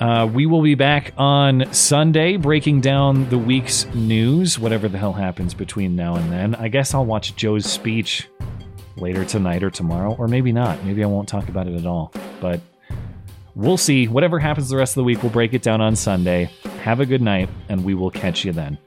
[0.00, 5.12] Uh, we will be back on Sunday breaking down the week's news, whatever the hell
[5.12, 6.54] happens between now and then.
[6.54, 8.28] I guess I'll watch Joe's speech
[9.00, 10.84] later tonight or tomorrow, or maybe not.
[10.84, 12.12] Maybe I won't talk about it at all.
[12.40, 12.60] But
[13.54, 14.08] we'll see.
[14.08, 16.50] Whatever happens the rest of the week, we'll break it down on Sunday.
[16.82, 18.78] Have a good night, and we will catch you then.